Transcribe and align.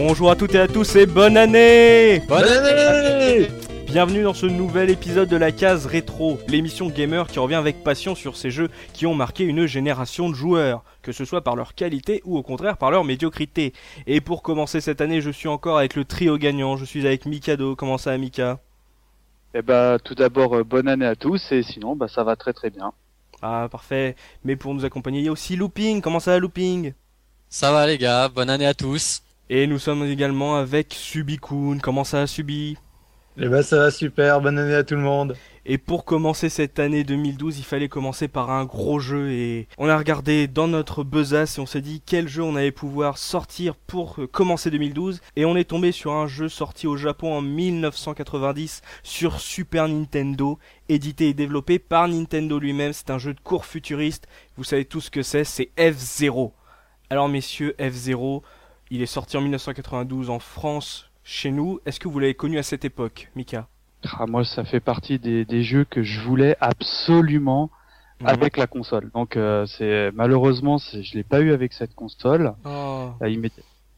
Bonjour 0.00 0.30
à 0.30 0.36
toutes 0.36 0.54
et 0.54 0.60
à 0.60 0.68
tous 0.68 0.94
et 0.94 1.06
bonne 1.06 1.36
année 1.36 2.20
Bonne 2.28 2.44
année 2.44 3.48
Bienvenue 3.88 4.22
dans 4.22 4.32
ce 4.32 4.46
nouvel 4.46 4.90
épisode 4.90 5.28
de 5.28 5.36
la 5.36 5.50
case 5.50 5.86
rétro, 5.86 6.38
l'émission 6.46 6.88
gamer 6.88 7.26
qui 7.26 7.40
revient 7.40 7.56
avec 7.56 7.82
passion 7.82 8.14
sur 8.14 8.36
ces 8.36 8.52
jeux 8.52 8.70
qui 8.92 9.06
ont 9.06 9.14
marqué 9.16 9.42
une 9.42 9.66
génération 9.66 10.30
de 10.30 10.36
joueurs, 10.36 10.84
que 11.02 11.10
ce 11.10 11.24
soit 11.24 11.42
par 11.42 11.56
leur 11.56 11.74
qualité 11.74 12.22
ou 12.24 12.38
au 12.38 12.44
contraire 12.44 12.76
par 12.76 12.92
leur 12.92 13.02
médiocrité. 13.02 13.72
Et 14.06 14.20
pour 14.20 14.44
commencer 14.44 14.80
cette 14.80 15.00
année, 15.00 15.20
je 15.20 15.30
suis 15.30 15.48
encore 15.48 15.78
avec 15.78 15.96
le 15.96 16.04
trio 16.04 16.38
gagnant, 16.38 16.76
je 16.76 16.84
suis 16.84 17.04
avec 17.04 17.26
Mikado. 17.26 17.74
Comment 17.74 17.98
ça 17.98 18.16
Mika? 18.16 18.60
Eh 19.52 19.62
bah 19.62 19.98
tout 19.98 20.14
d'abord 20.14 20.58
euh, 20.58 20.62
bonne 20.62 20.86
année 20.86 21.06
à 21.06 21.16
tous 21.16 21.50
et 21.50 21.64
sinon 21.64 21.96
bah 21.96 22.06
ça 22.06 22.22
va 22.22 22.36
très 22.36 22.52
très 22.52 22.70
bien. 22.70 22.92
Ah 23.42 23.66
parfait, 23.68 24.14
mais 24.44 24.54
pour 24.54 24.74
nous 24.74 24.84
accompagner, 24.84 25.18
il 25.18 25.24
y 25.24 25.28
a 25.28 25.32
aussi 25.32 25.56
Looping. 25.56 26.02
Comment 26.02 26.20
ça 26.20 26.30
va 26.30 26.38
Looping? 26.38 26.92
Ça 27.48 27.72
va 27.72 27.84
les 27.88 27.98
gars, 27.98 28.28
bonne 28.28 28.48
année 28.48 28.66
à 28.66 28.74
tous. 28.74 29.22
Et 29.50 29.66
nous 29.66 29.78
sommes 29.78 30.04
également 30.04 30.56
avec 30.56 30.92
Subikun. 30.92 31.78
Comment 31.82 32.04
ça 32.04 32.18
va 32.18 32.26
Subi? 32.26 32.76
Eh 33.40 33.48
ben 33.48 33.62
ça 33.62 33.78
va 33.78 33.90
super, 33.90 34.40
bonne 34.40 34.58
année 34.58 34.74
à 34.74 34.82
tout 34.82 34.96
le 34.96 35.00
monde. 35.00 35.36
Et 35.64 35.78
pour 35.78 36.04
commencer 36.04 36.48
cette 36.48 36.78
année 36.78 37.04
2012, 37.04 37.58
il 37.58 37.64
fallait 37.64 37.88
commencer 37.88 38.26
par 38.28 38.50
un 38.50 38.64
gros 38.64 38.98
jeu 38.98 39.30
et 39.30 39.68
on 39.78 39.88
a 39.88 39.96
regardé 39.96 40.48
dans 40.48 40.66
notre 40.66 41.04
besace 41.04 41.56
et 41.56 41.60
on 41.60 41.66
s'est 41.66 41.80
dit 41.80 42.02
quel 42.04 42.26
jeu 42.28 42.42
on 42.42 42.56
allait 42.56 42.72
pouvoir 42.72 43.16
sortir 43.16 43.76
pour 43.76 44.16
euh, 44.18 44.26
commencer 44.26 44.70
2012 44.70 45.20
et 45.36 45.44
on 45.44 45.56
est 45.56 45.68
tombé 45.70 45.92
sur 45.92 46.12
un 46.12 46.26
jeu 46.26 46.48
sorti 46.48 46.86
au 46.86 46.96
Japon 46.96 47.32
en 47.32 47.40
1990 47.40 48.82
sur 49.02 49.40
Super 49.40 49.88
Nintendo, 49.88 50.58
édité 50.88 51.28
et 51.28 51.34
développé 51.34 51.78
par 51.78 52.08
Nintendo 52.08 52.58
lui-même. 52.58 52.92
C'est 52.92 53.10
un 53.10 53.18
jeu 53.18 53.32
de 53.32 53.40
cours 53.40 53.64
futuriste. 53.64 54.26
Vous 54.56 54.64
savez 54.64 54.84
tout 54.84 55.00
ce 55.00 55.10
que 55.10 55.22
c'est, 55.22 55.44
c'est 55.44 55.70
F0. 55.78 56.50
Alors 57.08 57.28
messieurs, 57.28 57.74
F0, 57.78 58.42
il 58.90 59.02
est 59.02 59.06
sorti 59.06 59.36
en 59.36 59.40
1992 59.42 60.30
en 60.30 60.38
France, 60.38 61.10
chez 61.24 61.50
nous. 61.50 61.80
Est-ce 61.86 62.00
que 62.00 62.08
vous 62.08 62.18
l'avez 62.18 62.34
connu 62.34 62.58
à 62.58 62.62
cette 62.62 62.84
époque, 62.84 63.30
Mika? 63.36 63.68
Ah, 64.18 64.26
moi 64.26 64.44
ça 64.44 64.64
fait 64.64 64.80
partie 64.80 65.18
des, 65.18 65.44
des 65.44 65.62
jeux 65.62 65.84
que 65.84 66.02
je 66.02 66.20
voulais 66.20 66.56
absolument 66.60 67.70
Mhm. 68.20 68.26
avec 68.28 68.56
la 68.56 68.66
console. 68.66 69.10
Donc 69.14 69.36
euh, 69.36 69.64
c'est 69.66 70.10
malheureusement 70.12 70.78
c'est- 70.78 71.02
je 71.02 71.14
l'ai 71.16 71.22
pas 71.22 71.40
eu 71.40 71.52
avec 71.52 71.72
cette 71.72 71.94
console. 71.94 72.52
Oh. 72.64 73.10
Euh, 73.22 73.28
il 73.28 73.48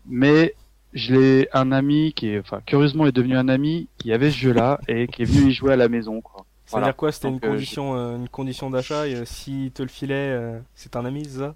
Mais 0.07 0.55
je 0.93 1.15
l'ai 1.15 1.49
un 1.53 1.71
ami 1.73 2.13
qui 2.15 2.29
est 2.31 2.39
enfin 2.41 2.61
curieusement 2.67 3.07
est 3.07 3.13
devenu 3.13 3.37
un 3.37 3.49
ami 3.49 3.89
qui 3.99 4.13
avait 4.13 4.31
ce 4.31 4.37
jeu-là 4.39 4.79
et 4.89 5.07
qui 5.07 5.23
est 5.23 5.25
venu 5.25 5.51
y 5.51 5.53
jouer 5.53 5.73
à 5.73 5.77
la 5.77 5.89
maison 5.89 6.21
quoi. 6.21 6.45
Ça 6.67 6.77
veut 6.77 6.81
Voilà. 6.83 6.87
dire 6.89 6.97
quoi? 6.97 7.13
C'était 7.13 7.29
une 7.29 7.37
euh, 7.37 7.49
condition, 7.51 7.95
euh, 7.97 8.17
une 8.17 8.29
condition 8.29 8.71
d'achat. 8.71 9.07
Et, 9.09 9.15
euh, 9.17 9.25
si 9.25 9.73
te 9.75 9.83
le 9.83 9.89
filait, 9.89 10.15
euh, 10.15 10.59
c'est 10.75 10.97
un 10.97 11.05
ami, 11.05 11.25
ça? 11.25 11.55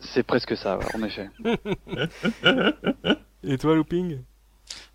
C'est 0.00 0.22
presque 0.22 0.56
ça 0.56 0.78
ouais, 0.78 0.84
en 0.94 1.02
effet. 1.02 1.28
Et 3.44 3.58
toi, 3.58 3.74
Looping? 3.74 4.18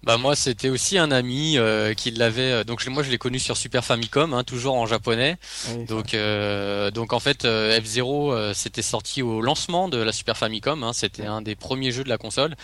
Bah 0.01 0.17
moi 0.17 0.33
c'était 0.35 0.69
aussi 0.69 0.97
un 0.97 1.11
ami 1.11 1.57
euh, 1.57 1.93
qui 1.93 2.11
l'avait, 2.11 2.51
euh, 2.51 2.63
donc 2.63 2.79
je- 2.81 2.89
moi 2.89 3.03
je 3.03 3.11
l'ai 3.11 3.17
connu 3.17 3.37
sur 3.37 3.57
Super 3.57 3.83
Famicom, 3.83 4.33
hein, 4.33 4.43
toujours 4.45 4.75
en 4.75 4.85
japonais. 4.85 5.35
Oui, 5.69 5.85
ça. 5.87 5.93
Donc 5.93 6.13
euh, 6.13 6.89
donc 6.89 7.11
en 7.13 7.19
fait 7.19 7.43
F0 7.45 8.31
euh, 8.33 8.53
c'était 8.53 8.81
sorti 8.81 9.21
au 9.21 9.41
lancement 9.41 9.89
de 9.89 9.97
la 9.97 10.11
Super 10.13 10.37
Famicom, 10.37 10.83
hein, 10.83 10.93
c'était 10.93 11.25
un 11.25 11.41
des 11.41 11.55
premiers 11.55 11.91
jeux 11.91 12.03
de 12.05 12.09
la 12.09 12.17
console. 12.17 12.55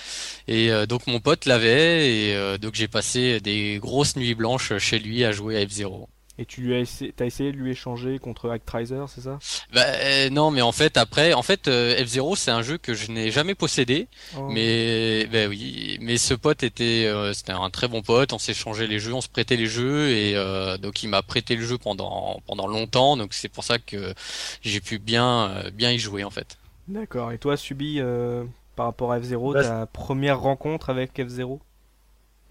Et 0.48 0.72
euh, 0.72 0.86
donc 0.86 1.08
mon 1.08 1.20
pote 1.20 1.46
l'avait 1.46 2.10
et 2.30 2.36
euh, 2.36 2.58
donc 2.58 2.74
j'ai 2.76 2.88
passé 2.88 3.40
des 3.42 3.80
grosses 3.82 4.16
nuits 4.16 4.36
blanches 4.36 4.78
chez 4.78 4.98
lui 5.00 5.26
à 5.26 5.32
jouer 5.34 5.58
à 5.58 5.66
F0. 5.66 6.08
Et 6.38 6.46
tu 6.46 6.60
lui 6.62 6.76
as 6.76 6.80
essayé, 6.80 7.52
de 7.54 7.58
lui 7.58 7.72
échanger 7.72 8.20
contre 8.20 8.50
Actraiser, 8.50 9.06
c'est 9.08 9.22
ça? 9.22 9.40
Bah 9.74 9.82
euh, 9.86 10.30
non 10.30 10.52
mais 10.52 10.62
en 10.62 10.74
fait 10.74 10.98
après 10.98 11.32
en 11.34 11.44
fait 11.44 11.70
euh, 11.70 11.96
F0 12.04 12.36
c'est 12.36 12.52
un 12.52 12.62
jeu 12.62 12.78
que 12.78 12.94
je 12.94 13.10
n'ai 13.10 13.32
jamais 13.32 13.56
possédé. 13.56 14.10
Oh. 14.38 14.50
Mais 14.50 15.28
ben 15.28 15.50
oui, 15.50 15.98
mais 16.02 16.18
ce 16.18 16.34
pote 16.34 16.64
était 16.64 17.06
euh, 17.06 17.32
c'était 17.34 17.54
un 17.54 17.70
très 17.70 17.88
bon 17.88 18.02
pote, 18.02 18.34
on 18.34 18.38
s'échangeait 18.38 18.88
les 18.88 19.00
jeux, 19.00 19.14
on 19.14 19.22
se 19.22 19.30
prêtait 19.30 19.56
les 19.56 19.68
jeux 19.68 20.10
et 20.10 20.34
euh, 20.36 20.78
donc 20.78 21.04
il 21.04 21.08
m'a 21.08 21.22
prêté 21.22 21.56
le 21.56 21.64
jeu 21.64 21.78
pendant 21.78 22.42
pendant 22.46 22.68
longtemps, 22.68 23.16
donc 23.16 23.34
c'est 23.34 23.48
pour 23.50 23.64
ça 23.64 23.80
que 23.80 24.14
j'ai 24.62 24.82
pu 24.82 25.00
bien 25.00 25.50
euh, 25.50 25.72
bien 25.72 25.92
y 25.92 26.00
jouer 26.00 26.26
en 26.26 26.32
fait. 26.32 26.58
D'accord. 26.88 27.32
Et 27.32 27.38
toi, 27.38 27.58
Subi, 27.58 28.00
euh, 28.00 28.44
par 28.76 28.88
rapport 28.88 29.12
à 29.12 29.20
F0, 29.20 29.54
Bah, 29.54 29.64
ta 29.64 29.86
première 29.86 30.40
rencontre 30.40 30.90
avec 30.90 31.18
F0 31.18 31.60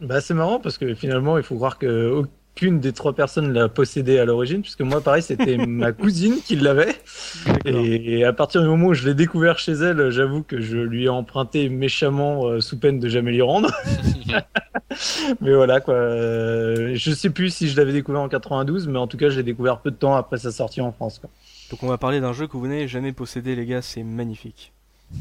Bah 0.01 0.21
c'est 0.21 0.35
marrant 0.35 0.59
parce 0.59 0.79
que 0.79 0.95
finalement 0.95 1.37
il 1.37 1.45
faut 1.45 1.55
croire 1.55 1.79
que 1.79 2.23
aucune 2.57 2.79
des 2.79 2.93
trois 2.93 3.15
personnes 3.15 3.53
l'a 3.53 3.69
possédé 3.69 4.19
à 4.21 4.25
l'origine, 4.25 4.63
puisque 4.63 4.81
moi 4.83 5.01
pareil 5.01 5.23
c'était 5.23 5.57
ma 5.67 5.91
cousine 5.93 6.37
qui 6.45 6.55
l'avait. 6.57 6.95
Et 7.65 8.25
à 8.25 8.33
partir 8.33 8.63
du 8.63 8.69
moment 8.69 8.87
où 8.89 8.95
je 8.95 9.07
l'ai 9.09 9.15
découvert 9.15 9.59
chez 9.59 9.73
elle, 9.73 10.11
j'avoue 10.11 10.43
que 10.45 10.61
je 10.61 10.77
lui 10.79 11.05
ai 11.05 11.09
emprunté 11.09 11.69
méchamment 11.69 12.47
euh, 12.47 12.61
sous 12.61 12.79
peine 12.79 13.01
de 13.01 13.09
jamais 13.09 13.33
lui 13.33 13.43
rendre. 13.43 13.73
mais 15.41 15.53
voilà 15.53 15.81
quoi. 15.81 15.95
Euh, 15.95 16.93
Je 16.95 17.11
sais 17.13 17.31
plus 17.31 17.51
si 17.51 17.69
je 17.69 17.77
l'avais 17.77 17.93
découvert 17.93 18.21
en 18.21 18.29
92, 18.29 18.87
mais 18.89 18.99
en 18.99 19.07
tout 19.09 19.17
cas 19.17 19.31
je 19.31 19.37
l'ai 19.37 19.43
découvert 19.43 19.81
peu 19.81 19.91
de 19.91 19.97
temps 19.97 20.15
après 20.15 20.39
sa 20.39 20.53
sortie 20.53 20.81
en 20.81 20.93
France. 20.93 21.19
Quoi. 21.19 21.31
Donc 21.71 21.83
on 21.83 21.89
va 21.89 21.99
parler 21.99 22.21
d'un 22.21 22.33
jeu 22.33 22.47
que 22.47 22.57
vous 22.57 22.69
n'avez 22.69 22.87
jamais 22.87 23.13
possédé, 23.13 23.57
les 23.57 23.67
gars. 23.67 23.83
C'est 23.83 24.03
magnifique. 24.05 24.73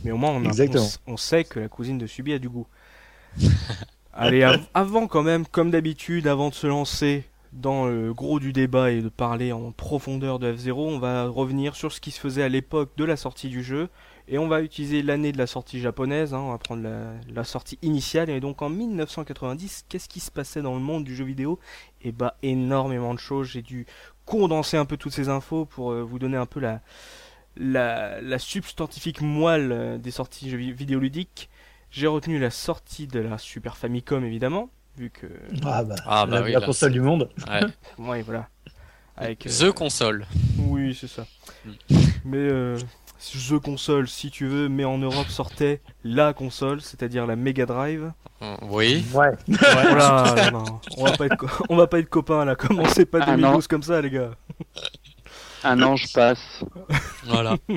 Mais 0.03 0.11
au 0.11 0.17
moins, 0.17 0.29
on, 0.31 0.41
a- 0.43 0.45
on 0.45 0.49
Exactement. 0.49 0.83
s- 0.83 0.99
on 1.07 1.17
sait 1.17 1.43
que 1.43 1.59
la 1.59 1.67
cousine 1.67 1.97
de 1.97 2.05
Subi 2.07 2.33
a 2.33 2.39
du 2.39 2.49
goût. 2.49 2.67
Allez, 4.13 4.43
av- 4.43 4.67
avant 4.73 5.07
quand 5.07 5.23
même, 5.23 5.45
comme 5.47 5.71
d'habitude, 5.71 6.27
avant 6.27 6.49
de 6.49 6.53
se 6.53 6.67
lancer 6.67 7.25
dans 7.51 7.85
le 7.85 8.13
gros 8.13 8.39
du 8.39 8.51
débat 8.53 8.91
et 8.91 9.01
de 9.01 9.09
parler 9.09 9.51
en 9.51 9.71
profondeur 9.71 10.39
de 10.39 10.51
F0, 10.53 10.73
on 10.73 10.99
va 10.99 11.27
revenir 11.27 11.75
sur 11.75 11.91
ce 11.91 11.99
qui 12.01 12.11
se 12.11 12.19
faisait 12.19 12.43
à 12.43 12.49
l'époque 12.49 12.91
de 12.97 13.05
la 13.05 13.15
sortie 13.17 13.49
du 13.49 13.63
jeu. 13.63 13.89
Et 14.27 14.37
on 14.37 14.47
va 14.47 14.61
utiliser 14.61 15.01
l'année 15.03 15.31
de 15.31 15.37
la 15.37 15.47
sortie 15.47 15.79
japonaise, 15.81 16.33
hein, 16.33 16.39
on 16.39 16.51
va 16.51 16.57
prendre 16.57 16.83
la, 17.27 17.43
sortie 17.43 17.77
initiale. 17.81 18.29
Et 18.29 18.39
donc 18.39 18.61
en 18.61 18.69
1990, 18.69 19.85
qu'est-ce 19.89 20.07
qui 20.07 20.19
se 20.21 20.31
passait 20.31 20.61
dans 20.61 20.73
le 20.75 20.79
monde 20.79 21.03
du 21.03 21.15
jeu 21.15 21.25
vidéo? 21.25 21.59
Eh 22.01 22.11
bah 22.11 22.37
énormément 22.41 23.13
de 23.13 23.19
choses. 23.19 23.47
J'ai 23.49 23.61
dû 23.61 23.85
condenser 24.25 24.77
un 24.77 24.85
peu 24.85 24.95
toutes 24.97 25.13
ces 25.13 25.27
infos 25.29 25.65
pour 25.65 25.91
euh, 25.91 26.01
vous 26.03 26.19
donner 26.19 26.37
un 26.37 26.45
peu 26.45 26.59
la, 26.61 26.81
la, 27.57 28.21
la 28.21 28.39
substantifique 28.39 29.21
moelle 29.21 29.71
euh, 29.71 29.97
des 29.97 30.11
sorties 30.11 30.55
vidéoludiques. 30.55 31.49
J'ai 31.95 32.07
retenu 32.07 32.39
la 32.39 32.49
sortie 32.49 33.05
de 33.05 33.19
la 33.19 33.37
Super 33.37 33.77
Famicom 33.77 34.25
évidemment, 34.25 34.69
vu 34.97 35.11
que 35.11 35.27
Ah 35.63 35.83
bah, 35.83 35.95
Ah, 36.07 36.25
bah 36.25 36.37
la, 36.39 36.41
oui, 36.43 36.51
la 36.53 36.59
là, 36.59 36.65
console 36.65 36.91
du 36.91 37.01
monde. 37.01 37.29
Ouais. 37.47 37.61
ouais 37.99 38.21
voilà. 38.23 38.47
Avec, 39.15 39.45
euh, 39.45 39.69
The 39.69 39.71
console. 39.71 40.25
oui, 40.57 40.97
c'est 40.99 41.07
ça. 41.07 41.27
Mm. 41.65 41.71
Mais 42.25 42.37
euh, 42.37 42.79
The 43.47 43.59
console, 43.59 44.07
si 44.07 44.31
tu 44.31 44.47
veux, 44.47 44.69
mais 44.69 44.85
en 44.85 44.97
Europe 44.97 45.27
sortait 45.29 45.81
la 46.03 46.33
console, 46.33 46.81
c'est-à-dire 46.81 47.27
la 47.27 47.35
Mega 47.35 47.67
Drive. 47.67 48.11
Euh, 48.41 48.55
Oui. 48.63 49.05
Ouais. 49.13 49.29
Voilà, 49.47 50.49
non, 50.51 50.63
on 50.97 51.05
va 51.05 51.11
pas 51.15 51.25
être, 51.27 51.37
co- 51.37 51.63
on 51.69 51.75
va 51.75 51.85
pas 51.85 51.99
être 51.99 52.09
copains 52.09 52.43
là. 52.43 52.55
Commencez 52.55 53.05
pas 53.05 53.19
Ah, 53.21 53.35
2012 53.35 53.67
comme 53.67 53.83
ça, 53.83 54.01
les 54.01 54.09
gars? 54.09 54.31
Un 55.63 55.79
ange 55.83 56.11
passe. 56.11 56.63
Voilà. 57.25 57.55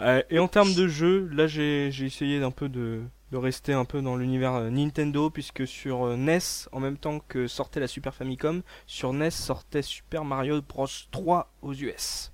Euh, 0.00 0.22
et 0.30 0.38
en 0.38 0.48
termes 0.48 0.74
de 0.74 0.88
jeu, 0.88 1.28
là 1.32 1.46
j'ai 1.46 1.90
j'ai 1.90 2.06
essayé 2.06 2.40
d'un 2.40 2.50
peu 2.50 2.68
de, 2.68 3.02
de 3.32 3.36
rester 3.36 3.72
un 3.72 3.84
peu 3.84 4.00
dans 4.00 4.16
l'univers 4.16 4.54
euh, 4.54 4.70
Nintendo, 4.70 5.30
puisque 5.30 5.66
sur 5.66 6.06
euh, 6.06 6.16
NES, 6.16 6.38
en 6.72 6.80
même 6.80 6.96
temps 6.96 7.20
que 7.28 7.46
sortait 7.46 7.80
la 7.80 7.88
Super 7.88 8.14
Famicom, 8.14 8.62
sur 8.86 9.12
NES 9.12 9.30
sortait 9.30 9.82
Super 9.82 10.24
Mario 10.24 10.60
Bros 10.62 10.86
3 11.10 11.52
aux 11.62 11.74
US. 11.74 12.32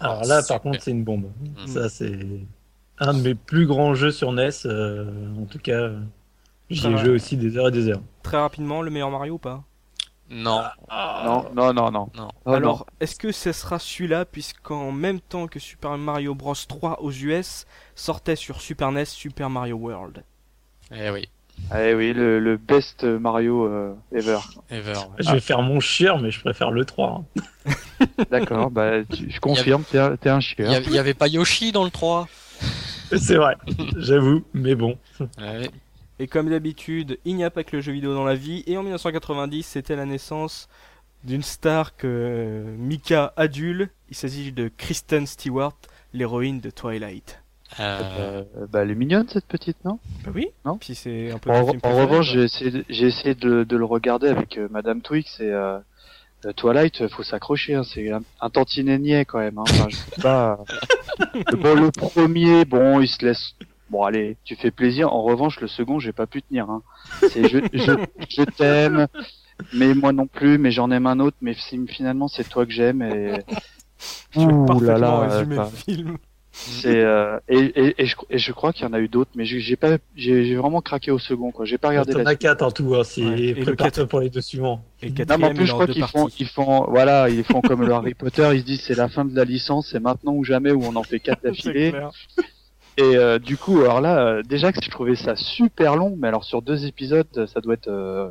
Alors 0.00 0.24
là, 0.24 0.40
Super. 0.40 0.56
par 0.56 0.62
contre, 0.62 0.82
c'est 0.82 0.90
une 0.90 1.04
bombe. 1.04 1.30
Mm. 1.40 1.66
Ça, 1.66 1.88
c'est 1.88 2.18
un 2.98 3.14
de 3.14 3.20
mes 3.20 3.34
plus 3.34 3.66
grands 3.66 3.94
jeux 3.94 4.10
sur 4.10 4.32
NES. 4.32 4.50
euh, 4.64 5.34
en 5.36 5.44
tout 5.44 5.58
cas, 5.58 5.90
j'y 6.70 6.86
ai 6.86 6.96
joué 6.96 7.10
aussi 7.10 7.36
des 7.36 7.56
heures 7.58 7.68
et 7.68 7.72
des 7.72 7.88
heures. 7.88 8.02
Très 8.22 8.38
rapidement, 8.38 8.80
le 8.80 8.90
meilleur 8.90 9.10
Mario 9.10 9.34
ou 9.34 9.38
pas? 9.38 9.64
Non. 10.32 10.62
Non 10.90 11.44
non 11.54 11.72
non 11.74 11.90
non. 11.90 12.08
Non. 12.16 12.28
Oh, 12.46 12.52
Alors, 12.52 12.86
est-ce 13.00 13.16
que 13.16 13.32
ce 13.32 13.52
sera 13.52 13.78
celui-là, 13.78 14.24
puisqu'en 14.24 14.90
même 14.90 15.20
temps 15.20 15.46
que 15.46 15.58
Super 15.60 15.96
Mario 15.98 16.34
Bros 16.34 16.54
3 16.54 17.02
aux 17.02 17.12
US, 17.12 17.66
sortait 17.94 18.36
sur 18.36 18.60
Super 18.60 18.92
NES 18.92 19.04
Super 19.04 19.50
Mario 19.50 19.76
World 19.76 20.24
Eh 20.94 21.10
oui. 21.10 21.28
Eh 21.78 21.92
oui 21.94 22.14
le, 22.14 22.38
le 22.40 22.56
best 22.56 23.04
Mario 23.04 23.66
euh, 23.66 23.94
ever. 24.10 24.38
Ever. 24.70 24.94
ouais. 24.96 25.02
Je 25.18 25.32
vais 25.32 25.40
faire 25.40 25.60
mon 25.60 25.80
chier, 25.80 26.10
mais 26.20 26.30
je 26.30 26.40
préfère 26.40 26.70
le 26.70 26.84
3. 26.86 27.24
hein. 27.66 27.72
D'accord 28.30 28.70
bah 28.70 29.04
tu- 29.04 29.30
je 29.30 29.38
confirme 29.38 29.84
t'es 29.84 29.98
un- 29.98 30.16
un 30.24 30.38
Il 30.38 30.42
chien. 30.42 30.70
y, 30.72 30.74
avait- 30.74 30.86
il 30.86 30.92
y 30.94 30.98
avait 30.98 31.14
pas 31.14 31.28
Yoshi 31.28 31.70
dans 31.70 31.84
le 31.84 31.90
3. 31.90 32.26
C'est 33.18 33.36
vrai, 33.36 33.54
j'avoue, 33.98 34.42
mais 34.54 34.74
bon. 34.74 34.96
Ouais. 35.38 35.68
Et 36.18 36.26
comme 36.26 36.50
d'habitude, 36.50 37.18
il 37.24 37.36
n'y 37.36 37.44
a 37.44 37.50
pas 37.50 37.64
que 37.64 37.76
le 37.76 37.82
jeu 37.82 37.92
vidéo 37.92 38.14
dans 38.14 38.24
la 38.24 38.34
vie. 38.34 38.62
Et 38.66 38.76
en 38.76 38.82
1990, 38.82 39.62
c'était 39.64 39.96
la 39.96 40.04
naissance 40.06 40.68
d'une 41.24 41.42
star 41.42 41.96
que 41.96 42.06
euh, 42.06 42.76
Mika 42.78 43.32
adule. 43.36 43.90
Il 44.10 44.16
s'agit 44.16 44.52
de 44.52 44.70
Kristen 44.76 45.26
Stewart, 45.26 45.74
l'héroïne 46.12 46.60
de 46.60 46.70
Twilight. 46.70 47.38
Euh, 47.80 48.42
Euh, 48.58 48.66
bah 48.70 48.82
elle 48.82 48.90
est 48.90 48.94
mignonne 48.94 49.26
cette 49.28 49.46
petite 49.46 49.82
non? 49.84 49.98
Bah 50.24 50.30
oui. 50.34 50.48
Non? 50.66 50.76
Puis 50.76 50.94
c'est 50.94 51.30
un 51.32 51.38
peu. 51.38 51.50
En, 51.50 51.68
en 51.82 51.96
revanche, 51.96 52.30
j'ai 52.32 52.42
essayé, 52.42 52.70
de, 52.70 52.84
j'ai 52.90 53.06
essayé 53.06 53.34
de, 53.34 53.64
de 53.64 53.76
le 53.76 53.84
regarder 53.86 54.28
avec 54.28 54.58
euh, 54.58 54.68
Madame 54.70 55.00
Twix 55.00 55.40
et 55.40 55.50
euh, 55.50 55.78
Twilight. 56.56 57.08
Faut 57.08 57.22
s'accrocher, 57.22 57.74
hein, 57.74 57.82
c'est 57.84 58.10
un, 58.10 58.22
un 58.42 58.50
tantinet 58.50 58.98
niais 58.98 59.24
quand 59.24 59.38
même. 59.38 59.56
Hein. 59.58 59.64
Enfin, 59.70 59.86
je 59.88 59.96
sais 59.96 60.20
pas. 60.20 60.58
bon, 61.52 61.74
le 61.80 61.90
premier, 61.90 62.64
bon, 62.66 63.00
il 63.00 63.08
se 63.08 63.24
laisse 63.24 63.54
bon 63.92 64.02
allez, 64.02 64.36
tu 64.42 64.56
fais 64.56 64.70
plaisir. 64.70 65.12
En 65.12 65.22
revanche, 65.22 65.60
le 65.60 65.68
second, 65.68 66.00
j'ai 66.00 66.12
pas 66.12 66.26
pu 66.26 66.42
tenir. 66.42 66.68
Hein. 66.70 66.82
C'est 67.20 67.46
je, 67.46 67.58
je, 67.72 67.92
je 68.28 68.42
t'aime, 68.42 69.06
mais 69.74 69.94
moi 69.94 70.12
non 70.12 70.26
plus, 70.26 70.58
mais 70.58 70.70
j'en 70.70 70.90
aime 70.90 71.06
un 71.06 71.20
autre, 71.20 71.36
mais 71.42 71.54
finalement 71.88 72.26
c'est 72.26 72.48
toi 72.48 72.66
que 72.66 72.72
j'aime 72.72 73.02
et. 73.02 73.34
Tu 74.32 74.40
Ouh 74.40 74.80
là 74.80 74.98
là, 74.98 75.20
résumer 75.20 75.56
le 75.56 75.64
film. 75.66 76.18
C'est 76.54 77.02
euh, 77.02 77.38
et, 77.48 77.58
et, 77.58 78.02
et, 78.02 78.06
je, 78.06 78.14
et 78.28 78.36
je 78.36 78.52
crois 78.52 78.74
qu'il 78.74 78.84
y 78.84 78.88
en 78.88 78.92
a 78.92 79.00
eu 79.00 79.08
d'autres, 79.08 79.30
mais 79.34 79.46
j'ai 79.46 79.76
pas 79.76 79.96
j'ai 80.14 80.54
vraiment 80.54 80.82
craqué 80.82 81.10
au 81.10 81.18
second 81.18 81.50
quoi. 81.50 81.64
J'ai 81.64 81.78
pas 81.78 81.88
regardé. 81.88 82.12
Il 82.12 82.18
y 82.18 82.22
en 82.22 82.26
a 82.26 82.34
quatre 82.34 82.62
en 82.62 82.70
tout, 82.70 82.94
hein, 82.94 83.04
si 83.04 83.24
ouais. 83.24 83.40
et 83.40 83.54
le 83.54 83.74
quatre 83.74 84.04
pour 84.04 84.20
les 84.20 84.28
deux 84.28 84.42
suivants. 84.42 84.84
Et 85.02 85.10
non, 85.10 85.38
mais 85.38 85.46
en 85.46 85.54
plus 85.54 85.66
je 85.66 85.72
crois 85.72 85.86
qu'ils 85.86 86.04
font 86.04 86.28
ils 86.38 86.46
font 86.46 86.84
voilà 86.90 87.30
ils 87.30 87.44
font 87.44 87.62
comme 87.62 87.86
le 87.86 87.92
Harry 87.92 88.12
Potter, 88.12 88.50
ils 88.52 88.60
se 88.60 88.66
disent 88.66 88.82
c'est 88.82 88.96
la 88.96 89.08
fin 89.08 89.24
de 89.24 89.34
la 89.34 89.44
licence, 89.44 89.88
c'est 89.92 90.00
maintenant 90.00 90.34
ou 90.34 90.44
jamais 90.44 90.72
où 90.72 90.82
on 90.84 90.94
en 90.96 91.02
fait 91.02 91.20
quatre 91.20 91.42
d'affilée. 91.44 91.94
Et 92.96 93.16
euh, 93.16 93.38
du 93.38 93.56
coup 93.56 93.80
alors 93.80 94.00
là 94.00 94.18
euh, 94.18 94.42
déjà 94.42 94.72
que 94.72 94.82
je 94.82 94.90
trouvais 94.90 95.16
ça 95.16 95.36
super 95.36 95.96
long, 95.96 96.14
mais 96.18 96.28
alors 96.28 96.44
sur 96.44 96.62
deux 96.62 96.86
épisodes 96.86 97.46
ça 97.46 97.60
doit 97.60 97.74
être 97.74 97.88
euh, 97.88 98.30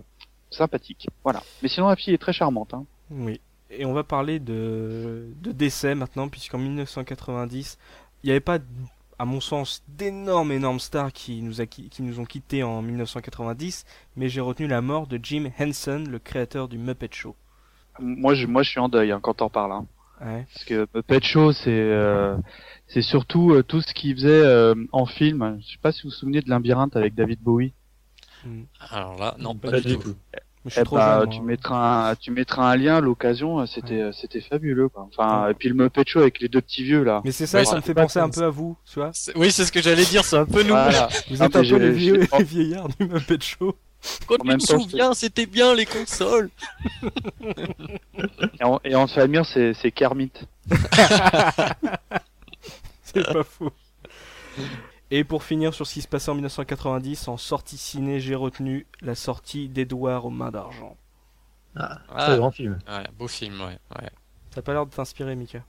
sympathique. 0.51 1.07
Voilà. 1.23 1.41
Mais 1.61 1.69
sinon 1.69 1.87
la 1.87 1.95
fille 1.95 2.13
est 2.13 2.19
très 2.19 2.33
charmante. 2.33 2.73
Hein. 2.73 2.85
Oui. 3.09 3.39
Et 3.71 3.85
on 3.85 3.93
va 3.93 4.03
parler 4.03 4.39
de, 4.39 5.27
de 5.41 5.51
décès 5.53 5.95
maintenant, 5.95 6.27
puisqu'en 6.27 6.57
1990, 6.57 7.77
il 8.21 8.27
n'y 8.27 8.31
avait 8.31 8.41
pas, 8.41 8.59
à 9.17 9.23
mon 9.23 9.39
sens, 9.39 9.81
d'énormes, 9.87 10.51
énormes 10.51 10.81
stars 10.81 11.13
qui 11.13 11.41
nous, 11.41 11.61
a, 11.61 11.65
qui 11.65 12.03
nous 12.03 12.19
ont 12.19 12.25
quittés 12.25 12.63
en 12.63 12.81
1990, 12.81 13.85
mais 14.17 14.27
j'ai 14.27 14.41
retenu 14.41 14.67
la 14.67 14.81
mort 14.81 15.07
de 15.07 15.17
Jim 15.23 15.49
Henson, 15.57 16.03
le 16.05 16.19
créateur 16.19 16.67
du 16.67 16.77
Muppet 16.77 17.09
Show. 17.11 17.35
Moi, 17.99 18.33
je, 18.33 18.45
moi, 18.45 18.61
je 18.61 18.71
suis 18.71 18.79
en 18.79 18.89
deuil 18.89 19.11
hein, 19.11 19.19
quand 19.21 19.41
on 19.41 19.49
parle. 19.49 19.71
Hein. 19.71 19.85
Ouais. 20.23 20.45
Parce 20.53 20.65
que 20.65 20.88
Muppet 20.94 21.21
Show, 21.21 21.51
c'est 21.51 21.69
euh, 21.69 22.38
c'est 22.88 23.01
surtout 23.01 23.53
euh, 23.53 23.63
tout 23.63 23.81
ce 23.81 23.94
qu'il 23.94 24.15
faisait 24.15 24.29
euh, 24.29 24.75
en 24.91 25.06
film. 25.06 25.57
Je 25.62 25.71
sais 25.71 25.79
pas 25.81 25.91
si 25.91 26.03
vous 26.03 26.09
vous 26.09 26.15
souvenez 26.15 26.41
de 26.41 26.50
Labyrinthe 26.50 26.95
avec 26.95 27.15
David 27.15 27.39
Bowie. 27.41 27.73
Hmm. 28.45 28.63
Alors 28.89 29.18
là, 29.18 29.35
non, 29.39 29.56
pas, 29.56 29.79
du 29.79 29.97
tout. 29.97 30.15
Eh 30.77 30.83
bah, 30.91 31.25
tu 31.29 31.41
mettras 31.41 32.12
un, 32.12 32.15
tu 32.15 32.29
mettras 32.29 32.71
un 32.71 32.75
lien 32.75 32.97
à 32.97 33.01
l'occasion, 33.01 33.65
c'était, 33.65 34.12
c'était 34.13 34.41
fabuleux, 34.41 34.89
quoi. 34.89 35.09
Enfin, 35.12 35.50
et 35.50 35.56
puis 35.56 35.69
le 35.69 35.75
Muppet 35.75 36.03
Show 36.06 36.19
avec 36.19 36.39
les 36.39 36.50
deux 36.50 36.62
petits 36.62 36.83
vieux, 36.83 37.03
là. 37.03 37.21
Mais 37.25 37.31
c'est 37.31 37.47
ça, 37.47 37.65
ça 37.65 37.77
me 37.77 37.81
fait 37.81 37.95
penser 37.95 38.19
un 38.19 38.29
peu 38.29 38.44
à 38.44 38.50
vous, 38.50 38.77
tu 38.85 39.00
vois. 39.00 39.12
Oui, 39.35 39.51
c'est 39.51 39.65
ce 39.65 39.71
que 39.71 39.81
j'allais 39.81 40.06
dire, 40.06 40.24
c'est 40.24 40.38
un 40.38 40.45
peu 40.45 40.62
nous. 40.62 40.75
Vous 41.29 41.41
êtes 41.41 41.56
un 41.56 41.62
peu 41.63 41.77
les, 41.77 41.91
vieux, 41.91 42.27
les 42.38 42.44
vieillards 42.44 42.89
du 42.89 43.07
Muppet 43.07 43.41
Show. 43.41 43.75
Quand 44.27 44.38
tu 44.38 44.48
me 44.48 44.59
souviens, 44.59 45.13
c'était 45.13 45.45
bien 45.45 45.75
les 45.75 45.86
consoles. 45.86 46.50
et, 48.59 48.63
en, 48.63 48.80
et 48.83 48.95
en 48.95 49.07
famille, 49.07 49.42
c'est, 49.45 49.74
c'est 49.74 49.92
Kermit. 49.92 50.31
c'est 53.03 53.24
pas 53.24 53.44
faux. 53.44 53.71
Et 55.12 55.24
pour 55.24 55.44
finir 55.44 55.74
sur 55.74 55.86
ce 55.86 55.94
qui 55.94 56.01
se 56.01 56.07
passait 56.07 56.31
en 56.31 56.36
1990, 56.36 57.27
en 57.27 57.38
sortie 57.38 57.77
ciné, 57.77 58.19
j'ai 58.19 58.36
retenu 58.36 58.88
la 59.01 59.13
sortie 59.13 59.68
d'Edouard 59.68 60.25
aux 60.25 60.30
mains 60.30 60.51
d'argent. 60.51 60.95
Ah, 61.75 62.00
ah 62.09 62.38
grand 62.38 62.51
film. 62.51 62.80
Ouais, 62.88 63.03
beau 63.18 63.27
film, 63.27 63.59
ouais. 63.62 63.77
ouais. 63.98 64.09
T'as 64.53 64.62
pas 64.62 64.74
l'air 64.74 64.86
de 64.86 64.92
t'inspirer, 64.92 65.36
Mika. 65.36 65.63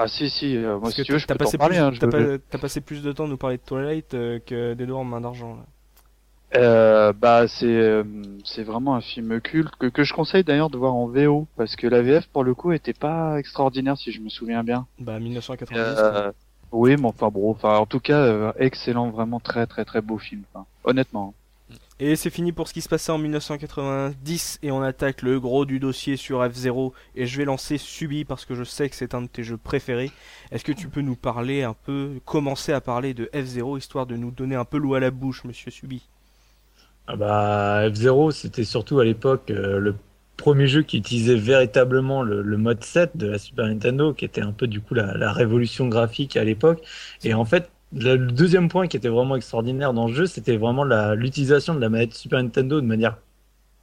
Ah 0.00 0.06
si 0.06 0.30
si, 0.30 0.56
euh, 0.56 0.78
moi 0.78 0.92
si 0.92 1.02
tu 1.02 1.12
veux 1.12 1.18
je 1.18 1.26
peux 1.26 1.34
t'en 1.34 1.50
parler. 1.52 1.76
Hein, 1.78 1.90
t'as, 1.98 2.58
passé 2.58 2.80
plus 2.80 3.02
de 3.02 3.10
temps 3.10 3.24
à 3.24 3.28
nous 3.28 3.36
parler 3.36 3.56
de 3.56 3.62
Twilight 3.62 4.14
euh, 4.14 4.38
que 4.38 4.74
d'Edouard 4.74 5.00
aux 5.00 5.04
mains 5.04 5.20
d'argent. 5.20 5.56
Là. 5.56 5.66
Euh, 6.54 7.12
bah 7.12 7.46
c'est 7.46 7.66
euh, 7.66 8.04
c'est 8.42 8.62
vraiment 8.62 8.94
un 8.94 9.02
film 9.02 9.38
culte 9.40 9.76
que, 9.78 9.86
que 9.86 10.02
je 10.02 10.14
conseille 10.14 10.44
d'ailleurs 10.44 10.70
de 10.70 10.78
voir 10.78 10.94
en 10.94 11.06
VO 11.06 11.46
parce 11.58 11.76
que 11.76 11.86
la 11.86 12.00
VF 12.00 12.26
pour 12.28 12.42
le 12.42 12.54
coup 12.54 12.72
était 12.72 12.94
pas 12.94 13.38
extraordinaire 13.38 13.98
si 13.98 14.12
je 14.12 14.20
me 14.20 14.30
souviens 14.30 14.64
bien. 14.64 14.86
Bah 14.98 15.20
1990. 15.20 16.32
Oui, 16.72 16.96
mais 16.96 17.06
enfin 17.06 17.28
bon, 17.28 17.50
enfin 17.50 17.76
en 17.76 17.86
tout 17.86 18.00
cas, 18.00 18.18
euh, 18.18 18.52
excellent, 18.58 19.10
vraiment 19.10 19.40
très 19.40 19.66
très 19.66 19.84
très 19.84 20.00
beau 20.00 20.18
film, 20.18 20.42
honnêtement. 20.84 21.34
Et 22.00 22.14
c'est 22.14 22.30
fini 22.30 22.52
pour 22.52 22.68
ce 22.68 22.72
qui 22.72 22.80
se 22.80 22.88
passait 22.88 23.10
en 23.10 23.18
1990 23.18 24.60
et 24.62 24.70
on 24.70 24.82
attaque 24.82 25.22
le 25.22 25.40
gros 25.40 25.64
du 25.64 25.80
dossier 25.80 26.16
sur 26.16 26.40
F0 26.44 26.92
et 27.16 27.26
je 27.26 27.36
vais 27.36 27.44
lancer 27.44 27.76
Subi 27.76 28.24
parce 28.24 28.44
que 28.44 28.54
je 28.54 28.62
sais 28.62 28.88
que 28.88 28.94
c'est 28.94 29.14
un 29.14 29.22
de 29.22 29.26
tes 29.26 29.42
jeux 29.42 29.56
préférés. 29.56 30.12
Est-ce 30.52 30.64
que 30.64 30.72
tu 30.72 30.88
peux 30.88 31.00
nous 31.00 31.16
parler 31.16 31.64
un 31.64 31.74
peu, 31.74 32.20
commencer 32.24 32.72
à 32.72 32.80
parler 32.80 33.14
de 33.14 33.28
F0 33.34 33.78
histoire 33.78 34.06
de 34.06 34.16
nous 34.16 34.30
donner 34.30 34.54
un 34.54 34.64
peu 34.64 34.78
l'eau 34.78 34.94
à 34.94 35.00
la 35.00 35.10
bouche, 35.10 35.42
monsieur 35.42 35.72
Subi? 35.72 36.08
Ah 37.08 37.16
bah 37.16 37.88
F0 37.88 38.30
c'était 38.30 38.64
surtout 38.64 39.00
à 39.00 39.04
l'époque 39.04 39.50
euh, 39.50 39.80
le 39.80 39.94
premier 40.38 40.66
jeu 40.68 40.82
qui 40.82 40.96
utilisait 40.96 41.34
véritablement 41.34 42.22
le, 42.22 42.42
mode 42.56 42.82
7 42.82 43.16
de 43.16 43.26
la 43.26 43.38
Super 43.38 43.66
Nintendo, 43.66 44.14
qui 44.14 44.24
était 44.24 44.40
un 44.40 44.52
peu 44.52 44.66
du 44.66 44.80
coup 44.80 44.94
la, 44.94 45.32
révolution 45.32 45.88
graphique 45.88 46.36
à 46.38 46.44
l'époque. 46.44 46.80
Et 47.24 47.34
en 47.34 47.44
fait, 47.44 47.70
le 47.92 48.16
deuxième 48.16 48.68
point 48.68 48.86
qui 48.86 48.96
était 48.96 49.08
vraiment 49.08 49.36
extraordinaire 49.36 49.92
dans 49.92 50.06
le 50.06 50.14
jeu, 50.14 50.26
c'était 50.26 50.56
vraiment 50.56 50.84
l'utilisation 51.14 51.74
de 51.74 51.80
la 51.80 51.90
manette 51.90 52.14
Super 52.14 52.42
Nintendo 52.42 52.80
de 52.80 52.86
manière 52.86 53.18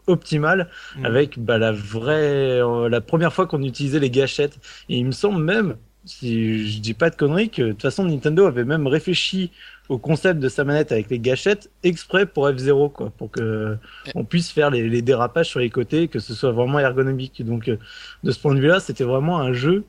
optimale 0.08 0.70
mmh. 0.98 1.06
avec 1.06 1.40
bah, 1.40 1.58
la 1.58 1.72
vraie 1.72 2.62
euh, 2.62 2.90
la 2.90 3.02
première 3.02 3.34
fois 3.34 3.48
qu'on 3.48 3.64
utilisait 3.64 4.00
les 4.00 4.12
gâchettes 4.12 4.60
et 4.88 4.98
il 4.98 5.06
me 5.06 5.12
semble 5.12 5.44
même 5.44 5.78
si 6.06 6.68
je 6.70 6.80
dis 6.80 6.94
pas 6.94 7.10
de 7.10 7.16
conneries 7.16 7.50
que 7.50 7.62
de 7.62 7.72
toute 7.72 7.82
façon 7.82 8.04
Nintendo 8.04 8.46
avait 8.46 8.64
même 8.64 8.88
réfléchi 8.88 9.52
au 9.90 9.98
concept 9.98 10.40
de 10.40 10.50
sa 10.50 10.64
manette 10.64 10.92
avec 10.92 11.10
les 11.10 11.20
gâchettes 11.20 11.70
exprès 11.84 12.26
pour 12.26 12.48
F0 12.48 12.92
quoi 12.92 13.12
pour 13.18 13.32
que 13.32 13.78
on 14.14 14.24
puisse 14.24 14.52
faire 14.52 14.70
les, 14.70 14.88
les, 14.88 15.02
dérapages 15.02 15.50
sur 15.50 15.60
les 15.60 15.70
côtés 15.70 16.08
que 16.08 16.20
ce 16.20 16.34
soit 16.34 16.52
vraiment 16.52 16.80
ergonomique. 16.80 17.44
Donc 17.44 17.68
euh, 17.68 17.78
de 18.24 18.32
ce 18.32 18.40
point 18.40 18.54
de 18.54 18.60
vue 18.60 18.68
là 18.68 18.80
c'était 18.80 19.04
vraiment 19.04 19.40
un 19.40 19.54
jeu 19.54 19.84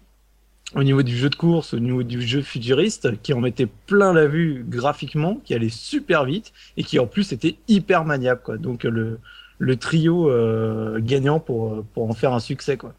au 0.74 0.82
niveau 0.82 1.02
du 1.02 1.16
jeu 1.16 1.28
de 1.28 1.36
course 1.36 1.74
au 1.74 1.78
niveau 1.78 2.02
du 2.02 2.22
jeu 2.22 2.42
futuriste 2.42 3.20
qui 3.22 3.32
en 3.32 3.40
mettait 3.40 3.68
plein 3.86 4.12
la 4.12 4.26
vue 4.26 4.64
graphiquement 4.66 5.40
qui 5.44 5.54
allait 5.54 5.68
super 5.68 6.24
vite 6.24 6.52
et 6.76 6.82
qui 6.82 6.98
en 6.98 7.06
plus 7.06 7.32
était 7.32 7.56
hyper 7.68 8.04
maniable 8.04 8.40
quoi. 8.42 8.56
Donc 8.56 8.84
le 8.84 9.18
le 9.58 9.76
trio 9.76 10.30
euh, 10.30 10.98
gagnant 11.00 11.40
pour 11.40 11.84
pour 11.94 12.08
en 12.08 12.14
faire 12.14 12.32
un 12.32 12.40
succès 12.40 12.76
quoi. 12.76 12.94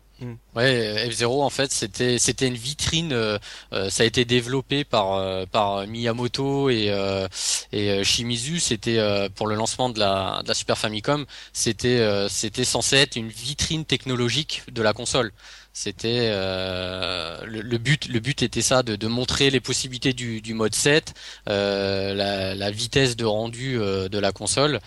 Ouais, 0.55 1.07
F0 1.09 1.43
en 1.43 1.50
fait 1.50 1.71
c'était 1.71 2.17
c'était 2.17 2.47
une 2.47 2.55
vitrine. 2.55 3.13
Euh, 3.13 3.38
euh, 3.74 3.89
ça 3.89 4.01
a 4.03 4.05
été 4.05 4.25
développé 4.25 4.83
par 4.83 5.13
euh, 5.13 5.45
par 5.45 5.86
Miyamoto 5.86 6.69
et 6.69 6.91
et 7.71 8.03
Shimizu. 8.03 8.59
C'était 8.59 9.29
pour 9.36 9.47
le 9.47 9.55
lancement 9.55 9.89
de 9.89 10.00
la 10.00 10.41
de 10.43 10.47
la 10.47 10.53
Super 10.55 10.77
Famicom. 10.77 11.25
C'était 11.53 12.27
c'était 12.29 12.63
censé 12.63 12.97
être 12.97 13.15
une 13.15 13.29
vitrine 13.29 13.86
technologique 13.86 14.63
de 14.71 14.81
la 14.81 14.93
console. 14.93 15.31
C'était 15.79 16.31
le, 16.31 17.77
but 17.77 18.07
le 18.07 18.19
but 18.19 18.41
était 18.41 18.63
ça 18.63 18.81
de, 18.81 18.96
de 18.96 19.07
montrer 19.07 19.51
les 19.51 19.60
possibilités 19.60 20.13
du, 20.13 20.41
du 20.41 20.55
mode 20.55 20.74
7, 20.74 21.13
la, 21.46 22.55
la 22.55 22.72
vitesse 22.72 23.15
de 23.15 23.25
rendu 23.25 23.77
de 23.77 24.17
la 24.17 24.31
console. 24.31 24.79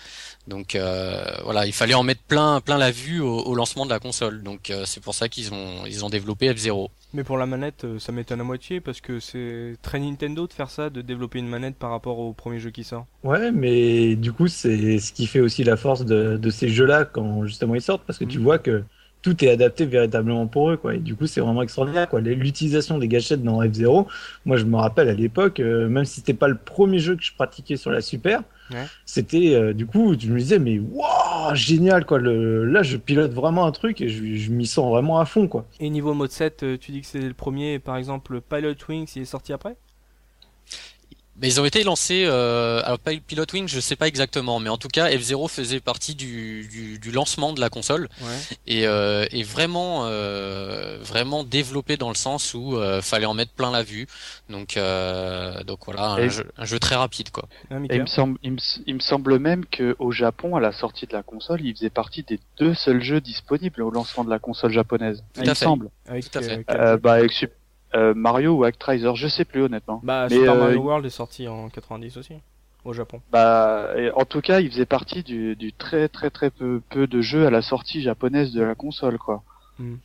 Donc 0.50 0.74
euh, 0.74 1.22
voilà, 1.44 1.66
il 1.66 1.72
fallait 1.72 1.94
en 1.94 2.02
mettre 2.02 2.22
plein, 2.22 2.60
plein 2.60 2.76
la 2.76 2.90
vue 2.90 3.20
au, 3.20 3.54
lancement 3.54 3.84
de 3.84 3.90
la 3.90 4.00
console. 4.00 4.42
Donc 4.42 4.70
euh, 4.70 4.82
c'est 4.84 5.02
pour 5.02 5.14
ça 5.14 5.28
qu'ils 5.28 5.52
ont, 5.52 5.86
ils 5.86 6.04
ont 6.04 6.10
développé 6.10 6.50
F0. 6.52 6.88
Mais 7.12 7.24
pour 7.24 7.38
la 7.38 7.46
manette, 7.46 7.84
euh, 7.84 7.98
ça 7.98 8.10
m'étonne 8.10 8.40
à 8.40 8.44
moitié 8.44 8.80
parce 8.80 9.00
que 9.00 9.20
c'est 9.20 9.76
très 9.82 10.00
Nintendo 10.00 10.46
de 10.46 10.52
faire 10.52 10.70
ça, 10.70 10.90
de 10.90 11.02
développer 11.02 11.38
une 11.38 11.48
manette 11.48 11.76
par 11.76 11.90
rapport 11.90 12.18
au 12.18 12.32
premier 12.32 12.58
jeu 12.58 12.70
qui 12.70 12.84
sort. 12.84 13.06
Ouais, 13.22 13.52
mais 13.52 14.16
du 14.16 14.32
coup 14.32 14.48
c'est 14.48 14.98
ce 14.98 15.12
qui 15.12 15.26
fait 15.26 15.40
aussi 15.40 15.62
la 15.62 15.76
force 15.76 16.04
de, 16.04 16.36
de 16.36 16.50
ces 16.50 16.68
jeux-là 16.68 17.04
quand 17.04 17.44
justement 17.44 17.74
ils 17.74 17.82
sortent 17.82 18.04
parce 18.06 18.18
que 18.18 18.24
tu 18.24 18.38
mhm. 18.38 18.44
vois 18.44 18.58
que 18.58 18.82
tout 19.22 19.44
est 19.44 19.50
adapté 19.50 19.86
véritablement 19.86 20.46
pour 20.46 20.70
eux 20.70 20.76
quoi 20.76 20.94
et 20.94 20.98
du 20.98 21.14
coup 21.14 21.26
c'est 21.26 21.40
vraiment 21.40 21.62
extraordinaire 21.62 22.08
quoi 22.08 22.20
l'utilisation 22.20 22.98
des 22.98 23.08
gâchettes 23.08 23.42
dans 23.42 23.62
F0 23.62 24.06
moi 24.46 24.56
je 24.56 24.64
me 24.64 24.76
rappelle 24.76 25.08
à 25.08 25.14
l'époque 25.14 25.58
même 25.60 26.04
si 26.04 26.16
c'était 26.16 26.34
pas 26.34 26.48
le 26.48 26.56
premier 26.56 26.98
jeu 26.98 27.16
que 27.16 27.22
je 27.22 27.34
pratiquais 27.34 27.76
sur 27.76 27.90
la 27.90 28.00
Super 28.00 28.42
c'était 29.04 29.54
euh, 29.54 29.72
du 29.72 29.86
coup, 29.86 30.14
je 30.18 30.28
me 30.28 30.38
disais 30.38 30.58
mais 30.58 30.78
waouh, 30.78 31.54
génial 31.54 32.04
quoi. 32.04 32.18
Le, 32.18 32.64
là, 32.64 32.82
je 32.82 32.96
pilote 32.96 33.32
vraiment 33.32 33.66
un 33.66 33.72
truc 33.72 34.00
et 34.00 34.08
je, 34.08 34.36
je 34.36 34.50
m'y 34.50 34.66
sens 34.66 34.90
vraiment 34.90 35.18
à 35.18 35.24
fond 35.24 35.48
quoi. 35.48 35.66
Et 35.80 35.90
niveau 35.90 36.14
mode 36.14 36.30
7, 36.30 36.62
euh, 36.62 36.78
tu 36.78 36.92
dis 36.92 37.00
que 37.00 37.06
c'est 37.06 37.20
le 37.20 37.34
premier, 37.34 37.78
par 37.78 37.96
exemple, 37.96 38.40
Pilot 38.40 38.74
Wings, 38.88 39.10
il 39.16 39.22
est 39.22 39.26
sorti 39.26 39.52
après? 39.52 39.76
Mais 41.40 41.48
ils 41.48 41.60
ont 41.60 41.64
été 41.64 41.82
lancés. 41.84 42.24
Euh, 42.26 42.82
alors 42.84 42.98
Pilot 42.98 43.44
Wing, 43.52 43.68
je 43.68 43.80
sais 43.80 43.96
pas 43.96 44.08
exactement, 44.08 44.60
mais 44.60 44.68
en 44.68 44.76
tout 44.76 44.88
cas 44.88 45.08
F0 45.08 45.48
faisait 45.48 45.80
partie 45.80 46.14
du, 46.14 46.68
du, 46.68 46.98
du 46.98 47.10
lancement 47.10 47.52
de 47.52 47.60
la 47.60 47.70
console 47.70 48.08
ouais. 48.20 48.56
et, 48.66 48.86
euh, 48.86 49.26
et 49.30 49.42
vraiment 49.42 50.04
euh, 50.04 50.98
vraiment 51.00 51.44
développé 51.44 51.96
dans 51.96 52.08
le 52.08 52.14
sens 52.14 52.54
où 52.54 52.76
euh, 52.76 53.00
fallait 53.00 53.26
en 53.26 53.34
mettre 53.34 53.52
plein 53.52 53.70
la 53.70 53.82
vue. 53.82 54.06
Donc 54.48 54.76
euh, 54.76 55.62
donc 55.64 55.80
voilà, 55.86 56.12
un, 56.12 56.28
jeu, 56.28 56.50
un, 56.56 56.64
jeu, 56.64 56.78
très 56.78 56.96
rapide 56.96 57.30
quoi. 57.30 57.48
Et 57.88 57.96
il 57.96 58.02
me 58.02 58.06
semble 58.06 58.38
il 58.42 58.52
me, 58.52 58.58
il 58.86 58.94
me 58.94 59.00
semble 59.00 59.38
même 59.38 59.64
que 59.64 59.96
au 59.98 60.12
Japon 60.12 60.56
à 60.56 60.60
la 60.60 60.72
sortie 60.72 61.06
de 61.06 61.12
la 61.12 61.22
console, 61.22 61.60
il 61.62 61.74
faisait 61.74 61.90
partie 61.90 62.22
des 62.22 62.40
deux 62.58 62.74
seuls 62.74 63.02
jeux 63.02 63.20
disponibles 63.20 63.82
au 63.82 63.90
lancement 63.90 64.24
de 64.24 64.30
la 64.30 64.38
console 64.38 64.72
japonaise. 64.72 65.22
il 65.36 65.48
me 65.48 65.54
semble. 65.54 65.90
Avec, 66.06 66.30
tout 66.30 66.38
à 66.38 66.42
fait. 66.42 66.64
Euh, 66.70 66.96
bah 66.96 67.14
avec 67.14 67.32
euh, 67.94 68.14
Mario 68.14 68.52
ou 68.52 68.64
Actraiser, 68.64 69.14
je 69.14 69.28
sais 69.28 69.44
plus 69.44 69.62
honnêtement. 69.62 70.00
Bah 70.02 70.28
Super 70.28 70.54
Mario 70.54 70.80
euh, 70.80 70.84
World 70.84 71.06
est 71.06 71.10
sorti 71.10 71.48
en 71.48 71.68
90 71.68 72.16
aussi 72.16 72.34
au 72.84 72.92
Japon. 72.92 73.20
Bah 73.30 73.88
en 74.14 74.24
tout 74.24 74.40
cas, 74.40 74.60
il 74.60 74.70
faisait 74.70 74.86
partie 74.86 75.22
du, 75.22 75.56
du 75.56 75.72
très 75.72 76.08
très 76.08 76.30
très 76.30 76.50
peu, 76.50 76.80
peu 76.90 77.06
de 77.06 77.20
jeux 77.20 77.46
à 77.46 77.50
la 77.50 77.62
sortie 77.62 78.02
japonaise 78.02 78.52
de 78.52 78.62
la 78.62 78.74
console 78.74 79.18
quoi. 79.18 79.42
Hmm. 79.78 79.96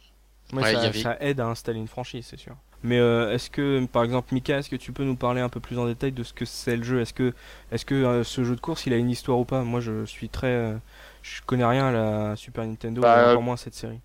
Ouais, 0.53 0.73
ça, 0.73 0.93
ça, 0.93 1.17
aide 1.21 1.39
à 1.39 1.47
installer 1.47 1.79
une 1.79 1.87
franchise, 1.87 2.27
c'est 2.29 2.39
sûr. 2.39 2.55
Mais 2.83 2.97
est-ce 2.97 3.49
que, 3.49 3.83
par 3.87 4.03
exemple, 4.03 4.31
Mika, 4.31 4.59
est-ce 4.59 4.69
que 4.69 4.75
tu 4.75 4.91
peux 4.91 5.03
nous 5.03 5.15
parler 5.15 5.41
un 5.41 5.49
peu 5.49 5.59
plus 5.59 5.79
en 5.79 5.87
détail 5.87 6.11
de 6.11 6.21
ce 6.21 6.33
que 6.33 6.45
c'est 6.45 6.77
le 6.77 6.83
jeu? 6.83 7.01
Est-ce 7.01 7.13
que, 7.13 7.33
est-ce 7.71 7.83
que 7.83 8.21
ce 8.21 8.43
jeu 8.43 8.55
de 8.55 8.61
course, 8.61 8.85
il 8.85 8.93
a 8.93 8.97
une 8.97 9.09
histoire 9.09 9.39
ou 9.39 9.43
pas? 9.43 9.63
Moi, 9.63 9.79
je 9.79 10.05
suis 10.05 10.29
très, 10.29 10.75
je 11.23 11.41
connais 11.47 11.65
rien 11.65 11.87
à 11.87 11.91
la 11.91 12.35
Super 12.35 12.63
Nintendo, 12.65 13.01
bah, 13.01 13.31
encore 13.31 13.41
moins 13.41 13.57
cette 13.57 13.73
série. 13.73 13.99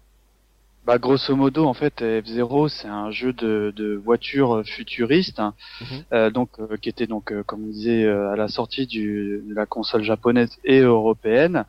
Bah, 0.86 0.96
grosso 0.98 1.36
modo, 1.36 1.66
en 1.66 1.74
fait, 1.74 2.00
F-Zero, 2.00 2.68
c'est 2.68 2.88
un 2.88 3.10
jeu 3.10 3.34
de, 3.34 3.70
de 3.76 3.96
voiture 3.96 4.62
futuriste, 4.64 5.38
hein. 5.38 5.54
mhm. 5.82 6.04
euh, 6.12 6.30
donc 6.30 6.48
euh, 6.58 6.78
qui 6.78 6.88
était 6.88 7.06
donc, 7.06 7.32
euh, 7.32 7.42
comme 7.42 7.64
on 7.64 7.68
disait, 7.68 8.08
à 8.08 8.34
la 8.34 8.48
sortie 8.48 8.86
du, 8.86 9.42
de 9.46 9.54
la 9.54 9.66
console 9.66 10.02
japonaise 10.02 10.56
et 10.64 10.80
européenne. 10.80 11.66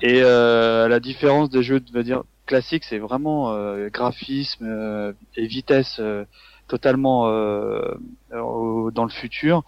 Et 0.00 0.20
la 0.20 1.00
différence 1.00 1.50
des 1.50 1.62
jeux, 1.62 1.80
de 1.80 2.02
dire 2.02 2.22
classiques, 2.46 2.84
c'est 2.84 2.98
vraiment 2.98 3.52
graphisme 3.88 5.14
et 5.36 5.46
vitesse 5.46 6.00
totalement 6.66 7.28
euh, 7.28 7.94
dans 8.30 9.04
le 9.04 9.10
futur, 9.10 9.62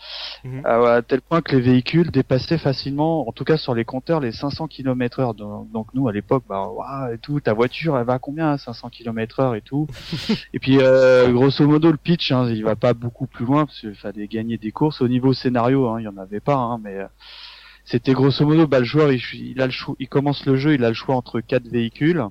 mhm. 0.45 0.63
à, 0.65 1.01
tel 1.03 1.21
point 1.21 1.41
que 1.41 1.55
les 1.57 1.63
véhicules 1.63 2.11
dépassaient 2.11 2.59
facilement, 2.59 3.29
en 3.29 3.33
tout 3.33 3.45
cas 3.45 3.57
sur 3.57 3.75
les 3.75 3.85
compteurs, 3.85 4.21
les 4.21 4.33
500 4.33 4.69
km 4.69 5.21
heure. 5.21 5.35
Donc, 5.35 5.89
nous 5.95 6.09
à 6.09 6.13
l'époque, 6.13 6.45
bah 6.49 6.69
et 7.13 7.19
tout, 7.19 7.41
ta 7.41 7.53
voiture, 7.53 7.97
elle 7.97 8.05
va 8.05 8.15
à 8.15 8.19
combien 8.19 8.57
500 8.57 8.91
km 8.91 9.41
heure 9.41 9.55
et 9.55 9.61
tout. 9.61 9.87
et 10.53 10.59
puis 10.59 10.79
euh, 10.81 11.33
grosso 11.33 11.67
modo 11.67 11.91
le 11.91 11.97
pitch, 11.97 12.33
hein, 12.33 12.49
il 12.51 12.65
va 12.65 12.77
pas 12.77 12.95
beaucoup 12.95 13.27
plus 13.27 13.47
loin 13.47 13.67
parce 13.67 13.81
qu'il 13.81 13.95
fallait 13.95 14.27
gagner 14.27 14.59
des 14.59 14.73
courses. 14.73 15.01
Au 15.01 15.09
niveau 15.09 15.33
scénario, 15.33 15.89
hein, 15.89 16.01
il 16.01 16.05
y 16.05 16.09
en 16.09 16.17
avait 16.17 16.41
pas, 16.41 16.57
hein, 16.57 16.81
mais 16.83 16.97
euh, 16.97 17.07
c'était 17.85 18.13
grosso 18.13 18.45
modo, 18.45 18.67
bah 18.67 18.81
le 18.81 18.85
joueur 18.85 19.11
il, 19.13 19.61
a 19.61 19.67
le 19.67 19.73
choix, 19.73 19.95
il 19.99 20.09
commence 20.09 20.45
le 20.47 20.57
jeu, 20.57 20.75
il 20.75 20.85
a 20.85 20.89
le 20.89 20.95
choix 20.95 21.15
entre 21.15 21.41
quatre 21.41 21.69
véhicules. 21.69 22.25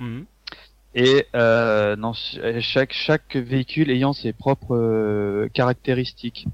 Mhm 0.00 0.26
et 0.94 1.26
euh, 1.36 1.94
non, 1.94 2.12
chaque 2.60 2.92
chaque 2.92 3.36
véhicule 3.36 3.90
ayant 3.90 4.12
ses 4.12 4.32
propres 4.32 4.76
euh, 4.76 5.48
caractéristiques. 5.52 6.46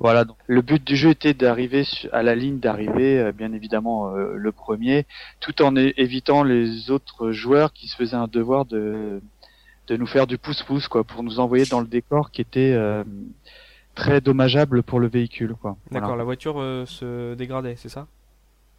Voilà. 0.00 0.24
Donc, 0.24 0.36
le 0.46 0.60
but 0.60 0.84
du 0.84 0.94
jeu 0.94 1.10
était 1.10 1.32
d'arriver 1.32 1.84
à 2.12 2.22
la 2.22 2.34
ligne 2.34 2.58
d'arrivée, 2.58 3.18
euh, 3.18 3.32
bien 3.32 3.52
évidemment 3.52 4.14
euh, 4.14 4.34
le 4.34 4.52
premier, 4.52 5.06
tout 5.40 5.62
en 5.62 5.74
évitant 5.76 6.42
les 6.42 6.90
autres 6.90 7.32
joueurs 7.32 7.72
qui 7.72 7.88
se 7.88 7.96
faisaient 7.96 8.16
un 8.16 8.28
devoir 8.28 8.66
de 8.66 9.20
de 9.86 9.96
nous 9.96 10.06
faire 10.06 10.26
du 10.26 10.36
pouce-pouce 10.36 10.86
quoi, 10.86 11.02
pour 11.02 11.22
nous 11.22 11.40
envoyer 11.40 11.64
dans 11.64 11.80
le 11.80 11.86
décor 11.86 12.30
qui 12.30 12.42
était 12.42 12.74
euh, 12.74 13.04
très 13.94 14.20
dommageable 14.20 14.82
pour 14.82 15.00
le 15.00 15.08
véhicule 15.08 15.54
quoi. 15.54 15.78
D'accord. 15.90 16.16
La 16.16 16.24
voiture 16.24 16.56
se 16.86 17.34
dégradait, 17.34 17.76
c'est 17.76 17.88
ça? 17.88 18.06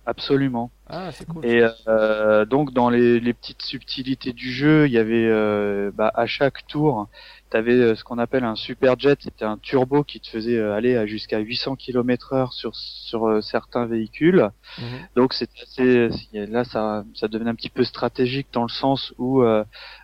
Absolument. 0.09 0.71
Ah, 0.87 1.11
c'est 1.11 1.27
cool. 1.27 1.45
Et 1.45 1.63
euh, 1.87 2.45
donc 2.45 2.73
dans 2.73 2.89
les, 2.89 3.19
les, 3.19 3.33
petites 3.35 3.61
subtilités 3.61 4.33
du 4.33 4.51
jeu, 4.51 4.87
il 4.87 4.91
y 4.91 4.97
avait 4.97 5.27
euh, 5.27 5.91
bah, 5.93 6.11
à 6.15 6.25
chaque 6.25 6.65
tour, 6.65 7.07
tu 7.51 7.57
avais 7.57 7.73
euh, 7.73 7.95
ce 7.95 8.03
qu'on 8.03 8.17
appelle 8.17 8.43
un 8.43 8.55
super 8.55 8.97
jet, 8.99 9.19
c'était 9.21 9.45
un 9.45 9.59
turbo 9.59 10.03
qui 10.03 10.19
te 10.19 10.27
faisait 10.27 10.57
euh, 10.57 10.73
aller 10.73 10.97
à 10.97 11.05
jusqu'à 11.05 11.37
800 11.37 11.75
km/h 11.75 12.51
sur 12.53 12.75
sur 12.75 13.27
euh, 13.27 13.41
certains 13.41 13.85
véhicules. 13.85 14.49
Mhm. 14.79 14.85
Donc 15.15 15.35
assez 15.61 16.09
là 16.33 16.63
ça 16.63 17.03
ça 17.13 17.27
devenait 17.27 17.51
un 17.51 17.55
petit 17.55 17.69
peu 17.69 17.83
stratégique 17.83 18.47
dans 18.51 18.63
le 18.63 18.69
sens 18.69 19.13
où 19.19 19.43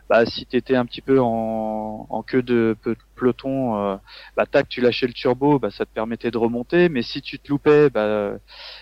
bah, 0.09 0.25
si 0.25 0.45
tu 0.45 0.55
étais 0.55 0.75
un 0.75 0.85
petit 0.85 1.01
peu 1.01 1.19
en, 1.19 2.05
en 2.09 2.24
queue 2.24 2.43
de 2.43 2.77
peloton, 3.15 3.77
euh, 3.77 3.97
bah, 4.38 4.45
tac, 4.45 4.69
tu 4.69 4.81
lâchais 4.81 5.07
le 5.07 5.13
turbo, 5.13 5.59
bah, 5.59 5.71
ça 5.71 5.85
te 5.85 5.93
permettait 5.93 6.31
de 6.31 6.38
remonter. 6.38 6.89
Mais 6.89 7.01
si 7.01 7.21
tu 7.21 7.39
te 7.39 7.50
loupais, 7.50 7.89
bah, 7.89 8.33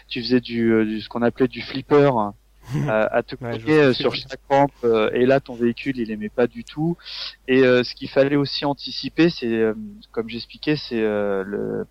tu 0.08 0.22
faisais 0.22 0.42
du, 0.42 0.72
euh, 0.74 0.86
du 0.86 1.01
ce 1.01 1.10
qu'on 1.10 1.22
appelait 1.22 1.48
du 1.48 1.62
flipper. 1.62 2.12
Euh, 2.88 3.08
à 3.12 3.24
te 3.24 3.36
ouais, 3.44 3.94
sur 3.94 4.15
chaque 4.15 4.39
rampe 4.50 4.72
et 5.12 5.25
là 5.25 5.42
ton 5.42 5.53
véhicule 5.53 6.00
il 6.00 6.10
aimait 6.12 6.30
pas 6.30 6.48
du 6.48 6.63
tout 6.63 6.96
et 7.46 7.60
ce 7.60 7.94
qu'il 7.94 8.08
fallait 8.08 8.38
aussi 8.38 8.63
anticiper 8.63 9.30
c'est 9.30 9.74
comme 10.13 10.30
j'expliquais 10.30 10.77
c'est 10.77 11.01
le, 11.01 11.86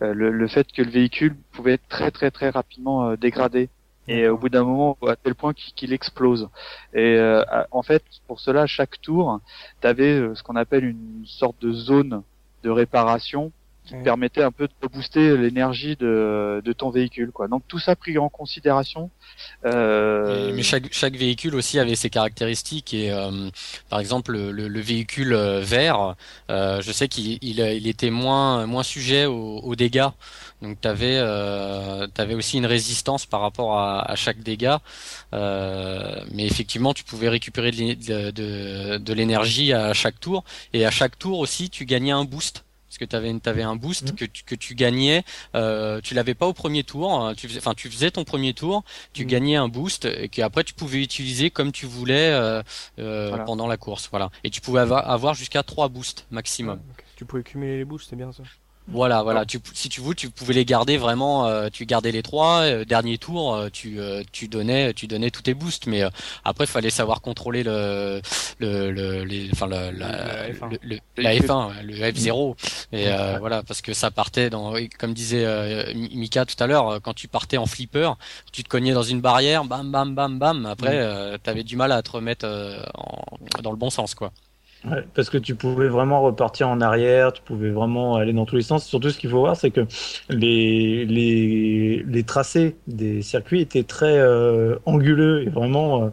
le, 0.00 0.30
le 0.30 0.48
fait 0.48 0.72
que 0.72 0.80
le 0.80 0.90
véhicule 0.90 1.36
pouvait 1.52 1.74
être 1.74 1.86
très 1.88 2.10
très 2.10 2.30
très 2.30 2.48
rapidement 2.48 3.16
dégradé 3.16 3.68
et 4.08 4.28
au 4.28 4.38
bout 4.38 4.48
d'un 4.48 4.64
moment 4.64 4.96
à 5.06 5.16
tel 5.16 5.34
point 5.34 5.52
qu'il 5.52 5.92
explose. 5.92 6.48
Et 6.94 7.16
euh, 7.16 7.42
en 7.70 7.82
fait, 7.82 8.02
pour 8.26 8.40
cela, 8.40 8.66
chaque 8.66 9.00
tour, 9.00 9.40
tu 9.80 9.86
avais 9.86 10.18
euh, 10.18 10.34
ce 10.34 10.42
qu'on 10.42 10.56
appelle 10.56 10.84
une 10.84 11.22
sorte 11.26 11.60
de 11.60 11.72
zone 11.72 12.22
de 12.62 12.70
réparation 12.70 13.52
qui 13.88 14.02
permettait 14.04 14.42
un 14.42 14.50
peu 14.52 14.68
de 14.68 14.88
booster 14.88 15.36
l'énergie 15.36 15.96
de, 15.96 16.60
de 16.64 16.72
ton 16.72 16.90
véhicule. 16.90 17.30
Quoi. 17.32 17.48
Donc 17.48 17.62
tout 17.68 17.78
ça 17.78 17.96
pris 17.96 18.18
en 18.18 18.28
considération. 18.28 19.10
Euh... 19.64 20.52
Mais 20.54 20.62
chaque, 20.62 20.92
chaque 20.92 21.16
véhicule 21.16 21.54
aussi 21.54 21.78
avait 21.78 21.94
ses 21.94 22.10
caractéristiques 22.10 22.92
et 22.94 23.10
euh, 23.10 23.50
par 23.88 24.00
exemple 24.00 24.32
le, 24.32 24.68
le, 24.68 24.80
véhicule 24.80 25.34
vert, 25.34 26.16
je 26.48 26.92
sais 26.92 27.08
qu'il 27.08 27.38
il, 27.42 27.60
il, 27.60 27.86
était 27.86 28.10
moins 28.10 28.66
moins 28.66 28.82
sujet 28.82 29.26
aux, 29.26 29.58
aux 29.58 29.76
dégâts. 29.76 30.08
Donc 30.62 30.80
tu 30.80 30.88
avais, 30.88 31.18
euh, 31.18 32.06
avais 32.16 32.34
aussi 32.34 32.58
une 32.58 32.66
résistance 32.66 33.26
par 33.26 33.40
rapport 33.40 33.78
à, 33.78 34.10
à 34.10 34.16
chaque 34.16 34.40
dégât. 34.40 34.80
Euh, 35.32 36.20
mais 36.32 36.46
effectivement, 36.46 36.94
tu 36.94 37.04
pouvais 37.04 37.28
récupérer 37.28 37.70
de, 37.70 38.30
de, 38.30 38.98
de 38.98 39.12
l'énergie 39.12 39.72
à 39.72 39.92
chaque 39.92 40.18
tour. 40.18 40.44
Et 40.72 40.84
à 40.84 40.90
chaque 40.90 41.18
tour 41.18 41.38
aussi, 41.38 41.70
tu 41.70 41.84
gagnais 41.84 42.12
un 42.12 42.24
boost 42.24 42.64
parce 42.88 42.98
que 42.98 43.04
tu 43.04 43.14
avais, 43.14 43.34
avais 43.44 43.62
un 43.62 43.76
boost 43.76 44.12
mmh. 44.12 44.14
que, 44.14 44.24
tu, 44.24 44.44
que 44.44 44.54
tu 44.54 44.74
gagnais. 44.74 45.24
Euh, 45.54 46.00
tu 46.00 46.14
l'avais 46.14 46.34
pas 46.34 46.46
au 46.46 46.52
premier 46.52 46.84
tour. 46.84 47.12
Hein. 47.12 47.34
Tu 47.34 47.48
faisais, 47.48 47.58
enfin, 47.58 47.74
tu 47.74 47.90
faisais 47.90 48.10
ton 48.10 48.24
premier 48.24 48.54
tour, 48.54 48.82
tu 49.12 49.24
mmh. 49.24 49.28
gagnais 49.28 49.56
un 49.56 49.68
boost 49.68 50.06
et 50.06 50.28
qu'après 50.28 50.64
tu 50.64 50.74
pouvais 50.74 51.02
utiliser 51.02 51.50
comme 51.50 51.72
tu 51.72 51.86
voulais 51.86 52.30
euh, 52.30 52.62
euh, 52.98 53.36
pendant 53.44 53.66
la 53.66 53.76
course. 53.76 54.08
Voilà. 54.10 54.30
Et 54.44 54.50
tu 54.50 54.60
pouvais 54.60 54.80
avoir, 54.80 55.08
avoir 55.08 55.34
jusqu'à 55.34 55.62
trois 55.62 55.88
boosts 55.88 56.26
maximum. 56.30 56.80
Tu 57.16 57.24
pouvais 57.24 57.42
cumuler 57.42 57.78
les 57.78 57.84
boosts, 57.84 58.10
c'est 58.10 58.16
bien 58.16 58.32
ça? 58.32 58.42
Voilà, 58.90 59.22
voilà. 59.22 59.44
Tu, 59.44 59.60
si 59.74 59.90
tu 59.90 60.00
veux, 60.00 60.14
tu 60.14 60.30
pouvais 60.30 60.54
les 60.54 60.64
garder 60.64 60.96
vraiment. 60.96 61.46
Euh, 61.46 61.68
tu 61.70 61.84
gardais 61.84 62.10
les 62.10 62.22
trois. 62.22 62.60
Euh, 62.62 62.84
dernier 62.86 63.18
tour, 63.18 63.54
euh, 63.54 63.68
tu, 63.70 63.98
tu 64.32 64.48
donnais, 64.48 64.94
tu 64.94 65.06
donnais 65.06 65.30
tous 65.30 65.42
tes 65.42 65.54
boosts. 65.54 65.86
Mais 65.86 66.02
après, 66.44 66.64
il 66.64 66.68
fallait 66.68 66.90
savoir 66.90 67.20
contrôler 67.20 67.62
le, 67.62 68.22
le, 68.58 68.90
le 68.90 69.24
les, 69.24 69.50
enfin 69.52 69.66
la, 69.66 69.92
la, 69.92 70.50
F1. 70.50 70.78
Le, 70.82 70.98
la 71.16 71.34
F1, 71.34 71.82
le 71.82 71.94
F0. 71.94 72.56
Et 72.92 73.06
voilà, 73.38 73.62
parce 73.62 73.82
que 73.82 73.92
ça 73.92 74.10
partait 74.10 74.48
dans, 74.48 74.74
comme 74.98 75.12
disait 75.12 75.46
Mika 75.94 76.46
tout 76.46 76.62
à 76.62 76.66
l'heure, 76.66 77.00
quand 77.02 77.14
tu 77.14 77.28
partais 77.28 77.58
en 77.58 77.66
flipper, 77.66 78.16
tu 78.52 78.64
te 78.64 78.68
cognais 78.68 78.92
dans 78.92 79.02
une 79.02 79.20
barrière, 79.20 79.64
bam, 79.64 79.90
bam, 79.90 80.14
bam, 80.14 80.38
bam. 80.38 80.66
Après, 80.66 81.34
mm. 81.34 81.38
tu 81.44 81.50
avais 81.50 81.62
du 81.62 81.76
mal 81.76 81.92
à 81.92 82.02
te 82.02 82.10
remettre 82.10 82.46
en, 82.94 83.62
dans 83.62 83.70
le 83.70 83.76
bon 83.76 83.90
sens, 83.90 84.14
quoi 84.14 84.32
parce 85.14 85.28
que 85.30 85.38
tu 85.38 85.54
pouvais 85.54 85.88
vraiment 85.88 86.22
repartir 86.22 86.68
en 86.68 86.80
arrière, 86.80 87.32
tu 87.32 87.42
pouvais 87.42 87.70
vraiment 87.70 88.16
aller 88.16 88.32
dans 88.32 88.46
tous 88.46 88.56
les 88.56 88.62
sens. 88.62 88.86
Surtout, 88.86 89.10
ce 89.10 89.18
qu'il 89.18 89.30
faut 89.30 89.40
voir, 89.40 89.56
c'est 89.56 89.70
que 89.70 89.86
les, 90.30 91.04
les, 91.04 92.04
les 92.06 92.22
tracés 92.24 92.76
des 92.86 93.22
circuits 93.22 93.60
étaient 93.60 93.82
très 93.82 94.18
euh, 94.18 94.76
anguleux 94.86 95.42
et 95.42 95.48
vraiment 95.48 96.04
euh, 96.04 96.08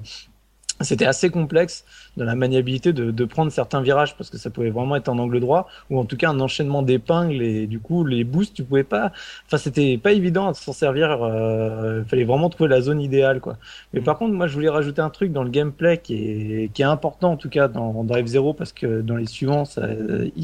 c'était 0.81 1.05
assez 1.05 1.29
complexe 1.29 1.85
dans 2.17 2.25
la 2.25 2.35
maniabilité 2.35 2.93
de, 2.93 3.11
de, 3.11 3.25
prendre 3.25 3.51
certains 3.51 3.81
virages 3.81 4.15
parce 4.15 4.29
que 4.29 4.37
ça 4.37 4.49
pouvait 4.49 4.69
vraiment 4.69 4.95
être 4.95 5.09
en 5.09 5.17
angle 5.17 5.39
droit 5.39 5.67
ou 5.89 5.99
en 5.99 6.05
tout 6.05 6.17
cas 6.17 6.29
un 6.29 6.39
enchaînement 6.39 6.81
d'épingles 6.81 7.41
et 7.41 7.67
du 7.67 7.79
coup 7.79 8.05
les 8.05 8.23
boosts 8.23 8.53
tu 8.53 8.63
pouvais 8.63 8.83
pas 8.83 9.11
enfin 9.45 9.57
c'était 9.57 9.97
pas 9.97 10.13
évident 10.13 10.51
de 10.51 10.55
s'en 10.55 10.73
servir 10.73 11.17
il 11.19 11.23
euh, 11.23 12.05
fallait 12.05 12.23
vraiment 12.23 12.49
trouver 12.49 12.69
la 12.69 12.81
zone 12.81 13.01
idéale 13.01 13.39
quoi 13.41 13.57
mais 13.93 13.99
mm. 13.99 14.03
par 14.03 14.17
contre 14.17 14.33
moi 14.33 14.47
je 14.47 14.53
voulais 14.53 14.69
rajouter 14.69 15.01
un 15.01 15.09
truc 15.09 15.31
dans 15.31 15.43
le 15.43 15.49
gameplay 15.49 15.97
qui 15.97 16.15
est 16.15 16.73
qui 16.73 16.81
est 16.81 16.85
important 16.85 17.31
en 17.31 17.37
tout 17.37 17.49
cas 17.49 17.67
dans, 17.67 18.03
Drive 18.03 18.27
Zero 18.27 18.53
parce 18.53 18.71
que 18.71 19.01
dans 19.01 19.15
les 19.15 19.25
suivants 19.25 19.65
ça, 19.65 19.87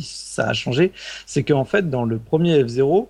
ça 0.01 0.49
a 0.49 0.53
changé 0.53 0.91
c'est 1.25 1.43
qu'en 1.43 1.65
fait 1.65 1.89
dans 1.89 2.05
le 2.05 2.17
premier 2.17 2.61
F0 2.63 3.07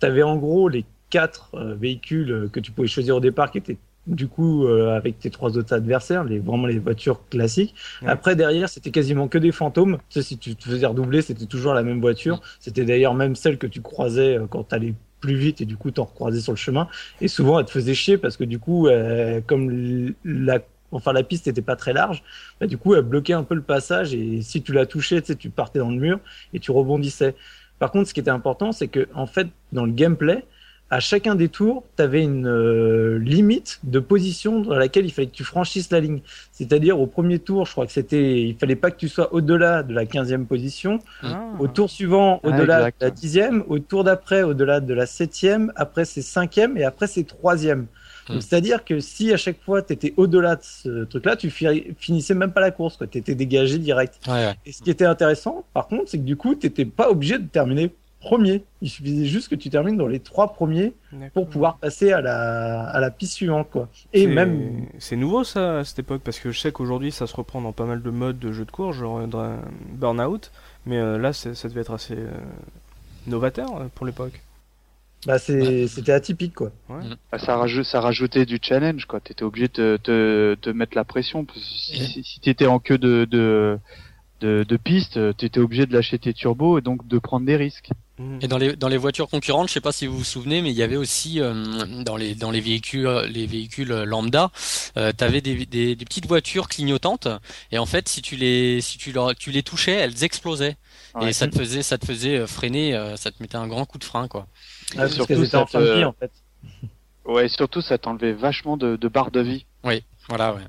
tu 0.00 0.06
avais 0.06 0.22
en 0.22 0.36
gros 0.36 0.68
les 0.68 0.84
quatre 1.10 1.50
euh, 1.54 1.74
véhicules 1.74 2.48
que 2.52 2.60
tu 2.60 2.72
pouvais 2.72 2.88
choisir 2.88 3.16
au 3.16 3.20
départ 3.20 3.50
qui 3.50 3.58
étaient 3.58 3.78
du 4.06 4.28
coup 4.28 4.66
euh, 4.66 4.96
avec 4.96 5.18
tes 5.18 5.30
trois 5.30 5.56
autres 5.56 5.72
adversaires, 5.72 6.24
les 6.24 6.38
vraiment 6.38 6.66
les 6.66 6.78
voitures 6.78 7.26
classiques. 7.28 7.74
Après 8.06 8.36
derrière, 8.36 8.68
c'était 8.68 8.90
quasiment 8.90 9.28
que 9.28 9.38
des 9.38 9.52
fantômes. 9.52 9.98
Tu 10.08 10.20
sais, 10.20 10.22
si 10.22 10.38
tu 10.38 10.56
te 10.56 10.64
faisais 10.64 10.86
redoubler, 10.86 11.22
c'était 11.22 11.46
toujours 11.46 11.74
la 11.74 11.82
même 11.82 12.00
voiture. 12.00 12.40
C'était 12.60 12.84
d'ailleurs 12.84 13.14
même 13.14 13.36
celle 13.36 13.58
que 13.58 13.66
tu 13.66 13.80
croisais 13.80 14.38
euh, 14.38 14.46
quand 14.48 14.64
tu 14.64 14.74
allais 14.74 14.94
plus 15.20 15.36
vite 15.36 15.62
et 15.62 15.64
du 15.64 15.76
coup 15.76 15.90
t'en 15.90 16.04
recroisais 16.04 16.40
sur 16.40 16.52
le 16.52 16.58
chemin. 16.58 16.88
Et 17.20 17.28
souvent, 17.28 17.58
elle 17.58 17.64
te 17.64 17.70
faisait 17.70 17.94
chier 17.94 18.18
parce 18.18 18.36
que 18.36 18.44
du 18.44 18.58
coup, 18.58 18.88
euh, 18.88 19.40
comme 19.46 20.14
la 20.24 20.60
enfin 20.92 21.12
la 21.12 21.24
piste 21.24 21.46
n'était 21.46 21.62
pas 21.62 21.76
très 21.76 21.92
large, 21.92 22.22
bah, 22.60 22.66
du 22.66 22.78
coup 22.78 22.94
elle 22.94 23.02
bloquait 23.02 23.32
un 23.32 23.42
peu 23.42 23.54
le 23.54 23.62
passage 23.62 24.14
et 24.14 24.42
si 24.42 24.62
tu 24.62 24.72
la 24.72 24.86
touchais, 24.86 25.20
tu 25.22 25.28
sais, 25.28 25.36
tu 25.36 25.50
partais 25.50 25.78
dans 25.80 25.90
le 25.90 25.96
mur 25.96 26.20
et 26.52 26.60
tu 26.60 26.70
rebondissais. 26.70 27.34
Par 27.78 27.90
contre, 27.90 28.08
ce 28.08 28.14
qui 28.14 28.20
était 28.20 28.30
important, 28.30 28.70
c'est 28.70 28.88
que 28.88 29.08
en 29.14 29.26
fait, 29.26 29.48
dans 29.72 29.84
le 29.84 29.92
gameplay, 29.92 30.44
à 30.94 31.00
chacun 31.00 31.34
des 31.34 31.48
tours, 31.48 31.82
tu 31.96 32.02
avais 32.04 32.22
une 32.22 32.46
euh, 32.46 33.18
limite 33.18 33.80
de 33.82 33.98
position 33.98 34.60
dans 34.60 34.76
laquelle 34.76 35.04
il 35.04 35.10
fallait 35.10 35.26
que 35.26 35.34
tu 35.34 35.42
franchisses 35.42 35.90
la 35.90 35.98
ligne. 35.98 36.20
C'est-à-dire 36.52 37.00
au 37.00 37.08
premier 37.08 37.40
tour, 37.40 37.66
je 37.66 37.72
crois 37.72 37.84
que 37.84 37.90
c'était, 37.90 38.42
il 38.42 38.54
fallait 38.54 38.76
pas 38.76 38.92
que 38.92 38.96
tu 38.96 39.08
sois 39.08 39.34
au-delà 39.34 39.82
de 39.82 39.92
la 39.92 40.04
15e 40.04 40.44
position. 40.44 41.00
Ah. 41.24 41.48
Au 41.58 41.66
tour 41.66 41.90
suivant, 41.90 42.40
ah, 42.44 42.46
au-delà 42.46 42.92
de 42.92 42.94
la 43.00 43.10
10e. 43.10 43.64
Au 43.66 43.80
tour 43.80 44.04
d'après, 44.04 44.44
au-delà 44.44 44.78
de 44.78 44.94
la 44.94 45.06
7e. 45.06 45.72
Après, 45.74 46.04
c'est 46.04 46.20
5e 46.20 46.76
et 46.76 46.84
après, 46.84 47.08
c'est 47.08 47.28
3e. 47.28 47.86
Hmm. 48.28 48.40
C'est-à-dire 48.40 48.84
que 48.84 49.00
si 49.00 49.32
à 49.32 49.36
chaque 49.36 49.60
fois 49.62 49.82
tu 49.82 49.92
étais 49.92 50.14
au-delà 50.16 50.54
de 50.54 50.62
ce 50.62 51.04
truc-là, 51.04 51.34
tu 51.34 51.50
finissais 51.50 52.34
même 52.34 52.52
pas 52.52 52.60
la 52.60 52.70
course, 52.70 52.98
tu 53.10 53.18
étais 53.18 53.34
dégagé 53.34 53.78
direct. 53.78 54.20
Et 54.64 54.70
ce 54.70 54.80
qui 54.80 54.90
était 54.90 55.04
intéressant, 55.06 55.64
par 55.74 55.88
contre, 55.88 56.04
c'est 56.06 56.18
que 56.18 56.22
du 56.22 56.36
coup, 56.36 56.54
tu 56.54 56.68
n'étais 56.68 56.84
pas 56.84 57.10
obligé 57.10 57.38
de 57.38 57.48
terminer 57.48 57.90
premier. 58.24 58.64
Il 58.80 58.90
suffisait 58.90 59.26
juste 59.26 59.48
que 59.48 59.54
tu 59.54 59.70
termines 59.70 59.96
dans 59.96 60.08
les 60.08 60.18
trois 60.18 60.52
premiers 60.52 60.94
pour 61.34 61.48
pouvoir 61.48 61.76
passer 61.78 62.12
à 62.12 62.20
la, 62.20 62.84
à 62.84 63.00
la 63.00 63.10
piste 63.10 63.34
suivante. 63.34 63.68
Quoi. 63.70 63.88
Et 64.12 64.26
même. 64.26 64.86
C'est 64.98 65.16
nouveau 65.16 65.44
ça 65.44 65.78
à 65.78 65.84
cette 65.84 66.00
époque, 66.00 66.22
parce 66.24 66.40
que 66.40 66.50
je 66.50 66.58
sais 66.58 66.72
qu'aujourd'hui 66.72 67.12
ça 67.12 67.26
se 67.26 67.36
reprend 67.36 67.60
dans 67.60 67.72
pas 67.72 67.84
mal 67.84 68.02
de 68.02 68.10
modes 68.10 68.38
de 68.38 68.52
jeux 68.52 68.64
de 68.64 68.70
course, 68.70 68.96
genre 68.96 69.20
Burnout, 69.92 70.50
mais 70.86 70.96
euh, 70.96 71.18
là 71.18 71.32
ça 71.32 71.68
devait 71.68 71.82
être 71.82 71.94
assez 71.94 72.16
euh, 72.16 72.30
novateur 73.26 73.76
euh, 73.76 73.84
pour 73.94 74.06
l'époque. 74.06 74.40
Bah 75.26 75.38
c'était 75.38 76.12
atypique 76.12 76.54
quoi. 76.54 76.70
Bah, 76.88 77.38
ça, 77.38 77.56
rajoute, 77.56 77.84
ça 77.84 78.00
rajoutait 78.00 78.44
du 78.44 78.58
challenge 78.60 79.06
quoi. 79.06 79.20
T'étais 79.20 79.42
obligé 79.42 79.68
de 79.68 79.96
te, 79.96 80.70
mettre 80.70 80.96
la 80.96 81.04
pression. 81.04 81.46
Si, 81.56 82.22
si 82.22 82.40
t'étais 82.40 82.66
en 82.66 82.78
queue 82.78 82.98
de, 82.98 83.24
de, 83.24 83.78
de, 84.40 84.64
de 84.68 84.76
piste, 84.76 85.18
t'étais 85.38 85.60
obligé 85.60 85.86
de 85.86 85.94
lâcher 85.94 86.18
tes 86.18 86.34
turbos 86.34 86.78
et 86.78 86.82
donc 86.82 87.06
de 87.08 87.18
prendre 87.18 87.46
des 87.46 87.56
risques. 87.56 87.90
Mm. 88.18 88.38
Et 88.42 88.48
dans 88.48 88.58
les 88.58 88.76
dans 88.76 88.88
les 88.88 88.96
voitures 88.96 89.28
concurrentes, 89.28 89.68
je 89.68 89.72
sais 89.72 89.80
pas 89.80 89.92
si 89.92 90.06
vous 90.06 90.18
vous 90.18 90.24
souvenez, 90.24 90.62
mais 90.62 90.70
il 90.70 90.76
y 90.76 90.82
avait 90.82 90.96
aussi 90.96 91.40
euh, 91.40 92.02
dans 92.04 92.16
les 92.16 92.34
dans 92.34 92.50
les 92.50 92.60
véhicules 92.60 93.08
les 93.28 93.46
véhicules 93.46 93.92
lambda, 93.92 94.50
euh, 94.96 95.12
tu 95.16 95.24
avais 95.24 95.40
des, 95.40 95.66
des, 95.66 95.96
des, 95.96 96.04
petites 96.04 96.26
voitures 96.26 96.68
clignotantes 96.68 97.26
et 97.72 97.78
en 97.78 97.86
fait 97.86 98.08
si 98.08 98.22
tu 98.22 98.36
les 98.36 98.80
si 98.80 98.98
tu 98.98 99.10
leur, 99.10 99.34
tu 99.34 99.50
les 99.50 99.64
touchais, 99.64 99.92
elles 99.92 100.22
explosaient 100.22 100.76
et 101.22 101.32
ça 101.32 101.48
te 101.48 101.56
faisait 101.56 101.82
ça 101.82 101.98
te 101.98 102.06
faisait 102.06 102.38
euh, 102.38 102.46
freiner, 102.46 102.94
euh, 102.94 103.16
ça 103.16 103.32
te 103.32 103.42
mettait 103.42 103.56
un 103.56 103.66
grand 103.66 103.84
coup 103.84 103.98
de 103.98 104.04
frein 104.04 104.28
quoi. 104.28 104.46
Ah, 104.96 105.08
surtout 105.08 105.44
ça 105.44 105.64
te... 105.64 106.04
en 106.04 106.12
fait. 106.12 106.30
Ouais, 107.24 107.48
surtout 107.48 107.80
ça 107.80 107.98
t'enlevait 107.98 108.32
vachement 108.32 108.76
de, 108.76 108.96
de 108.96 109.08
barres 109.08 109.30
de 109.30 109.40
vie. 109.40 109.66
Oui, 109.82 110.04
voilà 110.28 110.54
ouais. 110.54 110.62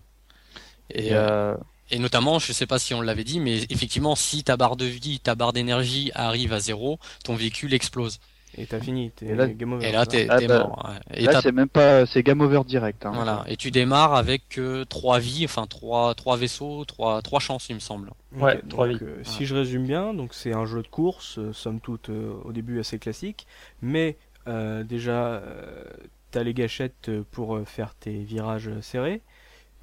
Et, 0.92 1.10
euh... 1.12 1.56
Et 1.92 2.00
notamment, 2.00 2.40
je 2.40 2.52
sais 2.52 2.66
pas 2.66 2.80
si 2.80 2.94
on 2.94 3.02
l'avait 3.02 3.24
dit, 3.24 3.40
mais 3.40 3.64
effectivement, 3.70 4.16
si 4.16 4.44
ta 4.44 4.58
barre 4.58 4.76
de 4.76 4.86
vie, 4.86 5.20
ta 5.20 5.36
barre 5.36 5.54
d'énergie 5.54 6.12
arrive 6.16 6.54
à 6.54 6.60
zéro, 6.60 7.00
ton 7.24 7.36
véhicule 7.36 7.74
explose. 7.74 8.20
Et 8.58 8.66
t'as 8.66 8.80
fini, 8.80 9.12
t'es 9.12 9.36
game 9.56 9.74
over. 9.74 9.88
Et 9.88 9.92
là, 9.92 10.06
t'es 10.06 10.28
ah, 10.30 10.40
bah, 10.48 10.60
mort. 10.60 10.94
Et 11.14 11.26
là, 11.26 11.42
c'est 11.42 11.52
même 11.52 11.68
pas, 11.68 12.06
c'est 12.06 12.24
game 12.24 12.40
over 12.42 12.62
direct. 12.66 13.06
Hein. 13.06 13.12
Voilà. 13.14 13.44
Et 13.48 13.58
tu 13.58 13.70
démarres 13.70 14.16
avec 14.16 14.58
euh, 14.58 14.86
trois 14.86 15.20
vies, 15.20 15.44
enfin 15.46 15.68
trois, 15.68 16.16
trois 16.16 16.38
vaisseaux, 16.38 16.86
trois, 16.86 17.22
trois 17.22 17.40
chances, 17.40 17.68
il 17.70 17.76
me 17.76 17.80
semble. 17.80 18.12
Ouais, 18.38 18.62
trois 18.70 18.88
vies. 18.88 18.98
Euh, 19.02 19.20
si 19.24 19.46
je 19.46 19.54
résume 19.54 19.86
bien, 19.86 20.14
donc 20.14 20.34
c'est 20.34 20.54
un 20.54 20.66
jeu 20.66 20.82
de 20.82 20.88
course, 20.88 21.38
euh, 21.38 21.52
somme 21.52 21.82
toute 21.82 22.10
au 22.10 22.52
début 22.54 22.80
assez 22.80 22.98
classique, 22.98 23.46
mais 23.82 24.18
déjà, 24.48 25.42
t'as 26.32 26.44
les 26.44 26.54
gâchettes 26.54 27.12
pour 27.32 27.60
faire 27.66 27.94
tes 27.96 28.24
virages 28.24 28.70
serrés. 28.82 29.22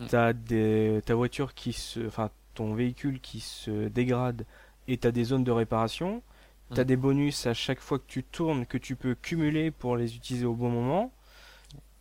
Mm. 0.02 0.06
T'as 0.09 0.32
des, 0.32 1.00
ta 1.04 1.14
voiture 1.14 1.54
qui 1.54 1.73
se, 1.73 2.06
enfin 2.06 2.30
ton 2.54 2.75
véhicule 2.75 3.21
qui 3.21 3.40
se 3.40 3.88
dégrade 3.88 4.44
et 4.88 4.97
t'as 4.97 5.11
des 5.11 5.25
zones 5.25 5.44
de 5.44 5.50
réparation. 5.50 6.23
T'as 6.75 6.82
mm. 6.82 6.87
des 6.87 6.97
bonus 6.97 7.47
à 7.47 7.54
chaque 7.54 7.80
fois 7.80 7.99
que 7.99 8.06
tu 8.06 8.23
tournes 8.25 8.66
que 8.66 8.78
tu 8.78 8.97
peux 8.97 9.14
cumuler 9.14 9.71
pour 9.71 9.97
les 9.97 10.16
utiliser 10.16 10.47
au 10.47 10.54
bon 10.54 10.71
moment. 10.71 11.12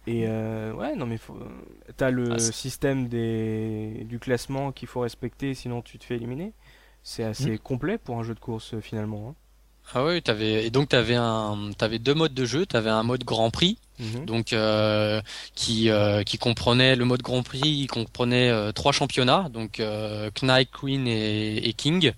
Et 0.08 0.25
euh, 0.27 0.74
ouais, 0.74 0.96
non 0.96 1.05
mais 1.05 1.17
faut... 1.17 1.38
t'as 1.96 2.10
le 2.10 2.34
ah, 2.34 2.39
système 2.39 3.08
des... 3.08 4.03
du 4.05 4.17
classement 4.17 4.72
qu'il 4.72 4.88
faut 4.88 5.01
respecter, 5.01 5.53
sinon 5.53 5.84
tu 5.84 6.00
te 6.00 6.05
fais 6.05 6.15
éliminer. 6.15 6.53
C'est 7.03 7.24
assez 7.24 7.51
mm. 7.51 7.59
complet 7.59 7.98
pour 7.98 8.18
un 8.18 8.24
jeu 8.24 8.33
de 8.33 8.40
course 8.40 8.79
finalement. 8.79 9.29
Hein. 9.29 9.35
Ah 9.94 10.05
oui, 10.05 10.22
avais 10.27 10.65
et 10.65 10.70
donc 10.70 10.89
t'avais 10.89 11.15
un, 11.15 11.72
t'avais 11.77 12.00
deux 12.00 12.13
modes 12.13 12.33
de 12.33 12.46
jeu. 12.46 12.65
T'avais 12.65 12.89
un 12.89 13.03
mode 13.03 13.25
Grand 13.25 13.50
Prix, 13.51 13.77
mhm. 14.00 14.25
donc 14.25 14.53
euh, 14.53 15.22
qui 15.53 15.89
euh, 15.89 16.24
qui 16.24 16.37
comprenait 16.37 16.96
le 16.96 17.03
mode 17.03 17.22
Grand 17.22 17.44
Prix, 17.44 17.61
il 17.63 17.87
comprenait 17.87 18.50
euh, 18.50 18.72
trois 18.72 18.94
championnats, 18.94 19.50
donc 19.50 19.81
Knight, 20.41 20.70
Queen 20.72 21.07
et, 21.07 21.74
King. 21.75 22.13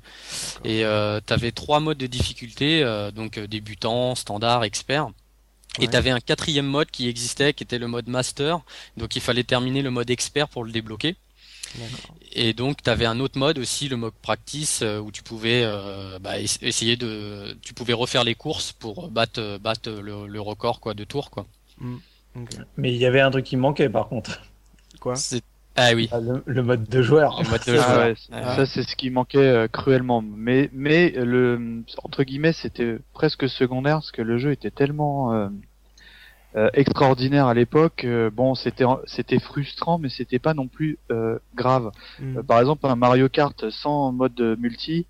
Et 0.63 0.83
t'avais 1.25 1.51
trois 1.51 1.79
modes 1.79 1.97
de 1.97 2.07
difficulté, 2.07 2.83
donc 3.15 3.39
débutant, 3.39 4.15
standard, 4.15 4.63
expert. 4.63 5.09
Et 5.79 5.87
t'avais 5.87 6.11
un 6.11 6.19
quatrième 6.19 6.67
mode 6.67 6.91
qui 6.91 7.09
existait, 7.09 7.53
qui 7.53 7.63
était 7.63 7.79
le 7.79 7.87
mode 7.87 8.07
Master. 8.07 8.59
Donc 8.97 9.15
il 9.15 9.21
fallait 9.21 9.43
terminer 9.43 9.81
le 9.81 9.89
mode 9.89 10.11
expert 10.11 10.47
pour 10.47 10.63
le 10.63 10.71
débloquer. 10.71 11.15
Et 12.33 12.53
donc, 12.53 12.81
tu 12.83 12.89
avais 12.89 13.05
un 13.05 13.19
autre 13.19 13.37
mode 13.37 13.59
aussi, 13.59 13.89
le 13.89 13.97
mode 13.97 14.13
practice, 14.21 14.81
euh, 14.81 14.99
où 14.99 15.11
tu 15.11 15.23
pouvais 15.23 15.63
euh, 15.63 16.19
bah, 16.19 16.39
essayer 16.39 16.97
de, 16.97 17.55
tu 17.61 17.73
pouvais 17.73 17.93
refaire 17.93 18.23
les 18.23 18.35
courses 18.35 18.71
pour 18.71 19.09
battre, 19.09 19.57
battre 19.59 19.91
le, 19.91 20.39
record 20.39 20.79
quoi 20.79 20.93
de 20.93 21.03
tour 21.03 21.29
quoi. 21.29 21.45
Mm. 21.79 21.97
Mais 22.77 22.91
il 22.93 22.97
y 22.97 23.05
avait 23.05 23.21
un 23.21 23.31
truc 23.31 23.45
qui 23.45 23.57
manquait 23.57 23.89
par 23.89 24.09
contre. 24.09 24.41
Quoi? 24.99 25.15
Ah 25.75 25.91
oui. 25.95 26.07
Ah, 26.11 26.19
le, 26.45 26.63
mode 26.63 26.87
de 26.87 27.01
joueur. 27.01 27.41
Le 27.41 27.49
mode 27.49 27.61
de 27.65 27.75
joueur. 27.75 28.15
Ah 28.31 28.55
ça 28.55 28.65
c'est 28.65 28.83
ce 28.83 28.95
qui 28.95 29.09
manquait 29.09 29.39
euh, 29.39 29.67
cruellement. 29.67 30.21
Mais 30.21 30.69
mais 30.71 31.09
le 31.11 31.83
entre 32.03 32.23
guillemets 32.23 32.53
c'était 32.53 32.97
presque 33.13 33.49
secondaire 33.49 33.95
parce 33.95 34.11
que 34.11 34.21
le 34.21 34.37
jeu 34.37 34.51
était 34.51 34.71
tellement 34.71 35.33
euh, 35.33 35.49
extraordinaire 36.73 37.47
à 37.47 37.53
l'époque. 37.53 38.03
Euh, 38.03 38.29
bon, 38.29 38.55
c'était 38.55 38.85
c'était 39.05 39.39
frustrant, 39.39 39.97
mais 39.97 40.09
c'était 40.09 40.39
pas 40.39 40.53
non 40.53 40.67
plus 40.67 40.99
euh, 41.11 41.39
grave. 41.55 41.91
Mm. 42.19 42.41
par 42.41 42.59
exemple, 42.59 42.85
un 42.85 42.95
Mario 42.95 43.29
Kart 43.29 43.69
sans 43.69 44.11
mode 44.11 44.39
multi, 44.59 45.07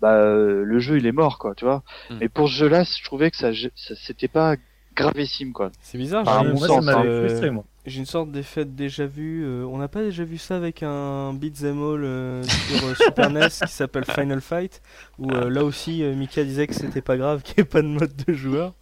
bah 0.00 0.24
le 0.24 0.78
jeu 0.78 0.98
il 0.98 1.06
est 1.06 1.12
mort, 1.12 1.38
quoi, 1.38 1.54
tu 1.54 1.64
vois. 1.64 1.82
Mm. 2.10 2.14
Mais 2.20 2.28
pour 2.28 2.48
ce 2.48 2.54
jeu-là, 2.54 2.84
je 2.84 3.04
trouvais 3.04 3.30
que 3.30 3.36
ça, 3.36 3.50
c'était 3.76 4.28
pas 4.28 4.56
gravissime, 4.94 5.52
quoi. 5.52 5.72
C'est 5.80 5.98
bizarre. 5.98 6.22
Enfin, 6.26 6.44
mon 6.44 6.56
sens, 6.56 6.86
hein. 6.88 7.64
J'ai 7.86 7.98
une 7.98 8.06
sorte 8.06 8.30
d'effet 8.30 8.64
déjà 8.64 9.04
vu. 9.04 9.44
on 9.66 9.76
n'a 9.76 9.88
pas 9.88 10.02
déjà 10.02 10.24
vu 10.24 10.38
ça 10.38 10.56
avec 10.56 10.82
un 10.82 11.34
beat'em 11.34 11.82
all 11.82 12.44
sur 12.44 12.96
Super 12.96 13.30
NES 13.30 13.48
qui 13.48 13.72
s'appelle 13.72 14.06
Final 14.06 14.40
Fight, 14.40 14.80
où 15.18 15.28
là 15.28 15.64
aussi 15.64 16.02
Mika 16.02 16.44
disait 16.44 16.66
que 16.66 16.74
c'était 16.74 17.02
pas 17.02 17.16
grave 17.16 17.42
qu'il 17.44 17.56
n'y 17.58 17.62
ait 17.62 17.64
pas 17.64 17.82
de 17.82 17.88
mode 17.88 18.12
de 18.26 18.32
joueur. 18.32 18.74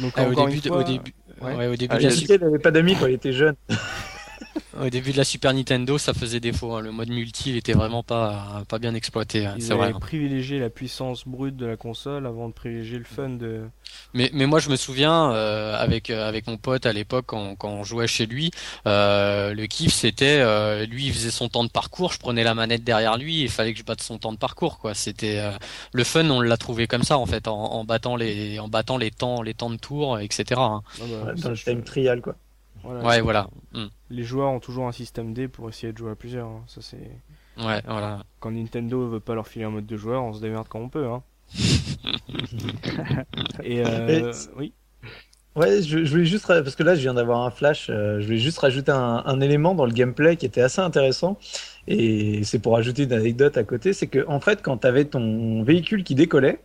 Donc 0.00 0.12
ah, 0.16 0.28
au, 0.28 0.34
début, 0.34 0.68
au 0.68 0.82
début, 0.82 1.14
Ouais. 1.44 1.66
au 1.66 1.76
début, 1.76 1.94
ah, 1.94 2.00
il 2.00 2.40
n'avait 2.40 2.58
pas 2.58 2.70
d'amis 2.70 2.96
quand 2.98 3.06
il 3.06 3.14
était 3.14 3.32
jeune. 3.32 3.54
Au 4.80 4.90
début 4.90 5.12
de 5.12 5.16
la 5.16 5.24
Super 5.24 5.54
Nintendo, 5.54 5.98
ça 5.98 6.14
faisait 6.14 6.40
défaut. 6.40 6.74
Hein. 6.74 6.80
Le 6.80 6.92
mode 6.92 7.08
multi, 7.08 7.50
il 7.50 7.56
était 7.56 7.72
vraiment 7.72 8.02
pas 8.02 8.64
pas 8.68 8.78
bien 8.78 8.94
exploité. 8.94 9.46
Hein. 9.46 9.54
Ils 9.58 9.72
avaient 9.72 9.84
hein. 9.84 10.00
privilégié 10.00 10.58
la 10.58 10.70
puissance 10.70 11.26
brute 11.26 11.56
de 11.56 11.66
la 11.66 11.76
console 11.76 12.26
avant 12.26 12.48
de 12.48 12.54
privilégier 12.54 12.98
le 12.98 13.04
fun 13.04 13.30
de. 13.30 13.62
Mais 14.14 14.30
mais 14.32 14.46
moi, 14.46 14.58
je 14.58 14.70
me 14.70 14.76
souviens 14.76 15.32
euh, 15.32 15.76
avec 15.76 16.10
euh, 16.10 16.28
avec 16.28 16.46
mon 16.46 16.56
pote 16.56 16.86
à 16.86 16.92
l'époque 16.92 17.26
quand, 17.26 17.56
quand 17.56 17.68
on 17.68 17.84
jouait 17.84 18.06
chez 18.06 18.26
lui, 18.26 18.50
euh, 18.86 19.54
le 19.54 19.66
kiff 19.66 19.92
c'était 19.92 20.40
euh, 20.40 20.86
lui 20.86 21.06
il 21.06 21.12
faisait 21.12 21.30
son 21.30 21.48
temps 21.48 21.64
de 21.64 21.70
parcours, 21.70 22.12
je 22.12 22.18
prenais 22.18 22.44
la 22.44 22.54
manette 22.54 22.84
derrière 22.84 23.16
lui, 23.16 23.42
il 23.42 23.50
fallait 23.50 23.72
que 23.72 23.78
je 23.78 23.84
batte 23.84 24.02
son 24.02 24.18
temps 24.18 24.32
de 24.32 24.38
parcours 24.38 24.78
quoi. 24.78 24.94
C'était 24.94 25.38
euh, 25.38 25.52
le 25.92 26.04
fun, 26.04 26.28
on 26.30 26.40
l'a 26.40 26.56
trouvé 26.56 26.86
comme 26.86 27.02
ça 27.02 27.18
en 27.18 27.26
fait, 27.26 27.48
en, 27.48 27.54
en, 27.54 27.84
battant 27.84 28.16
les 28.16 28.58
en 28.58 28.68
battant 28.68 28.96
les 28.96 29.10
temps 29.10 29.42
les 29.42 29.54
temps 29.54 29.70
de 29.70 29.76
tour, 29.76 30.18
etc. 30.18 30.44
Hein. 30.58 30.82
Ah 31.00 31.04
bah, 31.24 31.32
dans 31.34 31.50
le 31.50 31.56
time 31.56 31.82
trial 31.82 32.20
quoi. 32.20 32.36
Ouais, 32.84 33.20
voilà. 33.20 33.48
Hmm 33.72 33.86
les 34.14 34.22
joueurs 34.22 34.50
ont 34.50 34.60
toujours 34.60 34.86
un 34.86 34.92
système 34.92 35.34
D 35.34 35.48
pour 35.48 35.68
essayer 35.68 35.92
de 35.92 35.98
jouer 35.98 36.12
à 36.12 36.14
plusieurs. 36.14 36.46
Hein. 36.46 36.62
Ça 36.66 36.80
c'est. 36.80 37.10
Ouais, 37.58 37.82
voilà. 37.86 38.24
Quand 38.40 38.50
Nintendo 38.50 39.08
veut 39.08 39.20
pas 39.20 39.34
leur 39.34 39.46
filer 39.46 39.64
un 39.64 39.70
mode 39.70 39.86
de 39.86 39.96
joueur, 39.96 40.22
on 40.24 40.32
se 40.32 40.40
démerde 40.40 40.66
quand 40.68 40.80
on 40.80 40.88
peut. 40.88 41.06
Hein. 41.06 41.22
Et, 43.62 43.84
euh, 43.84 44.32
oui. 44.56 44.72
Ouais, 45.54 45.82
je, 45.82 45.98
voulais 45.98 46.24
juste 46.24 46.48
parce 46.48 46.74
que 46.74 46.82
là 46.82 46.96
je 46.96 47.00
viens 47.00 47.14
d'avoir 47.14 47.42
un 47.42 47.50
flash. 47.50 47.88
Euh, 47.88 48.18
je 48.20 48.26
voulais 48.26 48.38
juste 48.38 48.58
rajouter 48.58 48.90
un, 48.90 49.40
élément 49.40 49.76
dans 49.76 49.86
le 49.86 49.92
gameplay 49.92 50.36
qui 50.36 50.46
était 50.46 50.62
assez 50.62 50.80
intéressant. 50.80 51.38
Et 51.86 52.42
c'est 52.42 52.58
pour 52.58 52.76
ajouter 52.76 53.04
une 53.04 53.12
anecdote 53.12 53.56
à 53.56 53.62
côté, 53.62 53.92
c'est 53.92 54.08
que 54.08 54.26
en 54.26 54.40
fait 54.40 54.62
quand 54.62 54.78
tu 54.78 54.86
avais 54.88 55.04
ton 55.04 55.62
véhicule 55.62 56.02
qui 56.02 56.16
décollait, 56.16 56.58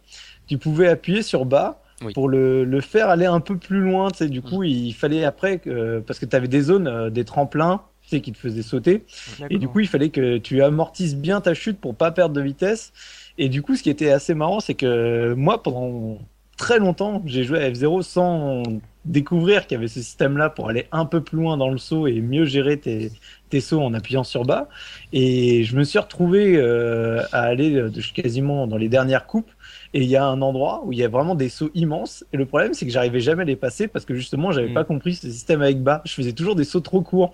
tu 0.48 0.58
pouvais 0.58 0.88
appuyer 0.88 1.22
sur 1.22 1.46
bas 1.46 1.84
pour 2.14 2.30
le, 2.30 2.64
le, 2.64 2.82
faire 2.82 3.10
aller 3.10 3.26
un 3.26 3.40
peu 3.40 3.58
plus 3.58 3.80
loin. 3.82 4.10
Tu 4.10 4.20
sais, 4.20 4.30
du 4.30 4.42
coup, 4.42 4.64
il 4.64 4.94
fallait 4.94 5.24
après, 5.24 5.60
que, 5.60 6.00
parce 6.00 6.20
que 6.20 6.26
tu 6.26 6.36
avais 6.36 6.48
des 6.48 6.62
zones, 6.62 6.88
euh, 6.88 7.10
des 7.10 7.26
tremplins, 7.26 7.82
tu 8.02 8.10
sais, 8.10 8.22
qui 8.22 8.32
te 8.32 8.38
faisaient 8.38 8.62
sauter. 8.62 9.06
Et 9.50 9.58
du 9.58 9.68
coup, 9.68 9.80
il 9.80 9.88
fallait 9.88 10.10
que 10.10 10.38
tu 10.38 10.62
amortisses 10.62 11.16
bien 11.16 11.42
ta 11.42 11.54
chute 11.54 11.80
pour 11.80 11.96
pas 11.96 12.12
perdre 12.12 12.36
de 12.36 12.42
vitesse. 12.42 12.94
Et 13.38 13.50
du 13.50 13.62
coup, 13.62 13.76
ce 13.76 13.84
qui 13.84 13.90
était 13.90 14.12
assez 14.12 14.34
marrant, 14.34 14.60
c'est 14.60 14.74
que 14.76 15.34
moi, 15.34 15.64
pendant 15.64 16.20
très 16.58 16.78
longtemps, 16.78 17.24
j'ai 17.26 17.44
joué 17.44 17.64
à 17.64 17.70
F0 17.70 18.04
sans 18.04 18.64
découvrir 19.06 19.66
qu'il 19.66 19.76
y 19.76 19.78
avait 19.78 19.88
ce 19.88 20.02
système-là 20.02 20.50
pour 20.50 20.70
aller 20.70 20.88
un 20.92 21.06
peu 21.06 21.22
plus 21.22 21.38
loin 21.38 21.58
dans 21.58 21.70
le 21.70 21.78
saut 21.78 22.06
et 22.06 22.20
mieux 22.22 22.46
gérer 22.46 22.78
tes, 22.78 23.12
tes 23.50 23.62
sauts 23.62 23.82
en 23.82 23.94
appuyant 23.94 24.26
sur 24.26 24.44
bas. 24.44 24.68
Et 25.14 25.64
je 25.64 25.76
me 25.76 25.84
suis 25.84 25.98
retrouvé 25.98 26.58
euh, 26.58 27.24
à 27.32 27.44
aller 27.44 27.76
euh, 27.76 27.90
quasiment 28.14 28.68
dans 28.68 28.78
les 28.78 28.90
dernières 28.90 29.26
coupes 29.26 29.50
et 29.94 30.02
il 30.02 30.10
y 30.10 30.16
a 30.16 30.26
un 30.26 30.42
endroit 30.42 30.82
où 30.86 30.94
il 30.94 31.00
y 31.00 31.04
a 31.04 31.08
vraiment 31.08 31.36
des 31.36 31.50
sauts 31.50 31.72
immenses. 31.74 32.24
Et 32.34 32.38
le 32.38 32.46
problème, 32.46 32.74
c'est 32.74 32.86
que 32.86 32.92
j'arrivais 32.92 33.20
jamais 33.20 33.42
à 33.42 33.46
les 33.46 33.56
passer 33.56 33.88
parce 33.88 34.06
que 34.06 34.14
justement, 34.14 34.52
j'avais 34.52 34.70
mm. 34.70 34.74
pas 34.74 34.84
compris 34.84 35.16
ce 35.16 35.30
système 35.30 35.62
avec 35.62 35.82
bas. 35.82 36.02
Je 36.06 36.14
faisais 36.14 36.34
toujours 36.34 36.56
des 36.56 36.64
sauts 36.64 36.80
trop 36.80 37.02
courts. 37.02 37.34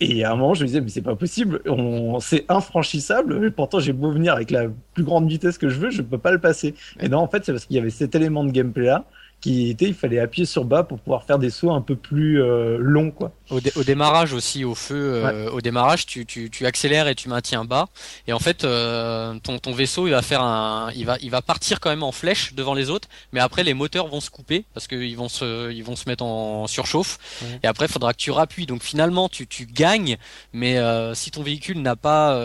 Et 0.00 0.24
à 0.24 0.32
un 0.32 0.36
moment, 0.36 0.54
je 0.54 0.62
me 0.62 0.66
disais, 0.66 0.80
mais 0.80 0.90
c'est 0.90 1.02
pas 1.02 1.16
possible, 1.16 1.60
on... 1.66 2.20
c'est 2.20 2.44
infranchissable, 2.48 3.50
pourtant 3.50 3.80
j'ai 3.80 3.92
beau 3.92 4.12
venir 4.12 4.32
avec 4.32 4.52
la 4.52 4.66
plus 4.94 5.02
grande 5.02 5.28
vitesse 5.28 5.58
que 5.58 5.68
je 5.68 5.80
veux, 5.80 5.90
je 5.90 6.02
peux 6.02 6.18
pas 6.18 6.30
le 6.30 6.38
passer. 6.38 6.74
Et 7.00 7.08
non, 7.08 7.18
en 7.18 7.26
fait, 7.26 7.44
c'est 7.44 7.52
parce 7.52 7.66
qu'il 7.66 7.74
y 7.74 7.80
avait 7.80 7.90
cet 7.90 8.14
élément 8.14 8.44
de 8.44 8.52
gameplay 8.52 8.86
là 8.86 9.04
qui 9.42 9.70
était, 9.70 9.86
il 9.86 9.94
fallait 9.94 10.20
appuyer 10.20 10.46
sur 10.46 10.64
bas 10.64 10.84
pour 10.84 11.00
pouvoir 11.00 11.24
faire 11.24 11.38
des 11.38 11.50
sauts 11.50 11.72
un 11.72 11.80
peu 11.80 11.96
plus 11.96 12.40
euh, 12.40 12.78
longs, 12.78 13.10
quoi. 13.10 13.32
Au, 13.50 13.60
démarrage 13.82 14.32
aussi, 14.32 14.64
au 14.64 14.76
feu, 14.76 14.94
euh, 14.94 15.50
au 15.50 15.60
démarrage, 15.60 16.06
tu, 16.06 16.24
tu, 16.24 16.48
tu, 16.48 16.64
accélères 16.64 17.08
et 17.08 17.16
tu 17.16 17.28
maintiens 17.28 17.64
bas, 17.64 17.88
et 18.28 18.32
en 18.32 18.38
fait, 18.38 18.64
euh, 18.64 19.34
ton, 19.42 19.58
ton 19.58 19.72
vaisseau, 19.72 20.06
il 20.06 20.12
va 20.12 20.22
faire 20.22 20.42
un, 20.42 20.90
il 20.94 21.04
va, 21.04 21.16
il 21.20 21.30
va 21.30 21.42
partir 21.42 21.80
quand 21.80 21.90
même 21.90 22.04
en 22.04 22.12
flèche 22.12 22.54
devant 22.54 22.72
les 22.72 22.88
autres, 22.88 23.08
mais 23.32 23.40
après 23.40 23.64
les 23.64 23.74
moteurs 23.74 24.06
vont 24.06 24.20
se 24.20 24.30
couper 24.30 24.64
parce 24.74 24.86
qu'ils 24.86 25.16
vont 25.16 25.28
se, 25.28 25.72
ils 25.72 25.82
vont 25.82 25.96
se 25.96 26.08
mettre 26.08 26.24
en 26.24 26.68
surchauffe, 26.68 27.18
et 27.64 27.66
après, 27.66 27.86
il 27.86 27.92
faudra 27.92 28.12
que 28.12 28.18
tu 28.18 28.30
rappuies. 28.30 28.66
Donc 28.66 28.82
finalement, 28.84 29.28
tu, 29.28 29.48
tu 29.48 29.66
gagnes, 29.66 30.18
mais 30.52 30.78
si 31.14 31.32
ton 31.32 31.42
véhicule 31.42 31.82
n'a 31.82 31.96
pas 31.96 32.38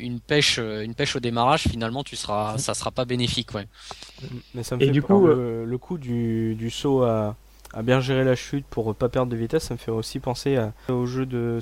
une 0.00 0.18
pêche, 0.18 0.58
une 0.58 0.94
pêche 0.94 1.14
au 1.14 1.20
démarrage, 1.20 1.62
finalement, 1.62 2.02
tu 2.02 2.16
seras, 2.16 2.58
ça 2.58 2.74
sera 2.74 2.90
pas 2.90 3.04
bénéfique, 3.04 3.54
ouais. 3.54 3.68
Mais 4.54 4.64
ça 4.64 4.76
me 4.76 4.82
et 4.82 4.86
fait 4.86 4.92
du 4.92 5.00
coup, 5.00 5.26
le, 5.26 5.64
le 5.64 5.78
coup 5.78 5.96
du 5.96 6.39
du, 6.54 6.70
saut 6.70 7.02
à, 7.02 7.36
bien 7.82 8.00
gérer 8.00 8.24
la 8.24 8.36
chute 8.36 8.64
pour 8.68 8.94
pas 8.94 9.08
perdre 9.08 9.30
de 9.30 9.36
vitesse, 9.36 9.64
ça 9.64 9.74
me 9.74 9.78
fait 9.78 9.90
aussi 9.90 10.18
penser 10.18 10.58
au 10.88 11.06
jeu 11.06 11.26
de, 11.26 11.60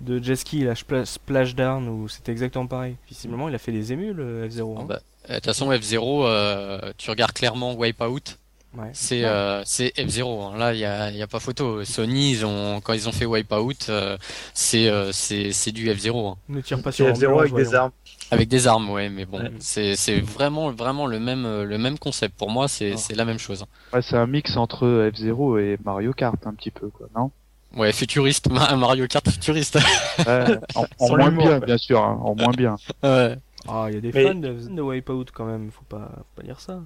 de 0.00 0.22
jet 0.22 0.36
ski, 0.36 0.64
la 0.64 0.74
Splashdown, 0.74 1.88
où 1.88 2.08
c'était 2.08 2.32
exactement 2.32 2.66
pareil. 2.66 2.96
Visiblement, 3.08 3.48
il 3.48 3.54
a 3.54 3.58
fait 3.58 3.72
des 3.72 3.92
émules, 3.92 4.20
F0. 4.48 4.80
Hein. 4.80 4.84
Bah, 4.88 5.00
de 5.28 5.34
toute 5.34 5.44
façon, 5.44 5.70
F0, 5.70 6.24
euh, 6.24 6.92
tu 6.96 7.10
regardes 7.10 7.32
clairement 7.32 7.74
Wipeout. 7.74 8.38
Ouais. 8.76 8.90
C'est 8.92 9.24
euh, 9.24 9.62
c'est 9.64 9.88
F0. 9.96 10.42
Hein. 10.42 10.58
Là, 10.58 10.74
il 10.74 10.80
y 10.80 10.84
a, 10.84 11.10
y 11.10 11.22
a 11.22 11.26
pas 11.26 11.40
photo. 11.40 11.84
Sony, 11.84 12.32
ils 12.32 12.46
ont 12.46 12.80
quand 12.80 12.92
ils 12.92 13.08
ont 13.08 13.12
fait 13.12 13.24
Wipeout, 13.24 13.88
euh, 13.88 14.16
c'est 14.54 14.90
c'est 15.12 15.52
c'est 15.52 15.72
du 15.72 15.88
F0. 15.90 16.32
Hein. 16.32 16.36
Ne 16.48 16.60
tire 16.60 16.82
pas 16.82 16.92
sur 16.92 17.06
F0 17.06 17.40
avec 17.40 17.54
des 17.54 17.74
armes. 17.74 17.92
Avec 18.30 18.48
des 18.48 18.66
armes, 18.66 18.90
ouais, 18.90 19.08
mais 19.08 19.24
bon, 19.24 19.50
c'est 19.58 19.96
c'est 19.96 20.20
vraiment 20.20 20.70
vraiment 20.70 21.06
le 21.06 21.18
même 21.18 21.62
le 21.62 21.78
même 21.78 21.98
concept. 21.98 22.36
Pour 22.36 22.50
moi, 22.50 22.68
c'est 22.68 22.92
ah. 22.92 22.96
c'est 22.96 23.14
la 23.14 23.24
même 23.24 23.38
chose. 23.38 23.64
Ouais, 23.92 24.02
c'est 24.02 24.16
un 24.16 24.26
mix 24.26 24.56
entre 24.56 25.10
F0 25.10 25.60
et 25.60 25.78
Mario 25.84 26.12
Kart 26.12 26.46
un 26.46 26.54
petit 26.54 26.70
peu, 26.70 26.88
quoi, 26.88 27.08
non? 27.16 27.30
Ouais, 27.76 27.92
futuriste, 27.92 28.48
Mario 28.76 29.06
Kart 29.06 29.28
futuriste. 29.28 29.78
Ouais, 30.26 30.58
en, 30.74 31.16
moins 31.16 31.30
bien, 31.30 31.58
bien 31.60 31.78
sûr, 31.78 32.02
hein, 32.02 32.18
en 32.22 32.34
moins 32.34 32.52
bien. 32.52 32.76
Ouais. 33.02 33.36
Ah, 33.66 33.86
il 33.88 33.94
y 33.94 33.98
a 33.98 34.00
des 34.00 34.12
fans 34.12 34.34
de, 34.34 34.52
de 34.52 34.82
Wipeout 34.82 35.26
quand 35.32 35.44
même, 35.44 35.70
faut 35.70 35.84
pas, 35.88 36.10
faut 36.16 36.40
pas 36.40 36.42
dire 36.42 36.60
ça. 36.60 36.80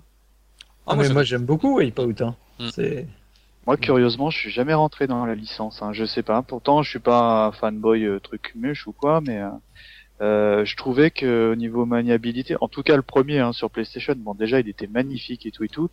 Ah, 0.87 0.97
mais 0.97 1.09
moi 1.11 1.23
j'aime 1.23 1.45
beaucoup 1.45 1.79
Wipeout. 1.79 2.21
Hein. 2.23 2.35
Mm. 2.59 2.69
C'est. 2.73 3.07
Moi, 3.67 3.77
curieusement, 3.77 4.31
je 4.31 4.39
suis 4.39 4.51
jamais 4.51 4.75
rentré 4.75 5.07
dans 5.07 5.25
la 5.25 5.37
licence. 5.37 5.83
Hein. 5.83 5.93
Je 5.93 6.05
sais 6.05 6.25
pas. 6.25 6.43
Pourtant, 6.43 6.83
je 6.83 6.91
suis 6.91 6.99
pas 6.99 7.53
fanboy 7.61 8.05
euh, 8.05 8.19
truc 8.19 8.53
muche 8.57 8.89
ou 8.89 8.93
quoi, 8.93 9.21
mais 9.21 9.41
euh, 9.41 9.51
euh, 10.23 10.65
je 10.65 10.77
trouvais 10.77 11.11
que 11.11 11.51
au 11.51 11.57
niveau 11.57 11.85
maniabilité, 11.85 12.57
en 12.61 12.69
tout 12.69 12.83
cas 12.83 12.95
le 12.95 13.03
premier 13.03 13.41
hein, 13.41 13.53
sur 13.53 13.71
PlayStation, 13.71 14.15
bon 14.17 14.35
déjà 14.35 14.61
il 14.61 14.69
était 14.69 14.87
magnifique 14.87 15.47
et 15.47 15.51
tout 15.51 15.65
et 15.65 15.69
tout. 15.69 15.91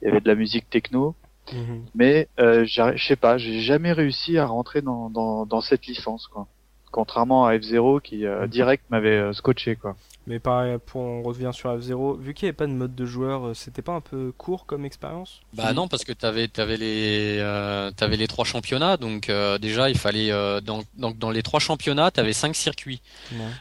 Il 0.00 0.06
y 0.06 0.10
avait 0.10 0.20
de 0.22 0.28
la 0.28 0.34
musique 0.34 0.70
techno, 0.70 1.14
mhm. 1.52 1.84
mais 1.94 2.28
euh, 2.40 2.64
je 2.64 2.96
sais 2.96 3.16
pas, 3.16 3.36
j'ai 3.36 3.60
jamais 3.60 3.92
réussi 3.92 4.38
à 4.38 4.46
rentrer 4.46 4.80
dans, 4.80 5.10
dans, 5.10 5.44
dans 5.44 5.60
cette 5.60 5.86
licence 5.86 6.28
quoi. 6.28 6.46
Contrairement 6.90 7.46
à 7.46 7.54
F0 7.54 8.00
qui 8.00 8.24
euh, 8.24 8.42
mhm. 8.42 8.48
direct 8.48 8.84
m'avait 8.88 9.18
euh, 9.18 9.32
scotché 9.34 9.76
quoi. 9.76 9.96
Mais 10.28 10.38
pareil, 10.38 10.78
pour, 10.86 11.00
on 11.00 11.22
revient 11.22 11.50
sur 11.52 11.76
F0, 11.76 12.20
vu 12.20 12.32
qu'il 12.32 12.46
n'y 12.46 12.50
avait 12.50 12.56
pas 12.56 12.68
de 12.68 12.72
mode 12.72 12.94
de 12.94 13.06
joueur, 13.06 13.48
euh, 13.48 13.54
c'était 13.54 13.82
pas 13.82 13.92
un 13.92 14.00
peu 14.00 14.32
court 14.36 14.66
comme 14.66 14.84
expérience? 14.84 15.40
Bah 15.52 15.72
non, 15.72 15.88
parce 15.88 16.04
que 16.04 16.12
t'avais 16.12 16.48
avais 16.58 16.76
les 16.76 17.38
euh, 17.40 17.90
avais 18.00 18.16
les 18.16 18.28
trois 18.28 18.44
championnats, 18.44 18.96
donc 18.96 19.28
euh, 19.28 19.58
déjà 19.58 19.90
il 19.90 19.98
fallait 19.98 20.30
euh, 20.30 20.60
dans, 20.60 20.82
donc 20.96 21.18
dans 21.18 21.30
les 21.30 21.42
trois 21.42 21.58
championnats 21.58 22.12
t'avais 22.12 22.32
cinq 22.32 22.54
circuits. 22.54 23.02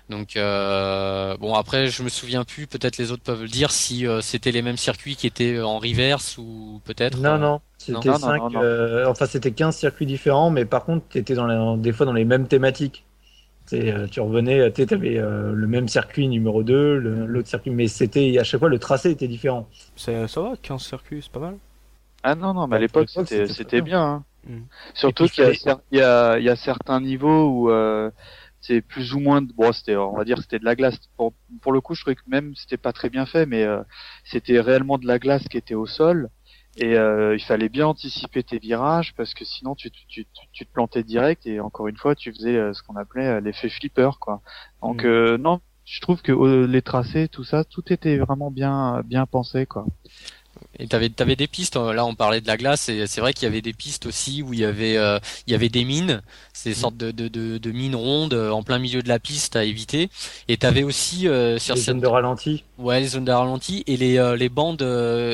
Donc 0.10 0.38
euh, 0.38 1.36
bon 1.38 1.56
après 1.56 1.88
je 1.88 2.04
me 2.04 2.10
souviens 2.10 2.44
plus, 2.44 2.68
peut-être 2.68 2.98
les 2.98 3.12
autres 3.12 3.24
peuvent 3.24 3.42
le 3.42 3.48
dire 3.48 3.72
si 3.72 4.06
c'était 4.22 4.52
les 4.52 4.62
mêmes 4.62 4.78
circuits 4.78 5.16
qui 5.16 5.26
étaient 5.26 5.60
en 5.60 5.80
reverse 5.80 6.38
ou 6.38 6.80
peut-être. 6.86 7.18
Non 7.18 7.40
non, 7.40 7.62
c'était 7.80 8.14
cinq, 8.14 8.42
enfin 9.08 9.26
c'était 9.26 9.52
15 9.52 9.76
circuits 9.76 10.06
différents, 10.06 10.52
mais 10.52 10.66
par 10.66 10.86
contre 10.86 11.08
t'étais 11.10 11.34
dans 11.34 11.48
les, 11.48 11.82
des 11.82 11.92
fois 11.92 12.06
dans 12.06 12.14
les 12.14 12.26
mêmes 12.26 12.48
thématiques. 12.48 13.04
Euh, 13.74 14.08
tu 14.08 14.20
revenais, 14.20 14.72
tu 14.72 14.82
avais 14.82 15.18
euh, 15.18 15.54
le 15.54 15.68
même 15.68 15.88
circuit 15.88 16.28
numéro 16.28 16.64
2, 16.64 16.98
l'autre 16.98 17.48
circuit, 17.48 17.72
mais 17.72 17.88
c'était 17.88 18.38
à 18.40 18.44
chaque 18.44 18.60
fois 18.60 18.70
le 18.70 18.80
tracé 18.80 19.12
était 19.12 19.28
différent. 19.28 19.68
Ça 19.96 20.26
va, 20.36 20.54
15 20.62 20.82
circuits, 20.82 21.22
c'est 21.22 21.32
pas 21.32 21.40
mal. 21.40 21.58
Ah 22.24 22.36
non, 22.36 22.54
non, 22.54 22.68
mais 22.68 22.76
à 22.76 22.80
l'époque 22.80 23.10
c'était 23.10 23.82
bien. 23.82 24.02
Hein. 24.02 24.24
Mm. 24.48 24.62
Surtout 24.94 25.26
qu'il 25.28 25.46
y, 25.92 25.98
y, 25.98 26.02
a 26.02 26.56
certains 26.56 27.00
niveaux 27.00 27.48
où 27.50 27.70
euh, 27.70 28.10
c'est 28.60 28.82
plus 28.82 29.14
ou 29.14 29.20
moins, 29.20 29.42
bon, 29.42 29.72
c'était, 29.72 29.96
on 29.96 30.16
va 30.16 30.24
dire, 30.24 30.40
c'était 30.40 30.60
de 30.60 30.66
la 30.66 30.76
glace. 30.76 30.98
Pour, 31.18 31.34
pour, 31.62 31.72
le 31.72 31.82
coup, 31.82 31.96
je 31.96 32.02
trouvais 32.02 32.16
que 32.16 32.22
même 32.28 32.54
c'était 32.56 32.78
pas 32.78 32.94
très 32.94 33.10
bien 33.10 33.26
fait, 33.26 33.46
mais 33.46 33.66
c'était 34.24 34.60
réellement 34.60 34.98
de 34.98 35.08
la 35.08 35.20
glace 35.20 35.48
qui 35.48 35.58
était 35.58 35.76
au 35.76 35.86
sol 35.86 36.30
et 36.78 36.96
euh, 36.96 37.36
il 37.36 37.44
fallait 37.44 37.70
bien 37.70 37.88
anticiper 37.88 38.44
tes 38.44 38.58
virages 38.58 39.14
parce 39.16 39.34
que 39.34 39.44
sinon 39.44 39.76
tu, 39.76 39.92
tu, 39.92 40.26
tu, 40.54 40.66
te 40.66 40.72
plantais 40.72 41.04
direct 41.04 41.46
et 41.46 41.60
encore 41.60 41.88
une 41.88 41.98
fois 41.98 42.16
tu 42.16 42.32
faisais 42.34 42.56
euh, 42.56 42.74
ce 42.74 42.82
qu'on 42.84 42.96
appelait 42.96 43.28
euh, 43.28 43.42
l'effet 43.42 43.70
flipper 43.70 44.12
quoi. 44.20 44.42
Donc 44.82 45.04
mm. 45.04 45.36
non, 45.36 45.60
je 45.84 46.00
trouve 46.00 46.22
que 46.22 46.32
les 46.66 46.82
tracés, 46.82 47.28
tout 47.28 47.44
ça, 47.44 47.66
tout 47.66 47.92
était 47.92 48.18
vraiment 48.18 48.52
bien 48.52 49.02
bien 49.06 49.26
pensé 49.26 49.66
quoi. 49.66 49.86
Et 50.80 50.88
t'avais 50.88 51.12
avais 51.20 51.36
des 51.36 51.48
pistes. 51.48 51.76
Euh, 51.78 51.94
là, 51.94 52.06
on 52.06 52.16
parlait 52.16 52.42
de 52.42 52.48
la 52.48 52.58
glace, 52.58 52.90
et 52.90 53.06
c'est 53.08 53.22
vrai 53.22 53.34
qu'il 53.34 53.44
y 53.44 53.48
avait 53.48 53.62
des 53.62 53.74
pistes 53.74 54.06
aussi 54.06 54.42
où 54.42 54.54
il 54.54 54.60
y 54.60 54.66
avait 54.66 54.98
euh, 54.98 55.20
il 55.48 55.52
y 55.52 55.56
avait 55.56 55.70
des 55.70 55.84
mines, 55.84 56.22
ces 56.54 56.74
sortes 56.74 56.98
de, 56.98 57.12
de, 57.12 57.28
de, 57.28 57.58
de, 57.58 57.72
mines 57.72 57.96
rondes 57.96 58.34
euh, 58.34 58.52
en 58.52 58.64
plein 58.64 58.80
milieu 58.80 59.04
de 59.04 59.08
la 59.08 59.20
piste 59.20 59.56
à 59.56 59.64
éviter. 59.64 60.10
Et 60.48 60.58
t'avais 60.58 60.84
aussi 60.84 61.28
euh, 61.28 61.60
sur 61.60 61.76
les 61.76 61.82
zones 61.82 62.00
de 62.00 62.08
ralenti. 62.08 62.64
Ouais, 62.78 63.00
les 63.00 63.10
zones 63.10 63.26
de 63.26 63.32
ralenti 63.32 63.84
et 63.88 63.98
les 63.98 64.12
les 64.38 64.50
bandes 64.50 64.82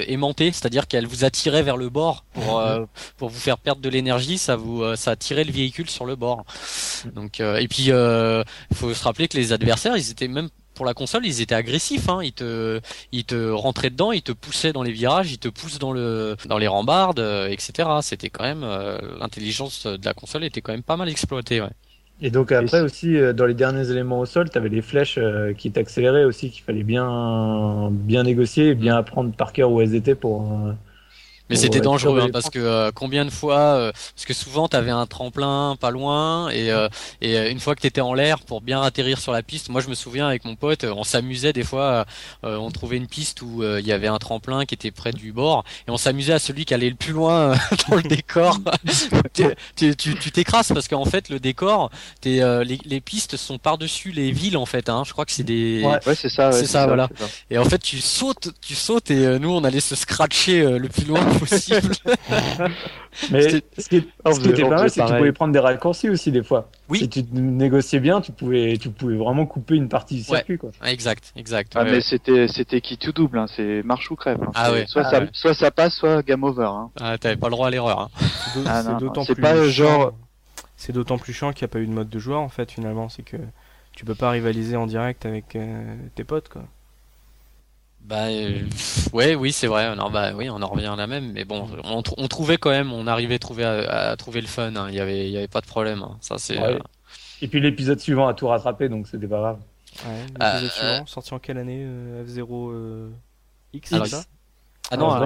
aimantées, 0.08 0.52
c'est-à-dire 0.52 0.88
qu'elles 0.88 1.08
vous 1.08 1.24
attiraient 1.24 1.64
vers 1.64 1.78
le 1.78 1.90
bord 1.90 2.26
pour 2.34 2.60
mhm. 2.60 2.88
pour 3.18 3.30
vous 3.30 3.40
faire 3.40 3.58
perdre 3.58 3.82
de 3.82 3.90
l'énergie. 3.90 4.38
Ça 4.38 4.56
vous 4.56 4.84
ça 4.96 5.12
attirait 5.12 5.44
le 5.44 5.52
véhicule 5.52 5.90
sur 5.90 6.06
le 6.06 6.16
bord. 6.16 6.46
Mhm. 7.06 7.12
Donc 7.12 7.40
et 7.40 7.68
puis 7.68 7.84
il 7.90 8.44
faut 8.76 8.94
se 8.94 9.04
rappeler 9.04 9.28
que 9.28 9.38
les 9.38 9.54
adversaires, 9.54 9.96
ils 9.96 10.12
étaient 10.12 10.28
même 10.28 10.50
pour 10.78 10.86
la 10.86 10.94
console, 10.94 11.26
ils 11.26 11.42
étaient 11.42 11.56
agressifs. 11.56 12.08
Hein. 12.08 12.20
Ils 12.24 12.32
te, 12.32 12.80
ils 13.12 13.26
te 13.26 13.50
rentraient 13.50 13.90
dedans, 13.90 14.12
ils 14.12 14.22
te 14.22 14.32
poussaient 14.32 14.72
dans 14.72 14.84
les 14.84 14.92
virages, 14.92 15.32
ils 15.32 15.40
te 15.40 15.50
poussent 15.50 15.80
dans 15.80 15.92
le, 15.92 16.38
dans 16.46 16.60
les 16.60 16.68
rambardes, 16.68 17.20
euh, 17.20 17.48
etc. 17.48 17.90
C'était 18.02 18.30
quand 18.30 18.44
même 18.44 18.64
euh, 18.64 19.00
l'intelligence 19.20 19.88
de 19.88 20.06
la 20.06 20.14
console 20.14 20.44
était 20.44 20.62
quand 20.62 20.72
même 20.72 20.84
pas 20.84 20.96
mal 20.96 21.10
exploitée. 21.10 21.62
Ouais. 21.62 21.72
Et 22.22 22.30
donc 22.30 22.52
après 22.52 22.82
aussi, 22.82 23.18
euh, 23.18 23.34
dans 23.34 23.48
les 23.48 23.56
derniers 23.56 23.90
éléments 23.90 24.20
au 24.20 24.26
sol, 24.26 24.50
tu 24.50 24.58
avais 24.58 24.70
les 24.70 24.84
flèches 24.84 25.20
qui 25.58 25.72
t'accéléraient 25.72 26.26
aussi, 26.26 26.52
qu'il 26.52 26.64
fallait 26.64 26.84
bien, 26.84 27.90
bien 27.92 28.22
négocier 28.22 28.70
et 28.70 28.76
bien 28.76 28.96
apprendre 28.96 29.34
par 29.34 29.54
cœur 29.54 29.72
où 29.72 29.82
elles 29.82 29.96
étaient 29.96 30.16
pour 30.16 30.48
mais 31.50 31.56
c'était 31.56 31.82
dangereux 31.82 32.22
hein, 32.24 32.30
parce 32.32 32.50
que 32.50 32.60
euh, 32.60 32.92
combien 32.94 33.26
de 33.26 33.30
fois, 33.30 33.60
euh, 33.60 33.92
parce 33.92 34.26
que 34.26 34.34
souvent 34.34 34.68
t'avais 34.68 34.92
un 34.92 35.06
tremplin 35.06 35.76
pas 35.80 35.92
loin 35.92 36.50
et, 36.50 36.72
euh, 36.72 36.90
et 37.22 37.50
une 37.50 37.60
fois 37.60 37.76
que 37.76 37.82
t'étais 37.82 38.02
en 38.02 38.14
l'air 38.14 38.40
pour 38.40 38.62
bien 38.62 38.82
atterrir 38.82 39.20
sur 39.20 39.32
la 39.32 39.44
piste, 39.44 39.70
moi 39.70 39.82
je 39.82 39.88
me 39.88 39.96
souviens 39.96 40.28
avec 40.28 40.46
mon 40.46 40.56
pote, 40.56 40.84
on 40.84 41.04
s'amusait 41.04 41.54
des 41.54 41.64
fois, 41.64 42.06
on 42.44 42.70
trouvait 42.72 42.98
une 42.98 43.08
piste 43.08 43.42
où 43.42 43.64
il 43.64 43.86
y 43.86 43.92
avait 43.92 44.08
un 44.08 44.18
tremplin 44.18 44.66
qui 44.66 44.76
était 44.76 44.92
près 44.92 45.12
du 45.12 45.32
bord 45.32 45.64
et 45.88 45.92
on 45.92 45.98
s'amusait 45.98 46.34
à 46.34 46.40
celui 46.40 46.66
qui 46.66 46.74
allait 46.74 46.90
le 46.90 46.96
plus 46.96 47.14
loin 47.14 47.56
dans 47.90 47.96
le 47.96 48.04
décor. 48.04 48.60
tu 49.76 50.32
t'écrases 50.32 50.72
parce 50.74 50.88
qu'en 50.88 51.06
fait 51.06 51.30
le 51.30 51.40
décor, 51.40 51.92
es, 52.26 52.42
les, 52.66 52.80
les, 52.86 53.02
pistes 53.02 53.38
sont 53.38 53.58
par 53.58 53.78
dessus 53.78 54.12
les 54.12 54.32
villes 54.32 54.58
en 54.58 54.66
fait. 54.66 54.90
Hein. 54.90 55.04
Je 55.06 55.14
crois 55.14 55.26
que 55.26 55.32
c'est 55.32 55.44
des. 55.44 55.84
Ouais, 55.84 56.16
c'est 56.16 56.30
ça. 56.30 56.52
c'est 56.52 56.66
ça, 56.66 56.88
voilà. 56.88 57.10
Et 57.50 57.58
en 57.58 57.66
fait 57.66 57.80
tu 57.80 58.00
sautes, 58.00 58.50
tu 58.62 58.76
sautes 58.76 59.12
et 59.12 59.40
nous 59.40 59.52
on 59.52 59.64
allait 59.64 59.80
se 59.80 59.96
scratcher 59.96 60.78
le 60.78 60.90
plus 60.90 61.06
loin 61.06 61.24
possible. 61.40 61.92
Mais 63.32 63.62
ce 63.78 63.90
qui, 63.90 63.98
était 63.98 64.64
pas 64.64 64.70
mal, 64.70 64.90
c'est 64.90 65.02
que 65.02 65.08
tu 65.08 65.18
pouvais 65.18 65.32
prendre 65.32 65.54
des 65.54 65.60
raccourcis 65.60 66.10
aussi 66.10 66.32
des 66.32 66.44
fois. 66.44 66.70
Oui. 66.90 67.00
Si 67.00 67.10
tu 67.10 67.24
négociais 67.34 68.00
bien, 68.00 68.22
tu 68.22 68.32
pouvais, 68.32 68.78
tu 68.78 68.90
pouvais 68.90 69.16
vraiment 69.16 69.46
couper 69.46 69.76
une 69.76 69.90
partie 69.90 70.16
du 70.16 70.24
circuit. 70.24 70.58
Quoi. 70.58 70.72
Exact, 70.86 71.34
exact. 71.36 71.74
Ah, 71.76 71.84
mais 71.84 72.02
c'était, 72.02 72.48
c'était 72.48 72.82
qui 72.82 72.98
tout 72.98 73.12
double, 73.12 73.40
hein. 73.40 73.48
c'est 73.56 73.84
marche 73.84 74.12
ou 74.12 74.16
crève. 74.16 74.42
Hein. 74.42 74.52
Ah, 74.56 74.72
ouais. 74.72 74.86
Soit, 74.88 75.04
ah 75.06 75.12
ça, 75.12 75.22
soit 75.34 75.54
ça 75.54 75.72
passe, 75.72 75.96
soit 75.96 76.22
game 76.24 76.44
over. 76.44 76.66
Hein. 76.66 76.90
Ah, 77.00 77.18
t'avais 77.18 77.38
pas 77.38 77.48
le 77.48 77.52
droit 77.52 77.68
à 77.68 77.72
l'erreur. 77.72 78.00
Hein. 78.02 78.10
C'est 78.54 78.98
d'autant 79.00 79.26
plus 79.26 79.36
pas 79.36 79.68
genre. 79.68 80.14
C'est 80.76 80.94
d'autant 80.94 81.18
plus 81.18 81.34
chiant 81.34 81.54
qu'il 81.54 81.66
n'y 81.66 81.72
a 81.72 81.74
pas 81.74 81.80
eu 81.80 81.88
de 81.88 81.92
mode 81.92 82.10
de 82.10 82.20
joueur 82.20 82.40
en 82.40 82.50
fait 82.50 82.72
finalement, 82.72 83.10
c'est 83.10 83.24
que 83.24 83.38
tu 83.94 84.06
peux 84.06 84.14
pas 84.14 84.30
rivaliser 84.30 84.76
en 84.76 84.86
direct 84.86 85.26
avec 85.26 85.56
euh, 85.56 85.96
tes 86.14 86.24
potes 86.24 86.50
quoi. 86.50 86.62
Bah 88.08 88.28
euh, 88.28 88.62
ouais, 89.12 89.36
oui, 89.36 89.52
c'est 89.52 89.68
vrai. 89.68 89.84
Alors, 89.84 90.10
bah 90.10 90.32
oui, 90.34 90.50
on 90.50 90.62
en 90.62 90.68
revient 90.68 90.86
à 90.86 90.96
la 90.96 91.08
même, 91.08 91.34
mais 91.34 91.44
bon, 91.44 91.68
on, 91.84 92.02
on 92.18 92.28
trouvait 92.28 92.58
quand 92.58 92.70
même, 92.70 92.94
on 92.94 93.06
arrivait 93.06 93.36
à 93.36 93.40
trouver 93.40 93.66
à, 93.66 94.16
trouver 94.16 94.40
le 94.40 94.48
fun. 94.48 94.76
Hein. 94.76 94.88
Il 94.90 94.96
y 94.96 95.02
avait, 95.02 95.28
il 95.28 95.32
y 95.32 95.38
avait 95.38 95.50
pas 95.50 95.60
de 95.60 95.66
problème. 95.66 96.02
Hein. 96.04 96.18
Ça 96.22 96.38
c'est. 96.38 96.58
Euh, 96.58 96.80
Et 97.42 97.50
puis 97.50 97.60
l'épisode 97.60 98.00
suivant 98.00 98.28
a 98.28 98.34
tout 98.34 98.48
rattrapé, 98.48 98.88
donc 98.88 99.08
c'était 99.08 99.28
pas 99.28 99.40
grave. 99.40 99.58
Ouais, 100.06 100.22
l'épisode 100.22 100.64
euh, 100.64 100.70
suivant, 100.70 101.06
sorti 101.06 101.34
en 101.34 101.40
quelle 101.40 101.58
année 101.58 101.86
F0 102.26 103.10
X, 103.74 103.90
ça 104.06 104.24
ah 104.90 104.96
non, 104.96 105.10
ah, 105.10 105.26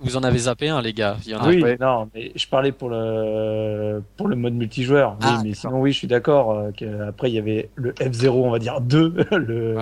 vous 0.00 0.18
en 0.18 0.22
avez 0.22 0.36
zappé 0.36 0.68
un, 0.68 0.82
les 0.82 0.92
gars. 0.92 1.16
Il 1.24 1.30
y 1.30 1.34
en 1.34 1.38
a 1.38 1.48
oui, 1.48 1.64
non, 1.80 2.10
mais 2.14 2.30
je 2.34 2.46
parlais 2.46 2.72
pour 2.72 2.90
le 2.90 4.02
pour 4.18 4.28
le 4.28 4.36
mode 4.36 4.52
multijoueur. 4.52 5.12
oui, 5.12 5.26
ah, 5.26 5.40
mais 5.42 5.54
sinon, 5.54 5.80
oui, 5.80 5.92
je 5.92 5.96
suis 5.96 6.08
d'accord. 6.08 6.68
Après, 7.08 7.30
il 7.30 7.34
y 7.34 7.38
avait 7.38 7.70
le 7.74 7.92
F0, 7.92 8.28
on 8.28 8.50
va 8.50 8.58
dire 8.58 8.82
2, 8.82 9.14
le 9.30 9.78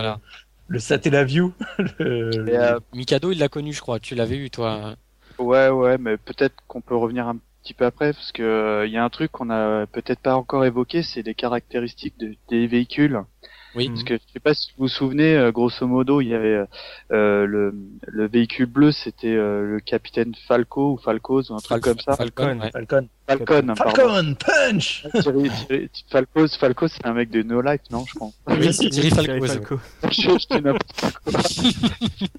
le 0.68 0.78
Satellaview. 0.78 1.52
Le... 1.98 2.30
Euh, 2.48 2.80
Mikado, 2.94 3.32
il 3.32 3.38
l'a 3.38 3.48
connu, 3.48 3.72
je 3.72 3.80
crois. 3.80 4.00
Tu 4.00 4.14
l'avais 4.14 4.36
eu, 4.36 4.50
toi. 4.50 4.96
Ouais, 5.38 5.68
ouais, 5.68 5.98
mais 5.98 6.16
peut-être 6.16 6.54
qu'on 6.66 6.80
peut 6.80 6.96
revenir 6.96 7.28
un 7.28 7.38
petit 7.62 7.74
peu 7.74 7.84
après, 7.84 8.12
parce 8.12 8.32
que 8.32 8.84
il 8.86 8.92
y 8.92 8.96
a 8.96 9.04
un 9.04 9.10
truc 9.10 9.32
qu'on 9.32 9.50
a 9.50 9.86
peut-être 9.86 10.20
pas 10.20 10.36
encore 10.36 10.64
évoqué, 10.64 11.02
c'est 11.02 11.22
les 11.22 11.34
caractéristiques 11.34 12.14
des 12.48 12.66
véhicules. 12.66 13.20
Oui. 13.76 13.88
Parce 13.88 14.04
que 14.04 14.14
je 14.14 14.32
sais 14.32 14.40
pas 14.40 14.54
si 14.54 14.70
vous 14.76 14.84
vous 14.84 14.88
souvenez, 14.88 15.36
euh, 15.36 15.52
grosso 15.52 15.86
modo, 15.86 16.20
il 16.20 16.28
y 16.28 16.34
avait 16.34 16.64
euh, 17.12 17.46
le, 17.46 17.74
le 18.06 18.26
véhicule 18.26 18.66
bleu, 18.66 18.90
c'était 18.90 19.34
euh, 19.34 19.74
le 19.74 19.80
capitaine 19.80 20.34
Falco 20.48 20.92
ou 20.92 20.96
Falcos 20.96 21.50
ou 21.50 21.54
un 21.54 21.58
truc 21.58 21.82
comme 21.82 21.98
ça. 21.98 22.16
Falcon, 22.16 22.58
Falcon. 22.72 23.08
Falcon, 23.26 23.74
Falcon, 23.74 24.34
punch. 24.34 25.04
Thierry, 25.20 25.50
Thierry, 25.50 25.90
Falcos, 26.08 26.48
Falcos, 26.58 26.88
c'est 26.88 27.06
un 27.06 27.12
mec 27.12 27.28
de 27.28 27.42
No 27.42 27.60
Life, 27.60 27.80
non, 27.90 28.04
je 28.06 28.14
crois. 28.14 28.30
Oui, 28.48 28.72
c'est 28.72 28.88
Thierry 28.88 29.10
Falco. 29.46 29.78
Falco. 30.00 30.38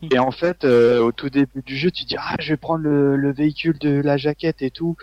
Et 0.12 0.17
en 0.17 0.32
fait, 0.32 0.63
euh, 0.63 1.00
au 1.02 1.12
tout 1.12 1.30
début 1.30 1.62
du 1.65 1.76
jeu, 1.76 1.91
tu 1.91 2.06
dis 2.06 2.15
ah, 2.17 2.36
je 2.39 2.54
vais 2.54 2.58
prendre 2.58 2.84
le, 2.84 3.17
le 3.17 3.32
véhicule 3.34 3.78
de 3.80 4.02
la 4.02 4.17
jaquette 4.17 4.62
et 4.62 4.71
tout. 4.71 4.95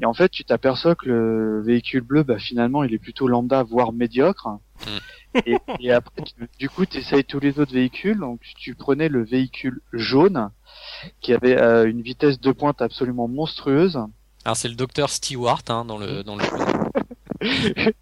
Et 0.00 0.06
en 0.06 0.14
fait, 0.14 0.30
tu 0.30 0.44
t'aperçois 0.44 0.94
que 0.94 1.06
le 1.06 1.62
véhicule 1.62 2.00
bleu, 2.00 2.22
bah 2.22 2.38
finalement, 2.38 2.82
il 2.82 2.94
est 2.94 2.98
plutôt 2.98 3.28
lambda, 3.28 3.62
voire 3.62 3.92
médiocre. 3.92 4.48
Et, 5.44 5.56
et 5.80 5.92
après, 5.92 6.22
tu- 6.22 6.48
du 6.58 6.68
coup, 6.70 6.86
tu 6.86 6.98
essayes 6.98 7.24
tous 7.24 7.40
les 7.40 7.58
autres 7.58 7.72
véhicules. 7.74 8.18
Donc, 8.18 8.40
tu 8.56 8.74
prenais 8.74 9.08
le 9.08 9.24
véhicule 9.24 9.80
jaune, 9.92 10.50
qui 11.20 11.32
avait 11.34 11.60
euh, 11.60 11.88
une 11.88 12.00
vitesse 12.02 12.40
de 12.40 12.52
pointe 12.52 12.80
absolument 12.80 13.28
monstrueuse. 13.28 13.98
Alors 14.44 14.56
c'est 14.56 14.68
le 14.68 14.76
docteur 14.76 15.10
Stewart 15.10 15.60
hein, 15.68 15.84
dans 15.84 15.98
le 15.98 16.22
dans 16.22 16.36
le 16.36 16.44
jeu. 16.44 16.50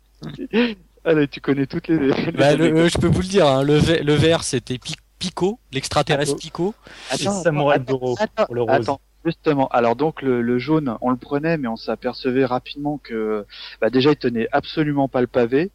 Allez, 1.05 1.29
tu 1.29 1.41
connais 1.41 1.67
toutes 1.67 1.89
les. 1.89 1.99
les 1.99 2.33
Bah, 2.33 2.55
le- 2.57 2.65
euh, 2.77 2.89
je 2.89 2.99
peux 2.99 3.07
vous 3.09 3.21
le 3.21 3.27
dire, 3.27 3.47
hein, 3.47 3.63
le, 3.63 3.79
ve- 3.79 4.03
le 4.03 4.15
vert 4.15 4.43
c'était 4.43 4.79
Pi- 4.79 4.97
Pico, 5.19 5.59
l'extraterrestre 5.73 6.33
Attends. 6.33 6.39
Pico. 6.41 6.75
Et 7.13 7.17
Samurai 7.19 7.77
attends, 7.77 8.15
attends, 8.19 8.47
pour 8.47 8.55
le 8.55 8.63
rose. 8.63 8.73
attends, 8.73 9.01
justement. 9.25 9.69
Alors 9.69 9.97
donc 9.97 10.23
le, 10.23 10.41
le 10.43 10.59
jaune, 10.59 10.97
on 11.03 11.11
le 11.11 11.17
prenait, 11.17 11.57
mais 11.59 11.69
on 11.69 11.77
s'apercevait 11.77 12.45
rapidement 12.47 12.99
que 12.99 13.47
bah, 13.81 13.91
déjà 13.91 14.11
il 14.13 14.17
tenait 14.17 14.49
absolument 14.53 15.09
pas 15.09 15.21
le 15.21 15.27
pavé 15.27 15.71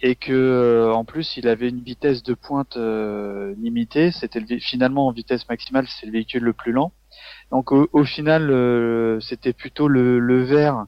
et 0.00 0.14
que 0.14 0.32
euh, 0.32 0.92
en 0.92 1.04
plus 1.04 1.36
il 1.36 1.48
avait 1.48 1.68
une 1.68 1.82
vitesse 1.82 2.22
de 2.22 2.34
pointe 2.34 2.76
euh, 2.76 3.54
limitée. 3.58 4.10
C'était 4.12 4.42
finalement 4.60 5.06
en 5.08 5.12
vitesse 5.12 5.48
maximale, 5.48 5.86
c'est 5.88 6.06
le 6.06 6.12
véhicule 6.12 6.42
le 6.44 6.52
plus 6.52 6.72
lent. 6.72 6.92
Donc 7.50 7.72
au, 7.72 7.88
au 7.92 8.04
final, 8.04 8.50
euh, 8.50 9.18
c'était 9.20 9.52
plutôt 9.54 9.88
le, 9.88 10.18
le 10.18 10.42
vert 10.44 10.84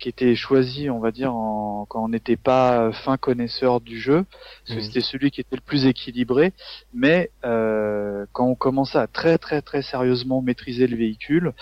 qui 0.00 0.08
était 0.08 0.34
choisi, 0.34 0.90
on 0.90 0.98
va 0.98 1.12
dire, 1.12 1.32
en, 1.32 1.86
quand 1.88 2.02
on 2.02 2.08
n'était 2.08 2.36
pas 2.36 2.90
fin 2.90 3.16
connaisseur 3.16 3.80
du 3.80 4.00
jeu, 4.00 4.24
parce 4.24 4.70
que 4.70 4.74
Mhm. 4.74 4.80
c'était 4.82 5.00
celui 5.00 5.30
qui 5.30 5.40
était 5.40 5.54
le 5.54 5.62
plus 5.62 5.86
équilibré. 5.86 6.52
Mais 6.92 7.30
euh, 7.44 8.26
quand 8.32 8.46
on 8.46 8.56
commençait 8.56 8.98
à 8.98 9.06
très 9.06 9.38
très 9.38 9.62
très 9.62 9.80
sérieusement 9.82 10.42
maîtriser 10.42 10.88
le 10.88 10.96
véhicule, 10.96 11.52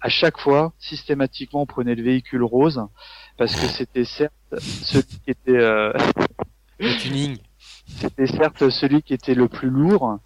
à 0.00 0.08
chaque 0.08 0.38
fois, 0.38 0.72
systématiquement, 0.78 1.62
on 1.62 1.66
prenait 1.66 1.96
le 1.96 2.04
véhicule 2.04 2.44
rose 2.44 2.80
parce 3.38 3.54
que 3.54 3.68
c'était 3.68 4.04
certes 4.04 4.34
celui 4.60 5.20
qui 5.24 5.30
était 5.30 5.56
euh, 5.56 5.92
Le 6.80 6.96
tuning. 7.00 7.38
c'était 7.86 8.26
certes 8.26 8.68
celui 8.70 9.02
qui 9.02 9.12
était 9.12 9.34
le 9.34 9.48
plus 9.48 9.68
lourd, 9.68 10.18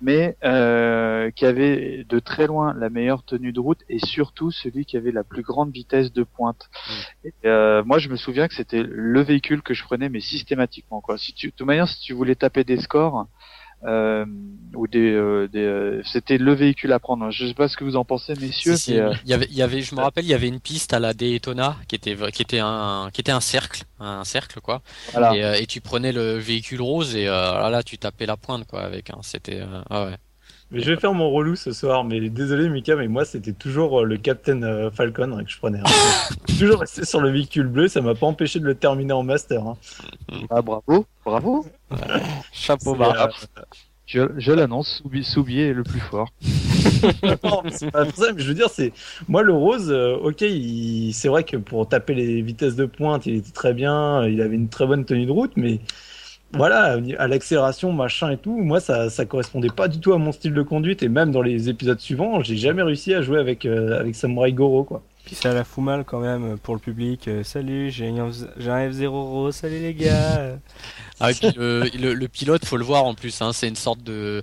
mais 0.00 0.36
euh, 0.44 1.30
qui 1.32 1.44
avait 1.44 2.04
de 2.08 2.18
très 2.20 2.46
loin 2.46 2.72
la 2.74 2.88
meilleure 2.88 3.24
tenue 3.24 3.52
de 3.52 3.58
route 3.58 3.80
et 3.88 3.98
surtout 3.98 4.52
celui 4.52 4.84
qui 4.84 4.96
avait 4.96 5.10
la 5.10 5.24
plus 5.24 5.42
grande 5.42 5.72
vitesse 5.72 6.12
de 6.12 6.22
pointe. 6.22 6.70
Et, 7.24 7.32
euh, 7.46 7.82
moi, 7.84 7.98
je 7.98 8.08
me 8.08 8.16
souviens 8.16 8.46
que 8.46 8.54
c'était 8.54 8.84
le 8.84 9.20
véhicule 9.22 9.62
que 9.62 9.74
je 9.74 9.82
prenais, 9.82 10.08
mais 10.08 10.20
systématiquement. 10.20 11.00
Quoi. 11.00 11.18
Si 11.18 11.32
tu, 11.32 11.48
de 11.48 11.52
toute 11.52 11.66
manière, 11.66 11.88
si 11.88 12.00
tu 12.00 12.12
voulais 12.12 12.36
taper 12.36 12.62
des 12.62 12.80
scores 12.80 13.26
euh, 13.84 14.24
ou 14.74 14.86
des, 14.86 15.12
euh, 15.12 15.48
des 15.48 15.62
euh, 15.64 16.02
c'était 16.04 16.38
le 16.38 16.52
véhicule 16.54 16.92
à 16.92 16.98
prendre. 16.98 17.30
Je 17.30 17.46
sais 17.46 17.54
pas 17.54 17.68
ce 17.68 17.76
que 17.76 17.84
vous 17.84 17.96
en 17.96 18.04
pensez, 18.04 18.34
messieurs. 18.34 18.76
Si, 18.76 18.92
mais, 18.94 19.00
euh, 19.00 19.14
Il 19.24 19.30
y 19.30 19.34
avait, 19.34 19.46
il 19.50 19.56
y 19.56 19.62
avait, 19.62 19.80
je 19.82 19.94
me 19.94 20.00
rappelle, 20.00 20.24
il 20.24 20.30
y 20.30 20.34
avait 20.34 20.48
une 20.48 20.60
piste 20.60 20.92
à 20.92 20.98
la 20.98 21.14
Daytona 21.14 21.76
qui 21.86 21.94
était, 21.94 22.16
qui 22.32 22.42
était 22.42 22.58
un, 22.60 23.10
qui 23.12 23.20
était 23.20 23.32
un 23.32 23.40
cercle, 23.40 23.84
un 24.00 24.24
cercle 24.24 24.60
quoi. 24.60 24.82
voilà. 25.12 25.34
Et, 25.34 25.44
euh, 25.44 25.54
et 25.60 25.66
tu 25.66 25.80
prenais 25.80 26.12
le 26.12 26.38
véhicule 26.38 26.82
rose 26.82 27.14
et 27.16 27.28
euh, 27.28 27.32
là, 27.32 27.70
là, 27.70 27.82
tu 27.82 27.98
tapais 27.98 28.26
la 28.26 28.36
pointe 28.36 28.66
quoi 28.66 28.82
avec. 28.82 29.10
Hein. 29.10 29.18
C'était, 29.22 29.60
euh, 29.60 29.82
ah 29.90 30.06
ouais. 30.06 30.16
Mais 30.70 30.80
je 30.80 30.90
vais 30.92 31.00
faire 31.00 31.14
mon 31.14 31.30
relou 31.30 31.56
ce 31.56 31.72
soir, 31.72 32.04
mais 32.04 32.28
désolé 32.28 32.68
Mika, 32.68 32.94
mais 32.94 33.08
moi 33.08 33.24
c'était 33.24 33.52
toujours 33.54 34.00
euh, 34.00 34.04
le 34.04 34.18
Captain 34.18 34.62
euh, 34.62 34.90
Falcon 34.90 35.32
hein, 35.32 35.42
que 35.44 35.50
je 35.50 35.56
prenais. 35.58 35.78
hein. 35.78 35.84
Toujours 36.58 36.80
resté 36.80 37.04
sur 37.06 37.20
le 37.20 37.30
véhicule 37.30 37.68
bleu, 37.68 37.88
ça 37.88 38.00
m'a 38.02 38.14
pas 38.14 38.26
empêché 38.26 38.60
de 38.60 38.64
le 38.66 38.74
terminer 38.74 39.12
en 39.14 39.22
master. 39.22 39.62
hein. 39.66 39.76
Ah, 40.50 40.60
bravo, 40.60 41.06
bravo. 41.24 41.64
Chapeau 42.52 42.92
C'est, 42.92 42.98
bas. 42.98 43.30
euh, 43.58 43.62
je 44.06 44.20
je 44.36 44.52
l'annonce, 44.52 45.00
Soubi, 45.02 45.24
Soubi 45.24 45.60
est 45.60 45.72
le 45.72 45.84
plus 45.84 46.00
fort. 46.00 46.28
Non, 47.44 47.60
mais 47.64 47.70
c'est 47.70 47.90
pas 47.90 48.04
pour 48.04 48.16
ça, 48.16 48.32
mais 48.32 48.42
je 48.42 48.48
veux 48.48 48.54
dire, 48.54 48.68
c'est 48.70 48.92
moi 49.28 49.42
le 49.42 49.52
rose, 49.52 49.90
euh, 49.90 50.16
ok, 50.16 50.40
il... 50.42 51.12
c'est 51.14 51.28
vrai 51.28 51.44
que 51.44 51.56
pour 51.56 51.88
taper 51.88 52.14
les 52.14 52.42
vitesses 52.42 52.74
de 52.76 52.86
pointe, 52.86 53.26
il 53.26 53.36
était 53.36 53.52
très 53.52 53.72
bien, 53.72 54.26
il 54.26 54.40
avait 54.42 54.56
une 54.56 54.68
très 54.68 54.86
bonne 54.86 55.04
tenue 55.04 55.26
de 55.26 55.30
route, 55.30 55.52
mais 55.56 55.80
voilà, 56.54 56.98
à 57.18 57.28
l'accélération, 57.28 57.92
machin 57.92 58.30
et 58.30 58.38
tout, 58.38 58.56
moi 58.56 58.80
ça 58.80 59.10
ça 59.10 59.26
correspondait 59.26 59.70
pas 59.70 59.88
du 59.88 60.00
tout 60.00 60.12
à 60.14 60.18
mon 60.18 60.32
style 60.32 60.54
de 60.54 60.62
conduite 60.62 61.02
et 61.02 61.08
même 61.08 61.30
dans 61.30 61.42
les 61.42 61.68
épisodes 61.68 62.00
suivants, 62.00 62.42
j'ai 62.42 62.56
jamais 62.56 62.82
réussi 62.82 63.14
à 63.14 63.20
jouer 63.22 63.38
avec 63.38 63.66
euh, 63.66 64.00
avec 64.00 64.14
Samurai 64.14 64.52
Goro 64.52 64.84
quoi. 64.84 65.04
Puis 65.28 65.36
ça 65.36 65.52
la 65.52 65.62
fout 65.62 65.84
mal 65.84 66.06
quand 66.06 66.20
même 66.20 66.56
pour 66.56 66.72
le 66.72 66.80
public. 66.80 67.28
Euh, 67.28 67.44
salut, 67.44 67.90
j'ai 67.90 68.08
un, 68.08 68.30
j'ai 68.56 68.70
un 68.70 68.88
F0 68.88 69.08
rose, 69.08 69.54
salut 69.54 69.78
les 69.78 69.92
gars. 69.92 70.56
Ah, 71.20 71.32
et 71.32 71.34
puis 71.34 71.50
le, 71.54 71.82
le, 71.98 72.14
le 72.14 72.28
pilote, 72.28 72.64
faut 72.64 72.78
le 72.78 72.84
voir 72.86 73.04
en 73.04 73.12
plus. 73.12 73.42
Hein, 73.42 73.52
c'est 73.52 73.68
une 73.68 73.76
sorte 73.76 74.02
de, 74.02 74.42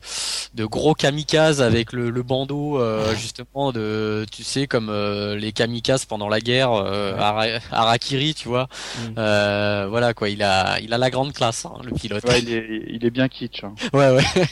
de 0.53 0.63
gros 0.65 0.93
kamikaze 0.93 1.59
avec 1.59 1.91
le, 1.91 2.11
le 2.11 2.21
bandeau 2.21 2.79
euh, 2.79 3.15
justement 3.15 3.71
de, 3.71 4.27
tu 4.31 4.43
sais, 4.43 4.67
comme 4.67 4.89
euh, 4.91 5.35
les 5.35 5.53
kamikazes 5.53 6.05
pendant 6.05 6.29
la 6.29 6.39
guerre, 6.39 6.71
euh, 6.73 7.13
Ouais. 7.15 7.59
Harakiri, 7.71 8.35
tu 8.35 8.47
vois. 8.47 8.65
Mm. 8.65 9.13
Euh, 9.17 9.87
voilà 9.89 10.13
quoi, 10.13 10.29
il 10.29 10.43
a, 10.43 10.79
il 10.81 10.93
a 10.93 10.99
la 10.99 11.09
grande 11.09 11.33
classe, 11.33 11.65
hein, 11.65 11.79
le 11.83 11.93
pilote. 11.93 12.23
Ouais, 12.25 12.41
il 12.43 12.53
est, 12.53 12.83
il 12.89 13.03
est 13.03 13.09
bien 13.09 13.27
kitsch. 13.27 13.63
hein. 13.63 13.73
ouais. 13.93 14.11
ouais. 14.11 14.45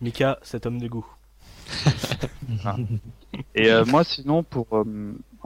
Mika, 0.00 0.38
cet 0.42 0.64
homme 0.64 0.78
de 0.80 0.88
goût. 0.88 1.06
Et 3.54 3.70
euh, 3.70 3.84
moi, 3.84 4.04
sinon, 4.04 4.42
pour 4.42 4.66
euh, 4.72 4.84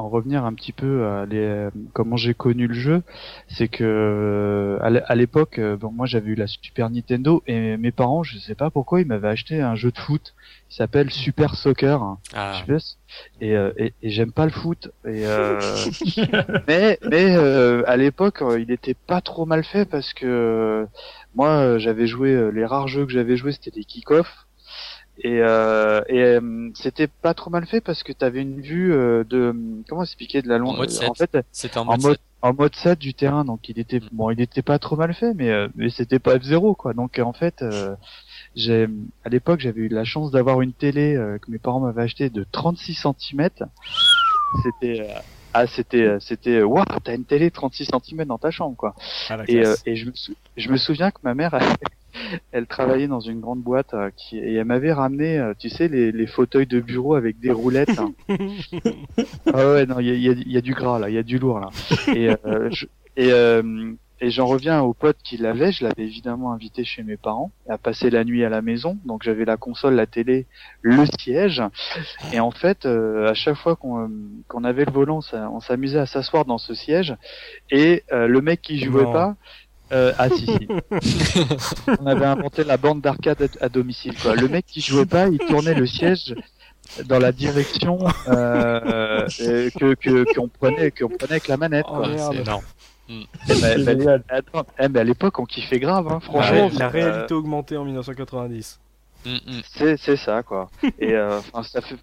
en 0.00 0.08
revenir 0.08 0.44
un 0.44 0.52
petit 0.54 0.72
peu 0.72 1.06
à 1.06 1.26
les, 1.26 1.68
comment 1.92 2.16
j'ai 2.16 2.34
connu 2.34 2.66
le 2.66 2.74
jeu, 2.74 3.02
c'est 3.48 3.68
que 3.68 3.84
euh, 3.84 4.78
à 4.82 4.90
l'é- 4.90 5.02
à 5.06 5.14
l'époque, 5.14 5.58
euh, 5.58 5.76
bon, 5.76 5.92
moi 5.92 6.06
j'avais 6.06 6.30
eu 6.30 6.34
la 6.34 6.46
Super 6.46 6.90
Nintendo 6.90 7.42
et 7.46 7.76
mes 7.76 7.92
parents, 7.92 8.22
je 8.22 8.38
sais 8.38 8.54
pas 8.54 8.70
pourquoi, 8.70 9.00
ils 9.00 9.06
m'avaient 9.06 9.28
acheté 9.28 9.60
un 9.60 9.74
jeu 9.74 9.90
de 9.92 9.98
foot 9.98 10.34
qui 10.68 10.76
s'appelle 10.76 11.10
Super 11.10 11.54
Soccer. 11.54 12.02
Ah, 12.34 12.52
Je 12.54 12.58
sais 12.60 12.66
pas 12.72 12.78
si- 12.80 12.96
et, 13.40 13.56
euh, 13.56 13.72
et, 13.76 13.94
et 14.02 14.10
j'aime 14.10 14.32
pas 14.32 14.44
le 14.44 14.50
foot. 14.52 14.90
Et, 15.06 15.24
euh, 15.26 15.56
mais 16.68 16.98
mais 17.10 17.36
euh, 17.36 17.82
à 17.86 17.96
l'époque, 17.96 18.42
il 18.58 18.70
était 18.70 18.94
pas 18.94 19.20
trop 19.20 19.46
mal 19.46 19.64
fait 19.64 19.84
parce 19.84 20.12
que 20.14 20.26
euh, 20.26 20.86
moi, 21.34 21.78
j'avais 21.78 22.06
joué 22.06 22.30
euh, 22.34 22.50
les 22.50 22.64
rares 22.64 22.88
jeux 22.88 23.06
que 23.06 23.12
j'avais 23.12 23.36
joué, 23.36 23.52
c'était 23.52 23.70
des 23.70 23.84
kick-off. 23.84 24.46
Et, 25.22 25.40
euh, 25.42 26.00
et 26.09 26.22
euh, 26.22 26.70
c'était 26.74 27.06
pas 27.09 27.35
trop 27.35 27.50
mal 27.50 27.66
fait 27.66 27.80
parce 27.80 28.02
que 28.02 28.12
t'avais 28.12 28.40
une 28.42 28.61
vue 28.61 28.92
euh, 28.94 29.22
de 29.24 29.54
comment 29.88 30.02
expliquer 30.02 30.40
de 30.42 30.48
la 30.48 30.59
longue. 30.59 30.76
mode 30.76 30.90
En 31.06 31.14
7. 31.14 31.30
fait, 31.30 31.46
c'était 31.52 31.78
en 31.78 31.83
en 31.83 31.92
mode. 31.92 32.02
mode 32.02 32.18
en 32.42 32.54
mode 32.54 32.74
7 32.74 32.98
du 32.98 33.12
terrain, 33.12 33.44
donc 33.44 33.68
il 33.68 33.78
était 33.78 34.00
bon, 34.12 34.30
il 34.30 34.40
était 34.40 34.62
pas 34.62 34.78
trop 34.78 34.96
mal 34.96 35.12
fait, 35.12 35.35
mais 35.35 35.50
euh, 35.50 35.68
mais 35.74 35.90
c'était 35.90 36.18
pas 36.18 36.37
F0 36.38 36.74
quoi. 36.74 36.94
Donc 36.94 37.18
en 37.18 37.35
fait, 37.35 37.61
euh, 37.61 37.94
j'ai 38.56 38.88
à 39.24 39.28
l'époque 39.28 39.61
j'avais 39.61 39.83
eu 39.83 39.88
la 39.88 40.04
chance 40.04 40.30
d'avoir 40.30 40.62
une 40.62 40.72
télé 40.72 41.14
euh, 41.16 41.37
que 41.37 41.50
mes 41.50 41.59
parents 41.59 41.80
m'avaient 41.80 42.02
acheté 42.02 42.30
de 42.30 42.46
36 42.50 42.94
cm. 42.94 43.48
C'était 44.62 45.00
euh, 45.02 45.20
ah 45.54 45.66
c'était 45.66 46.02
euh, 46.02 46.18
c'était 46.20 46.62
waouh 46.62 46.84
t'as 47.02 47.14
une 47.14 47.24
télé 47.24 47.50
36 47.50 47.88
cm 48.04 48.24
dans 48.24 48.38
ta 48.38 48.50
chambre 48.50 48.76
quoi. 48.76 48.94
Ah, 49.28 49.38
Et, 49.48 49.64
euh, 49.64 49.74
et 49.86 49.96
je, 49.96 50.06
me 50.06 50.12
sou- 50.14 50.34
je 50.56 50.68
me 50.70 50.76
souviens 50.76 51.10
que 51.10 51.18
ma 51.22 51.34
mère, 51.34 51.58
elle, 52.52 52.66
travaillait 52.66 53.08
dans 53.08 53.20
une 53.20 53.40
grande 53.40 53.60
boîte 53.62 53.94
euh, 53.94 54.10
qui, 54.16 54.38
et 54.38 54.54
elle 54.54 54.64
m'avait 54.64 54.92
ramené, 54.92 55.38
euh, 55.38 55.54
tu 55.58 55.68
sais, 55.68 55.88
les, 55.88 56.12
les 56.12 56.26
fauteuils 56.26 56.66
de 56.66 56.80
bureau 56.80 57.14
avec 57.14 57.38
des 57.40 57.50
roulettes. 57.52 57.98
hein. 57.98 58.12
ah 59.52 59.72
ouais, 59.72 59.86
non, 59.86 59.98
il 60.00 60.06
y 60.06 60.10
a, 60.10 60.14
il 60.14 60.22
y 60.22 60.28
a- 60.28 60.32
il 60.32 60.52
y 60.52 60.56
a 60.56 60.60
du 60.60 60.74
gras 60.74 60.98
là, 60.98 61.08
il 61.08 61.14
y 61.14 61.18
a 61.18 61.22
du 61.22 61.38
lourd 61.38 61.60
là. 61.60 61.68
Et, 62.14 62.28
euh, 62.30 62.70
je- 62.70 62.86
et, 63.16 63.32
euh, 63.32 63.92
et 64.20 64.30
j'en 64.30 64.46
reviens 64.46 64.80
au 64.83 64.92
pote 64.92 65.16
qui 65.24 65.37
l'avait, 65.38 65.72
je 65.72 65.83
l'avais 65.85 66.02
évidemment 66.04 66.52
invité 66.52 66.85
chez 66.85 67.02
mes 67.02 67.16
parents, 67.16 67.50
à 67.68 67.78
passer 67.78 68.11
la 68.11 68.22
nuit 68.24 68.44
à 68.44 68.48
la 68.48 68.61
maison. 68.62 68.98
Donc 69.06 69.22
j'avais 69.22 69.44
la 69.44 69.56
console, 69.56 69.94
la 69.94 70.06
télé, 70.06 70.46
le 70.83 71.04
siège. 71.18 71.62
Et 72.33 72.40
en 72.40 72.50
fait, 72.50 72.85
euh, 72.87 73.28
à 73.30 73.35
chaque 73.35 73.56
fois 73.56 73.76
qu'on 73.76 74.04
euh, 74.04 74.09
qu'on 74.48 74.64
avait 74.64 74.85
le 74.85 74.92
volant, 74.92 75.20
ça- 75.20 75.48
on 75.50 75.61
s'amusait 75.61 75.98
à 75.98 76.06
s'asseoir 76.06 76.44
dans 76.44 76.59
ce 76.59 76.74
siège. 76.74 77.14
Et 77.70 78.04
euh, 78.12 78.26
le 78.26 78.40
mec 78.40 78.61
qui 78.62 78.78
jouait 78.78 79.04
Non. 79.04 79.12
pas, 79.12 79.37
euh, 79.92 80.12
ah 80.18 80.28
si 80.28 80.46
si, 80.46 80.68
on 82.00 82.06
avait 82.06 82.26
inventé 82.26 82.62
la 82.64 82.76
bande 82.76 83.00
d'arcade 83.00 83.42
à, 83.61 83.64
à 83.64 83.68
domicile. 83.68 84.14
Quoi. 84.20 84.35
Le 84.37 84.48
mec 84.48 84.66
qui 84.66 84.80
jouait 84.80 85.06
pas, 85.06 85.28
il 85.28 85.38
tournait 85.38 85.74
le 85.74 85.87
siège 85.87 86.35
dans 87.06 87.18
la 87.18 87.33
direction 87.33 87.98
euh, 88.28 88.80
euh, 89.40 89.70
que 89.78 89.94
que 89.94 90.35
qu'on 90.35 90.48
prenait 90.48 90.90
qu'on 90.90 91.09
prenait 91.09 91.33
avec 91.33 91.48
la 91.48 91.56
manette. 91.56 91.87
Oh, 91.88 91.96
Quoi. 91.96 92.09
merde. 92.09 92.48
Eh 93.48 93.60
ben, 93.60 93.84
ben, 93.84 94.22
attends, 94.28 94.66
eh 94.78 94.98
à 94.98 95.04
l'époque, 95.04 95.38
on 95.38 95.44
kiffait 95.44 95.80
grave, 95.80 96.08
hein, 96.08 96.20
franchement. 96.20 96.68
ré- 96.68 96.78
la 96.78 96.86
euh, 96.86 96.88
réalité 96.88 97.34
augmentée 97.34 97.76
en 97.76 97.84
1990. 97.84 98.80
Mm, 99.26 99.30
mm. 99.32 99.60
C'est 99.64 99.96
c'est 99.98 100.16
ça 100.16 100.42
quoi. 100.42 100.70
Et 100.98 101.12
euh, 101.14 101.40
ça 101.62 101.82
fait 101.82 101.96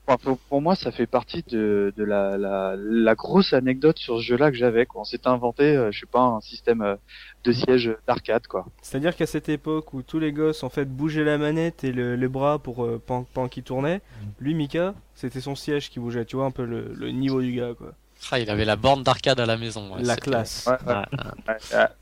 pour, 0.50 0.62
moi 0.62 0.76
ça 0.76 0.92
fait 0.92 1.08
partie 1.08 1.44
de, 1.48 1.92
de 1.98 2.04
la, 2.04 2.38
la, 2.38 2.76
la 2.78 3.16
grosse 3.16 3.54
anecdote 3.54 3.98
sur 3.98 4.18
ce 4.18 4.24
jeu-là 4.24 4.52
que 4.52 4.58
j'avais 4.58 4.86
on 4.94 5.04
s'est 5.04 5.26
inventé 5.28 5.64
euh, 5.76 5.92
je 5.92 6.02
sais 6.02 6.06
pas 6.06 6.22
un 6.22 6.42
système 6.42 6.82
euh, 6.84 6.96
de 7.44 7.52
siège 7.52 7.96
d'arcade 8.08 8.46
quoi. 8.46 8.68
C'est-à-dire 8.84 9.16
qu'à 9.16 9.26
cette 9.26 9.50
époque 9.50 9.94
où 9.96 10.04
tous 10.04 10.20
les 10.20 10.32
gosses 10.32 10.62
en 10.64 10.70
fait 10.70 10.86
bougeaient 10.86 11.24
la 11.24 11.40
manette 11.40 11.84
et 11.84 11.92
le, 11.92 12.16
le 12.16 12.28
bras 12.30 12.60
pour 12.60 12.84
euh, 12.86 13.02
pendant 13.04 13.48
qu'il 13.48 13.64
tournait, 13.64 13.98
mm. 13.98 14.26
lui 14.40 14.54
Mika 14.54 14.94
c'était 15.16 15.42
son 15.42 15.56
siège 15.56 15.90
qui 15.90 16.00
bougeait. 16.00 16.26
Tu 16.26 16.36
vois 16.36 16.46
un 16.46 16.52
peu 16.52 16.66
le, 16.66 16.94
le 16.94 17.10
niveau 17.10 17.42
du 17.42 17.52
gars 17.54 17.74
quoi. 17.76 17.94
Ah, 18.32 18.40
il 18.40 18.50
avait 18.50 18.66
la 18.66 18.76
borne 18.76 19.04
d'arcade 19.04 19.40
à 19.40 19.46
la 19.46 19.58
maison. 19.58 19.96
la 20.00 20.18
classe. 20.18 20.70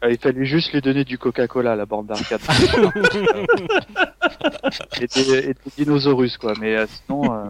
il 0.09 0.17
fallait 0.17 0.45
juste 0.45 0.73
lui 0.73 0.81
donner 0.81 1.03
du 1.03 1.17
Coca-Cola, 1.17 1.75
la 1.75 1.85
borne 1.85 2.07
d'arcade. 2.07 2.41
était, 5.01 5.49
était 5.49 5.69
dinosaurus, 5.77 6.37
quoi. 6.37 6.53
Mais 6.59 6.75
euh, 6.75 6.85
sinon, 6.87 7.33
euh, 7.33 7.45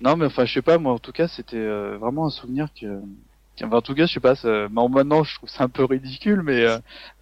non, 0.00 0.16
mais 0.16 0.26
enfin, 0.26 0.44
je 0.44 0.54
sais 0.54 0.62
pas, 0.62 0.78
moi, 0.78 0.92
en 0.92 0.98
tout 0.98 1.12
cas, 1.12 1.28
c'était 1.28 1.56
euh, 1.56 1.96
vraiment 2.00 2.26
un 2.26 2.30
souvenir 2.30 2.68
que. 2.78 3.00
Enfin, 3.62 3.76
en 3.76 3.82
tout 3.82 3.94
cas, 3.94 4.06
je 4.06 4.14
sais 4.14 4.20
pas. 4.20 4.34
Ça... 4.34 4.68
maintenant, 4.70 5.22
je 5.22 5.34
trouve 5.36 5.48
ça 5.48 5.64
un 5.64 5.68
peu 5.68 5.84
ridicule, 5.84 6.42
mais 6.42 6.64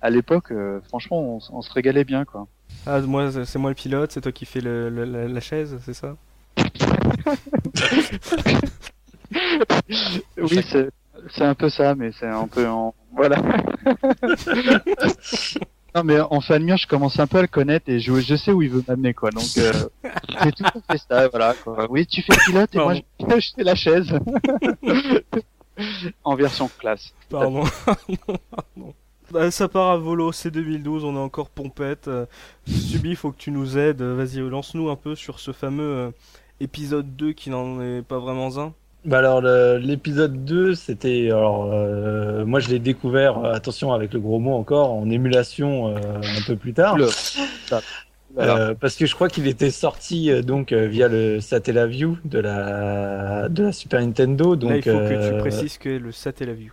à 0.01 0.11
l'époque, 0.11 0.53
franchement, 0.89 1.37
on, 1.37 1.41
on, 1.51 1.63
se 1.63 1.73
régalait 1.73 2.05
bien, 2.05 2.25
quoi. 2.25 2.47
Ah, 2.87 3.01
moi, 3.01 3.31
c'est 3.45 3.59
moi 3.59 3.71
le 3.71 3.75
pilote, 3.75 4.13
c'est 4.13 4.21
toi 4.21 4.33
qui 4.33 4.47
fais 4.47 4.61
le, 4.61 4.89
la 4.89 5.41
chaise, 5.41 5.79
c'est 5.85 5.95
ça? 5.95 6.17
oui, 10.39 10.61
c'est 11.31 11.45
un 11.45 11.55
peu 11.55 11.69
ça, 11.69 11.95
mais 11.95 12.11
c'est 12.19 12.27
un 12.27 12.47
peu 12.47 12.67
en... 12.67 12.95
Voilà. 13.15 13.37
non, 15.95 16.05
mais 16.05 16.21
en 16.21 16.41
fan 16.41 16.77
je 16.77 16.87
commence 16.87 17.19
un 17.19 17.27
peu 17.27 17.39
à 17.39 17.43
le 17.43 17.49
connaître 17.49 17.89
et 17.89 18.01
je, 18.01 18.21
je 18.21 18.37
sais 18.37 18.53
où 18.53 18.63
il 18.63 18.71
veut 18.71 18.85
m'amener, 18.87 19.15
quoi. 19.15 19.31
Donc, 19.31 19.57
euh, 19.59 19.73
j'ai 20.43 20.53
tout 20.53 20.65
fait 20.91 20.99
ça, 21.09 21.29
voilà. 21.29 21.55
Quoi. 21.55 21.87
Oui, 21.91 22.07
tu 22.07 22.23
fais 22.23 22.37
pilote 22.47 22.75
et 22.75 22.79
moi, 22.79 22.95
je, 22.95 23.03
fais 23.57 23.65
la 23.65 23.75
chaise. 23.75 24.19
en 26.25 26.35
version 26.35 26.71
classe. 26.79 27.13
Pardon. 27.31 27.65
Bah, 29.31 29.51
ça 29.51 29.69
part 29.69 29.91
à 29.91 29.97
volo, 29.99 30.33
c'est 30.33 30.51
2012, 30.51 31.05
on 31.05 31.15
est 31.15 31.19
encore 31.19 31.51
pompette. 31.51 32.09
Subi, 32.67 33.15
faut 33.15 33.31
que 33.31 33.37
tu 33.37 33.51
nous 33.51 33.77
aides. 33.77 34.01
Vas-y, 34.01 34.39
lance-nous 34.39 34.89
un 34.89 34.97
peu 34.97 35.15
sur 35.15 35.39
ce 35.39 35.53
fameux 35.53 35.83
euh, 35.83 36.11
épisode 36.61 37.15
2 37.17 37.33
qui 37.33 37.51
n'en 37.51 37.81
est 37.83 38.03
pas 38.03 38.19
vraiment 38.19 38.59
un. 38.59 38.73
Bah 39.05 39.19
alors 39.19 39.41
l'épisode 39.41 40.45
2, 40.45 40.75
c'était 40.75 41.27
alors 41.27 41.71
euh, 41.73 42.45
moi 42.45 42.59
je 42.59 42.69
l'ai 42.69 42.81
découvert 42.81 43.39
euh, 43.39 43.53
attention 43.53 43.93
avec 43.93 44.13
le 44.13 44.19
gros 44.19 44.41
mot 44.41 44.55
encore 44.55 44.93
en 44.93 45.09
émulation 45.09 45.89
euh, 45.89 45.97
un 46.21 46.43
peu 46.47 46.57
plus 46.57 46.73
tard. 46.73 46.97
parce 48.35 48.97
que 48.97 49.07
je 49.07 49.15
crois 49.15 49.29
qu'il 49.29 49.47
était 49.47 49.71
sorti 49.71 50.31
donc 50.43 50.73
via 50.73 51.07
le 51.07 51.41
Satellaview 51.41 52.19
de 52.25 52.41
la 52.41 53.49
de 53.49 53.65
la 53.65 53.73
Super 53.73 54.01
Nintendo 54.01 54.57
donc 54.57 54.73
il 54.75 54.83
faut 54.83 54.99
que 54.99 55.31
tu 55.31 55.39
précises 55.39 55.79
que 55.79 55.91
le 55.91 56.11
Satellaview. 56.11 56.73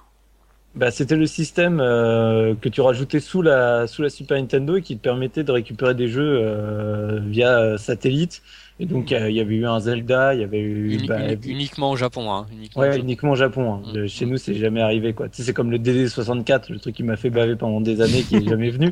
Bah, 0.73 0.91
c'était 0.91 1.15
le 1.15 1.27
système 1.27 1.77
que 1.77 2.69
tu 2.69 2.81
rajoutais 2.81 3.19
sous 3.19 3.43
la 3.43 3.85
sous 3.85 4.01
la 4.01 4.09
Super 4.09 4.37
Nintendo 4.39 4.77
et 4.77 4.81
qui 4.81 4.97
te 4.97 5.01
permettait 5.01 5.43
de 5.43 5.51
récupérer 5.51 5.93
des 5.93 6.07
jeux 6.07 7.21
via 7.27 7.77
satellite 7.77 8.41
et 8.77 8.85
donc 8.85 9.11
il 9.11 9.31
y 9.31 9.39
avait 9.39 9.55
eu 9.55 9.65
un 9.65 9.79
Zelda, 9.79 10.33
il 10.33 10.41
y 10.41 10.43
avait 10.43 10.59
eu 10.59 11.05
bah, 11.07 11.19
uniquement 11.45 11.91
au 11.91 11.95
Japon, 11.95 12.29
hein. 12.31 12.45
Uniquement 12.51 12.81
ouais, 12.81 12.99
uniquement 12.99 13.31
au 13.31 13.35
Japon. 13.35 13.73
Hein. 13.73 13.81
Mm. 13.93 14.07
Chez 14.07 14.25
nous, 14.25 14.37
c'est 14.37 14.55
jamais 14.55 14.81
arrivé 14.81 15.13
quoi. 15.13 15.29
Tu 15.29 15.37
sais, 15.37 15.43
c'est 15.43 15.53
comme 15.53 15.71
le 15.71 15.77
DD64, 15.77 16.71
le 16.71 16.79
truc 16.79 16.93
qui 16.95 17.03
m'a 17.03 17.15
fait 17.15 17.29
baver 17.29 17.55
pendant 17.55 17.79
des 17.79 18.01
années, 18.01 18.23
qui 18.23 18.35
est 18.35 18.47
jamais 18.47 18.69
venu. 18.69 18.91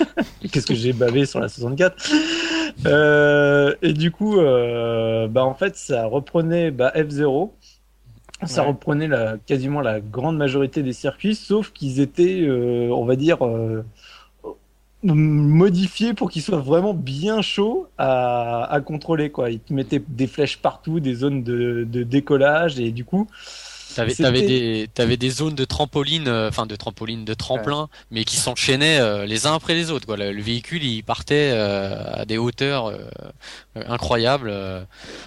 Qu'est-ce 0.52 0.66
que 0.66 0.74
j'ai 0.74 0.92
bavé 0.92 1.26
sur 1.26 1.40
la 1.40 1.48
64 1.48 2.12
euh, 2.86 3.74
Et 3.82 3.92
du 3.92 4.12
coup, 4.12 4.38
euh, 4.38 5.26
bah 5.26 5.44
en 5.44 5.54
fait, 5.54 5.74
ça 5.76 6.06
reprenait 6.06 6.70
bah, 6.70 6.92
F0. 6.94 7.50
Ça 8.46 8.62
reprenait 8.62 9.08
la, 9.08 9.36
quasiment 9.46 9.80
la 9.80 10.00
grande 10.00 10.36
majorité 10.36 10.82
des 10.82 10.92
circuits, 10.92 11.34
sauf 11.34 11.72
qu'ils 11.72 12.00
étaient, 12.00 12.42
euh, 12.42 12.90
on 12.90 13.04
va 13.04 13.16
dire, 13.16 13.44
euh, 13.46 13.84
modifié 15.04 16.14
pour 16.14 16.30
qu'il 16.30 16.42
soit 16.42 16.58
vraiment 16.58 16.94
bien 16.94 17.42
chaud 17.42 17.88
à, 17.98 18.64
à 18.64 18.80
contrôler 18.80 19.30
quoi. 19.30 19.50
Il 19.50 19.60
te 19.60 19.72
mettait 19.72 20.02
des 20.06 20.26
flèches 20.26 20.58
partout, 20.58 21.00
des 21.00 21.14
zones 21.14 21.42
de, 21.42 21.86
de 21.88 22.02
décollage 22.02 22.80
et 22.80 22.90
du 22.90 23.04
coup. 23.04 23.28
T'avais 23.94 24.24
avais 24.24 24.42
des 24.42 24.88
t'avais 24.92 25.16
des 25.16 25.30
zones 25.30 25.54
de 25.54 25.64
trampoline, 25.64 26.26
euh, 26.26 26.48
enfin 26.48 26.66
de 26.66 26.74
trampoline, 26.74 27.24
de 27.24 27.34
tremplin, 27.34 27.88
mais 28.10 28.24
qui 28.24 28.36
s'enchaînaient 28.36 28.98
euh, 28.98 29.24
les 29.24 29.46
uns 29.46 29.54
après 29.54 29.74
les 29.74 29.90
autres. 29.90 30.06
Quoi. 30.06 30.16
Le, 30.16 30.42
véhicule 30.42 30.82
il 30.82 31.02
partait 31.02 31.52
euh, 31.52 32.22
à 32.22 32.24
des 32.24 32.38
hauteurs 32.38 32.92
incroyables. 33.76 34.52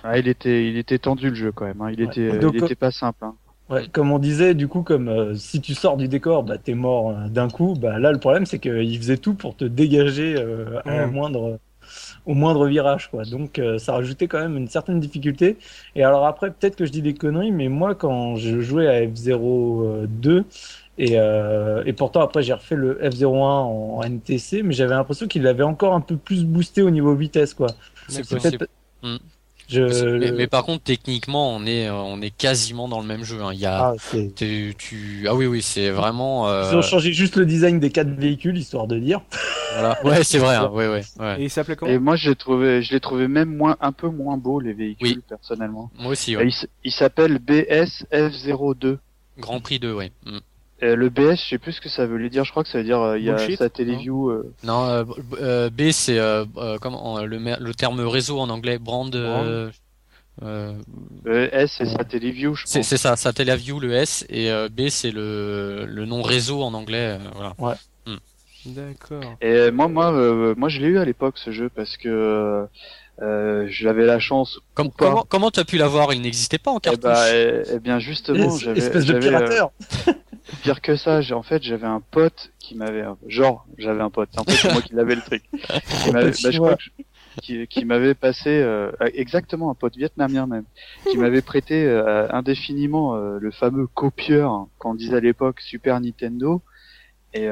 Ah, 0.03 0.17
il 0.17 0.27
était 0.27 0.67
il 0.67 0.77
était 0.77 0.99
tendu 0.99 1.29
le 1.29 1.35
jeu 1.35 1.51
quand 1.51 1.65
même. 1.65 1.81
Hein. 1.81 1.91
Il 1.93 2.01
était 2.01 2.29
il 2.29 2.63
était 2.63 2.75
pas 2.75 2.91
simple. 2.91 3.23
Hein. 3.23 3.35
Ouais, 3.69 3.87
comme 3.91 4.11
on 4.11 4.19
disait, 4.19 4.53
du 4.53 4.69
coup, 4.69 4.81
comme 4.81 5.09
euh, 5.09 5.35
si 5.35 5.59
tu 5.59 5.75
sors 5.75 5.97
du 5.97 6.07
décor, 6.07 6.43
bah 6.43 6.57
t'es 6.57 6.73
mort 6.73 7.09
euh, 7.09 7.27
d'un 7.27 7.49
coup. 7.49 7.73
Bah 7.73 7.99
là, 7.99 8.13
le 8.13 8.19
problème, 8.19 8.45
c'est 8.45 8.59
qu'il 8.59 8.97
faisait 8.97 9.17
tout 9.17 9.33
pour 9.33 9.57
te 9.57 9.65
dégager 9.65 10.35
euh, 10.37 10.79
à 10.85 10.95
la 10.95 11.07
moindre, 11.07 11.59
au 12.25 12.33
moindre 12.33 12.65
virage, 12.67 13.09
quoi. 13.09 13.25
Donc, 13.25 13.61
ça 13.77 13.93
rajoutait 13.93 14.27
quand 14.27 14.39
même 14.39 14.55
une 14.55 14.69
certaine 14.69 15.01
difficulté. 15.01 15.57
Et 15.95 16.03
alors 16.03 16.25
après, 16.25 16.51
peut-être 16.51 16.77
que 16.77 16.85
je 16.85 16.91
dis 16.91 17.01
des 17.01 17.13
conneries, 17.13 17.51
mais 17.51 17.67
moi, 17.67 17.93
quand 17.93 18.37
je 18.37 18.61
jouais 18.61 18.87
à 18.87 19.05
F02 19.05 20.43
et, 20.99 21.13
et 21.13 21.93
pourtant 21.93 22.21
après 22.21 22.41
j'ai 22.41 22.53
refait 22.53 22.75
le 22.75 22.99
F01 23.01 23.27
en, 23.35 24.03
NTC, 24.03 24.63
mais 24.63 24.73
j'avais 24.73 24.95
l'impression 24.95 25.27
qu'il 25.27 25.45
avait 25.47 25.63
encore 25.63 25.93
un 25.93 26.01
peu 26.01 26.17
plus 26.17 26.43
boosté 26.43 26.81
au 26.81 26.89
niveau 26.89 27.15
vitesse, 27.15 27.53
quoi. 27.53 27.67
C'est 28.07 28.27
peut-être. 28.27 28.67
Mais, 29.73 30.47
par 30.47 30.63
contre, 30.63 30.83
techniquement, 30.83 31.55
on 31.55 31.65
est 31.65 31.89
on 31.89 32.21
est 32.21 32.35
quasiment 32.35 32.87
dans 32.87 33.01
le 33.01 33.07
même 33.07 33.23
jeu. 33.23 33.41
Hein. 33.41 33.51
Il 33.53 33.59
y 33.59 33.65
a, 33.65 33.89
ah, 33.89 33.95
tu, 34.35 35.25
ah 35.27 35.35
oui 35.35 35.45
oui, 35.45 35.61
c'est 35.61 35.89
vraiment. 35.89 36.47
Euh... 36.47 36.69
Ils 36.71 36.77
ont 36.77 36.81
changé 36.81 37.11
juste 37.11 37.35
le 37.35 37.45
design 37.45 37.79
des 37.79 37.89
quatre 37.89 38.09
véhicules 38.09 38.57
histoire 38.57 38.87
de 38.87 38.97
dire. 38.97 39.21
Voilà. 39.73 39.97
Ouais, 40.03 40.23
c'est 40.23 40.39
vrai. 40.39 40.55
Hein. 40.55 40.69
Ouais, 40.71 40.87
ouais, 40.87 41.01
Et 41.39 41.43
il 41.43 41.49
s'appelait 41.49 41.75
comment? 41.75 41.91
Et 41.91 41.99
moi, 41.99 42.15
je 42.15 42.29
l'ai 42.29 42.35
trouvé, 42.35 42.81
je 42.81 42.93
l'ai 42.93 42.99
trouvé 42.99 43.27
même 43.27 43.55
moins, 43.55 43.77
un 43.81 43.91
peu 43.91 44.09
moins 44.09 44.37
beau 44.37 44.59
les 44.59 44.73
véhicules 44.73 45.21
personnellement. 45.21 45.91
Moi 45.99 46.11
aussi. 46.11 46.35
Ouais. 46.35 46.49
Il, 46.83 46.91
s'appelle 46.91 47.39
BSF02. 47.39 48.97
Grand 49.37 49.59
Prix 49.59 49.79
2, 49.79 49.93
ouais. 49.93 50.11
Mm. 50.25 50.37
Euh, 50.83 50.95
le 50.95 51.09
BS, 51.09 51.37
je 51.43 51.49
sais 51.49 51.57
plus 51.57 51.73
ce 51.73 51.81
que 51.81 51.89
ça 51.89 52.05
veut 52.05 52.29
dire. 52.29 52.43
Je 52.43 52.51
crois 52.51 52.63
que 52.63 52.69
ça 52.69 52.77
veut 52.77 52.83
dire 52.83 53.01
euh, 53.01 53.17
il 53.17 53.25
y 53.25 53.31
a 53.31 53.37
sa 53.55 53.69
téléview. 53.69 54.29
Euh... 54.29 54.53
Non, 54.63 55.05
euh, 55.41 55.69
B 55.69 55.89
c'est 55.91 56.19
comment 56.81 57.19
le, 57.21 57.37
le 57.37 57.73
terme 57.73 57.99
réseau 58.01 58.39
en 58.39 58.49
anglais, 58.49 58.77
brand. 58.77 59.13
S 61.25 61.75
c'est 61.77 61.85
Satellaview, 61.85 62.53
je 62.53 62.63
C'est 62.65 62.83
ça, 62.83 63.15
Satellaview 63.15 63.79
le 63.79 63.93
S 63.93 64.23
et 64.29 64.51
B 64.69 64.89
c'est 64.89 65.11
le 65.11 65.85
le 65.87 66.05
nom 66.05 66.21
réseau 66.21 66.61
en 66.61 66.73
anglais. 66.75 67.17
voilà. 67.33 67.55
Ouais. 67.57 67.73
Hmm. 68.05 68.17
D'accord. 68.67 69.35
Et 69.41 69.71
moi, 69.71 69.87
moi, 69.87 70.11
moi, 70.55 70.69
je 70.69 70.79
l'ai 70.79 70.87
eu 70.87 70.99
à 70.99 71.05
l'époque 71.05 71.39
ce 71.39 71.49
jeu 71.51 71.69
parce 71.69 71.97
que 71.97 72.67
euh, 73.21 73.65
j'avais 73.69 74.05
la 74.05 74.19
chance. 74.19 74.59
Comme, 74.73 74.91
comment 74.91 75.25
comment 75.27 75.51
tu 75.51 75.59
as 75.59 75.65
pu 75.65 75.77
l'avoir 75.77 76.13
Il 76.13 76.21
n'existait 76.21 76.57
pas 76.57 76.71
en 76.71 76.77
eh 76.77 76.81
cartouche. 76.81 77.11
Eh, 77.31 77.51
bah, 77.51 77.71
eh, 77.73 77.79
bien 77.79 77.99
justement, 77.99 78.55
j'avais. 78.57 78.79
Espèce 78.79 79.05
de 79.05 79.17
pirateur. 79.17 79.71
Pire 80.63 80.81
que 80.81 80.95
ça, 80.95 81.21
j'ai 81.21 81.33
en 81.33 81.43
fait 81.43 81.61
j'avais 81.63 81.87
un 81.87 81.99
pote 81.99 82.51
qui 82.59 82.75
m'avait 82.75 83.03
genre 83.27 83.65
j'avais 83.77 84.01
un 84.01 84.09
pote, 84.09 84.29
en 84.37 84.43
fait 84.43 84.53
c'est 84.53 84.71
moi 84.71 84.81
qui 84.81 84.93
l'avais 84.93 85.15
le 85.15 85.21
truc. 85.21 85.43
Qui 86.03 86.11
m'avait, 86.11 86.31
bah, 86.31 86.51
je 86.51 86.57
crois 86.57 86.77
qui, 87.41 87.67
qui 87.67 87.85
m'avait 87.85 88.13
passé 88.13 88.49
euh, 88.49 88.91
exactement 89.13 89.69
un 89.69 89.73
pote 89.73 89.95
vietnamien 89.95 90.47
même, 90.47 90.65
qui 91.09 91.17
m'avait 91.17 91.41
prêté 91.41 91.85
euh, 91.85 92.27
indéfiniment 92.31 93.15
euh, 93.15 93.37
le 93.39 93.51
fameux 93.51 93.87
copieur 93.87 94.67
qu'on 94.77 94.95
disait 94.95 95.17
à 95.17 95.19
l'époque 95.19 95.61
Super 95.61 95.99
Nintendo. 95.99 96.61
Et, 97.33 97.47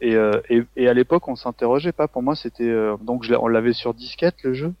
et, 0.00 0.14
et, 0.50 0.62
et, 0.76 0.88
à 0.88 0.94
l'époque, 0.94 1.26
on 1.28 1.34
s'interrogeait 1.34 1.92
pas. 1.92 2.08
Pour 2.08 2.22
moi, 2.22 2.36
c'était 2.36 2.72
donc 3.02 3.26
on 3.40 3.48
l'avait 3.48 3.72
sur 3.72 3.94
disquette 3.94 4.36
le 4.42 4.54
jeu. 4.54 4.72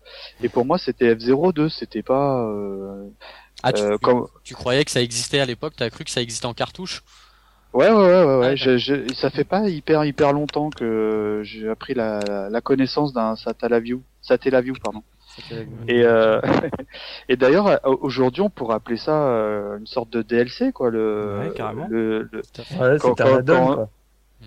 Et 0.42 0.48
pour 0.48 0.64
moi, 0.64 0.78
c'était 0.78 1.14
F02. 1.14 1.68
C'était 1.70 2.02
pas. 2.02 2.46
ah, 3.62 3.72
tu, 3.72 3.82
tu, 4.44 4.54
croyais 4.54 4.84
que 4.84 4.90
ça 4.90 5.00
existait 5.02 5.40
à 5.40 5.46
l'époque? 5.46 5.74
T'as 5.76 5.90
cru 5.90 6.04
que 6.04 6.10
ça 6.10 6.20
existait 6.20 6.46
en 6.46 6.54
cartouche? 6.54 7.02
Ouais, 7.74 7.90
ouais, 7.90 7.96
ouais, 7.96 8.24
ouais. 8.24 8.38
ouais. 8.38 8.56
Je, 8.56 8.78
je, 8.78 9.12
ça 9.14 9.30
fait 9.30 9.44
pas 9.44 9.68
hyper, 9.68 10.04
hyper 10.04 10.32
longtemps 10.32 10.70
que 10.70 11.40
j'ai 11.42 11.68
appris 11.68 11.94
la, 11.94 12.48
la 12.48 12.60
connaissance 12.60 13.12
d'un 13.12 13.34
Satellaview, 13.34 14.00
Satellaview, 14.22 14.74
pardon. 14.82 15.02
Et, 15.88 16.04
euh, 16.04 16.40
et 17.28 17.36
d'ailleurs, 17.36 17.80
aujourd'hui, 17.84 18.42
on 18.42 18.50
pourrait 18.50 18.76
appeler 18.76 18.96
ça 18.96 19.26
euh, 19.26 19.78
une 19.78 19.88
sorte 19.88 20.10
de 20.10 20.22
DLC, 20.22 20.70
quoi. 20.70 20.90
Le, 20.90 21.40
ouais, 21.40 21.54
carrément. 21.54 21.88
Le, 21.90 22.28
le, 22.30 22.38
ouais, 22.38 22.96
quand, 23.00 23.16
quand, 23.16 23.44
quand, 23.44 23.88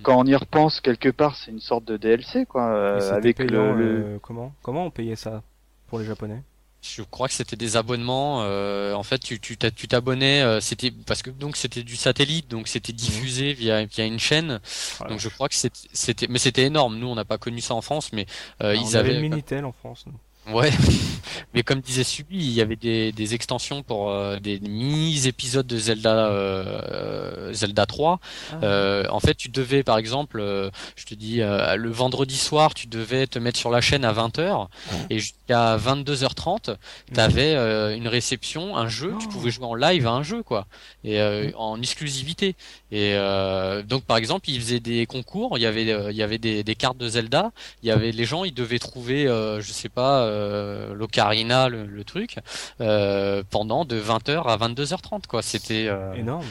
quand, 0.04 0.20
on 0.20 0.26
y 0.26 0.36
repense 0.36 0.82
quelque 0.82 1.10
part, 1.10 1.36
c'est 1.36 1.52
une 1.52 1.60
sorte 1.60 1.86
de 1.86 1.98
DLC, 1.98 2.45
quoi. 2.45 2.68
Euh, 2.68 3.12
avec 3.12 3.39
le, 3.39 3.58
euh, 3.58 4.20
comment, 4.22 4.54
comment 4.62 4.86
on 4.86 4.91
payait 4.91 5.16
ça 5.16 5.43
pour 5.88 6.00
les 6.00 6.06
Japonais? 6.06 6.41
Je 6.82 7.02
crois 7.02 7.28
que 7.28 7.34
c'était 7.34 7.56
des 7.56 7.76
abonnements. 7.76 8.43
Euh, 8.43 8.93
en 8.93 9.04
fait, 9.04 9.18
tu 9.20 9.39
tu 9.39 9.58
tu 9.58 9.88
t'abonnais. 9.88 10.41
Euh, 10.41 10.60
c'était 10.60 10.91
parce 10.91 11.22
que 11.22 11.30
donc 11.30 11.58
c'était 11.58 11.84
du 11.84 11.95
satellite, 11.95 12.50
donc 12.50 12.68
c'était 12.68 12.93
mhm. 12.93 12.98
diffusé 12.98 13.54
via 13.54 13.86
via 13.86 14.06
une 14.06 14.20
chaîne. 14.20 14.60
Donc 15.10 15.20
je 15.20 15.30
crois 15.30 15.50
que 15.50 15.56
c'était 15.56 16.28
mais 16.28 16.39
c'était 16.39 16.64
énorme. 16.64 16.98
Nous, 16.98 17.08
on 17.08 17.16
n'a 17.16 17.26
pas 17.26 17.38
connu 17.38 17.62
ça 17.62 17.74
en 17.74 17.82
France, 17.82 18.14
mais 18.14 18.26
euh, 18.62 18.76
ils 18.76 18.95
on 18.95 19.00
avaient 19.00 19.14
le 19.14 19.22
Minitel 19.22 19.66
en 19.66 19.72
France. 19.72 20.06
Nous. 20.06 20.14
Ouais, 20.54 20.72
mais 21.54 21.64
comme 21.64 21.82
disait 21.82 22.04
Subi, 22.04 22.38
il 22.38 22.52
y 22.52 22.62
avait 22.62 22.78
des, 22.78 23.12
des 23.12 23.34
extensions 23.34 23.84
pour 23.84 24.12
euh, 24.12 24.39
des 24.39 24.60
mini-épisodes 24.60 25.68
de 25.68 25.78
Zelda 25.78 26.28
euh, 26.28 27.52
Zelda 27.54 27.86
3. 27.86 28.20
Ah. 28.52 28.56
Euh, 28.64 29.04
en 29.10 29.20
fait, 29.20 29.36
tu 29.36 29.50
devais, 29.50 29.84
par 29.84 29.98
exemple, 29.98 30.39
je 30.95 31.06
te 31.06 31.14
dis, 31.14 31.38
le 31.39 31.89
vendredi 31.89 32.38
soir, 32.38 32.74
tu 32.74 32.88
devais 32.88 33.28
te 33.28 33.39
mettre 33.39 33.60
sur 33.60 33.72
la 33.72 33.82
chaîne 33.82 34.06
à 34.06 34.14
20h 34.14 34.68
et 35.10 35.20
jusqu'à 35.20 35.78
22h30, 35.78 36.76
tu 37.14 37.20
avais 37.20 37.56
une 37.95 38.08
réception, 38.08 38.78
un 38.78 38.88
jeu, 38.88 39.14
tu 39.20 39.28
pouvais 39.28 39.50
oh. 39.50 39.52
jouer 39.52 39.66
en 39.66 39.76
live 39.76 40.08
à 40.08 40.12
un 40.12 40.24
jeu, 40.24 40.43
quoi, 40.43 40.68
et 41.04 41.20
en 41.56 41.82
exclusivité. 41.82 42.56
Et 42.91 43.16
donc, 43.88 44.04
par 44.04 44.18
exemple, 44.18 44.50
ils 44.50 44.60
faisaient 44.62 44.80
des 44.80 45.06
concours, 45.06 45.58
il 45.58 45.62
y 45.62 45.66
avait, 45.66 45.84
il 45.84 46.16
y 46.16 46.24
avait 46.24 46.38
des, 46.38 46.64
des 46.64 46.76
cartes 46.76 46.98
de 46.98 47.10
Zelda, 47.10 47.52
il 47.84 47.89
y 47.89 47.91
avait 47.91 48.12
les 48.12 48.26
gens, 48.26 48.43
ils 48.43 48.54
devaient 48.54 48.80
trouver, 48.80 49.26
je 49.26 49.72
sais 49.72 49.89
pas 49.89 50.37
euh, 50.38 50.94
l'ocarina, 50.94 51.70
le, 51.70 52.04
truc, 52.04 52.38
euh, 52.82 53.44
pendant 53.50 53.86
de 53.86 54.00
20h 54.00 54.44
à 54.44 54.58
22h30 54.58 55.28
quoi. 55.28 55.42
C'était 55.42 55.88
euh, 55.88 56.14
énorme. 56.14 56.46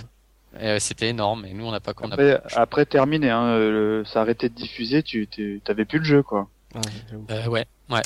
C'était 0.78 1.09
énorme 1.09 1.45
et 1.45 1.53
nous 1.53 1.66
on 1.66 1.70
n'a 1.70 1.80
pas 1.80 1.91
après, 1.91 2.41
après 2.55 2.87
terminé, 2.87 3.28
hein, 3.28 4.03
ça 4.07 4.22
arrêtait 4.22 4.49
de 4.49 4.55
diffuser, 4.55 5.03
tu 5.03 5.28
t'avais 5.62 5.84
plus 5.84 5.99
le 5.99 6.05
jeu 6.05 6.22
quoi. 6.22 6.49
ouais, 7.49 7.66
ouais. 7.91 8.03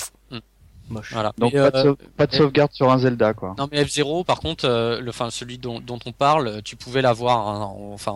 Voilà. 0.90 1.32
Donc 1.38 1.52
pas, 1.52 1.70
de 1.70 1.88
euh, 1.88 1.94
pas, 2.16 2.26
de 2.26 2.34
sauvegarde 2.34 2.72
sur 2.72 2.90
un 2.90 2.98
Zelda 2.98 3.34
quoi. 3.34 3.54
Non 3.58 3.68
mais 3.70 3.82
F0 3.82 4.24
par 4.24 4.40
contre, 4.40 4.64
euh, 4.64 5.00
le, 5.00 5.10
enfin 5.10 5.30
celui 5.30 5.58
dont, 5.58 5.80
dont, 5.80 5.98
on 6.06 6.12
parle, 6.12 6.62
tu 6.62 6.76
pouvais 6.76 7.02
l'avoir, 7.02 7.48
hein, 7.48 7.72
enfin 7.92 8.14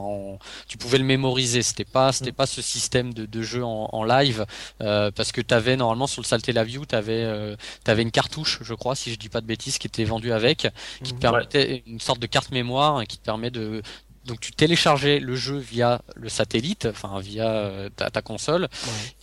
tu 0.68 0.76
pouvais 0.78 0.98
le 0.98 1.04
mémoriser. 1.04 1.62
C'était 1.62 1.84
pas 1.84 2.12
c'était 2.12 2.32
mm. 2.32 2.34
pas 2.34 2.46
ce 2.46 2.62
système 2.62 3.14
de, 3.14 3.26
de 3.26 3.42
jeu 3.42 3.64
en, 3.64 3.88
en 3.92 4.04
live 4.04 4.46
euh, 4.82 5.10
parce 5.10 5.32
que 5.32 5.40
t'avais 5.40 5.76
normalement 5.76 6.06
sur 6.06 6.22
le 6.22 6.26
Satellaview 6.26 6.84
t'avais 6.84 7.22
euh, 7.24 7.56
t'avais 7.84 8.02
une 8.02 8.10
cartouche, 8.10 8.58
je 8.62 8.74
crois, 8.74 8.94
si 8.94 9.12
je 9.12 9.18
dis 9.18 9.28
pas 9.28 9.40
de 9.40 9.46
bêtises, 9.46 9.78
qui 9.78 9.86
était 9.86 10.04
vendue 10.04 10.32
avec, 10.32 10.68
qui 11.02 11.12
te 11.12 11.16
mm. 11.16 11.20
permettait 11.20 11.82
une 11.86 12.00
sorte 12.00 12.18
de 12.18 12.26
carte 12.26 12.50
mémoire 12.50 12.96
hein, 12.96 13.04
qui 13.04 13.18
te 13.18 13.24
permet 13.24 13.50
de 13.50 13.82
donc 14.24 14.40
tu 14.40 14.52
téléchargeais 14.52 15.20
le 15.20 15.36
jeu 15.36 15.58
via 15.58 16.02
le 16.16 16.28
satellite, 16.28 16.86
enfin 16.86 17.20
via 17.20 17.48
euh, 17.48 17.88
ta, 17.94 18.10
ta, 18.10 18.22
console, 18.22 18.68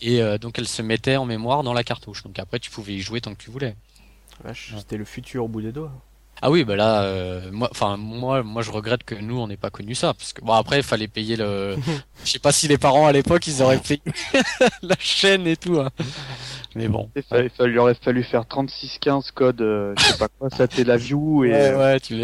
et 0.00 0.22
euh, 0.22 0.38
donc 0.38 0.58
elle 0.58 0.68
se 0.68 0.82
mettait 0.82 1.16
en 1.16 1.24
mémoire 1.24 1.62
dans 1.62 1.72
la 1.72 1.84
cartouche. 1.84 2.22
Donc 2.22 2.38
après 2.38 2.60
tu 2.60 2.70
pouvais 2.70 2.94
y 2.94 3.00
jouer 3.00 3.20
tant 3.20 3.34
que 3.34 3.42
tu 3.42 3.50
voulais. 3.50 3.76
C'était 4.54 4.96
le 4.96 5.04
futur 5.04 5.44
au 5.44 5.48
bout 5.48 5.62
des 5.62 5.72
doigts. 5.72 5.92
Ah 6.42 6.50
oui, 6.50 6.64
bah 6.64 6.76
là, 6.76 7.04
euh, 7.04 7.50
moi, 7.52 7.68
enfin 7.70 7.96
moi, 7.96 8.42
moi, 8.42 8.62
je 8.62 8.70
regrette 8.70 9.04
que 9.04 9.14
nous, 9.14 9.38
on 9.38 9.46
n'ait 9.46 9.56
pas 9.56 9.70
connu 9.70 9.94
ça, 9.94 10.12
parce 10.12 10.32
que 10.32 10.42
bon 10.42 10.52
après, 10.52 10.78
il 10.78 10.82
fallait 10.82 11.08
payer 11.08 11.36
le. 11.36 11.76
je 12.24 12.30
sais 12.30 12.38
pas 12.38 12.52
si 12.52 12.68
les 12.68 12.78
parents 12.78 13.06
à 13.06 13.12
l'époque, 13.12 13.46
ils 13.46 13.62
auraient 13.62 13.78
payé 13.78 14.02
la 14.82 14.96
chaîne 14.98 15.46
et 15.46 15.56
tout. 15.56 15.78
Hein. 15.78 15.90
Mais 16.74 16.88
bon. 16.88 17.10
Il, 17.60 17.78
aurait 17.78 17.94
fallu 17.94 18.22
faire 18.24 18.42
36-15 18.42 19.32
code, 19.32 19.58
je 19.60 20.02
sais 20.02 20.18
pas 20.18 20.28
quoi, 20.28 20.50
ça 20.50 20.66
la 20.84 20.96
view 20.96 21.44
et. 21.44 21.52
Ouais, 21.52 21.74
ouais, 21.74 22.00
tu. 22.00 22.16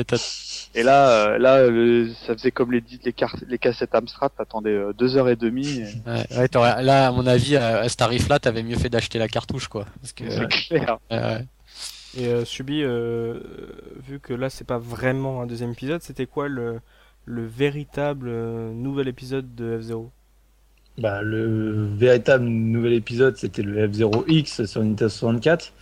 Et 0.74 0.82
là, 0.82 1.10
euh, 1.10 1.38
là, 1.38 1.56
euh, 1.56 2.08
ça 2.26 2.34
faisait 2.34 2.50
comme 2.50 2.72
les 2.72 2.82
les, 3.04 3.12
cartes, 3.12 3.42
les 3.48 3.58
cassettes 3.58 3.94
Amstrad, 3.94 4.30
t'attendais 4.36 4.70
euh, 4.70 4.92
deux 4.92 5.16
heures 5.16 5.28
et 5.28 5.36
demie. 5.36 5.82
Ouais, 6.06 6.26
ouais 6.38 6.82
là, 6.82 7.08
à 7.08 7.10
mon 7.10 7.26
avis, 7.26 7.56
à, 7.56 7.88
ce 7.88 7.96
tarif-là, 7.96 8.38
t'avais 8.38 8.62
mieux 8.62 8.76
fait 8.76 8.90
d'acheter 8.90 9.18
la 9.18 9.28
cartouche, 9.28 9.68
quoi. 9.68 9.86
Parce 10.00 10.12
que, 10.12 10.24
c'est 10.30 10.48
clair. 10.48 10.98
Et 12.18 12.44
Subi, 12.44 12.82
vu 12.82 14.18
que 14.20 14.34
là, 14.34 14.50
c'est 14.50 14.66
pas 14.66 14.78
vraiment 14.78 15.40
un 15.40 15.46
deuxième 15.46 15.70
épisode, 15.70 16.02
c'était 16.02 16.26
quoi 16.26 16.48
le, 16.48 16.80
le 17.24 17.46
véritable 17.46 18.30
nouvel 18.72 19.08
épisode 19.08 19.54
de 19.54 19.78
F0 19.80 20.10
bah, 20.98 21.22
le 21.22 21.86
véritable 21.94 22.44
nouvel 22.44 22.92
épisode, 22.94 23.36
c'était 23.36 23.62
le 23.62 23.86
F0X 23.86 24.66
sur 24.66 24.82
Nintendo 24.82 25.08
64. 25.08 25.72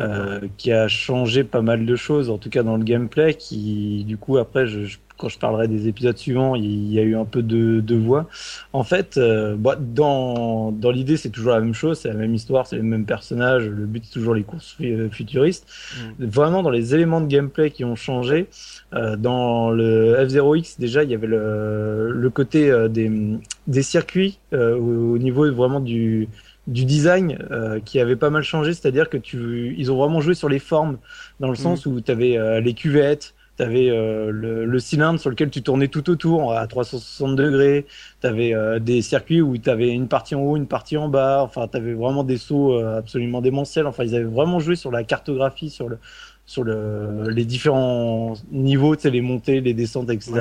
Euh, 0.00 0.40
qui 0.56 0.72
a 0.72 0.88
changé 0.88 1.44
pas 1.44 1.60
mal 1.60 1.84
de 1.84 1.96
choses, 1.96 2.30
en 2.30 2.38
tout 2.38 2.48
cas 2.48 2.62
dans 2.62 2.78
le 2.78 2.82
gameplay, 2.82 3.34
qui 3.34 4.04
du 4.04 4.16
coup 4.16 4.38
après, 4.38 4.66
je, 4.66 4.96
quand 5.18 5.28
je 5.28 5.38
parlerai 5.38 5.68
des 5.68 5.86
épisodes 5.86 6.16
suivants, 6.16 6.54
il 6.54 6.92
y 6.92 6.98
a 6.98 7.02
eu 7.02 7.14
un 7.14 7.24
peu 7.24 7.42
de, 7.42 7.80
de 7.80 7.94
voix. 7.94 8.26
En 8.72 8.84
fait, 8.84 9.18
euh, 9.18 9.54
bah, 9.56 9.76
dans, 9.78 10.72
dans 10.72 10.90
l'idée, 10.90 11.16
c'est 11.16 11.28
toujours 11.28 11.52
la 11.52 11.60
même 11.60 11.74
chose, 11.74 11.98
c'est 12.00 12.08
la 12.08 12.14
même 12.14 12.34
histoire, 12.34 12.66
c'est 12.66 12.76
les 12.76 12.82
mêmes 12.82 13.04
personnages, 13.04 13.68
le 13.68 13.86
but 13.86 14.04
c'est 14.04 14.12
toujours 14.12 14.34
les 14.34 14.42
courses 14.42 14.76
euh, 14.80 15.10
futuristes. 15.10 15.68
Mm. 16.18 16.24
Vraiment, 16.24 16.62
dans 16.62 16.70
les 16.70 16.94
éléments 16.94 17.20
de 17.20 17.26
gameplay 17.26 17.70
qui 17.70 17.84
ont 17.84 17.94
changé, 17.94 18.46
euh, 18.94 19.16
dans 19.16 19.70
le 19.70 20.16
F0X, 20.26 20.80
déjà, 20.80 21.04
il 21.04 21.10
y 21.10 21.14
avait 21.14 21.26
le, 21.26 22.12
le 22.12 22.30
côté 22.30 22.70
euh, 22.70 22.88
des, 22.88 23.10
des 23.66 23.82
circuits 23.82 24.38
au 24.52 25.18
niveau 25.18 25.50
vraiment 25.52 25.80
du 25.80 26.28
du 26.66 26.84
design 26.84 27.38
euh, 27.50 27.80
qui 27.80 27.98
avait 27.98 28.16
pas 28.16 28.30
mal 28.30 28.42
changé, 28.42 28.72
c'est-à-dire 28.72 29.08
que 29.08 29.16
tu, 29.16 29.74
ils 29.76 29.90
ont 29.90 29.96
vraiment 29.96 30.20
joué 30.20 30.34
sur 30.34 30.48
les 30.48 30.58
formes, 30.58 30.98
dans 31.40 31.48
le 31.48 31.56
sens 31.56 31.86
mm. 31.86 31.92
où 31.92 32.00
tu 32.00 32.10
avais 32.10 32.36
euh, 32.36 32.60
les 32.60 32.74
cuvettes, 32.74 33.34
tu 33.56 33.62
avais 33.64 33.90
euh, 33.90 34.30
le, 34.30 34.64
le, 34.64 34.78
cylindre 34.78 35.18
sur 35.18 35.28
lequel 35.28 35.50
tu 35.50 35.62
tournais 35.62 35.88
tout 35.88 36.08
autour 36.08 36.54
à 36.54 36.66
360 36.66 37.36
degrés, 37.36 37.86
tu 38.20 38.26
avais 38.26 38.54
des 38.80 39.02
circuits 39.02 39.42
où 39.42 39.58
tu 39.58 39.68
avais 39.68 39.90
une 39.90 40.08
partie 40.08 40.34
en 40.34 40.40
haut, 40.40 40.56
une 40.56 40.68
partie 40.68 40.96
en 40.96 41.08
bas, 41.08 41.42
enfin 41.42 41.66
tu 41.68 41.76
avais 41.76 41.94
vraiment 41.94 42.22
des 42.22 42.38
sauts 42.38 42.78
absolument 42.78 43.40
démentiels, 43.40 43.86
enfin 43.86 44.04
ils 44.04 44.14
avaient 44.14 44.24
vraiment 44.24 44.60
joué 44.60 44.76
sur 44.76 44.90
la 44.90 45.02
cartographie, 45.02 45.68
sur 45.68 45.88
le 45.88 45.98
sur 46.52 46.64
le, 46.64 47.30
les 47.30 47.46
différents 47.46 48.34
niveaux, 48.50 48.94
tu 48.94 49.02
sais, 49.02 49.10
les 49.10 49.22
montées, 49.22 49.62
les 49.62 49.72
descentes, 49.72 50.10
etc. 50.10 50.32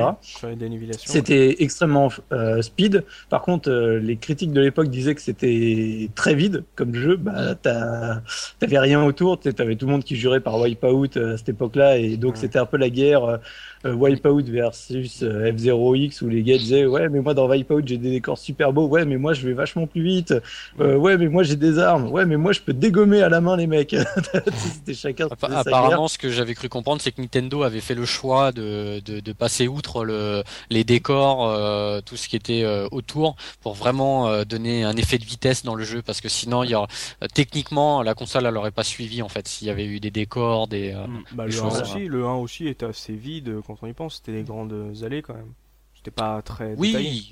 c'était 1.06 1.64
extrêmement 1.64 2.10
euh, 2.34 2.62
speed. 2.62 3.06
Par 3.30 3.42
contre, 3.42 3.70
euh, 3.72 3.98
les 3.98 4.18
critiques 4.18 4.52
de 4.52 4.60
l'époque 4.60 4.90
disaient 4.90 5.16
que 5.16 5.22
c'était 5.22 6.10
très 6.14 6.36
vide 6.36 6.66
comme 6.76 6.96
jeu. 6.96 7.16
Bah, 7.16 7.56
t'avais 7.56 8.80
rien 8.80 9.02
autour. 9.02 9.40
Tu 9.40 9.54
avais 9.58 9.78
tout 9.78 9.86
le 9.86 9.94
monde 9.94 10.04
qui 10.04 10.18
jurait 10.18 10.42
par 10.42 10.60
Wipeout 10.60 11.16
euh, 11.16 11.36
à 11.36 11.38
cette 11.38 11.48
époque-là, 11.48 11.98
et 11.98 12.18
donc 12.18 12.36
c'était 12.36 12.60
un 12.60 12.66
peu 12.66 12.76
la 12.76 12.90
guerre 12.90 13.40
euh, 13.86 13.94
Wipeout 13.96 14.44
versus 14.44 15.24
euh, 15.24 15.52
F0X 15.52 16.24
où 16.24 16.30
les 16.30 16.44
gars 16.44 16.58
disaient 16.58 16.86
ouais 16.86 17.10
mais 17.10 17.20
moi 17.20 17.34
dans 17.34 17.50
Wipeout 17.50 17.82
j'ai 17.84 17.98
des 17.98 18.12
décors 18.12 18.38
super 18.38 18.72
beaux 18.74 18.88
ouais 18.88 19.06
mais 19.06 19.18
moi 19.18 19.34
je 19.34 19.48
vais 19.48 19.54
vachement 19.54 19.88
plus 19.88 20.04
vite 20.04 20.36
euh, 20.80 20.98
ouais 20.98 21.18
mais 21.18 21.28
moi 21.28 21.42
j'ai 21.42 21.56
des 21.56 21.80
armes 21.80 22.12
ouais 22.12 22.28
mais 22.28 22.38
moi 22.38 22.52
je 22.52 22.62
peux 22.62 22.74
dégommer 22.74 23.24
à 23.24 23.30
la 23.30 23.42
main 23.42 23.58
les 23.58 23.66
mecs 23.66 23.96
c'était 24.54 24.94
chacun 24.94 25.28
apparemment 25.32 26.01
ce 26.08 26.18
que 26.18 26.30
j'avais 26.30 26.54
cru 26.54 26.70
comprendre 26.70 27.02
c'est 27.02 27.12
que 27.12 27.22
Nintendo 27.22 27.64
avait 27.64 27.82
fait 27.82 27.96
le 27.96 28.06
choix 28.06 28.52
de, 28.52 29.02
de, 29.06 29.20
de 29.20 29.34
passer 29.34 29.68
outre 29.68 30.06
le, 30.06 30.44
les 30.70 30.84
décors 30.84 31.48
euh, 31.48 32.02
tout 32.02 32.18
ce 32.18 32.28
qui 32.28 32.36
était 32.36 32.66
autour 32.92 33.36
pour 33.62 33.74
vraiment 33.74 34.44
donner 34.44 34.84
un 34.84 34.96
effet 34.96 35.18
de 35.18 35.26
vitesse 35.26 35.64
dans 35.64 35.76
le 35.76 35.84
jeu 35.84 36.02
parce 36.02 36.22
que 36.22 36.30
sinon 36.30 36.64
il 36.64 36.72
y 36.72 36.76
a 36.76 36.88
techniquement 37.34 38.02
la 38.02 38.14
console 38.14 38.46
elle 38.46 38.58
aurait 38.58 38.72
pas 38.72 38.84
suivi 38.84 39.22
en 39.22 39.30
fait 39.30 39.48
s'il 39.48 39.68
y 39.68 39.72
avait 39.72 39.86
eu 39.86 40.00
des 40.00 40.12
décors 40.12 40.68
des, 40.68 40.94
hmm. 40.94 41.24
bah, 41.34 41.46
le, 41.46 41.60
1 41.60 41.82
aussi, 41.82 42.06
le 42.08 42.26
1 42.26 42.34
aussi 42.34 42.68
était 42.68 42.86
assez 42.86 43.14
vide 43.14 43.62
quand 43.66 43.78
on 43.82 43.88
y 43.88 43.94
pense. 43.94 44.16
C'était 44.16 44.34
des 44.34 44.44
grandes 44.44 44.94
allées 45.04 45.22
quand 45.22 45.34
même. 45.34 45.54
C'était 45.96 46.12
pas 46.12 46.42
très 46.42 46.74
oui. 46.78 46.90
Détaillé. 46.90 47.24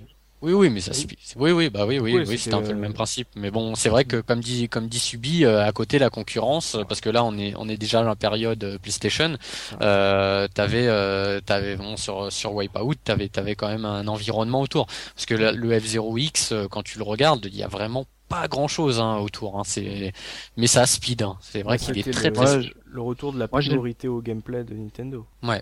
Oui, 0.41 0.53
oui, 0.53 0.69
mais 0.69 0.79
ça, 0.79 0.91
oui, 1.35 1.51
oui, 1.51 1.69
bah 1.69 1.85
oui, 1.85 1.99
oui, 1.99 2.23
oui, 2.25 2.37
c'était 2.37 2.53
un 2.53 2.61
peu 2.61 2.71
le 2.71 2.77
même 2.77 2.93
principe. 2.93 3.27
Mais 3.35 3.51
bon, 3.51 3.75
c'est 3.75 3.89
vrai 3.89 4.05
que 4.05 4.21
comme 4.21 4.39
dit, 4.39 4.69
comme 4.69 4.87
dit 4.87 4.99
Subi, 4.99 5.43
euh, 5.43 5.65
à 5.65 5.71
côté 5.73 5.99
la 5.99 6.09
concurrence, 6.09 6.77
parce 6.87 7.01
que 7.01 7.09
là 7.09 7.25
on 7.25 7.37
est, 7.37 7.53
on 7.57 7.67
est 7.67 7.75
déjà 7.77 8.01
dans 8.01 8.07
la 8.07 8.15
période 8.15 8.63
euh, 8.63 8.77
PlayStation. 8.77 9.37
Euh, 9.81 10.47
t'avais, 10.53 10.87
euh, 10.87 11.41
t'avais 11.41 11.75
bon 11.75 11.97
sur 11.97 12.31
sur 12.31 12.53
Wipeout, 12.53 12.95
t'avais, 13.03 13.27
t'avais 13.27 13.55
quand 13.55 13.67
même 13.67 13.83
un 13.85 14.07
environnement 14.07 14.61
autour. 14.61 14.87
Parce 15.13 15.25
que 15.25 15.33
le 15.35 15.77
F0X, 15.77 16.67
quand 16.69 16.83
tu 16.83 16.97
le 16.97 17.03
regardes, 17.03 17.45
il 17.45 17.57
y 17.57 17.63
a 17.63 17.67
vraiment 17.67 18.05
pas 18.29 18.47
grand 18.47 18.67
chose 18.67 18.99
hein, 18.99 19.17
autour. 19.17 19.59
Hein, 19.59 19.63
c'est, 19.65 20.13
mais 20.55 20.67
ça 20.67 20.85
speed. 20.85 21.23
Hein. 21.23 21.37
C'est 21.41 21.63
vrai 21.63 21.77
qu'il 21.77 21.97
est 21.97 22.11
très 22.13 22.29
le, 22.29 22.69
le 22.85 23.01
retour 23.01 23.33
de 23.33 23.39
la 23.39 23.47
priorité 23.49 24.07
au 24.07 24.21
gameplay 24.21 24.63
de 24.63 24.73
Nintendo. 24.73 25.25
Ouais. 25.43 25.61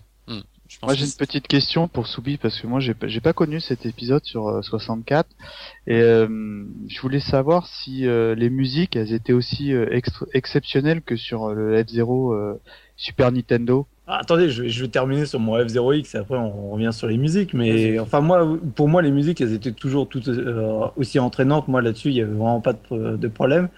Moi 0.82 0.94
j'ai 0.94 1.06
une 1.06 1.12
petite 1.12 1.48
question 1.48 1.88
pour 1.88 2.06
Soubi 2.06 2.36
parce 2.36 2.60
que 2.60 2.66
moi 2.66 2.78
j'ai 2.78 2.94
j'ai 3.06 3.20
pas 3.20 3.32
connu 3.32 3.58
cet 3.58 3.86
épisode 3.86 4.24
sur 4.24 4.62
64 4.62 5.26
euh, 5.26 5.92
et 5.92 6.00
euh, 6.00 6.64
je 6.88 7.00
voulais 7.00 7.20
savoir 7.20 7.66
si 7.66 8.06
euh, 8.06 8.34
les 8.34 8.50
musiques 8.50 8.94
elles 8.94 9.12
étaient 9.12 9.32
aussi 9.32 9.72
exceptionnelles 10.32 11.02
que 11.02 11.16
sur 11.16 11.54
le 11.54 11.82
F0 11.82 12.58
Super 12.96 13.32
Nintendo. 13.32 13.86
Ah, 14.06 14.18
attendez, 14.20 14.50
je 14.50 14.62
vais, 14.62 14.68
je 14.70 14.82
vais, 14.82 14.88
terminer 14.88 15.26
sur 15.26 15.38
mon 15.38 15.58
F0X 15.58 16.16
et 16.16 16.18
après 16.18 16.36
on 16.36 16.70
revient 16.70 16.92
sur 16.92 17.08
les 17.08 17.18
musiques. 17.18 17.54
Mais 17.54 17.98
enfin 17.98 18.20
moi, 18.20 18.58
pour 18.74 18.88
moi 18.88 19.02
les 19.02 19.10
musiques 19.10 19.40
elles 19.40 19.54
étaient 19.54 19.72
toujours 19.72 20.08
toutes 20.08 20.30
aussi 20.96 21.18
entraînantes. 21.18 21.68
Moi 21.68 21.82
là-dessus 21.82 22.08
il 22.08 22.14
y 22.16 22.20
avait 22.20 22.32
vraiment 22.32 22.60
pas 22.60 22.74
de, 22.74 23.16
de 23.16 23.28
problème. 23.28 23.68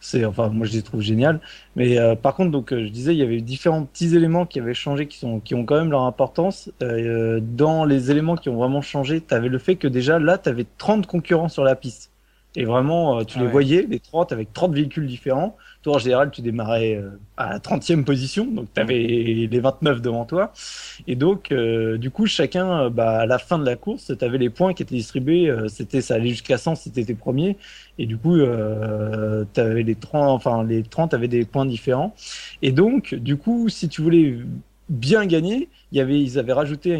C'est 0.00 0.24
enfin 0.24 0.48
moi 0.48 0.66
je 0.66 0.72
les 0.72 0.82
trouve 0.82 1.00
géniales. 1.00 1.40
Mais 1.74 1.98
euh, 1.98 2.14
par 2.14 2.34
contre 2.34 2.50
donc 2.50 2.72
euh, 2.72 2.84
je 2.84 2.88
disais 2.90 3.14
il 3.14 3.18
y 3.18 3.22
avait 3.22 3.40
différents 3.40 3.84
petits 3.84 4.14
éléments 4.16 4.46
qui 4.46 4.60
avaient 4.60 4.74
changé 4.74 5.06
qui 5.06 5.18
sont 5.18 5.40
qui 5.40 5.54
ont 5.54 5.64
quand 5.64 5.76
même 5.76 5.90
leur 5.90 6.02
importance. 6.02 6.70
Euh, 6.82 7.40
dans 7.42 7.84
les 7.84 8.10
éléments 8.10 8.36
qui 8.36 8.48
ont 8.48 8.56
vraiment 8.56 8.82
changé, 8.82 9.20
tu 9.20 9.34
avais 9.34 9.48
le 9.48 9.58
fait 9.58 9.76
que 9.76 9.88
déjà 9.88 10.18
là 10.18 10.38
tu 10.38 10.48
avais 10.48 10.66
30 10.78 11.06
concurrents 11.06 11.48
sur 11.48 11.64
la 11.64 11.76
piste. 11.76 12.10
Et 12.56 12.64
vraiment, 12.64 13.24
tu 13.24 13.38
ah 13.38 13.42
les 13.42 13.48
voyais, 13.48 13.86
les 13.88 14.00
30 14.00 14.32
avec 14.32 14.52
30 14.52 14.74
véhicules 14.74 15.06
différents. 15.06 15.56
Toi, 15.82 15.96
en 15.96 15.98
général, 15.98 16.30
tu 16.30 16.40
démarrais 16.40 17.00
à 17.36 17.50
la 17.50 17.58
30e 17.58 18.02
position, 18.02 18.46
donc 18.46 18.66
tu 18.74 18.80
avais 18.80 18.96
les 18.96 19.60
29 19.60 20.00
devant 20.00 20.24
toi. 20.24 20.52
Et 21.06 21.16
donc, 21.16 21.52
du 21.52 22.10
coup, 22.10 22.26
chacun, 22.26 22.90
bah, 22.90 23.20
à 23.20 23.26
la 23.26 23.38
fin 23.38 23.58
de 23.58 23.64
la 23.64 23.76
course, 23.76 24.10
tu 24.18 24.24
avais 24.24 24.38
les 24.38 24.50
points 24.50 24.72
qui 24.72 24.82
étaient 24.82 24.94
distribués. 24.94 25.54
c'était 25.68 26.00
Ça 26.00 26.14
allait 26.14 26.30
jusqu'à 26.30 26.58
100 26.58 26.76
si 26.76 26.90
tu 26.90 27.00
étais 27.00 27.14
premier. 27.14 27.56
Et 27.98 28.06
du 28.06 28.16
coup, 28.16 28.36
euh, 28.36 29.44
avais 29.56 29.82
les 29.82 29.94
30, 29.94 30.30
enfin, 30.30 30.64
les 30.64 30.82
30 30.82 31.14
avaient 31.14 31.28
des 31.28 31.44
points 31.44 31.66
différents. 31.66 32.14
Et 32.62 32.72
donc, 32.72 33.14
du 33.14 33.36
coup, 33.36 33.68
si 33.68 33.88
tu 33.88 34.02
voulais 34.02 34.36
bien 34.88 35.26
gagner, 35.26 35.68
il 35.92 35.98
y 35.98 36.00
avait, 36.00 36.20
ils 36.20 36.38
avaient 36.38 36.52
rajouté 36.52 36.94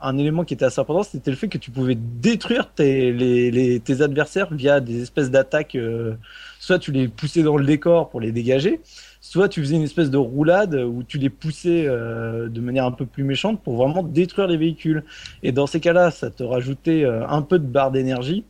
un, 0.00 0.18
élément 0.18 0.44
qui 0.44 0.54
était 0.54 0.64
assez 0.64 0.80
important, 0.80 1.02
c'était 1.02 1.30
le 1.30 1.36
fait 1.36 1.48
que 1.48 1.58
tu 1.58 1.70
pouvais 1.70 1.96
détruire 1.96 2.72
tes, 2.72 3.12
les, 3.12 3.80
tes 3.80 4.02
adversaires 4.02 4.52
via 4.52 4.80
des 4.80 5.02
espèces 5.02 5.30
d'attaques. 5.30 5.74
Euh, 5.76 6.14
soit 6.58 6.78
tu 6.78 6.92
les 6.92 7.08
poussais 7.08 7.42
dans 7.42 7.56
le 7.56 7.64
décor 7.64 8.10
pour 8.10 8.20
les 8.20 8.32
dégager, 8.32 8.80
soit 9.20 9.48
tu 9.48 9.60
faisais 9.60 9.76
une 9.76 9.82
espèce 9.82 10.10
de 10.10 10.16
roulade 10.16 10.74
où 10.74 11.02
tu 11.02 11.18
les 11.18 11.30
poussais 11.30 11.84
euh, 11.86 12.48
de 12.48 12.60
manière 12.60 12.84
un 12.84 12.92
peu 12.92 13.06
plus 13.06 13.24
méchante 13.24 13.62
pour 13.62 13.76
vraiment 13.76 14.02
détruire 14.02 14.46
les 14.46 14.56
véhicules. 14.56 15.04
Et 15.42 15.52
dans 15.52 15.66
ces 15.66 15.80
cas-là, 15.80 16.10
ça 16.10 16.30
te 16.30 16.42
rajoutait 16.42 17.04
euh, 17.04 17.26
un 17.28 17.42
peu 17.42 17.58
de 17.58 17.66
barre 17.66 17.90
d'énergie. 17.90 18.44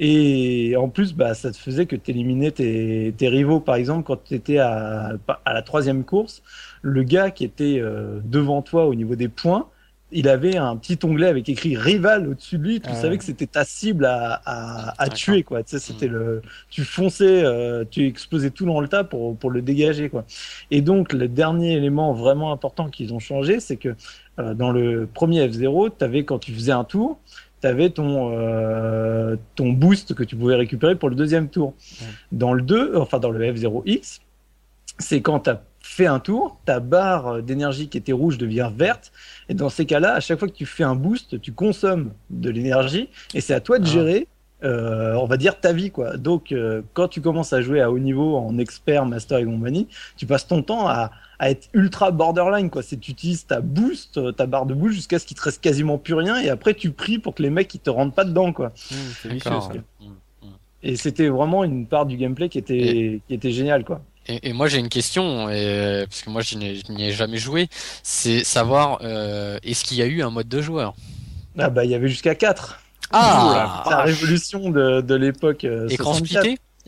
Et 0.00 0.74
en 0.76 0.88
plus, 0.88 1.14
bah, 1.14 1.34
ça 1.34 1.50
te 1.52 1.56
faisait 1.56 1.86
que 1.86 1.96
tu 1.96 2.10
éliminais 2.10 2.50
tes, 2.50 3.14
tes, 3.16 3.28
rivaux. 3.28 3.60
Par 3.60 3.76
exemple, 3.76 4.04
quand 4.04 4.24
tu 4.24 4.34
étais 4.34 4.58
à, 4.58 5.12
à, 5.44 5.54
la 5.54 5.62
troisième 5.62 6.04
course, 6.04 6.42
le 6.82 7.02
gars 7.02 7.30
qui 7.30 7.44
était 7.44 7.78
euh, 7.78 8.20
devant 8.24 8.62
toi 8.62 8.86
au 8.86 8.94
niveau 8.94 9.14
des 9.14 9.28
points, 9.28 9.68
il 10.12 10.28
avait 10.28 10.56
un 10.56 10.76
petit 10.76 10.98
onglet 11.04 11.26
avec 11.26 11.48
écrit 11.48 11.76
rival 11.76 12.28
au-dessus 12.28 12.58
de 12.58 12.64
lui. 12.64 12.80
Tu 12.80 12.92
savais 12.92 13.16
que 13.18 13.24
c'était 13.24 13.46
ta 13.46 13.64
cible 13.64 14.04
à, 14.04 14.40
à, 14.44 15.02
à 15.02 15.08
tuer, 15.08 15.42
quoi. 15.42 15.62
Tu 15.62 15.70
sais, 15.70 15.78
c'était 15.78 16.08
hmm. 16.08 16.12
le, 16.12 16.42
tu 16.68 16.84
fonçais, 16.84 17.44
euh, 17.44 17.84
tu 17.90 18.06
explosais 18.06 18.50
tout 18.50 18.66
dans 18.66 18.80
le 18.80 18.88
tas 18.88 19.04
pour, 19.04 19.36
pour 19.36 19.50
le 19.50 19.62
dégager, 19.62 20.10
quoi. 20.10 20.24
Et 20.70 20.82
donc, 20.82 21.12
le 21.12 21.28
dernier 21.28 21.72
élément 21.72 22.12
vraiment 22.12 22.52
important 22.52 22.88
qu'ils 22.88 23.14
ont 23.14 23.18
changé, 23.18 23.58
c'est 23.60 23.76
que 23.76 23.94
euh, 24.38 24.54
dans 24.54 24.70
le 24.70 25.08
premier 25.12 25.46
F0, 25.48 25.92
tu 25.98 26.04
avais, 26.04 26.24
quand 26.24 26.38
tu 26.38 26.52
faisais 26.52 26.72
un 26.72 26.84
tour, 26.84 27.18
tu 27.62 27.68
avais 27.68 27.90
ton, 27.90 28.32
euh, 28.36 29.36
ton 29.54 29.72
boost 29.72 30.14
que 30.14 30.24
tu 30.24 30.36
pouvais 30.36 30.56
récupérer 30.56 30.96
pour 30.96 31.08
le 31.08 31.14
deuxième 31.14 31.48
tour. 31.48 31.74
Dans 32.32 32.52
le 32.52 32.62
2, 32.62 32.96
enfin 32.96 33.18
dans 33.18 33.30
le 33.30 33.40
F0X, 33.40 34.20
c'est 34.98 35.20
quand 35.22 35.40
tu 35.40 35.50
as 35.50 35.62
fait 35.80 36.06
un 36.06 36.20
tour, 36.20 36.58
ta 36.64 36.80
barre 36.80 37.42
d'énergie 37.42 37.88
qui 37.88 37.98
était 37.98 38.12
rouge 38.12 38.38
devient 38.38 38.70
verte. 38.76 39.12
Et 39.48 39.54
dans 39.54 39.68
ces 39.68 39.86
cas-là, 39.86 40.14
à 40.14 40.20
chaque 40.20 40.38
fois 40.38 40.48
que 40.48 40.54
tu 40.54 40.66
fais 40.66 40.84
un 40.84 40.94
boost, 40.94 41.40
tu 41.40 41.52
consommes 41.52 42.12
de 42.30 42.50
l'énergie 42.50 43.08
et 43.34 43.40
c'est 43.40 43.54
à 43.54 43.60
toi 43.60 43.78
de 43.78 43.86
ah. 43.86 43.90
gérer. 43.90 44.28
Euh, 44.64 45.14
on 45.14 45.26
va 45.26 45.36
dire 45.36 45.58
ta 45.58 45.72
vie 45.72 45.90
quoi. 45.90 46.16
Donc 46.16 46.52
euh, 46.52 46.82
quand 46.94 47.08
tu 47.08 47.20
commences 47.20 47.52
à 47.52 47.62
jouer 47.62 47.80
à 47.80 47.90
haut 47.90 47.98
niveau 47.98 48.36
en 48.36 48.58
expert, 48.58 49.04
master 49.06 49.38
et 49.38 49.44
compagnie, 49.44 49.88
tu 50.16 50.24
passes 50.24 50.46
ton 50.46 50.62
temps 50.62 50.86
à, 50.86 51.10
à 51.40 51.50
être 51.50 51.68
ultra 51.72 52.12
borderline 52.12 52.70
quoi. 52.70 52.82
C'est 52.82 52.98
tu 52.98 53.10
utilises 53.10 53.46
ta 53.46 53.60
boost, 53.60 54.18
euh, 54.18 54.30
ta 54.30 54.46
barre 54.46 54.66
de 54.66 54.74
boost 54.74 54.94
jusqu'à 54.94 55.18
ce 55.18 55.26
qu'il 55.26 55.36
te 55.36 55.42
reste 55.42 55.60
quasiment 55.60 55.98
plus 55.98 56.14
rien 56.14 56.40
et 56.40 56.48
après 56.48 56.74
tu 56.74 56.92
pries 56.92 57.18
pour 57.18 57.34
que 57.34 57.42
les 57.42 57.50
mecs 57.50 57.74
ils 57.74 57.80
te 57.80 57.90
rentrent 57.90 58.14
pas 58.14 58.24
dedans 58.24 58.52
quoi. 58.52 58.68
Mmh, 58.68 58.94
c'est 59.20 59.28
vicieux. 59.32 59.50
Mmh, 60.00 60.06
mmh. 60.06 60.46
Et 60.84 60.96
c'était 60.96 61.28
vraiment 61.28 61.64
une 61.64 61.86
part 61.86 62.06
du 62.06 62.16
gameplay 62.16 62.48
qui 62.48 62.58
était 62.58 63.20
qui 63.26 63.34
était 63.34 63.50
géniale 63.50 63.84
quoi. 63.84 64.00
Et, 64.28 64.50
et 64.50 64.52
moi 64.52 64.68
j'ai 64.68 64.78
une 64.78 64.90
question 64.90 65.50
et, 65.50 66.04
parce 66.08 66.22
que 66.22 66.30
moi 66.30 66.42
je 66.42 66.56
n'y 66.56 67.04
ai 67.04 67.10
jamais 67.10 67.38
joué, 67.38 67.68
c'est 68.04 68.44
savoir 68.44 69.00
euh, 69.02 69.58
est-ce 69.64 69.82
qu'il 69.82 69.96
y 69.96 70.02
a 70.02 70.06
eu 70.06 70.22
un 70.22 70.30
mode 70.30 70.48
de 70.48 70.62
joueur? 70.62 70.94
Ah 71.58 71.68
bah 71.68 71.84
il 71.84 71.90
y 71.90 71.96
avait 71.96 72.08
jusqu'à 72.08 72.36
4. 72.36 72.81
Ah, 73.12 73.84
la 73.90 74.02
révolution 74.02 74.70
de, 74.70 75.00
de 75.00 75.14
l'époque. 75.14 75.64
Euh, 75.64 75.88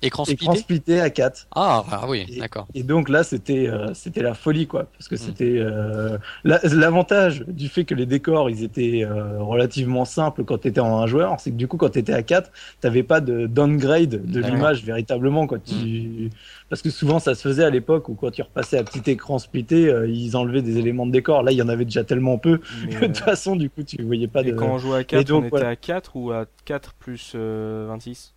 Écran 0.02 0.24
splitté 0.24 0.44
Écran 0.44 0.54
splitté 0.56 1.00
à 1.00 1.10
4. 1.10 1.48
Ah, 1.54 1.84
ah 1.90 2.06
oui, 2.08 2.26
d'accord. 2.38 2.66
Et 2.74 2.82
donc 2.82 3.08
là, 3.08 3.22
c'était 3.22 3.68
euh, 3.68 3.94
c'était 3.94 4.22
la 4.22 4.34
folie, 4.34 4.66
quoi. 4.66 4.84
Parce 4.84 5.08
que 5.08 5.14
hmm. 5.14 5.18
c'était 5.18 5.56
euh, 5.58 6.18
l'avantage 6.44 7.44
du 7.46 7.68
fait 7.68 7.84
que 7.84 7.94
les 7.94 8.06
décors, 8.06 8.50
ils 8.50 8.64
étaient 8.64 9.04
euh, 9.04 9.38
relativement 9.40 10.04
simples 10.04 10.44
quand 10.44 10.58
tu 10.58 10.68
étais 10.68 10.80
en 10.80 10.98
un 10.98 11.06
joueur, 11.06 11.38
c'est 11.38 11.50
que 11.50 11.56
du 11.56 11.68
coup, 11.68 11.76
quand 11.76 11.90
tu 11.90 12.00
étais 12.00 12.12
à 12.12 12.22
4, 12.22 12.50
t'avais 12.80 13.02
pas 13.02 13.20
de 13.20 13.46
downgrade 13.46 14.26
de 14.26 14.40
l'image 14.40 14.84
véritablement. 14.84 15.46
Quoi. 15.46 15.58
Tu... 15.58 15.74
Hmm. 15.74 16.28
Parce 16.68 16.82
que 16.82 16.90
souvent, 16.90 17.18
ça 17.18 17.34
se 17.34 17.42
faisait 17.42 17.64
à 17.64 17.70
l'époque 17.70 18.08
où 18.08 18.14
quand 18.14 18.30
tu 18.30 18.42
repassais 18.42 18.78
à 18.78 18.84
petit 18.84 19.10
écran 19.10 19.38
splitté, 19.38 19.94
ils 20.08 20.36
enlevaient 20.36 20.62
des 20.62 20.78
éléments 20.78 21.06
de 21.06 21.12
décor. 21.12 21.42
Là, 21.42 21.52
il 21.52 21.58
y 21.58 21.62
en 21.62 21.68
avait 21.68 21.84
déjà 21.84 22.04
tellement 22.04 22.36
peu 22.38 22.60
de 22.90 23.06
toute 23.06 23.18
façon, 23.18 23.54
du 23.56 23.70
coup, 23.70 23.84
tu 23.84 24.02
voyais 24.02 24.28
pas 24.28 24.42
et 24.42 24.52
de. 24.52 24.52
quand 24.52 24.66
on 24.66 24.78
jouait 24.78 24.98
à 24.98 25.04
4, 25.04 25.30
on 25.32 25.44
était 25.44 25.64
à 25.64 25.76
4 25.76 26.16
ou 26.16 26.32
à 26.32 26.46
4 26.64 26.94
plus 26.94 27.34
26 27.34 28.33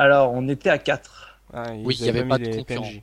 alors, 0.00 0.32
on 0.32 0.48
était 0.48 0.70
à 0.70 0.78
4. 0.78 1.40
Ah, 1.52 1.72
oui, 1.84 1.94
il 2.00 2.02
n'y 2.04 2.08
avait 2.08 2.24
pas 2.24 2.38
de 2.38 2.62
PNJ. 2.62 3.02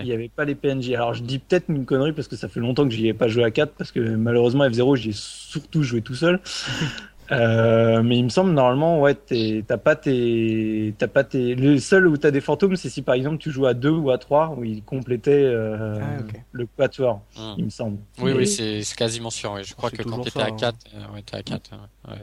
Il 0.00 0.04
n'y 0.04 0.12
avait 0.12 0.28
pas 0.28 0.44
les 0.44 0.56
PNJ. 0.56 0.90
Alors, 0.90 1.14
je 1.14 1.22
dis 1.22 1.38
peut-être 1.38 1.68
une 1.68 1.84
connerie 1.84 2.12
parce 2.12 2.26
que 2.26 2.34
ça 2.34 2.48
fait 2.48 2.58
longtemps 2.58 2.84
que 2.84 2.90
j'y 2.90 3.06
ai 3.06 3.14
pas 3.14 3.28
joué 3.28 3.44
à 3.44 3.52
4 3.52 3.74
parce 3.74 3.92
que 3.92 4.00
malheureusement, 4.00 4.66
F0, 4.66 4.96
j'y 4.96 5.10
ai 5.10 5.14
surtout 5.14 5.84
joué 5.84 6.02
tout 6.02 6.16
seul. 6.16 6.40
euh, 7.30 8.02
mais 8.02 8.18
il 8.18 8.24
me 8.24 8.30
semble, 8.30 8.50
normalement, 8.50 9.00
ouais, 9.00 9.14
t'as 9.14 9.76
pas 9.76 9.94
tes, 9.94 10.92
t'as 10.98 11.06
pas 11.06 11.22
tes, 11.22 11.54
le 11.54 11.78
seul 11.78 12.08
où 12.08 12.16
t'as 12.16 12.32
des 12.32 12.40
fantômes, 12.40 12.74
c'est 12.74 12.88
si 12.88 13.02
par 13.02 13.14
exemple 13.14 13.38
tu 13.38 13.52
joues 13.52 13.66
à 13.66 13.74
2 13.74 13.90
ou 13.90 14.10
à 14.10 14.18
3 14.18 14.56
où 14.56 14.64
il 14.64 14.82
complétait 14.82 15.44
euh, 15.44 16.00
ah, 16.00 16.22
le 16.50 16.66
quatuor, 16.66 17.20
hmm. 17.36 17.54
il 17.58 17.64
me 17.66 17.70
semble. 17.70 17.98
Oui, 18.18 18.32
oui, 18.32 18.46
c'est 18.48 18.82
quasiment 18.96 19.30
sûr. 19.30 19.62
Je 19.62 19.74
crois 19.74 19.90
que 19.90 20.02
quand 20.02 20.18
t'étais 20.22 20.40
à 20.40 20.50
4, 20.50 20.64
hein. 20.66 20.96
euh, 20.96 21.14
ouais, 21.14 21.22
t'es 21.22 21.36
à 21.36 21.42
4. 21.42 21.70
Ouais. 22.08 22.16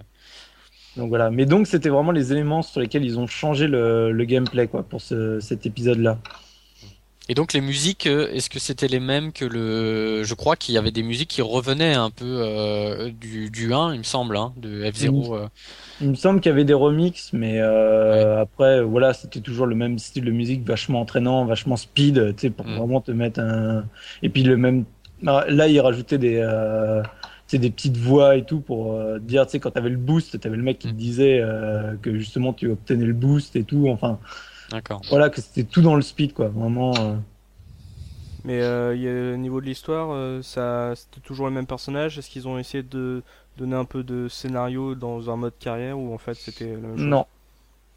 Donc 0.97 1.09
voilà. 1.09 1.29
Mais 1.31 1.45
donc 1.45 1.67
c'était 1.67 1.89
vraiment 1.89 2.11
les 2.11 2.31
éléments 2.31 2.61
sur 2.61 2.81
lesquels 2.81 3.05
ils 3.05 3.19
ont 3.19 3.27
changé 3.27 3.67
le, 3.67 4.11
le 4.11 4.25
gameplay 4.25 4.67
quoi 4.67 4.83
pour 4.83 5.01
ce, 5.01 5.39
cet 5.39 5.65
épisode-là. 5.65 6.17
Et 7.29 7.33
donc 7.33 7.53
les 7.53 7.61
musiques, 7.61 8.07
euh, 8.07 8.29
est-ce 8.33 8.49
que 8.49 8.59
c'était 8.59 8.87
les 8.87 8.99
mêmes 8.99 9.31
que 9.31 9.45
le 9.45 10.23
Je 10.23 10.33
crois 10.33 10.57
qu'il 10.57 10.75
y 10.75 10.77
avait 10.77 10.91
des 10.91 11.03
musiques 11.03 11.29
qui 11.29 11.41
revenaient 11.41 11.93
un 11.93 12.09
peu 12.09 12.25
euh, 12.25 13.09
du, 13.09 13.49
du 13.49 13.73
1, 13.73 13.93
il 13.93 13.99
me 13.99 14.03
semble, 14.03 14.35
hein, 14.35 14.51
de 14.57 14.83
F0. 14.83 15.33
Euh. 15.33 15.47
Il 16.01 16.09
me 16.09 16.15
semble 16.15 16.41
qu'il 16.41 16.49
y 16.49 16.53
avait 16.53 16.65
des 16.65 16.73
remixes, 16.73 17.29
mais 17.31 17.59
euh, 17.59 18.41
après 18.41 18.81
voilà, 18.83 19.13
c'était 19.13 19.39
toujours 19.39 19.67
le 19.67 19.75
même 19.75 19.97
style 19.99 20.25
de 20.25 20.31
musique, 20.31 20.67
vachement 20.67 20.99
entraînant, 20.99 21.45
vachement 21.45 21.77
speed, 21.77 22.35
tu 22.35 22.41
sais, 22.41 22.49
pour 22.49 22.65
mm. 22.65 22.75
vraiment 22.75 22.99
te 23.01 23.11
mettre 23.11 23.39
un. 23.39 23.85
Et 24.23 24.29
puis 24.29 24.43
le 24.43 24.57
même. 24.57 24.85
Là, 25.21 25.67
ils 25.67 25.79
rajoutaient 25.79 26.17
des 26.17 26.41
c'est 27.51 27.57
des 27.57 27.69
petites 27.69 27.97
voix 27.97 28.37
et 28.37 28.45
tout 28.45 28.61
pour 28.61 28.93
euh, 28.93 29.19
dire, 29.19 29.45
tu 29.45 29.51
sais, 29.51 29.59
quand 29.59 29.71
t'avais 29.71 29.89
le 29.89 29.97
boost, 29.97 30.39
t'avais 30.39 30.55
le 30.55 30.63
mec 30.63 30.79
qui 30.79 30.87
te 30.87 30.93
mm. 30.93 30.97
disait 30.97 31.41
euh, 31.41 31.97
que 32.01 32.17
justement 32.17 32.53
tu 32.53 32.71
obtenais 32.71 33.03
le 33.03 33.11
boost 33.11 33.57
et 33.57 33.65
tout. 33.65 33.89
Enfin, 33.89 34.19
d'accord. 34.69 35.01
Voilà, 35.09 35.29
que 35.29 35.41
c'était 35.41 35.65
tout 35.65 35.81
dans 35.81 35.97
le 35.97 36.01
speed, 36.01 36.31
quoi. 36.31 36.47
Vraiment. 36.47 36.93
Euh. 36.97 37.15
Mais 38.45 38.65
au 38.65 39.35
niveau 39.35 39.59
de 39.59 39.65
l'histoire, 39.65 40.41
ça, 40.43 40.93
c'était 40.95 41.19
toujours 41.19 41.45
le 41.45 41.51
même 41.51 41.67
personnage? 41.67 42.17
Est-ce 42.17 42.29
qu'ils 42.29 42.47
ont 42.47 42.57
essayé 42.57 42.83
de 42.83 43.21
donner 43.57 43.75
un 43.75 43.83
peu 43.83 44.01
de 44.01 44.29
scénario 44.29 44.95
dans 44.95 45.29
un 45.29 45.35
mode 45.35 45.53
carrière 45.59 45.99
ou 45.99 46.13
en 46.13 46.17
fait 46.17 46.35
c'était 46.35 46.71
la 46.71 46.77
même 46.77 46.97
chose? 46.97 47.05
Non. 47.05 47.25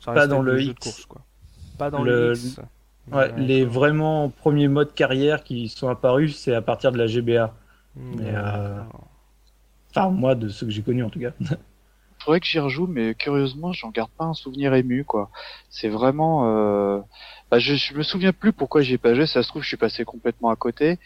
pas 0.05 0.27
dans 0.27 0.43
le 0.43 0.61
X. 0.61 0.81
course, 0.81 1.07
quoi. 1.07 1.23
Pas 1.79 1.91
dans 1.91 2.03
le, 2.03 2.35
X. 2.35 2.61
Ouais, 3.13 3.33
les 3.39 3.65
vraiment 3.65 4.31
premiers 4.31 4.69
modes 4.69 4.95
carrière 4.95 5.45
qui 5.45 5.69
sont 5.69 5.89
apparus, 5.89 6.37
c'est 6.37 6.55
à 6.55 6.61
partir 6.61 6.91
de 6.91 6.99
la 6.99 7.07
GBA. 7.07 7.55
Mais, 7.97 8.35
Enfin, 9.95 10.11
moi, 10.11 10.35
de 10.35 10.49
ceux 10.49 10.67
que 10.67 10.73
j'ai 10.73 10.83
connus 10.83 11.05
en 11.05 11.11
tout 11.11 11.21
cas. 11.21 11.31
Faudrait 12.25 12.41
que 12.41 12.47
j'y 12.47 12.59
rejoue, 12.59 12.87
mais 12.87 13.15
curieusement, 13.15 13.73
j'en 13.73 13.91
garde 13.91 14.11
pas 14.17 14.25
un 14.25 14.35
souvenir 14.35 14.75
ému, 14.75 15.05
quoi. 15.05 15.31
C'est 15.69 15.89
vraiment. 15.89 16.47
Euh... 16.47 17.01
Bah, 17.51 17.59
je, 17.59 17.75
je 17.75 17.95
me 17.95 18.03
souviens 18.03 18.33
plus 18.33 18.53
pourquoi 18.53 18.81
j'y 18.81 18.95
ai 18.95 18.99
pas 18.99 19.15
joué. 19.15 19.27
Ça 19.27 19.43
se 19.43 19.49
trouve, 19.49 19.63
je 19.63 19.69
suis 19.69 19.77
passé 19.77 20.05
complètement 20.05 20.49
à 20.49 20.57
côté, 20.57 20.99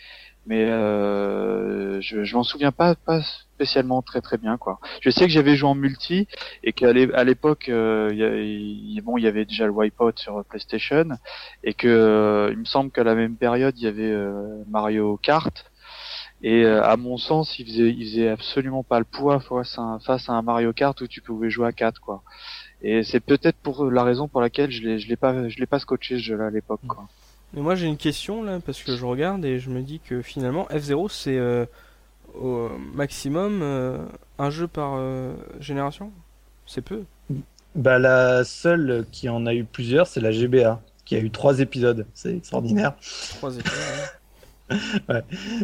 mais 0.46 0.64
euh... 0.64 2.00
je, 2.00 2.22
je 2.24 2.36
m'en 2.36 2.44
souviens 2.44 2.70
pas, 2.72 2.94
pas 2.94 3.20
spécialement 3.54 4.00
très 4.00 4.20
très 4.20 4.38
bien, 4.38 4.56
quoi. 4.56 4.78
Je 5.00 5.10
sais 5.10 5.26
que 5.26 5.32
j'avais 5.32 5.56
joué 5.56 5.68
en 5.68 5.74
multi 5.74 6.28
et 6.62 6.72
qu'à 6.72 6.92
l'époque, 6.92 7.68
euh, 7.68 8.10
y 8.14 9.00
bon, 9.00 9.16
il 9.18 9.24
y 9.24 9.26
avait 9.26 9.44
déjà 9.44 9.66
le 9.66 9.72
Wipeout 9.72 10.12
sur 10.16 10.44
PlayStation 10.44 11.08
et 11.64 11.74
que 11.74 11.88
euh, 11.88 12.50
il 12.52 12.58
me 12.58 12.64
semble 12.64 12.92
qu'à 12.92 13.02
la 13.02 13.16
même 13.16 13.34
période, 13.34 13.76
il 13.76 13.82
y 13.82 13.88
avait 13.88 14.12
euh, 14.12 14.62
Mario 14.68 15.18
Kart 15.20 15.67
et 16.42 16.62
euh, 16.64 16.84
à 16.84 16.96
mon 16.96 17.16
sens, 17.16 17.58
il 17.58 17.66
faisait, 17.66 17.90
il 17.90 18.04
faisait 18.10 18.28
absolument 18.28 18.84
pas 18.84 18.98
le 18.98 19.04
poids 19.04 19.40
face 19.40 19.78
à, 19.78 19.82
un, 19.82 19.98
face 19.98 20.28
à 20.28 20.34
un 20.34 20.42
Mario 20.42 20.72
Kart 20.72 21.00
où 21.00 21.06
tu 21.06 21.20
pouvais 21.20 21.50
jouer 21.50 21.66
à 21.66 21.72
4 21.72 22.00
quoi. 22.00 22.22
Et 22.80 23.02
c'est 23.02 23.20
peut-être 23.20 23.56
pour 23.56 23.90
la 23.90 24.04
raison 24.04 24.28
pour 24.28 24.40
laquelle 24.40 24.70
je 24.70 24.82
l'ai, 24.82 24.98
je 25.00 25.08
l'ai 25.08 25.16
pas, 25.16 25.48
je 25.48 25.58
l'ai 25.58 25.66
pas 25.66 25.80
scotché 25.80 26.16
ce 26.16 26.22
jeu-là 26.22 26.46
à 26.46 26.50
l'époque 26.50 26.80
quoi. 26.86 27.08
Mais 27.54 27.60
moi 27.60 27.74
j'ai 27.74 27.86
une 27.86 27.96
question 27.96 28.44
là 28.44 28.60
parce 28.64 28.82
que 28.82 28.94
je 28.94 29.04
regarde 29.04 29.44
et 29.44 29.58
je 29.58 29.70
me 29.70 29.80
dis 29.82 30.00
que 30.00 30.22
finalement 30.22 30.68
F0 30.70 31.08
c'est 31.10 31.38
euh, 31.38 31.64
au 32.38 32.68
maximum 32.94 33.60
euh, 33.62 33.98
un 34.38 34.50
jeu 34.50 34.68
par 34.68 35.00
génération? 35.58 36.12
C'est 36.66 36.82
peu. 36.82 37.02
Bah 37.74 37.98
la 37.98 38.44
seule 38.44 39.06
qui 39.10 39.28
en 39.28 39.44
a 39.46 39.54
eu 39.54 39.64
plusieurs 39.64 40.06
c'est 40.06 40.20
la 40.20 40.30
GBA 40.30 40.80
qui 41.04 41.16
a 41.16 41.18
eu 41.18 41.30
trois 41.30 41.58
épisodes. 41.58 42.06
C'est 42.14 42.36
extraordinaire. 42.36 42.94
Trois 43.38 43.56
épisodes. 43.56 43.74
ouais. 45.08 45.22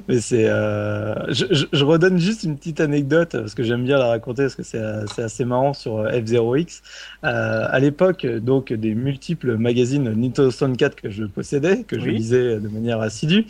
Mais 0.08 0.20
c'est, 0.20 0.48
euh... 0.48 1.14
je, 1.28 1.44
je, 1.50 1.66
je, 1.72 1.84
redonne 1.84 2.18
juste 2.18 2.42
une 2.42 2.56
petite 2.56 2.80
anecdote 2.80 3.32
parce 3.32 3.54
que 3.54 3.62
j'aime 3.62 3.84
bien 3.84 3.98
la 3.98 4.06
raconter 4.06 4.44
parce 4.44 4.54
que 4.54 4.62
c'est, 4.62 4.78
assez 5.22 5.44
marrant 5.44 5.74
sur 5.74 5.98
euh, 5.98 6.10
F0X. 6.10 6.80
Euh, 7.24 7.66
à 7.68 7.78
l'époque, 7.80 8.26
donc 8.26 8.72
des 8.72 8.94
multiples 8.94 9.56
magazines 9.56 10.04
Nintendo 10.04 10.50
64 10.50 10.94
que 10.96 11.10
je 11.10 11.24
possédais, 11.24 11.82
que 11.82 11.98
je 11.98 12.08
lisais 12.08 12.58
de 12.58 12.68
manière 12.68 13.00
assidue. 13.00 13.46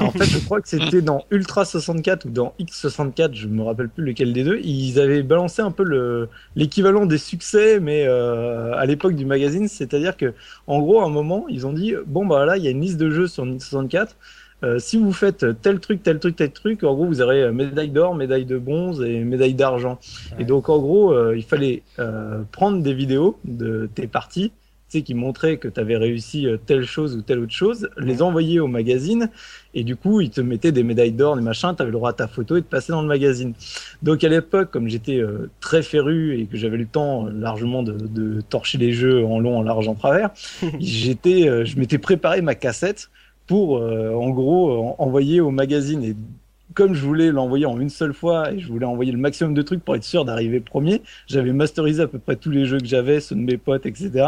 En 0.00 0.10
fait, 0.10 0.24
je 0.24 0.38
crois 0.44 0.60
que 0.60 0.68
c'était 0.68 1.02
dans 1.02 1.24
Ultra 1.30 1.64
64 1.64 2.26
ou 2.26 2.30
dans 2.30 2.54
X64, 2.60 3.34
je 3.34 3.48
me 3.48 3.62
rappelle 3.62 3.88
plus 3.88 4.04
lequel 4.04 4.32
des 4.32 4.44
deux. 4.44 4.60
Ils 4.62 5.00
avaient 5.00 5.22
balancé 5.22 5.62
un 5.62 5.70
peu 5.70 5.84
le 5.84 6.28
l'équivalent 6.56 7.06
des 7.06 7.18
succès, 7.18 7.80
mais 7.80 8.04
euh, 8.06 8.74
à 8.74 8.84
l'époque 8.84 9.14
du 9.14 9.24
magazine, 9.24 9.66
c'est-à-dire 9.68 10.16
que 10.16 10.34
en 10.66 10.80
gros, 10.80 11.00
à 11.00 11.06
un 11.06 11.10
moment, 11.10 11.46
ils 11.48 11.66
ont 11.66 11.72
dit 11.72 11.94
bon 12.06 12.26
bah 12.26 12.44
là, 12.44 12.58
il 12.58 12.64
y 12.64 12.68
a 12.68 12.70
une 12.70 12.82
liste 12.82 12.98
de 12.98 13.10
jeux 13.10 13.26
sur 13.26 13.44
Nintendo 13.46 13.60
64 13.64 14.16
euh, 14.62 14.78
si 14.78 14.98
vous 14.98 15.12
faites 15.12 15.46
tel 15.62 15.80
truc, 15.80 16.02
tel 16.02 16.18
truc, 16.18 16.36
tel 16.36 16.50
truc, 16.50 16.84
en 16.84 16.94
gros, 16.94 17.06
vous 17.06 17.22
aurez 17.22 17.42
euh, 17.42 17.52
médaille 17.52 17.90
d'or, 17.90 18.14
médaille 18.14 18.44
de 18.44 18.58
bronze 18.58 19.02
et 19.02 19.20
médaille 19.20 19.54
d'argent. 19.54 19.98
Et 20.38 20.44
donc, 20.44 20.68
en 20.68 20.78
gros, 20.78 21.12
euh, 21.12 21.36
il 21.36 21.44
fallait 21.44 21.82
prendre 22.52 22.82
des 22.82 22.94
vidéos 22.94 23.38
de 23.44 23.88
tes 23.94 24.06
parties, 24.06 24.50
tu 24.88 24.98
sais, 24.98 25.02
qui 25.02 25.14
montraient 25.14 25.56
que 25.56 25.68
tu 25.68 25.78
avais 25.78 25.96
réussi 25.96 26.46
telle 26.66 26.84
chose 26.84 27.16
ou 27.16 27.22
telle 27.22 27.38
autre 27.38 27.52
chose, 27.52 27.88
les 27.96 28.22
envoyer 28.22 28.58
au 28.60 28.66
magazine, 28.66 29.30
et 29.74 29.84
du 29.84 29.96
coup, 29.96 30.20
ils 30.20 30.30
te 30.30 30.40
mettaient 30.40 30.72
des 30.72 30.82
médailles 30.82 31.12
d'or, 31.12 31.36
des 31.36 31.42
machins, 31.42 31.74
tu 31.76 31.82
avais 31.82 31.90
le 31.90 31.96
droit 31.96 32.10
à 32.10 32.14
ta 32.14 32.26
photo 32.26 32.56
et 32.56 32.60
de 32.60 32.66
passer 32.66 32.92
dans 32.92 33.02
le 33.02 33.08
magazine. 33.08 33.52
Donc, 34.02 34.24
à 34.24 34.28
l'époque, 34.28 34.70
comme 34.70 34.88
j'étais 34.88 35.22
très 35.60 35.82
féru 35.82 36.38
et 36.38 36.46
que 36.46 36.56
j'avais 36.56 36.78
le 36.78 36.86
temps 36.86 37.26
largement 37.26 37.82
de, 37.82 37.92
de, 37.92 38.40
torcher 38.40 38.78
les 38.78 38.92
jeux 38.92 39.24
en 39.24 39.38
long, 39.38 39.58
en 39.58 39.62
large, 39.62 39.88
en 39.88 39.94
travers, 39.94 40.30
j'étais, 40.80 41.64
je 41.64 41.78
m'étais 41.78 41.98
préparé 41.98 42.42
ma 42.42 42.54
cassette 42.54 43.10
pour, 43.50 43.78
euh, 43.78 44.14
en 44.14 44.30
gros, 44.30 44.94
envoyer 44.98 45.40
au 45.40 45.50
magazine. 45.50 46.04
Et 46.04 46.14
comme 46.74 46.94
je 46.94 47.04
voulais 47.04 47.32
l'envoyer 47.32 47.66
en 47.66 47.80
une 47.80 47.90
seule 47.90 48.14
fois 48.14 48.52
et 48.52 48.60
je 48.60 48.68
voulais 48.68 48.86
envoyer 48.86 49.10
le 49.10 49.18
maximum 49.18 49.54
de 49.54 49.62
trucs 49.62 49.84
pour 49.84 49.96
être 49.96 50.04
sûr 50.04 50.24
d'arriver 50.24 50.60
premier, 50.60 51.02
j'avais 51.26 51.52
masterisé 51.52 52.02
à 52.02 52.06
peu 52.06 52.20
près 52.20 52.36
tous 52.36 52.52
les 52.52 52.64
jeux 52.64 52.78
que 52.78 52.86
j'avais, 52.86 53.18
ceux 53.18 53.34
de 53.34 53.40
mes 53.40 53.56
potes, 53.56 53.86
etc. 53.86 54.24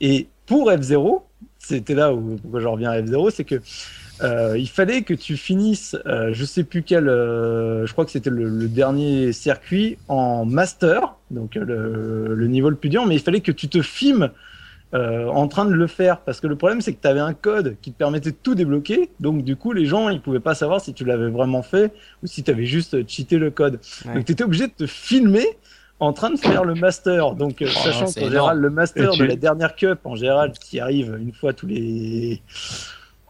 Et 0.00 0.28
pour 0.46 0.70
F0, 0.70 1.20
c'était 1.58 1.94
là 1.94 2.14
où 2.14 2.38
pourquoi 2.40 2.60
je 2.60 2.66
reviens 2.66 2.90
à 2.90 3.02
F0, 3.02 3.30
c'est 3.32 3.44
que 3.44 3.60
euh, 4.22 4.56
il 4.56 4.70
fallait 4.70 5.02
que 5.02 5.12
tu 5.12 5.36
finisses, 5.36 5.94
euh, 6.06 6.30
je 6.32 6.44
sais 6.46 6.64
plus 6.64 6.82
quel, 6.82 7.04
je 7.04 7.92
crois 7.92 8.06
que 8.06 8.12
c'était 8.12 8.30
le, 8.30 8.66
dernier 8.66 9.34
circuit 9.34 9.98
en 10.08 10.46
master, 10.46 11.16
donc 11.30 11.56
le, 11.56 12.34
le, 12.34 12.46
niveau 12.46 12.70
le 12.70 12.76
plus 12.76 12.88
dur, 12.88 13.04
mais 13.04 13.16
il 13.16 13.20
fallait 13.20 13.40
que 13.40 13.52
tu 13.52 13.68
te 13.68 13.82
filmes 13.82 14.30
euh, 14.94 15.26
en 15.28 15.48
train 15.48 15.64
de 15.64 15.72
le 15.72 15.86
faire. 15.86 16.20
Parce 16.20 16.40
que 16.40 16.46
le 16.46 16.56
problème 16.56 16.80
c'est 16.80 16.92
que 16.92 17.00
tu 17.00 17.08
avais 17.08 17.20
un 17.20 17.34
code 17.34 17.76
qui 17.82 17.92
te 17.92 17.98
permettait 17.98 18.30
de 18.30 18.36
tout 18.40 18.54
débloquer. 18.54 19.10
Donc 19.20 19.42
du 19.42 19.56
coup 19.56 19.72
les 19.72 19.86
gens 19.86 20.08
ils 20.08 20.20
pouvaient 20.20 20.40
pas 20.40 20.54
savoir 20.54 20.80
si 20.80 20.94
tu 20.94 21.04
l'avais 21.04 21.28
vraiment 21.28 21.62
fait 21.62 21.92
ou 22.22 22.26
si 22.26 22.42
tu 22.42 22.50
avais 22.50 22.66
juste 22.66 23.08
cheaté 23.08 23.38
le 23.38 23.50
code. 23.50 23.80
Donc 24.04 24.24
tu 24.24 24.32
étais 24.32 24.44
obligé 24.44 24.66
de 24.66 24.72
te 24.72 24.86
filmer 24.86 25.46
en 26.00 26.12
train 26.12 26.30
de 26.30 26.36
faire 26.36 26.64
le 26.64 26.74
master. 26.74 27.34
Donc 27.34 27.60
euh, 27.62 27.66
oh, 27.68 27.78
sachant 27.84 28.06
qu'en 28.06 28.28
général 28.28 28.58
le 28.58 28.70
master 28.70 29.16
de 29.16 29.24
la 29.24 29.36
dernière 29.36 29.74
cup 29.74 30.00
en 30.04 30.16
général 30.16 30.52
qui 30.52 30.80
arrive 30.80 31.16
une 31.20 31.32
fois 31.32 31.52
tous 31.52 31.66
les 31.66 32.42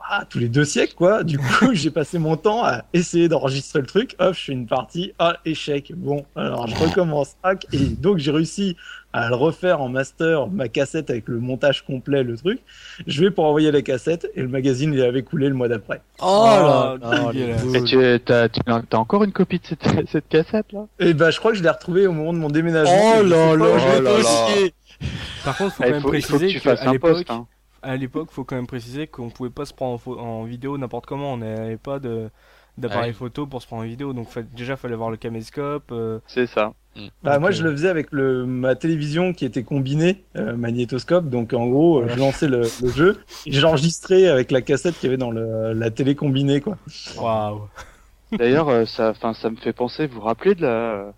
ah, 0.08 0.24
tous 0.28 0.38
les 0.38 0.48
deux 0.48 0.64
siècles, 0.64 0.94
quoi. 0.94 1.24
Du 1.24 1.38
coup, 1.38 1.68
j'ai 1.72 1.90
passé 1.90 2.18
mon 2.18 2.36
temps 2.36 2.64
à 2.64 2.84
essayer 2.92 3.28
d'enregistrer 3.28 3.80
le 3.80 3.86
truc. 3.86 4.14
Hop, 4.18 4.34
je 4.34 4.44
fais 4.44 4.52
une 4.52 4.66
partie. 4.66 5.12
Ah, 5.18 5.38
échec. 5.44 5.92
Bon, 5.96 6.24
alors 6.36 6.66
je 6.66 6.74
recommence. 6.76 7.36
Hack. 7.42 7.66
Et 7.72 7.78
donc, 7.78 8.18
j'ai 8.18 8.30
réussi 8.30 8.76
à 9.14 9.28
le 9.28 9.36
refaire 9.36 9.80
en 9.80 9.88
master, 9.88 10.48
ma 10.48 10.68
cassette 10.68 11.08
avec 11.08 11.28
le 11.28 11.38
montage 11.38 11.84
complet, 11.84 12.24
le 12.24 12.36
truc. 12.36 12.58
Je 13.06 13.22
vais 13.22 13.30
pour 13.30 13.44
envoyer 13.44 13.70
la 13.70 13.80
cassette 13.80 14.28
et 14.34 14.42
le 14.42 14.48
magazine 14.48 14.92
il 14.92 15.00
avait 15.02 15.22
coulé 15.22 15.48
le 15.48 15.54
mois 15.54 15.68
d'après. 15.68 16.02
Oh, 16.20 16.24
là, 16.24 16.96
oh, 17.00 17.30
Et 17.74 17.84
tu 17.84 18.04
as, 18.04 18.48
as, 18.66 18.96
encore 18.96 19.22
une 19.22 19.30
copie 19.30 19.60
de 19.60 19.66
cette, 19.66 20.08
cette 20.10 20.28
cassette 20.28 20.72
là? 20.72 20.86
Et 20.98 21.10
eh 21.10 21.14
ben 21.14 21.30
je 21.30 21.38
crois 21.38 21.52
que 21.52 21.58
je 21.58 21.62
l'ai 21.62 21.70
retrouvée 21.70 22.08
au 22.08 22.12
moment 22.12 22.32
de 22.32 22.38
mon 22.38 22.48
déménagement. 22.50 23.12
Oh 23.20 23.22
là 23.22 23.54
là, 23.54 23.78
je 23.78 24.02
vais 24.02 24.72
oh 24.72 25.06
Par 25.44 25.56
contre, 25.58 25.76
faut 25.76 25.84
quand 25.84 25.90
même 25.90 26.02
préciser 26.02 26.58
qu'à 26.58 26.90
l'époque, 26.90 27.24
hein. 27.28 27.46
À 27.84 27.96
l'époque, 27.96 28.30
faut 28.30 28.44
quand 28.44 28.56
même 28.56 28.66
préciser 28.66 29.06
qu'on 29.06 29.30
pouvait 29.30 29.50
pas 29.50 29.64
se 29.64 29.74
prendre 29.74 30.00
en, 30.18 30.44
vidéo 30.44 30.78
n'importe 30.78 31.06
comment. 31.06 31.34
On 31.34 31.38
n'avait 31.38 31.76
pas 31.76 31.98
de 31.98 32.30
d'appareil 32.76 33.12
photo 33.12 33.46
pour 33.46 33.62
se 33.62 33.68
prendre 33.68 33.82
en 33.82 33.86
vidéo. 33.86 34.12
Donc 34.12 34.28
déjà, 34.56 34.76
fallait 34.76 34.94
avoir 34.94 35.10
le 35.10 35.16
caméscope. 35.16 35.92
Euh, 35.92 36.18
C'est 36.26 36.46
ça. 36.46 36.72
Mm. 36.96 37.06
Bah, 37.22 37.38
moi, 37.38 37.50
je 37.50 37.62
le 37.62 37.70
faisais 37.70 37.88
avec 37.88 38.10
le, 38.10 38.46
ma 38.46 38.74
télévision 38.74 39.32
qui 39.32 39.44
était 39.44 39.62
combinée, 39.62 40.24
euh, 40.36 40.56
magnétoscope. 40.56 41.28
Donc, 41.28 41.52
en 41.52 41.66
gros, 41.66 42.00
euh, 42.00 42.08
je 42.08 42.18
lançais 42.18 42.48
le, 42.48 42.62
le 42.82 42.88
jeu 42.88 43.20
et 43.46 43.52
j'enregistrais 43.52 44.26
avec 44.26 44.50
la 44.50 44.60
cassette 44.60 44.94
qu'il 44.96 45.04
y 45.04 45.10
avait 45.10 45.16
dans 45.16 45.30
le, 45.30 45.72
la 45.72 45.90
télé 45.90 46.14
combinée, 46.14 46.60
quoi. 46.60 46.76
Waouh. 47.16 47.68
D'ailleurs, 48.32 48.68
euh, 48.68 48.84
ça, 48.84 49.10
enfin, 49.10 49.34
ça 49.34 49.50
me 49.50 49.56
fait 49.56 49.72
penser. 49.72 50.06
Vous 50.06 50.16
vous 50.16 50.26
rappelez 50.26 50.54
de 50.54 50.62
la, 50.62 51.12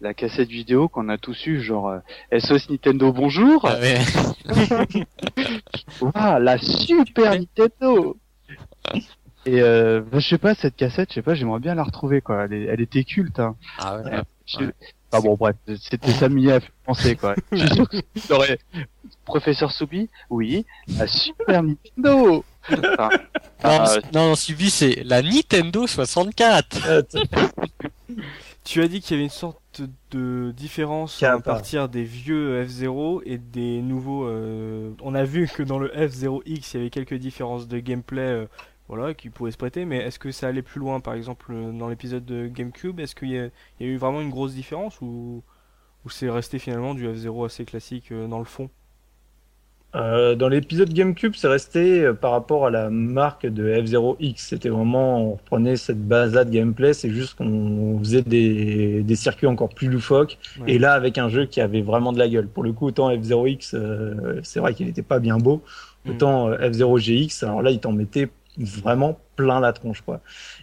la 0.00 0.14
cassette 0.14 0.48
vidéo 0.48 0.88
qu'on 0.88 1.08
a 1.08 1.18
tous 1.18 1.46
eu, 1.46 1.60
genre 1.60 2.00
SOS 2.36 2.70
Nintendo, 2.70 3.12
bonjour. 3.12 3.66
Ah, 3.66 3.76
Waouh, 6.00 6.38
la 6.42 6.58
Super 6.58 7.32
Nintendo. 7.32 8.16
Et 9.46 9.60
euh, 9.62 10.00
bah, 10.00 10.18
je 10.18 10.28
sais 10.28 10.38
pas 10.38 10.54
cette 10.54 10.76
cassette, 10.76 11.10
je 11.10 11.14
sais 11.14 11.22
pas, 11.22 11.34
j'aimerais 11.34 11.60
bien 11.60 11.74
la 11.74 11.84
retrouver 11.84 12.20
quoi. 12.20 12.44
Elle, 12.44 12.68
elle 12.68 12.80
était 12.80 13.04
culte. 13.04 13.38
Hein. 13.38 13.56
Ah 13.78 13.98
ouais. 13.98 14.16
ouais. 14.58 14.72
Ah 15.12 15.20
bon, 15.20 15.34
bref, 15.34 15.56
c'était 15.80 16.10
ça 16.10 16.26
à 16.26 16.60
penser, 16.84 17.16
quoi. 17.16 17.36
Je 17.52 17.58
suis 17.58 17.68
sûr 17.70 17.88
que 17.88 17.96
Professeur 19.24 19.70
Soubi 19.70 20.10
Oui. 20.30 20.66
La 20.98 21.06
Super 21.06 21.62
Nintendo 21.62 22.44
non, 22.68 22.82
euh, 23.64 24.00
non, 24.12 24.34
Soubi, 24.34 24.70
c'est 24.70 25.04
la 25.04 25.22
Nintendo 25.22 25.86
64 25.86 27.04
Tu 28.64 28.82
as 28.82 28.88
dit 28.88 29.00
qu'il 29.00 29.12
y 29.12 29.14
avait 29.14 29.24
une 29.24 29.30
sorte 29.30 29.58
de 30.10 30.52
différence 30.56 31.22
à 31.22 31.38
partir 31.40 31.88
des 31.88 32.04
vieux 32.04 32.64
F0 32.64 33.22
et 33.24 33.38
des 33.38 33.82
nouveaux. 33.82 34.26
Euh... 34.26 34.92
On 35.02 35.14
a 35.14 35.24
vu 35.24 35.48
que 35.48 35.62
dans 35.62 35.78
le 35.78 35.88
F0X, 35.88 36.70
il 36.72 36.74
y 36.74 36.80
avait 36.80 36.90
quelques 36.90 37.14
différences 37.14 37.68
de 37.68 37.78
gameplay 37.78 38.22
euh, 38.22 38.46
voilà, 38.88 39.14
qui 39.14 39.30
pourrait 39.30 39.50
se 39.50 39.56
prêter, 39.56 39.84
mais 39.84 39.98
est-ce 39.98 40.18
que 40.18 40.30
ça 40.30 40.48
allait 40.48 40.62
plus 40.62 40.80
loin, 40.80 41.00
par 41.00 41.14
exemple, 41.14 41.52
dans 41.72 41.88
l'épisode 41.88 42.24
de 42.24 42.46
GameCube? 42.46 43.00
Est-ce 43.00 43.14
qu'il 43.14 43.30
y, 43.30 43.38
a 43.38 43.50
eu 43.80 43.96
vraiment 43.96 44.20
une 44.20 44.30
grosse 44.30 44.54
différence 44.54 45.00
ou, 45.00 45.42
ou 46.04 46.10
c'est 46.10 46.30
resté 46.30 46.58
finalement 46.58 46.94
du 46.94 47.06
F0 47.08 47.46
assez 47.46 47.64
classique 47.64 48.12
euh, 48.12 48.28
dans 48.28 48.38
le 48.38 48.44
fond? 48.44 48.70
Euh, 49.94 50.34
dans 50.34 50.48
l'épisode 50.48 50.92
GameCube, 50.92 51.34
c'est 51.36 51.48
resté 51.48 52.02
euh, 52.02 52.12
par 52.12 52.32
rapport 52.32 52.66
à 52.66 52.70
la 52.70 52.90
marque 52.90 53.46
de 53.46 53.72
F0X. 53.72 54.34
C'était 54.36 54.68
vraiment, 54.68 55.22
on 55.22 55.32
reprenait 55.32 55.76
cette 55.76 56.06
base-là 56.06 56.44
de 56.44 56.50
gameplay, 56.50 56.92
c'est 56.92 57.10
juste 57.10 57.38
qu'on 57.38 57.98
faisait 58.00 58.22
des, 58.22 59.02
des, 59.02 59.16
circuits 59.16 59.46
encore 59.46 59.70
plus 59.70 59.88
loufoques. 59.88 60.38
Et 60.66 60.78
là, 60.78 60.92
avec 60.92 61.16
un 61.16 61.28
jeu 61.28 61.46
qui 61.46 61.60
avait 61.60 61.82
vraiment 61.82 62.12
de 62.12 62.18
la 62.18 62.28
gueule. 62.28 62.48
Pour 62.48 62.62
le 62.62 62.72
coup, 62.72 62.86
autant 62.86 63.10
F0X, 63.10 64.42
c'est 64.42 64.60
vrai 64.60 64.74
qu'il 64.74 64.86
n'était 64.86 65.02
pas 65.02 65.18
bien 65.18 65.38
beau. 65.38 65.62
Mm. 66.04 66.10
Autant 66.10 66.50
F0GX, 66.50 67.44
alors 67.44 67.62
là, 67.62 67.70
il 67.70 67.78
t'en 67.78 67.92
mettait 67.92 68.28
vraiment 68.58 69.18
plein 69.36 69.60
la 69.60 69.72
tronche 69.72 70.00
quoi. 70.00 70.20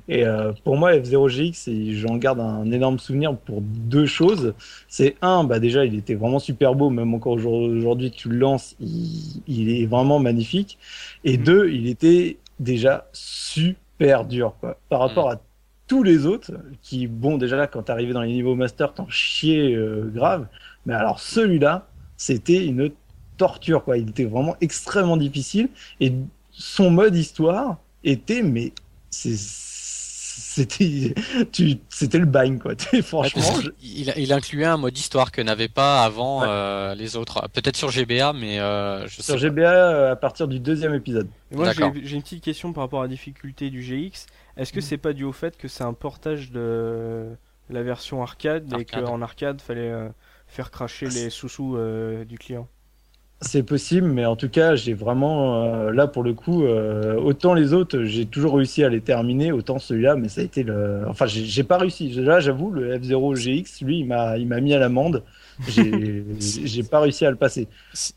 Et 0.07 0.25
euh, 0.25 0.51
pour 0.63 0.77
moi 0.77 0.93
F0GX, 0.93 1.93
j'en 1.93 2.17
garde 2.17 2.39
un 2.39 2.71
énorme 2.71 2.99
souvenir 2.99 3.35
pour 3.35 3.61
deux 3.61 4.05
choses. 4.05 4.53
C'est 4.87 5.15
un, 5.21 5.43
bah 5.43 5.59
déjà 5.59 5.85
il 5.85 5.95
était 5.95 6.15
vraiment 6.15 6.39
super 6.39 6.75
beau, 6.75 6.89
même 6.89 7.13
encore 7.13 7.33
aujourd'hui 7.33 8.11
tu 8.11 8.29
le 8.29 8.37
lances, 8.37 8.75
il, 8.79 9.69
est 9.69 9.85
vraiment 9.85 10.19
magnifique. 10.19 10.77
Et 11.23 11.37
mhm. 11.37 11.43
deux, 11.43 11.69
il 11.69 11.87
était 11.87 12.37
déjà 12.59 13.07
super 13.13 14.25
dur 14.25 14.55
quoi. 14.59 14.77
Par 14.89 15.01
mhm. 15.01 15.07
rapport 15.07 15.29
à 15.29 15.41
tous 15.87 16.03
les 16.03 16.25
autres 16.25 16.51
qui, 16.81 17.07
bon 17.07 17.37
déjà 17.37 17.57
là 17.57 17.67
quand 17.67 17.83
t'arrivais 17.83 18.13
dans 18.13 18.21
les 18.21 18.31
niveaux 18.31 18.55
master 18.55 18.93
t'en 18.93 19.07
chiais 19.09 19.75
euh, 19.75 20.09
grave, 20.13 20.47
mais 20.85 20.93
alors 20.93 21.19
celui-là 21.19 21.87
c'était 22.17 22.65
une 22.65 22.89
torture 23.37 23.83
quoi. 23.83 23.97
Il 23.97 24.09
était 24.09 24.25
vraiment 24.25 24.55
extrêmement 24.61 25.17
difficile 25.17 25.69
et 25.99 26.13
son 26.51 26.91
mode 26.91 27.15
histoire 27.15 27.77
était 28.03 28.41
mais 28.41 28.73
c'était 29.11 31.13
tu 31.51 31.77
c'était 31.89 32.19
le 32.19 32.25
bagne 32.25 32.59
quoi. 32.59 32.73
Franchement 33.03 33.59
il, 33.81 34.13
il, 34.17 34.33
incluait 34.33 34.65
un 34.65 34.77
mode 34.77 34.97
histoire 34.97 35.31
que 35.31 35.41
n'avait 35.41 35.67
pas 35.67 36.03
avant 36.03 36.43
euh, 36.43 36.95
les 36.95 37.15
autres. 37.15 37.47
Peut-être 37.53 37.75
sur 37.75 37.89
GBA 37.89 38.33
mais 38.33 38.59
euh, 38.59 39.07
je 39.07 39.21
sur 39.21 39.37
GBA 39.37 39.61
euh, 39.61 40.11
à 40.11 40.15
partir 40.15 40.47
du 40.47 40.59
deuxième 40.59 40.93
épisode. 40.93 41.27
Moi 41.51 41.71
j'ai 41.71 42.15
une 42.15 42.21
petite 42.21 42.43
question 42.43 42.73
par 42.73 42.83
rapport 42.83 43.01
à 43.01 43.03
la 43.03 43.09
difficulté 43.09 43.69
du 43.69 43.81
GX 43.81 44.27
est-ce 44.57 44.71
que 44.71 44.79
mm. 44.79 44.83
c'est 44.83 44.97
pas 44.97 45.13
dû 45.13 45.23
au 45.23 45.31
fait 45.31 45.57
que 45.57 45.67
c'est 45.67 45.83
un 45.83 45.93
portage 45.93 46.51
de 46.51 47.29
la 47.69 47.81
version 47.81 48.21
arcade, 48.21 48.71
et 48.79 48.85
qu'en 48.85 49.21
arcade 49.21 49.61
fallait 49.61 49.91
faire 50.47 50.69
cracher 50.69 51.07
les 51.07 51.31
sous-sous 51.31 51.75
du 52.27 52.37
client? 52.37 52.67
C'est 53.45 53.63
possible, 53.63 54.07
mais 54.07 54.25
en 54.25 54.35
tout 54.35 54.47
cas, 54.47 54.75
j'ai 54.75 54.93
vraiment 54.93 55.63
euh, 55.63 55.91
là 55.91 56.07
pour 56.07 56.23
le 56.23 56.33
coup, 56.33 56.63
euh, 56.63 57.15
autant 57.15 57.53
les 57.53 57.73
autres, 57.73 58.03
j'ai 58.03 58.25
toujours 58.25 58.55
réussi 58.55 58.83
à 58.83 58.89
les 58.89 59.01
terminer, 59.01 59.51
autant 59.51 59.79
celui-là, 59.79 60.15
mais 60.15 60.29
ça 60.29 60.41
a 60.41 60.43
été 60.45 60.63
le. 60.63 61.03
Enfin, 61.09 61.25
j'ai 61.27 61.63
pas 61.63 61.77
réussi. 61.77 62.09
Là, 62.09 62.39
j'avoue, 62.39 62.71
le 62.71 62.97
F0 62.97 63.35
GX, 63.35 63.83
lui, 63.85 63.99
il 63.99 64.05
m'a, 64.05 64.37
il 64.37 64.47
m'a 64.47 64.61
mis 64.61 64.73
à 64.73 64.79
l'amende. 64.79 65.23
J'ai 65.67 66.83
pas 66.89 67.01
réussi 67.01 67.25
à 67.25 67.31
le 67.31 67.35
passer. 67.35 67.67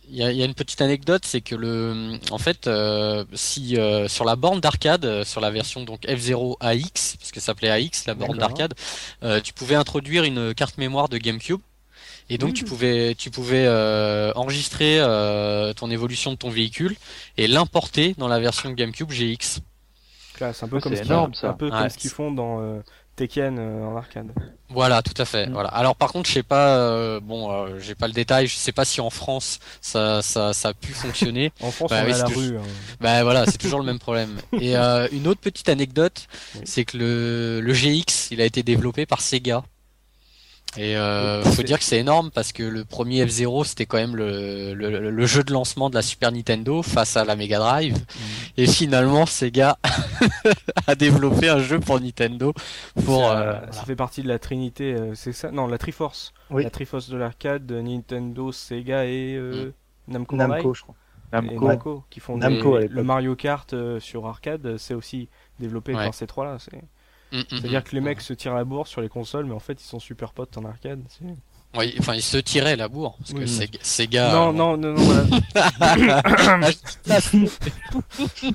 Il 0.08 0.16
y, 0.16 0.22
a, 0.22 0.44
une 0.44 0.54
petite 0.54 0.80
anecdote, 0.80 1.22
c'est 1.24 1.40
que 1.40 1.56
le, 1.56 2.18
en 2.30 2.38
fait, 2.38 2.66
euh, 2.66 3.24
si 3.32 3.76
sur 4.06 4.24
la 4.24 4.36
borne 4.36 4.60
d'arcade, 4.60 5.24
sur 5.24 5.40
la 5.40 5.50
version 5.50 5.82
donc 5.82 6.02
F0 6.02 6.56
AX, 6.60 7.16
parce 7.18 7.32
que 7.32 7.40
ça 7.40 7.46
s'appelait 7.46 7.70
AX, 7.70 8.06
la 8.06 8.14
borne 8.14 8.38
d'arcade, 8.38 8.74
tu 9.42 9.52
pouvais 9.52 9.74
introduire 9.74 10.22
une 10.24 10.54
carte 10.54 10.78
mémoire 10.78 11.08
de 11.08 11.18
GameCube 11.18 11.60
et 12.28 12.38
donc 12.38 12.54
tu 12.54 12.64
pouvais 12.64 13.14
tu 13.14 13.30
pouvais 13.30 13.64
euh, 13.66 14.32
enregistrer 14.34 14.98
euh, 14.98 15.72
ton 15.72 15.90
évolution 15.90 16.32
de 16.32 16.36
ton 16.36 16.50
véhicule 16.50 16.96
et 17.36 17.46
l'importer 17.46 18.14
dans 18.18 18.28
la 18.28 18.40
version 18.40 18.70
GameCube 18.70 19.10
GX. 19.10 19.60
C'est 20.38 20.64
un 20.64 20.68
peu 20.68 20.80
comme 20.80 20.94
ce 20.94 21.46
un 21.46 21.52
peu 21.54 21.70
comme 21.70 21.88
ce 21.88 21.96
qu'ils 21.96 22.10
font 22.10 22.30
dans 22.30 22.60
euh, 22.60 22.80
Tekken 23.14 23.58
en 23.58 23.96
arcade. 23.96 24.32
Voilà, 24.68 25.00
tout 25.00 25.14
à 25.16 25.24
fait. 25.24 25.46
Mm. 25.46 25.52
Voilà. 25.52 25.70
Alors 25.70 25.96
par 25.96 26.12
contre, 26.12 26.28
je 26.28 26.34
sais 26.34 26.42
pas, 26.42 27.20
bon, 27.20 27.78
j'ai 27.78 27.94
pas 27.94 28.08
le 28.08 28.12
détail. 28.12 28.46
Je 28.46 28.56
sais 28.56 28.72
pas 28.72 28.84
si 28.84 29.00
en 29.00 29.08
France 29.08 29.60
ça 29.80 30.20
ça, 30.20 30.52
ça 30.52 30.70
a 30.70 30.74
pu 30.74 30.92
fonctionner. 30.92 31.52
en 31.62 31.70
France, 31.70 31.90
bah, 31.90 32.02
on 32.04 32.08
est 32.08 32.12
à 32.12 32.18
la 32.18 32.26
rue. 32.26 32.58
Hein. 32.58 32.62
Bah 33.00 33.22
voilà, 33.22 33.46
c'est 33.46 33.58
toujours 33.58 33.78
le 33.78 33.86
même 33.86 34.00
problème. 34.00 34.36
Et 34.60 34.74
une 34.74 35.28
autre 35.28 35.40
petite 35.40 35.68
anecdote, 35.68 36.26
c'est 36.64 36.84
que 36.84 36.98
le 36.98 37.60
le 37.60 37.72
GX, 37.72 38.32
il 38.32 38.40
a 38.40 38.44
été 38.44 38.62
développé 38.62 39.06
par 39.06 39.20
Sega. 39.20 39.62
Et 40.78 40.96
euh, 40.96 41.42
faut 41.42 41.62
dire 41.62 41.78
que 41.78 41.84
c'est 41.84 41.98
énorme 41.98 42.30
parce 42.30 42.52
que 42.52 42.62
le 42.62 42.84
premier 42.84 43.24
F0 43.24 43.64
c'était 43.64 43.86
quand 43.86 43.96
même 43.96 44.14
le, 44.14 44.74
le, 44.74 45.10
le, 45.10 45.26
jeu 45.26 45.42
de 45.42 45.52
lancement 45.52 45.88
de 45.88 45.94
la 45.94 46.02
Super 46.02 46.32
Nintendo 46.32 46.82
face 46.82 47.16
à 47.16 47.24
la 47.24 47.34
Mega 47.36 47.58
Drive. 47.58 47.94
Mm. 47.96 48.20
Et 48.58 48.66
finalement 48.66 49.26
Sega 49.26 49.78
a 50.86 50.94
développé 50.94 51.48
un 51.48 51.60
jeu 51.60 51.80
pour 51.80 52.00
Nintendo. 52.00 52.52
Pour 53.04 53.22
ça, 53.22 53.38
euh, 53.38 53.60
ça 53.70 53.84
fait 53.84 53.96
partie 53.96 54.22
de 54.22 54.28
la 54.28 54.38
Trinité, 54.38 54.94
euh, 54.94 55.14
c'est 55.14 55.32
ça? 55.32 55.50
Non, 55.50 55.66
la 55.66 55.78
Triforce. 55.78 56.32
Oui. 56.50 56.64
La 56.64 56.70
Triforce 56.70 57.08
de 57.08 57.16
l'arcade, 57.16 57.70
Nintendo, 57.70 58.52
Sega 58.52 59.06
et 59.06 59.34
euh, 59.36 59.72
mm. 60.08 60.12
Namco. 60.12 60.36
Namco, 60.36 60.74
je 60.74 60.82
crois. 60.82 60.94
Namco, 61.32 61.68
Namco 61.68 62.04
qui 62.08 62.20
font 62.20 62.36
Namco, 62.36 62.78
le 62.78 63.02
Mario 63.02 63.34
Kart 63.34 63.74
sur 63.98 64.26
arcade, 64.26 64.76
c'est 64.76 64.94
aussi 64.94 65.28
développé 65.58 65.92
par 65.92 66.14
ces 66.14 66.26
trois-là. 66.26 66.58
C'est 66.58 66.80
Mm, 67.32 67.38
mm, 67.38 67.44
C'est-à-dire 67.50 67.80
mm. 67.80 67.84
que 67.84 67.94
les 67.94 68.00
mecs 68.00 68.20
se 68.20 68.32
tirent 68.32 68.54
la 68.54 68.64
bourre 68.64 68.86
sur 68.86 69.00
les 69.00 69.08
consoles, 69.08 69.46
mais 69.46 69.54
en 69.54 69.60
fait 69.60 69.80
ils 69.80 69.86
sont 69.86 69.98
super 69.98 70.32
potes 70.32 70.56
en 70.58 70.64
arcade. 70.64 71.00
Oui, 71.76 71.94
enfin 71.98 72.14
ils 72.14 72.22
se 72.22 72.38
tiraient 72.38 72.76
la 72.76 72.88
bourre 72.88 73.16
parce 73.18 73.32
que 73.32 73.46
c'est 73.46 73.68
Sega. 73.82 74.32
Non, 74.32 74.52
non, 74.52 74.76
non, 74.76 74.94
non, 74.94 75.02
voilà. 75.02 76.22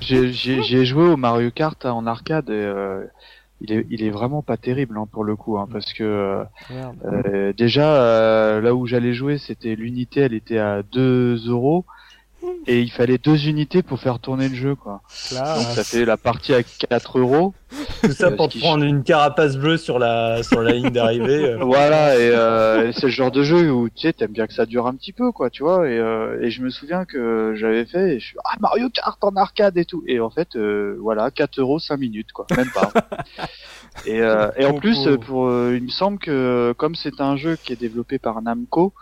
J'ai 0.00 0.84
joué 0.84 1.08
au 1.08 1.16
Mario 1.16 1.50
Kart 1.50 1.84
en 1.84 2.06
arcade 2.06 2.50
et 2.50 2.52
euh, 2.52 3.04
il 3.60 3.72
est, 3.72 3.86
il 3.90 4.02
est 4.02 4.10
vraiment 4.10 4.42
pas 4.42 4.56
terrible 4.56 4.98
hein, 4.98 5.06
pour 5.10 5.24
le 5.24 5.36
coup, 5.36 5.58
hein, 5.58 5.68
parce 5.70 5.92
que 5.92 6.44
euh, 7.04 7.52
déjà 7.52 7.94
euh, 7.94 8.60
là 8.60 8.74
où 8.74 8.86
j'allais 8.86 9.14
jouer, 9.14 9.38
c'était 9.38 9.76
l'unité, 9.76 10.20
elle 10.20 10.34
était 10.34 10.58
à 10.58 10.82
2 10.82 11.48
euros 11.48 11.84
et 12.66 12.80
il 12.80 12.90
fallait 12.90 13.18
deux 13.18 13.48
unités 13.48 13.82
pour 13.82 13.98
faire 13.98 14.18
tourner 14.18 14.48
le 14.48 14.54
jeu 14.54 14.74
quoi. 14.74 15.02
Donc 15.30 15.66
ça 15.74 15.84
fait 15.84 16.04
la 16.04 16.16
partie 16.16 16.54
à 16.54 16.62
4 16.62 17.18
euros. 17.18 17.54
Tout 18.02 18.12
ça 18.12 18.30
pour 18.30 18.48
prendre 18.48 18.84
une 18.84 19.02
carapace 19.02 19.56
bleue 19.56 19.76
sur 19.76 19.98
la 19.98 20.42
sur 20.42 20.60
la 20.62 20.72
ligne 20.72 20.90
d'arrivée. 20.90 21.50
Euh. 21.50 21.58
voilà 21.64 22.16
et, 22.16 22.30
euh, 22.30 22.92
c'est 22.92 23.06
le 23.06 23.12
genre 23.12 23.30
de 23.30 23.42
jeu 23.42 23.70
où 23.70 23.88
tu 23.88 24.02
sais 24.02 24.12
t'aimes 24.12 24.32
bien 24.32 24.46
que 24.46 24.54
ça 24.54 24.66
dure 24.66 24.86
un 24.86 24.94
petit 24.94 25.12
peu 25.12 25.32
quoi 25.32 25.50
tu 25.50 25.62
vois 25.62 25.88
et, 25.88 25.98
euh, 25.98 26.40
et 26.42 26.50
je 26.50 26.62
me 26.62 26.70
souviens 26.70 27.04
que 27.04 27.54
j'avais 27.56 27.84
fait 27.84 28.16
et 28.16 28.20
je 28.20 28.26
suis 28.26 28.36
ah 28.44 28.56
Mario 28.60 28.88
Kart 28.90 29.22
en 29.22 29.34
arcade 29.36 29.76
et 29.78 29.84
tout 29.84 30.02
et 30.06 30.20
en 30.20 30.30
fait 30.30 30.56
euh, 30.56 30.96
voilà 31.00 31.30
4 31.30 31.60
euros 31.60 31.78
5 31.78 31.96
minutes 31.98 32.32
quoi 32.32 32.46
même 32.56 32.70
pas. 32.70 32.92
et, 34.06 34.18
et 34.18 34.64
en 34.64 34.74
plus 34.74 35.08
pour 35.26 35.50
il 35.50 35.82
me 35.82 35.90
semble 35.90 36.18
que 36.18 36.72
comme 36.76 36.94
c'est 36.94 37.20
un 37.20 37.36
jeu 37.36 37.56
qui 37.56 37.72
est 37.72 37.80
développé 37.80 38.18
par 38.18 38.40
Namco 38.42 38.92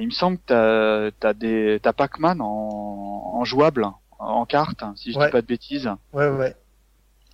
il 0.00 0.06
me 0.06 0.12
semble 0.12 0.38
que 0.38 1.10
t'as 1.20 1.28
as 1.28 1.34
des 1.34 1.80
t'as 1.82 1.92
Pac-Man 1.92 2.40
en, 2.40 3.32
en 3.34 3.44
jouable 3.44 3.86
en 4.18 4.46
carte, 4.46 4.84
si 4.96 5.12
je 5.12 5.18
dis 5.18 5.30
pas 5.30 5.40
de 5.40 5.46
bêtises. 5.46 5.90
Ouais 6.12 6.28
ouais. 6.28 6.54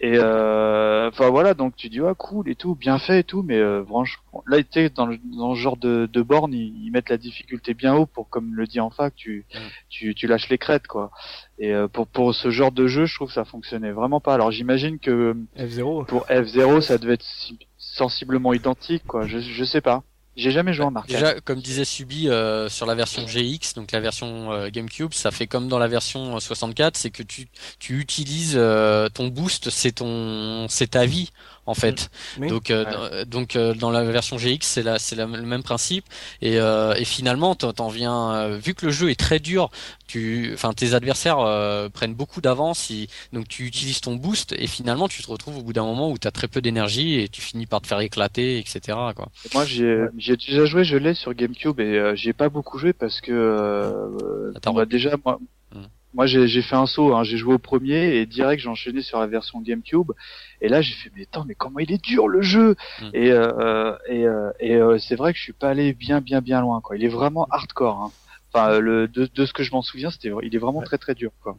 Et 0.00 0.18
euh, 0.18 1.08
enfin 1.08 1.30
voilà, 1.30 1.54
donc 1.54 1.76
tu 1.76 1.88
dis 1.88 2.00
ah 2.00 2.14
cool 2.14 2.48
et 2.48 2.56
tout, 2.56 2.74
bien 2.74 2.98
fait 2.98 3.20
et 3.20 3.24
tout, 3.24 3.42
mais 3.42 3.58
euh, 3.58 3.84
franchement, 3.84 4.42
là 4.46 4.60
tu 4.62 4.90
dans 4.90 5.06
le, 5.06 5.18
dans 5.36 5.54
ce 5.54 5.60
genre 5.60 5.76
de, 5.76 6.06
de 6.12 6.22
borne, 6.22 6.52
ils, 6.52 6.90
mettent 6.90 7.10
la 7.10 7.16
difficulté 7.16 7.74
bien 7.74 7.94
haut 7.94 8.06
pour, 8.06 8.28
comme 8.28 8.54
le 8.54 8.66
dit 8.66 8.80
en 8.80 8.90
fac, 8.90 9.14
tu 9.14 9.46
tu, 9.88 10.14
tu 10.14 10.26
lâches 10.26 10.48
les 10.48 10.58
crêtes 10.58 10.88
quoi. 10.88 11.12
Et 11.58 11.72
euh, 11.72 11.86
pour 11.86 12.08
pour 12.08 12.34
ce 12.34 12.50
genre 12.50 12.72
de 12.72 12.88
jeu, 12.88 13.06
je 13.06 13.14
trouve 13.14 13.28
que 13.28 13.34
ça 13.34 13.44
fonctionnait 13.44 13.92
vraiment 13.92 14.20
pas. 14.20 14.34
Alors 14.34 14.50
j'imagine 14.50 14.98
que 14.98 15.36
F0 15.56 16.06
pour 16.06 16.26
F0 16.26 16.80
ça 16.80 16.98
devait 16.98 17.14
être 17.14 17.26
sensiblement 17.78 18.52
identique 18.52 19.06
quoi. 19.06 19.26
Je 19.26 19.38
je 19.38 19.64
sais 19.64 19.80
pas. 19.80 20.02
J'ai 20.36 20.50
jamais 20.50 20.72
joué 20.72 20.84
en 20.84 20.96
arcade. 20.96 21.14
Déjà, 21.14 21.40
comme 21.40 21.60
disait 21.60 21.84
Subi 21.84 22.28
euh, 22.28 22.68
sur 22.68 22.86
la 22.86 22.94
version 22.94 23.24
GX, 23.24 23.74
donc 23.76 23.92
la 23.92 24.00
version 24.00 24.52
euh, 24.52 24.68
GameCube, 24.68 25.12
ça 25.12 25.30
fait 25.30 25.46
comme 25.46 25.68
dans 25.68 25.78
la 25.78 25.86
version 25.86 26.38
64, 26.40 26.96
c'est 26.96 27.10
que 27.10 27.22
tu 27.22 27.46
tu 27.78 28.00
utilises 28.00 28.54
euh, 28.56 29.08
ton 29.08 29.28
boost, 29.28 29.70
c'est 29.70 29.92
ton 29.92 30.66
c'est 30.68 30.88
ta 30.88 31.06
vie 31.06 31.30
en 31.66 31.74
fait. 31.74 32.10
Mm. 32.38 32.48
Donc 32.48 32.70
euh, 32.70 33.24
donc 33.24 33.56
euh, 33.56 33.74
dans 33.74 33.90
la 33.90 34.04
version 34.04 34.36
GX 34.36 34.58
c'est 34.62 34.82
la 34.82 34.98
c'est 34.98 35.16
le 35.16 35.26
même 35.26 35.62
principe 35.62 36.04
et, 36.42 36.58
euh, 36.58 36.94
et 36.94 37.04
finalement 37.04 37.54
t'en 37.54 37.88
viens 37.88 38.56
vu 38.56 38.74
que 38.74 38.86
le 38.86 38.92
jeu 38.92 39.10
est 39.10 39.18
très 39.18 39.38
dur, 39.38 39.70
tu 40.06 40.50
enfin 40.54 40.72
tes 40.72 40.94
adversaires 40.94 41.38
prennent 41.92 42.14
beaucoup 42.14 42.40
d'avance, 42.40 42.92
donc 43.32 43.48
tu 43.48 43.64
utilises 43.64 44.00
ton 44.00 44.16
boost 44.16 44.52
et 44.52 44.66
finalement 44.66 45.08
tu 45.08 45.22
te 45.22 45.30
retrouves 45.30 45.58
au 45.58 45.62
bout 45.62 45.72
d'un 45.72 45.84
moment 45.84 46.10
où 46.10 46.18
tu 46.18 46.28
as 46.28 46.30
très 46.30 46.48
peu 46.48 46.60
d'énergie 46.60 47.20
et 47.20 47.28
tu 47.28 47.40
finis 47.40 47.66
par 47.66 47.80
te 47.80 47.86
faire 47.86 48.00
éclater 48.00 48.58
etc 48.58 48.80
quoi. 49.14 49.28
Moi 49.54 49.64
j'ai 49.64 50.04
j'ai 50.18 50.36
déjà 50.36 50.64
joué, 50.64 50.84
je 50.84 50.96
l'ai 50.96 51.14
sur 51.14 51.34
GameCube 51.34 51.80
et 51.80 52.12
j'ai 52.14 52.32
pas 52.32 52.48
beaucoup 52.48 52.78
joué 52.78 52.92
parce 52.92 53.20
que 53.20 54.12
bah, 54.74 54.84
déjà 54.86 55.16
moi 55.24 55.38
moi, 56.14 56.26
j'ai 56.26 56.62
fait 56.62 56.76
un 56.76 56.86
saut, 56.86 57.12
hein. 57.14 57.24
j'ai 57.24 57.36
joué 57.36 57.54
au 57.54 57.58
premier 57.58 58.16
et 58.16 58.26
direct 58.26 58.62
j'ai 58.62 58.68
enchaîné 58.68 59.02
sur 59.02 59.18
la 59.18 59.26
version 59.26 59.60
GameCube. 59.60 60.12
Et 60.60 60.68
là, 60.68 60.80
j'ai 60.80 60.94
fait 60.94 61.10
mais 61.16 61.22
attends, 61.22 61.44
mais 61.44 61.56
comment 61.56 61.80
il 61.80 61.90
est 61.90 62.02
dur 62.02 62.28
le 62.28 62.40
jeu 62.40 62.76
mm. 63.00 63.08
Et 63.14 63.32
euh, 63.32 63.96
et, 64.08 64.24
euh, 64.24 64.52
et 64.60 64.76
euh, 64.76 64.98
c'est 64.98 65.16
vrai 65.16 65.32
que 65.32 65.38
je 65.38 65.42
suis 65.42 65.52
pas 65.52 65.70
allé 65.70 65.92
bien 65.92 66.20
bien 66.20 66.40
bien 66.40 66.60
loin 66.60 66.80
quoi. 66.80 66.96
Il 66.96 67.04
est 67.04 67.08
vraiment 67.08 67.46
hardcore. 67.50 68.00
Hein. 68.00 68.12
Enfin, 68.52 68.78
le 68.78 69.08
de, 69.08 69.28
de 69.32 69.44
ce 69.44 69.52
que 69.52 69.64
je 69.64 69.72
m'en 69.72 69.82
souviens, 69.82 70.10
c'était 70.10 70.30
il 70.42 70.54
est 70.54 70.58
vraiment 70.58 70.82
très 70.82 70.98
très 70.98 71.16
dur 71.16 71.32
quoi. 71.42 71.58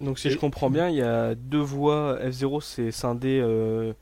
Donc 0.00 0.20
si 0.20 0.30
je 0.30 0.38
comprends 0.38 0.70
bien, 0.70 0.88
il 0.88 0.96
y 0.96 1.02
a 1.02 1.34
deux 1.34 1.58
voies. 1.58 2.18
F0 2.22 2.60
c'est 2.60 2.92
scindé 2.92 3.40
euh, 3.42 3.92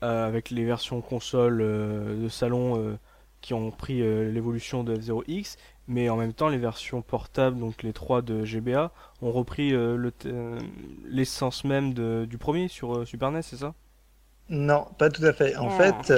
avec 0.00 0.50
les 0.50 0.64
versions 0.64 1.00
console 1.00 1.58
de 1.58 2.28
salon 2.28 2.96
qui 3.40 3.54
ont 3.54 3.72
pris 3.72 3.98
l'évolution 4.32 4.84
de 4.84 4.94
F0X 4.94 5.56
mais 5.88 6.08
en 6.10 6.16
même 6.16 6.34
temps 6.34 6.48
les 6.48 6.58
versions 6.58 7.02
portables, 7.02 7.58
donc 7.58 7.82
les 7.82 7.92
3 7.92 8.22
de 8.22 8.44
GBA, 8.44 8.92
ont 9.22 9.32
repris 9.32 9.74
euh, 9.74 10.10
euh, 10.26 10.58
l'essence 11.08 11.64
même 11.64 11.94
de, 11.94 12.26
du 12.28 12.38
premier 12.38 12.68
sur 12.68 12.98
euh, 12.98 13.04
Super 13.04 13.32
NES, 13.32 13.42
c'est 13.42 13.56
ça? 13.56 13.74
Non, 14.50 14.86
pas 14.98 15.10
tout 15.10 15.24
à 15.24 15.32
fait. 15.32 15.56
En 15.56 15.68
ah. 15.68 16.02
fait, 16.04 16.12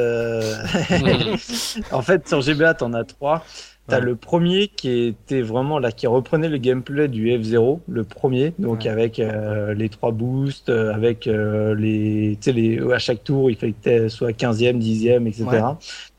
en 1.93 2.03
fait 2.03 2.29
sur 2.29 2.43
GBA 2.43 2.75
t'en 2.75 2.93
as 2.93 3.05
trois. 3.05 3.45
T'as 3.89 3.99
le 3.99 4.15
premier 4.15 4.69
qui 4.69 5.07
était 5.09 5.43
vraiment 5.43 5.81
là, 5.81 5.91
qui 5.91 6.07
reprenait 6.07 6.49
le 6.49 6.59
gameplay 6.59 7.09
du 7.09 7.27
F0, 7.27 7.81
le 7.89 8.05
premier, 8.05 8.55
donc 8.61 8.87
avec 8.87 9.17
les 9.19 9.89
trois 9.89 10.13
boosts, 10.13 10.69
avec 10.69 11.25
les, 11.25 12.39
tu 12.41 12.45
sais, 12.45 12.53
les, 12.53 12.79
à 12.93 13.01
chaque 13.01 13.25
tour, 13.25 13.51
il 13.51 13.57
fallait 13.57 13.73
que 13.73 14.09
soit 14.09 14.31
15e, 14.31 14.79
10e, 14.79 15.27
etc. 15.27 15.45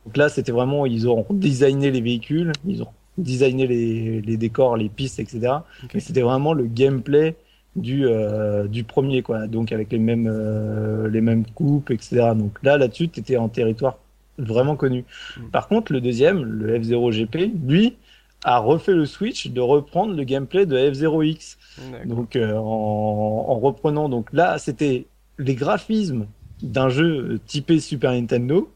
Donc 0.05 0.17
là, 0.17 0.27
c'était 0.27 0.51
vraiment, 0.51 0.85
ils 0.85 1.07
ont 1.07 1.25
designé 1.29 1.91
les 1.91 2.01
véhicules, 2.01 2.51
ils 2.65 2.83
ont 2.83 2.91
designer 3.17 3.67
les, 3.67 4.21
les, 4.21 4.37
décors, 4.37 4.77
les 4.77 4.89
pistes, 4.89 5.19
etc. 5.19 5.53
Mais 5.93 5.99
c'était 5.99 6.21
vraiment 6.21 6.53
le 6.53 6.65
gameplay 6.65 7.35
du 7.75 8.05
euh, 8.05 8.67
du 8.67 8.83
premier 8.83 9.21
quoi. 9.21 9.47
Donc 9.47 9.71
avec 9.71 9.91
les 9.91 9.99
mêmes 9.99 10.27
euh, 10.29 11.09
les 11.09 11.21
mêmes 11.21 11.45
coupes, 11.45 11.91
etc. 11.91 12.31
Donc 12.35 12.57
là 12.63 12.77
là-dessus, 12.77 13.09
tu 13.09 13.19
étais 13.19 13.37
en 13.37 13.49
territoire 13.49 13.97
vraiment 14.37 14.75
connu. 14.75 15.05
Mm. 15.37 15.49
Par 15.51 15.67
contre, 15.67 15.93
le 15.93 16.01
deuxième, 16.01 16.43
le 16.43 16.77
F0 16.79 17.11
GP, 17.11 17.51
lui 17.67 17.95
a 18.43 18.57
refait 18.57 18.93
le 18.93 19.05
switch 19.05 19.47
de 19.49 19.61
reprendre 19.61 20.15
le 20.15 20.23
gameplay 20.23 20.65
de 20.65 20.77
F0X. 20.77 21.57
Donc 22.05 22.35
euh, 22.35 22.55
en, 22.55 23.45
en 23.49 23.59
reprenant 23.59 24.09
donc 24.09 24.33
là, 24.33 24.57
c'était 24.57 25.05
les 25.37 25.55
graphismes 25.55 26.25
d'un 26.61 26.89
jeu 26.89 27.39
typé 27.45 27.79
Super 27.79 28.11
Nintendo 28.11 28.69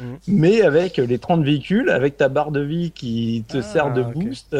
Mhm. 0.00 0.18
mais 0.28 0.62
avec 0.62 0.96
les 0.98 1.18
30 1.18 1.42
véhicules, 1.44 1.90
avec 1.90 2.16
ta 2.16 2.28
barre 2.28 2.50
de 2.50 2.60
vie 2.60 2.90
qui 2.92 3.44
te 3.48 3.58
ah, 3.58 3.62
sert 3.62 3.92
de 3.92 4.02
boost, 4.02 4.54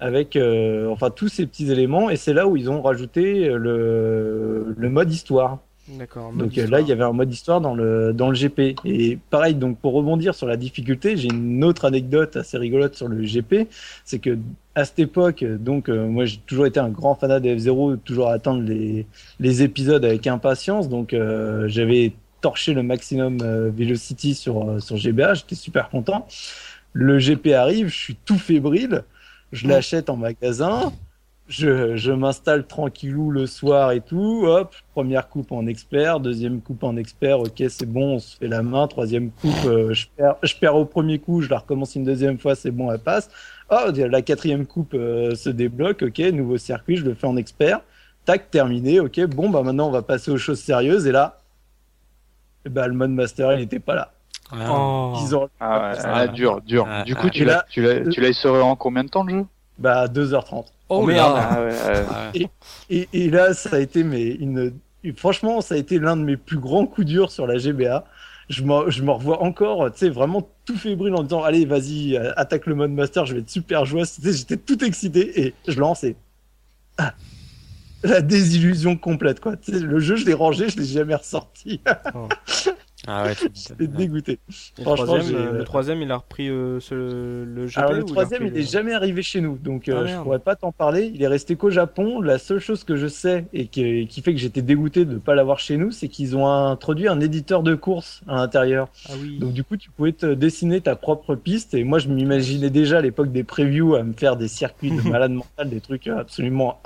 avec 0.00 0.36
euh, 0.36 0.88
enfin 0.90 1.10
tous 1.10 1.28
ces 1.28 1.46
petits 1.46 1.70
éléments, 1.70 2.10
et 2.10 2.16
c'est 2.16 2.34
là 2.34 2.46
où 2.46 2.56
ils 2.56 2.70
ont 2.70 2.82
rajouté 2.82 3.48
le, 3.48 4.74
le 4.76 4.90
mode 4.90 5.12
histoire. 5.12 5.58
D'accord. 5.88 6.32
Donc 6.32 6.58
euh, 6.58 6.66
là, 6.66 6.80
il 6.80 6.88
y 6.88 6.92
avait 6.92 7.04
un 7.04 7.12
mode 7.12 7.32
histoire 7.32 7.60
dans 7.60 7.74
le 7.74 8.12
dans 8.12 8.28
le 8.28 8.34
GP. 8.34 8.74
Et 8.84 9.18
pareil, 9.30 9.54
donc 9.54 9.78
pour 9.78 9.92
rebondir 9.92 10.34
sur 10.34 10.48
la 10.48 10.56
difficulté, 10.56 11.16
j'ai 11.16 11.28
une 11.28 11.62
autre 11.62 11.84
anecdote 11.84 12.36
assez 12.36 12.58
rigolote 12.58 12.96
sur 12.96 13.06
le 13.06 13.22
GP, 13.22 13.68
c'est 14.04 14.18
que 14.18 14.36
à 14.74 14.84
cette 14.84 14.98
époque, 14.98 15.44
donc 15.44 15.88
moi 15.88 16.24
j'ai 16.24 16.38
toujours 16.38 16.66
été 16.66 16.80
un 16.80 16.90
grand 16.90 17.14
fanat 17.14 17.38
de 17.38 17.50
F0, 17.50 17.98
toujours 18.04 18.28
à 18.28 18.32
attendre 18.32 18.62
les, 18.62 19.06
les 19.38 19.62
épisodes 19.62 20.04
avec 20.04 20.26
impatience. 20.26 20.88
Donc 20.88 21.14
j'avais 21.66 22.12
torché 22.40 22.74
le 22.74 22.82
maximum 22.82 23.38
Velocity 23.70 24.34
sur, 24.34 24.82
sur 24.82 24.96
GBA, 24.96 25.34
j'étais 25.34 25.54
super 25.54 25.88
content. 25.88 26.26
Le 26.92 27.18
GP 27.18 27.48
arrive, 27.48 27.88
je 27.88 27.96
suis 27.96 28.16
tout 28.16 28.38
fébrile, 28.38 29.04
je 29.52 29.68
l'achète 29.68 30.08
en 30.08 30.16
magasin, 30.16 30.92
je, 31.48 31.96
je 31.96 32.10
m'installe 32.10 32.66
tranquillou 32.66 33.30
le 33.30 33.46
soir 33.46 33.92
et 33.92 34.00
tout, 34.00 34.44
hop, 34.46 34.74
première 34.92 35.28
coupe 35.28 35.52
en 35.52 35.66
expert, 35.66 36.20
deuxième 36.20 36.60
coupe 36.60 36.82
en 36.82 36.96
expert, 36.96 37.40
ok 37.40 37.62
c'est 37.68 37.86
bon, 37.86 38.14
on 38.14 38.18
se 38.18 38.36
fait 38.36 38.48
la 38.48 38.62
main, 38.62 38.88
troisième 38.88 39.30
coupe, 39.30 39.64
euh, 39.66 39.92
je, 39.92 40.06
perds, 40.16 40.36
je 40.42 40.54
perds 40.56 40.76
au 40.76 40.84
premier 40.84 41.18
coup, 41.18 41.42
je 41.42 41.50
la 41.50 41.58
recommence 41.58 41.94
une 41.94 42.04
deuxième 42.04 42.38
fois, 42.38 42.54
c'est 42.54 42.70
bon, 42.70 42.90
elle 42.90 42.98
passe. 42.98 43.30
Oh, 43.70 43.90
la 43.94 44.22
quatrième 44.22 44.66
coupe 44.66 44.94
euh, 44.94 45.34
se 45.34 45.50
débloque, 45.50 46.02
ok, 46.02 46.18
nouveau 46.32 46.56
circuit, 46.56 46.96
je 46.96 47.04
le 47.04 47.14
fais 47.14 47.26
en 47.26 47.36
expert, 47.36 47.80
tac, 48.24 48.50
terminé, 48.50 49.00
ok, 49.00 49.20
bon 49.26 49.50
bah 49.50 49.62
maintenant 49.62 49.88
on 49.88 49.92
va 49.92 50.02
passer 50.02 50.30
aux 50.30 50.38
choses 50.38 50.60
sérieuses. 50.60 51.06
Et 51.06 51.12
là, 51.12 51.40
bah, 52.68 52.86
le 52.88 52.94
mode 52.94 53.10
master 53.10 53.52
il 53.52 53.60
n'était 53.60 53.78
pas 53.78 53.94
là. 53.94 54.12
Ah, 54.52 54.56
oh. 54.70 55.14
ah, 55.58 55.90
ouais, 55.90 55.98
ah, 56.04 56.26
dur, 56.28 56.60
dur. 56.60 56.86
du 57.04 57.16
coup, 57.16 57.30
tu 57.30 57.44
l'as, 57.44 57.64
tu 57.68 57.82
l'as, 57.82 58.08
tu 58.08 58.20
l'as 58.20 58.46
en 58.46 58.76
combien 58.76 59.02
de 59.02 59.08
temps 59.08 59.24
le 59.24 59.40
jeu? 59.40 59.46
Bah 59.78 60.06
2h30. 60.06 60.66
Oh, 60.88 61.04
merde 61.04 61.36
ah 61.36 61.58
ah 62.10 62.30
et, 62.32 63.08
et, 63.12 63.28
là, 63.28 63.54
ça 63.54 63.74
a 63.74 63.78
été 63.80 64.04
mais 64.04 64.28
une, 64.28 64.72
franchement, 65.16 65.60
ça 65.60 65.74
a 65.74 65.78
été 65.78 65.98
l'un 65.98 66.16
de 66.16 66.22
mes 66.22 66.36
plus 66.36 66.58
grands 66.58 66.86
coups 66.86 67.08
durs 67.08 67.32
sur 67.32 67.46
la 67.48 67.58
GBA. 67.58 68.04
Je 68.48 68.62
me, 68.62 68.88
je 68.88 69.02
me 69.02 69.10
revois 69.10 69.42
encore, 69.42 69.90
tu 69.90 69.98
sais, 69.98 70.08
vraiment 70.08 70.48
tout 70.64 70.76
fébrile 70.76 71.16
en 71.16 71.24
disant, 71.24 71.42
allez, 71.42 71.64
vas-y, 71.64 72.16
attaque 72.36 72.66
le 72.66 72.76
mode 72.76 72.92
master, 72.92 73.26
je 73.26 73.34
vais 73.34 73.40
être 73.40 73.50
super 73.50 73.84
joyeux. 73.84 74.06
J'étais 74.22 74.56
tout 74.56 74.84
excité 74.84 75.46
et 75.46 75.54
je 75.66 75.80
lançais. 75.80 76.14
Ah, 76.98 77.14
la 78.10 78.20
désillusion 78.22 78.96
complète, 78.96 79.40
quoi. 79.40 79.56
Tu 79.56 79.72
sais, 79.72 79.80
le 79.80 79.98
jeu, 79.98 80.16
je 80.16 80.26
l'ai 80.26 80.34
rangé, 80.34 80.68
je 80.68 80.78
l'ai 80.78 80.86
jamais 80.86 81.14
ressorti. 81.14 81.80
Oh. 82.14 82.28
Ah 83.06 83.24
ouais, 83.24 83.34
J'étais 83.54 83.86
dégoûté. 83.86 84.40
Le 84.78 84.84
troisième, 84.84 85.36
euh, 85.36 85.52
le 85.52 85.64
troisième, 85.64 86.02
il 86.02 86.10
a 86.10 86.16
repris 86.16 86.48
euh, 86.48 86.80
le 86.90 87.66
GP 87.66 87.78
Alors, 87.78 87.92
le 87.92 88.04
troisième, 88.04 88.46
il, 88.46 88.52
n'est 88.52 88.62
jamais 88.62 88.94
arrivé 88.94 89.22
chez 89.22 89.40
nous, 89.40 89.56
donc 89.58 89.88
euh, 89.88 90.02
ah, 90.02 90.06
je 90.06 90.16
pourrais 90.16 90.38
pas 90.38 90.56
t'en 90.56 90.72
parler. 90.72 91.12
Il 91.14 91.22
est 91.22 91.28
resté 91.28 91.56
qu'au 91.56 91.70
Japon. 91.70 92.20
La 92.20 92.38
seule 92.38 92.58
chose 92.58 92.84
que 92.84 92.96
je 92.96 93.06
sais 93.06 93.46
et 93.52 93.66
qui, 93.66 94.06
qui 94.08 94.22
fait 94.22 94.32
que 94.32 94.40
j'étais 94.40 94.62
dégoûté 94.62 95.04
de 95.04 95.14
ne 95.14 95.18
pas 95.18 95.34
l'avoir 95.34 95.58
chez 95.58 95.76
nous, 95.76 95.90
c'est 95.92 96.08
qu'ils 96.08 96.36
ont 96.36 96.48
introduit 96.48 97.06
un 97.08 97.20
éditeur 97.20 97.62
de 97.62 97.74
course 97.74 98.22
à 98.26 98.36
l'intérieur. 98.36 98.88
Ah, 99.08 99.12
oui. 99.20 99.38
Donc 99.38 99.52
du 99.52 99.62
coup, 99.62 99.76
tu 99.76 99.90
pouvais 99.90 100.12
te 100.12 100.34
dessiner 100.34 100.80
ta 100.80 100.96
propre 100.96 101.34
piste. 101.34 101.74
Et 101.74 101.84
moi, 101.84 101.98
je 101.98 102.08
m'imaginais 102.08 102.70
déjà 102.70 102.98
à 102.98 103.02
l'époque 103.02 103.30
des 103.30 103.44
previews 103.44 103.94
à 103.94 104.02
me 104.02 104.14
faire 104.14 104.36
des 104.36 104.48
circuits 104.48 104.90
de 104.90 105.08
malade 105.08 105.32
mental, 105.32 105.70
des 105.70 105.80
trucs 105.80 106.08
absolument 106.08 106.80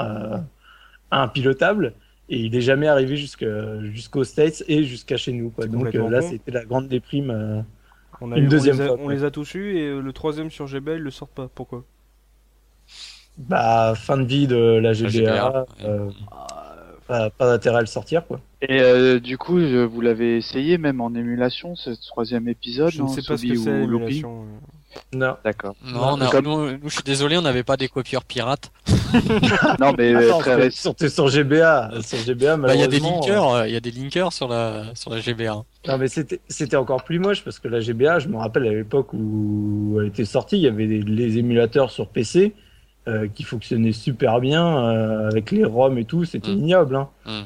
impilotables 1.10 1.94
et 2.30 2.38
il 2.38 2.54
est 2.54 2.60
jamais 2.60 2.86
arrivé 2.86 3.16
jusqu'aux 3.16 4.24
States 4.24 4.62
et 4.68 4.84
jusqu'à 4.84 5.16
chez 5.16 5.32
nous. 5.32 5.50
Quoi. 5.50 5.66
Donc 5.66 5.94
euh, 5.94 6.08
là, 6.08 6.22
c'était 6.22 6.52
la 6.52 6.64
grande 6.64 6.86
déprime. 6.86 7.30
Euh, 7.30 7.60
on 8.20 8.30
a 8.32 8.38
une 8.38 8.48
deuxième 8.48 8.76
on 8.76 8.78
les 8.78 8.84
a, 8.84 8.86
fois. 8.86 8.98
On 9.00 9.08
les 9.08 9.24
a 9.24 9.30
tous 9.30 9.54
eus 9.54 9.76
et 9.76 9.88
euh, 9.88 10.00
le 10.00 10.12
troisième 10.12 10.50
sur 10.50 10.68
GBA, 10.68 10.94
il 10.94 11.02
le 11.02 11.10
sort 11.10 11.28
pas. 11.28 11.48
Pourquoi? 11.52 11.84
Bah, 13.36 13.94
fin 13.96 14.16
de 14.16 14.24
vie 14.24 14.46
de 14.46 14.56
la 14.56 14.92
GBA. 14.92 15.66
pas, 17.08 17.30
pas 17.30 17.46
d'intérêt 17.46 17.78
à 17.78 17.80
le 17.80 17.86
sortir, 17.86 18.24
quoi. 18.26 18.40
Et 18.62 19.18
du 19.20 19.36
coup, 19.36 19.58
vous 19.58 20.00
l'avez 20.00 20.36
essayé 20.36 20.78
même 20.78 21.00
en 21.00 21.14
émulation, 21.14 21.74
ce 21.74 21.90
troisième 22.08 22.46
épisode 22.46 22.90
Je 22.90 23.02
ne 23.02 23.08
sais 23.08 23.22
pas 23.26 23.36
ce 23.36 23.46
que 23.46 23.56
c'est 23.56 23.80
l'émulation. 23.80 24.44
Non. 25.12 25.36
D'accord. 25.44 25.74
Non, 25.84 26.16
nous, 26.16 26.78
je 26.84 26.94
suis 26.94 27.02
désolé, 27.02 27.36
on 27.36 27.42
n'avait 27.42 27.62
pas 27.62 27.76
des 27.76 27.88
copieurs 27.88 28.24
pirates. 28.24 28.72
non, 29.80 29.92
mais 29.96 30.14
Attends, 30.14 30.38
très 30.38 30.70
sur, 30.70 30.94
sur 30.98 31.28
GBA. 31.28 31.90
Sur 32.02 32.18
GBA, 32.18 32.56
bah, 32.56 32.74
il 32.74 32.80
y 32.80 32.84
a 32.84 32.88
des 32.88 33.00
linkers, 33.00 33.48
euh, 33.48 33.68
il 33.68 33.72
y 33.72 33.76
a 33.76 33.80
des 33.80 33.90
linkers 33.90 34.32
sur 34.32 34.48
la, 34.48 34.94
sur 34.94 35.10
la 35.10 35.20
GBA. 35.20 35.64
Non, 35.88 35.98
mais 35.98 36.08
c'était, 36.08 36.40
c'était 36.48 36.76
encore 36.76 37.04
plus 37.04 37.18
moche 37.18 37.44
parce 37.44 37.58
que 37.58 37.68
la 37.68 37.80
GBA, 37.80 38.20
je 38.20 38.28
me 38.28 38.36
rappelle 38.36 38.66
à 38.66 38.72
l'époque 38.72 39.12
où 39.12 39.98
elle 40.00 40.08
était 40.08 40.24
sortie, 40.24 40.56
il 40.56 40.62
y 40.62 40.68
avait 40.68 40.86
les, 40.86 41.38
émulateurs 41.38 41.90
sur 41.90 42.08
PC 42.08 42.54
euh, 43.08 43.28
qui 43.28 43.44
fonctionnaient 43.44 43.92
super 43.92 44.40
bien 44.40 44.66
euh, 44.66 45.28
avec 45.28 45.50
les 45.50 45.64
ROM 45.64 45.96
et 45.98 46.04
tout, 46.04 46.24
c'était 46.24 46.50
mm. 46.50 46.58
ignoble. 46.58 46.96
Hein. 46.96 47.08
Mm. 47.26 47.40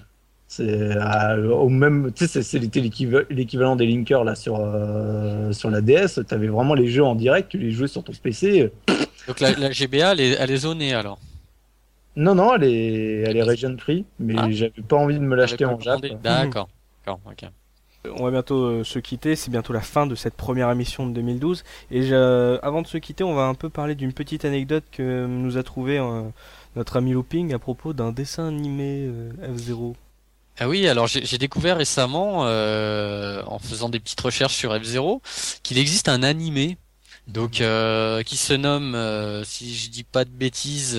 C'est 0.56 0.68
euh, 0.68 1.50
au 1.50 1.68
même, 1.68 2.12
tu 2.14 2.28
sais, 2.28 2.44
c'était 2.44 2.80
l'équivalent 2.80 3.74
des 3.74 3.86
linkers 3.86 4.22
là 4.22 4.36
sur 4.36 4.60
euh, 4.60 5.50
sur 5.50 5.68
la 5.68 5.80
DS. 5.80 6.20
T'avais 6.28 6.46
vraiment 6.46 6.74
les 6.74 6.86
jeux 6.86 7.02
en 7.02 7.16
direct, 7.16 7.48
tu 7.48 7.58
les 7.58 7.72
jouais 7.72 7.88
sur 7.88 8.04
ton 8.04 8.12
PC. 8.12 8.70
Donc 9.26 9.40
la, 9.40 9.50
la 9.54 9.72
GBA, 9.72 10.12
elle 10.12 10.20
est, 10.20 10.36
elle 10.38 10.52
est, 10.52 10.58
zonée 10.58 10.94
alors. 10.94 11.18
Non 12.14 12.36
non, 12.36 12.54
elle 12.54 12.62
est 12.62 13.22
elle 13.22 13.36
est 13.36 13.42
region 13.42 13.76
free, 13.76 14.04
mais 14.20 14.36
ah. 14.38 14.46
j'avais 14.48 14.70
pas 14.86 14.94
envie 14.94 15.16
de 15.16 15.24
me 15.24 15.34
l'acheter 15.34 15.64
en 15.64 15.80
Jap. 15.80 16.00
D'accord, 16.22 16.68
d'accord, 17.04 17.18
ok. 17.26 17.50
On 18.16 18.22
va 18.22 18.30
bientôt 18.30 18.62
euh, 18.62 18.84
se 18.84 19.00
quitter, 19.00 19.34
c'est 19.34 19.50
bientôt 19.50 19.72
la 19.72 19.80
fin 19.80 20.06
de 20.06 20.14
cette 20.14 20.34
première 20.34 20.70
émission 20.70 21.08
de 21.08 21.14
2012. 21.14 21.64
Et 21.90 22.12
avant 22.12 22.82
de 22.82 22.86
se 22.86 22.98
quitter, 22.98 23.24
on 23.24 23.34
va 23.34 23.46
un 23.46 23.54
peu 23.54 23.70
parler 23.70 23.96
d'une 23.96 24.12
petite 24.12 24.44
anecdote 24.44 24.84
que 24.92 25.26
nous 25.26 25.58
a 25.58 25.64
trouvé 25.64 26.00
notre 26.76 26.98
ami 26.98 27.10
Looping 27.10 27.52
à 27.54 27.58
propos 27.58 27.92
d'un 27.92 28.12
dessin 28.12 28.46
animé 28.46 29.10
F0. 29.42 29.96
Ah 30.60 30.68
oui, 30.68 30.86
alors 30.86 31.08
j'ai 31.08 31.38
découvert 31.38 31.78
récemment, 31.78 32.46
euh, 32.46 33.42
en 33.46 33.58
faisant 33.58 33.88
des 33.88 33.98
petites 33.98 34.20
recherches 34.20 34.54
sur 34.54 34.72
F0, 34.72 35.20
qu'il 35.64 35.78
existe 35.78 36.08
un 36.08 36.22
animé, 36.22 36.78
donc 37.26 37.60
euh, 37.60 38.22
qui 38.22 38.36
se 38.36 38.52
nomme, 38.52 38.94
euh, 38.94 39.42
si 39.42 39.74
je 39.74 39.90
dis 39.90 40.04
pas 40.04 40.24
de 40.24 40.30
bêtises, 40.30 40.96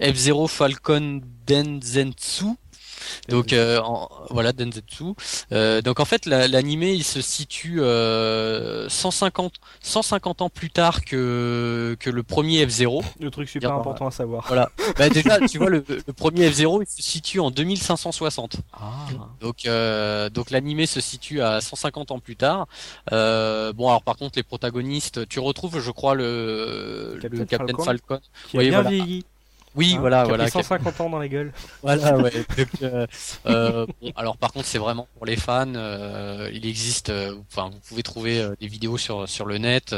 F0 0.00 0.48
Falcon 0.48 1.20
Denzensu. 1.46 2.56
Donc 3.28 3.52
euh, 3.52 3.80
voilà 4.30 4.52
Denzetsu. 4.52 5.14
Euh, 5.52 5.82
donc 5.82 6.00
en 6.00 6.04
fait 6.04 6.26
l'animé 6.26 6.92
il 6.92 7.04
se 7.04 7.20
situe 7.20 7.78
150 7.78 7.82
euh, 7.82 8.88
150 9.80 10.42
ans 10.42 10.50
plus 10.50 10.70
tard 10.70 11.04
que 11.04 11.96
que 12.00 12.10
le 12.10 12.22
premier 12.22 12.64
F0. 12.66 13.02
Le 13.20 13.30
truc 13.30 13.48
super 13.48 13.72
important 13.72 14.08
à 14.08 14.10
savoir. 14.10 14.44
Voilà. 14.46 14.70
bah, 14.98 15.08
déjà 15.08 15.38
tu 15.46 15.58
vois 15.58 15.70
le, 15.70 15.84
premier 16.16 16.48
F0 16.50 16.82
il 16.82 16.86
se 16.86 17.02
situe 17.02 17.40
en 17.40 17.50
2560. 17.50 18.56
Ah. 18.72 18.90
Donc 19.40 19.66
donc 20.32 20.50
l'animé 20.50 20.86
se 20.86 21.00
situe 21.00 21.40
à 21.42 21.60
150 21.60 22.10
ans 22.10 22.18
plus 22.18 22.36
tard. 22.36 22.66
bon 23.10 23.88
alors 23.88 24.02
par 24.02 24.16
contre 24.16 24.36
les 24.36 24.42
protagonistes 24.42 25.28
tu 25.28 25.40
retrouves 25.40 25.80
je 25.80 25.90
crois 25.90 26.14
le 26.14 27.18
Captain, 27.48 27.82
Falcon, 27.82 28.20
qui 28.48 28.58
a 28.58 28.60
bien 28.62 28.82
vieilli. 28.82 29.24
Oui, 29.76 29.94
hein, 29.96 30.00
voilà, 30.00 30.24
voilà. 30.24 30.48
150 30.48 31.00
ans 31.00 31.10
dans 31.10 31.18
la 31.18 31.28
gueule. 31.28 31.52
Voilà, 31.82 32.16
ouais. 32.16 32.32
Euh, 32.82 33.06
euh, 33.46 33.86
bon, 34.00 34.12
alors 34.16 34.36
par 34.36 34.52
contre, 34.52 34.66
c'est 34.66 34.78
vraiment 34.78 35.08
pour 35.16 35.26
les 35.26 35.36
fans. 35.36 35.74
Euh, 35.74 36.48
il 36.52 36.66
existe, 36.66 37.12
enfin, 37.50 37.70
vous 37.70 37.80
pouvez 37.88 38.02
trouver 38.02 38.48
des 38.60 38.68
vidéos 38.68 38.96
sur 38.96 39.28
sur 39.28 39.46
le 39.46 39.58
net. 39.58 39.94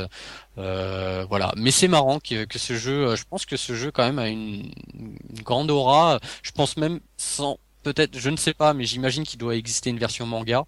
voilà, 0.56 1.52
mais 1.56 1.70
c'est 1.70 1.88
marrant 1.88 2.18
que, 2.18 2.44
que 2.44 2.58
ce 2.58 2.74
jeu. 2.74 3.14
je 3.14 3.24
pense 3.24 3.46
que 3.46 3.56
ce 3.56 3.74
jeu 3.74 3.90
quand 3.90 4.04
même 4.04 4.18
a 4.18 4.28
une, 4.28 4.70
une 4.98 5.42
grande 5.42 5.70
aura. 5.70 6.18
Je 6.42 6.50
pense 6.52 6.76
même 6.76 7.00
sans 7.16 7.58
peut-être, 7.82 8.18
je 8.18 8.30
ne 8.30 8.36
sais 8.36 8.54
pas, 8.54 8.74
mais 8.74 8.84
j'imagine 8.84 9.24
qu'il 9.24 9.38
doit 9.38 9.54
exister 9.56 9.90
une 9.90 9.98
version 9.98 10.26
manga 10.26 10.64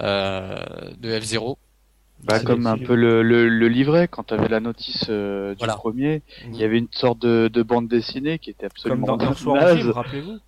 de 0.00 1.20
F0. 1.20 1.56
Bah, 2.24 2.40
comme 2.40 2.66
un 2.66 2.76
peu 2.76 2.94
le, 2.94 3.22
le, 3.22 3.48
le, 3.48 3.68
livret, 3.68 4.08
quand 4.08 4.24
tu 4.24 4.34
avais 4.34 4.48
la 4.48 4.60
notice 4.60 5.06
euh, 5.08 5.54
du 5.54 5.66
premier, 5.66 6.22
il 6.46 6.56
y 6.56 6.64
avait 6.64 6.78
une 6.78 6.88
sorte 6.90 7.20
de, 7.20 7.48
de 7.48 7.62
bande 7.62 7.88
dessinée 7.88 8.38
qui 8.38 8.50
était 8.50 8.66
absolument 8.66 9.06
comme 9.16 9.18
dans 9.18 9.34
film, 9.34 9.90
rappelez-vous. 9.90 10.38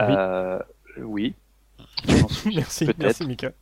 Euh, 0.00 0.58
oui. 0.98 1.34
merci, 2.54 2.88
merci 2.98 3.26
Mika. 3.26 3.52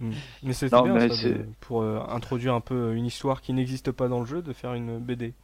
Hmm. 0.00 0.12
mais 0.42 0.52
c'est 0.52 0.70
bien 0.70 1.08
ça, 1.08 1.28
pour 1.60 1.82
euh, 1.82 2.00
introduire 2.08 2.54
un 2.54 2.60
peu 2.60 2.94
une 2.94 3.06
histoire 3.06 3.42
qui 3.42 3.52
n'existe 3.52 3.90
pas 3.90 4.08
dans 4.08 4.20
le 4.20 4.26
jeu, 4.26 4.42
de 4.42 4.52
faire 4.52 4.74
une 4.74 4.98
BD. 4.98 5.34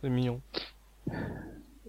C'est 0.00 0.10
mignon. 0.10 0.40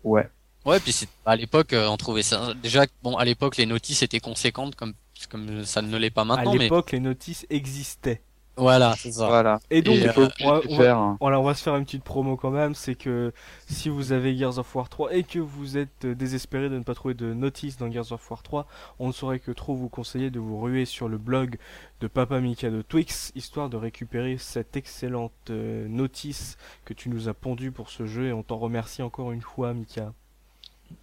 Ouais. 0.03 0.29
Ouais, 0.67 0.81
puis 0.81 0.93
à 1.25 1.37
l'époque, 1.37 1.71
euh, 1.71 1.87
on 1.87 1.95
trouvait 1.95 2.23
ça. 2.23 2.53
Déjà, 2.61 2.85
bon, 3.01 3.15
à 3.15 3.23
l'époque, 3.23 3.55
les 3.55 3.65
notices 3.65 4.03
étaient 4.03 4.19
conséquentes 4.19 4.75
comme 4.75 4.93
comme 5.31 5.65
ça 5.65 5.81
ne 5.81 5.97
l'est 5.97 6.11
pas 6.11 6.25
maintenant. 6.25 6.53
À 6.53 6.57
l'époque, 6.57 6.91
les 6.91 6.99
notices 6.99 7.47
existaient. 7.49 8.21
Voilà, 8.57 8.95
c'est 8.97 9.11
ça. 9.11 9.27
Voilà. 9.27 9.59
Et 9.69 9.81
donc, 9.81 9.97
on, 10.41 10.77
va, 10.77 11.17
on, 11.19 11.43
va, 11.43 11.53
se 11.53 11.63
faire 11.63 11.75
une 11.75 11.85
petite 11.85 12.03
promo 12.03 12.37
quand 12.37 12.49
même. 12.49 12.73
C'est 12.75 12.95
que 12.95 13.31
si 13.67 13.87
vous 13.87 14.11
avez 14.11 14.35
Gears 14.35 14.57
of 14.57 14.75
War 14.75 14.89
3 14.89 15.13
et 15.13 15.23
que 15.23 15.39
vous 15.39 15.77
êtes 15.77 16.05
désespéré 16.05 16.67
de 16.69 16.77
ne 16.77 16.83
pas 16.83 16.95
trouver 16.95 17.13
de 17.13 17.33
notices 17.33 17.77
dans 17.77 17.89
Gears 17.91 18.11
of 18.11 18.29
War 18.29 18.41
3, 18.41 18.67
on 18.99 19.07
ne 19.07 19.11
saurait 19.13 19.39
que 19.39 19.51
trop 19.51 19.75
vous 19.75 19.89
conseiller 19.89 20.31
de 20.31 20.39
vous 20.39 20.59
ruer 20.59 20.85
sur 20.85 21.07
le 21.07 21.17
blog 21.19 21.57
de 22.01 22.07
Papa 22.07 22.39
Mika 22.39 22.71
de 22.71 22.81
Twix, 22.81 23.31
histoire 23.35 23.69
de 23.69 23.77
récupérer 23.77 24.37
cette 24.37 24.75
excellente 24.75 25.31
euh, 25.51 25.87
notice 25.87 26.57
que 26.83 26.93
tu 26.93 27.09
nous 27.09 27.29
as 27.29 27.33
pondue 27.35 27.71
pour 27.71 27.89
ce 27.89 28.07
jeu. 28.07 28.27
Et 28.27 28.33
on 28.33 28.41
t'en 28.41 28.57
remercie 28.57 29.03
encore 29.03 29.31
une 29.31 29.41
fois, 29.41 29.73
Mika. 29.73 30.13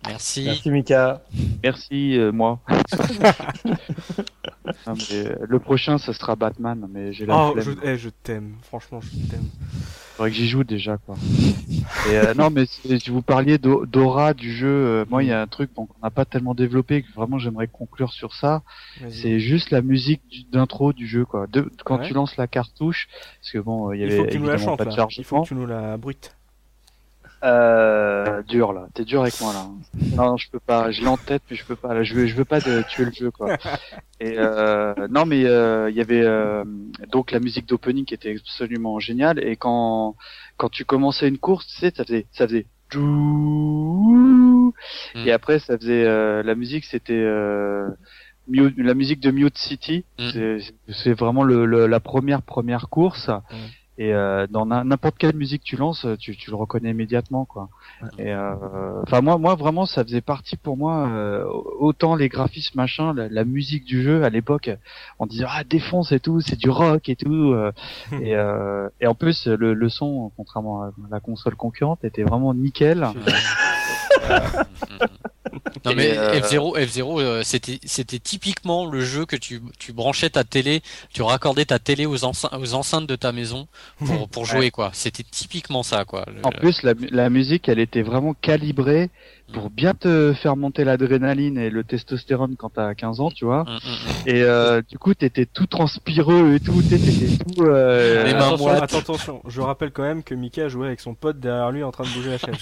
Merci. 0.07 0.45
Merci 0.45 0.71
Mika. 0.71 1.23
Merci 1.63 2.19
moi. 2.33 2.61
le 4.87 5.59
prochain, 5.59 5.99
ça 5.99 6.13
sera 6.13 6.37
Batman, 6.37 6.87
mais 6.91 7.13
j'ai 7.13 7.27
la 7.27 7.37
oh, 7.37 7.55
je, 7.59 7.71
eh, 7.83 7.97
je 7.97 8.09
t'aime, 8.09 8.55
franchement, 8.63 9.01
je 9.01 9.11
t'aime. 9.31 9.49
Faudrait 10.15 10.31
que 10.31 10.37
j'y 10.37 10.47
joue 10.47 10.63
déjà, 10.63 10.97
quoi. 10.99 11.17
Et, 12.09 12.17
euh, 12.17 12.35
non, 12.35 12.49
mais 12.51 12.67
si 12.67 13.11
vous 13.11 13.21
parliez 13.21 13.59
d'aura 13.59 14.33
du 14.33 14.53
jeu, 14.53 14.69
euh, 14.69 15.05
moi, 15.11 15.25
il 15.25 15.29
y 15.29 15.33
a 15.33 15.41
un 15.41 15.47
truc 15.49 15.75
qu'on 15.75 15.89
n'a 16.03 16.11
pas 16.11 16.25
tellement 16.25 16.55
développé, 16.55 17.03
que 17.03 17.13
vraiment 17.15 17.39
j'aimerais 17.39 17.67
conclure 17.67 18.13
sur 18.13 18.35
ça. 18.35 18.63
C'est 19.09 19.41
juste 19.41 19.71
la 19.71 19.83
musique 19.83 20.49
d'intro 20.53 20.93
du 20.93 21.07
jeu, 21.07 21.25
quoi. 21.25 21.47
De, 21.49 21.69
quand 21.85 21.99
tu 21.99 22.15
lances 22.15 22.37
la 22.37 22.47
cartouche, 22.47 23.09
parce 23.41 23.51
que 23.53 23.59
bon, 23.59 23.93
il 23.93 24.01
y 24.01 24.05
avait 24.05 24.15
il 24.15 24.19
faut 24.19 24.25
que 24.25 24.31
tu 24.31 24.39
nous 24.39 24.47
la 24.47 24.59
chantes, 24.59 24.81
là. 24.81 25.07
Il 25.17 25.25
faut 25.25 25.43
que 25.43 25.49
tu 25.49 25.55
nous 25.55 25.67
la 25.67 25.97
bruites. 25.97 26.37
Euh, 27.45 28.43
dur 28.43 28.73
là, 28.73 28.87
t'es 28.95 29.05
dur 29.05 29.23
avec 29.23 29.41
moi 29.41 29.53
là. 29.53 29.67
Non, 30.17 30.37
je 30.37 30.49
peux 30.51 30.61
pas, 30.61 30.91
je 30.91 31.03
l'ai 31.03 31.09
en 31.09 31.17
tête, 31.17 31.43
mais 31.51 31.57
je 31.57 31.65
peux 31.65 31.77
pas. 31.77 31.93
Là, 31.93 32.03
je 32.03 32.15
veux, 32.15 32.27
je 32.27 32.35
veux 32.35 32.45
pas 32.45 32.61
de 32.61 32.83
tuer 32.89 33.05
le 33.05 33.13
jeu 33.13 33.31
quoi. 33.31 33.57
Et 34.21 34.37
euh, 34.39 34.95
non, 35.11 35.27
mais 35.27 35.45
euh, 35.45 35.91
il 35.91 35.97
y 35.97 36.01
avait 36.01 36.23
euh, 36.23 36.65
donc 37.13 37.33
la 37.33 37.41
musique 37.41 37.69
d'opening 37.69 38.05
qui 38.05 38.15
était 38.15 38.35
absolument 38.35 38.99
géniale. 38.99 39.45
Et 39.45 39.57
quand 39.57 40.17
quand 40.57 40.71
tu 40.71 40.85
commençais 40.85 41.29
une 41.29 41.39
course, 41.39 41.67
tu 41.67 41.77
sais, 41.77 41.93
ça 41.95 42.05
faisait 42.05 42.27
ça 42.33 42.47
faisait 42.47 42.67
et 42.95 42.99
hmm. 42.99 44.73
après 45.33 45.59
ça 45.59 45.79
faisait 45.79 46.05
euh, 46.05 46.43
la 46.43 46.55
musique, 46.55 46.85
c'était 46.85 47.13
euh, 47.15 47.89
la 48.49 48.95
musique 48.95 49.21
de 49.21 49.31
Mute 49.31 49.59
City. 49.59 50.05
Hmm. 50.19 50.59
C'est 50.89 51.15
vraiment 51.15 51.43
le, 51.43 51.87
la 51.87 52.01
première 52.01 52.43
première 52.43 52.89
course. 52.89 53.29
Hmm. 53.29 53.67
Et 53.97 54.13
euh, 54.13 54.49
dans 54.49 54.67
n'importe 54.67 55.19
quelle 55.19 55.37
musique 55.37 55.63
tu 55.63 55.77
lances, 55.77 56.05
tu, 56.19 56.37
tu 56.37 56.51
le 56.51 56.57
reconnais 56.57 56.91
immédiatement, 56.91 57.45
quoi. 57.45 57.69
Et 58.19 58.33
euh, 58.33 59.03
enfin 59.03 59.21
moi, 59.21 59.39
moi 59.39 59.55
vraiment, 59.55 59.87
ça 59.87 60.03
faisait 60.03 60.21
partie 60.21 60.57
pour 60.57 60.77
moi 60.77 61.09
euh, 61.09 61.45
autant 61.79 62.17
les 62.17 62.29
graphismes 62.29 62.77
machin, 62.77 63.15
la, 63.15 63.45
musique 63.45 63.85
du 63.85 64.03
jeu 64.03 64.25
à 64.25 64.31
l'époque, 64.31 64.71
on 65.21 65.27
disait 65.27 65.45
ah 65.49 65.63
défonce 65.63 66.11
et 66.11 66.19
tout, 66.19 66.41
c'est 66.41 66.59
du 66.59 66.71
rock 66.71 67.09
et 67.09 67.15
tout. 67.15 67.55
et, 68.21 68.35
et 69.01 69.07
en 69.07 69.15
plus 69.15 69.47
le, 69.47 69.75
le 69.75 69.89
son, 69.89 70.33
contrairement 70.37 70.83
à 70.83 70.93
la 71.11 71.21
console 71.21 71.55
concurrente, 71.55 72.05
était 72.05 72.25
vraiment 72.25 72.53
nickel. 72.53 73.07
Non 75.85 75.93
mais 75.95 76.17
euh, 76.17 76.41
F0, 76.41 76.79
F0, 76.79 77.21
euh, 77.21 77.43
c'était 77.43 77.79
c'était 77.85 78.19
typiquement 78.19 78.87
le 78.87 79.01
jeu 79.01 79.27
que 79.27 79.37
tu 79.37 79.61
tu 79.79 79.93
branchais 79.93 80.31
ta 80.31 80.45
télé, 80.45 80.83
tu 81.13 81.23
raccordais 81.23 81.65
ta 81.65 81.79
télé 81.79 82.07
aux, 82.07 82.25
aux 82.25 82.75
enceintes 82.75 83.07
de 83.07 83.17
ta 83.17 83.33
maison 83.33 83.69
pour 84.05 84.29
pour 84.31 84.45
jouer 84.45 84.71
quoi. 84.71 84.91
C'était 84.93 85.23
typiquement 85.23 85.83
ça 85.83 86.05
quoi. 86.05 86.27
En 86.43 86.51
plus 86.51 86.83
la, 86.83 86.95
la 87.11 87.31
musique, 87.31 87.69
elle 87.69 87.79
était 87.79 88.03
vraiment 88.03 88.35
calibrée 88.35 89.11
pour 89.53 89.71
bien 89.71 89.95
te 89.95 90.33
faire 90.33 90.57
monter 90.57 90.85
l'adrénaline 90.85 91.59
et 91.59 91.71
le 91.71 91.85
testostérone 91.85 92.57
quand 92.57 92.71
t'as 92.71 92.95
15 92.95 93.21
ans, 93.21 93.31
tu 93.31 93.45
vois. 93.45 93.65
Mm, 93.65 93.69
mm, 93.69 93.77
mm. 93.77 94.29
Et 94.29 94.43
euh, 94.43 94.83
du 94.89 94.99
coup, 94.99 95.15
t'étais 95.15 95.47
tout 95.47 95.67
transpireux 95.67 96.55
et 96.55 96.61
tout, 96.61 96.83
t'étais 96.83 97.37
tout. 97.37 97.65
Euh... 97.65 98.25
Les 98.25 98.33
mains 98.33 98.49
attention, 98.49 98.69
attention, 98.69 98.99
attention, 98.99 99.43
je 99.47 99.61
rappelle 99.61 99.91
quand 99.93 100.03
même 100.03 100.23
que 100.23 100.35
Mika 100.35 100.69
jouait 100.69 100.89
avec 100.89 101.01
son 101.01 101.15
pote 101.15 101.39
derrière 101.39 101.71
lui 101.71 101.85
en 101.85 101.93
train 101.93 102.05
de 102.05 102.11
bouger 102.11 102.31
la 102.31 102.39
chaise. 102.39 102.57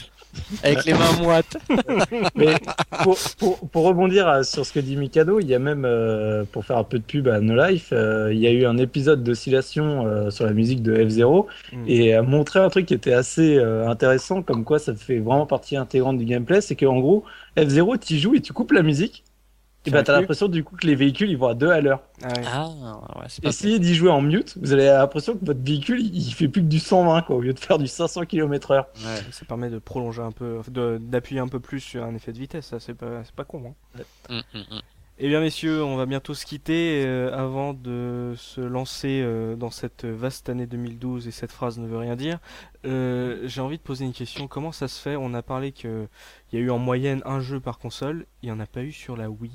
avec 0.62 0.84
les 0.84 0.94
mains 0.94 1.12
moites. 1.20 1.56
Mais 2.34 2.54
pour, 3.02 3.16
pour, 3.38 3.68
pour, 3.68 3.84
rebondir 3.84 4.44
sur 4.44 4.64
ce 4.66 4.72
que 4.72 4.80
dit 4.80 4.96
Mikado, 4.96 5.40
il 5.40 5.46
y 5.46 5.54
a 5.54 5.58
même, 5.58 5.84
euh, 5.84 6.44
pour 6.50 6.64
faire 6.64 6.78
un 6.78 6.84
peu 6.84 6.98
de 6.98 7.04
pub 7.04 7.28
à 7.28 7.40
No 7.40 7.54
Life, 7.54 7.90
euh, 7.92 8.32
il 8.32 8.38
y 8.38 8.46
a 8.46 8.50
eu 8.50 8.64
un 8.64 8.78
épisode 8.78 9.22
d'oscillation 9.22 10.06
euh, 10.06 10.30
sur 10.30 10.46
la 10.46 10.52
musique 10.52 10.82
de 10.82 10.94
F0 10.94 11.46
et 11.86 12.14
a 12.14 12.22
montré 12.22 12.60
un 12.60 12.68
truc 12.68 12.86
qui 12.86 12.94
était 12.94 13.12
assez 13.12 13.58
intéressant, 13.58 14.42
comme 14.42 14.64
quoi 14.64 14.78
ça 14.78 14.94
fait 14.94 15.18
vraiment 15.18 15.46
partie 15.46 15.76
intégrante 15.76 16.18
du 16.18 16.24
gameplay 16.24 16.60
c'est 16.60 16.76
qu'en 16.76 16.98
gros, 17.00 17.24
F0, 17.56 17.98
tu 17.98 18.18
joues 18.18 18.34
et 18.34 18.40
tu 18.40 18.52
coupes 18.52 18.72
la 18.72 18.82
musique. 18.82 19.24
Et 19.84 19.90
bah 19.90 20.02
t'as 20.02 20.12
l'impression 20.12 20.48
du 20.48 20.62
coup 20.62 20.76
que 20.76 20.86
les 20.86 20.94
véhicules 20.94 21.28
ils 21.30 21.36
vont 21.36 21.48
à 21.48 21.54
deux 21.54 21.70
à 21.70 21.80
l'heure. 21.80 22.02
Ah, 22.22 22.30
ah 22.46 23.18
ouais, 23.18 23.26
Essayez 23.42 23.78
d'y 23.80 23.94
jouer 23.94 24.10
en 24.10 24.20
mute, 24.20 24.56
vous 24.60 24.72
avez 24.72 24.86
l'impression 24.86 25.36
que 25.36 25.44
votre 25.44 25.62
véhicule 25.62 26.00
il 26.00 26.32
fait 26.32 26.48
plus 26.48 26.62
que 26.62 26.68
du 26.68 26.78
120 26.78 27.22
quoi, 27.22 27.36
au 27.36 27.40
lieu 27.40 27.52
de 27.52 27.58
faire 27.58 27.78
du 27.78 27.88
500 27.88 28.26
km 28.26 28.70
heure. 28.70 28.88
Ouais, 29.04 29.20
ça 29.32 29.44
permet 29.44 29.70
de 29.70 29.78
prolonger 29.78 30.22
un 30.22 30.32
peu, 30.32 30.60
d'appuyer 31.00 31.40
un 31.40 31.48
peu 31.48 31.58
plus 31.58 31.80
sur 31.80 32.04
un 32.04 32.14
effet 32.14 32.32
de 32.32 32.38
vitesse, 32.38 32.66
ça 32.66 32.78
c'est 32.78 32.94
pas, 32.94 33.22
pas 33.34 33.44
con. 33.44 33.74
Hein. 33.96 34.02
Hum, 34.30 34.42
hum, 34.54 34.64
hum. 34.70 34.80
Eh 35.24 35.28
bien 35.28 35.40
messieurs, 35.40 35.84
on 35.84 35.96
va 35.96 36.06
bientôt 36.06 36.34
se 36.34 36.46
quitter 36.46 37.04
euh, 37.06 37.32
avant 37.32 37.74
de 37.74 38.34
se 38.36 38.60
lancer 38.60 39.20
euh, 39.22 39.56
dans 39.56 39.70
cette 39.70 40.04
vaste 40.04 40.48
année 40.48 40.66
2012 40.66 41.28
et 41.28 41.30
cette 41.30 41.52
phrase 41.52 41.78
ne 41.78 41.86
veut 41.86 41.98
rien 41.98 42.16
dire. 42.16 42.38
Euh, 42.86 43.46
j'ai 43.46 43.60
envie 43.60 43.76
de 43.76 43.82
poser 43.82 44.04
une 44.04 44.14
question, 44.14 44.48
comment 44.48 44.72
ça 44.72 44.88
se 44.88 45.00
fait? 45.00 45.14
On 45.14 45.34
a 45.34 45.42
parlé 45.42 45.70
qu'il 45.70 46.08
y 46.52 46.56
a 46.56 46.60
eu 46.60 46.70
en 46.70 46.78
moyenne 46.78 47.22
un 47.24 47.40
jeu 47.40 47.60
par 47.60 47.78
console, 47.78 48.26
il 48.42 48.46
n'y 48.46 48.52
en 48.52 48.58
a 48.58 48.66
pas 48.66 48.82
eu 48.82 48.90
sur 48.90 49.16
la 49.16 49.30
Wii. 49.30 49.52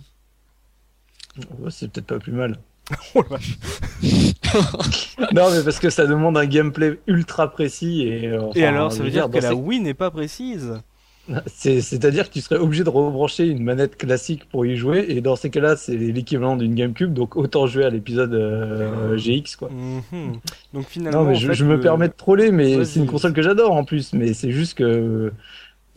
C'est 1.69 1.91
peut-être 1.91 2.07
pas 2.07 2.19
plus 2.19 2.31
mal. 2.31 2.57
oh 3.15 3.23
la 3.29 3.37
vache 3.37 3.57
Non 5.33 5.51
mais 5.51 5.61
parce 5.63 5.79
que 5.79 5.89
ça 5.89 6.05
demande 6.05 6.37
un 6.37 6.45
gameplay 6.45 6.99
ultra 7.05 7.51
précis 7.51 8.03
et... 8.03 8.31
et 8.55 8.65
alors 8.65 8.93
ça 8.93 9.03
veut 9.03 9.09
dire 9.09 9.29
que 9.29 9.39
la 9.39 9.53
Wii 9.53 9.81
n'est 9.81 9.93
pas 9.93 10.09
précise 10.09 10.79
c'est-à-dire 11.47 12.29
que 12.29 12.33
tu 12.33 12.41
serais 12.41 12.57
obligé 12.57 12.83
de 12.83 12.89
rebrancher 12.89 13.47
une 13.47 13.63
manette 13.63 13.97
classique 13.97 14.47
pour 14.49 14.65
y 14.65 14.77
jouer, 14.77 15.05
et 15.09 15.21
dans 15.21 15.35
ces 15.35 15.49
cas-là, 15.49 15.75
c'est 15.75 15.95
l'équivalent 15.95 16.55
d'une 16.55 16.75
GameCube, 16.75 17.13
donc 17.13 17.35
autant 17.35 17.67
jouer 17.67 17.85
à 17.85 17.89
l'épisode 17.89 18.33
euh, 18.33 19.17
GX, 19.17 19.55
quoi. 19.57 19.69
Mhm. 19.69 20.39
Donc 20.73 20.85
finalement, 20.87 21.23
non, 21.23 21.29
mais 21.29 21.35
je, 21.35 21.65
me 21.65 21.79
permets 21.79 22.07
de 22.07 22.13
troller, 22.13 22.51
mais 22.51 22.85
c'est 22.85 22.99
une 22.99 23.07
console 23.07 23.33
que 23.33 23.41
j'adore 23.41 23.73
en 23.73 23.83
plus, 23.83 24.13
mais 24.13 24.33
c'est 24.33 24.51
juste 24.51 24.75
que 24.75 25.31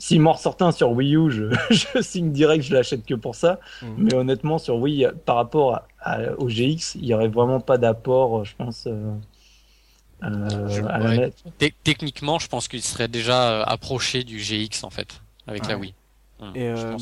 s'il 0.00 0.20
m'en 0.20 0.32
ressort 0.32 0.56
un 0.60 0.72
sur 0.72 0.90
Wii 0.90 1.14
U, 1.14 1.30
je, 1.30 1.44
je, 1.70 2.02
signe 2.02 2.32
direct, 2.32 2.64
je 2.64 2.74
l'achète 2.74 3.04
que 3.04 3.14
pour 3.14 3.36
ça. 3.36 3.60
Mhm. 3.82 3.94
Mais 3.98 4.14
honnêtement, 4.14 4.58
sur 4.58 4.76
Wii, 4.76 5.06
par 5.26 5.36
rapport 5.36 5.82
au 6.38 6.48
GX, 6.48 6.96
il 6.96 7.04
y 7.04 7.14
aurait 7.14 7.28
vraiment 7.28 7.60
pas 7.60 7.78
d'apport, 7.78 8.44
je 8.44 8.56
pense. 8.56 8.88
Euh, 8.88 9.12
euh, 10.22 11.30
techniquement, 11.84 12.38
je 12.38 12.48
pense 12.48 12.68
qu'il 12.68 12.82
serait 12.82 13.08
déjà 13.08 13.50
euh, 13.50 13.64
approché 13.66 14.24
du 14.24 14.38
GX 14.38 14.84
en 14.84 14.90
fait, 14.90 15.22
avec 15.46 15.66
la 15.66 15.78
Wii. 15.78 15.94
Hum, 16.40 16.52
Et 16.54 16.68
euh, 16.68 16.96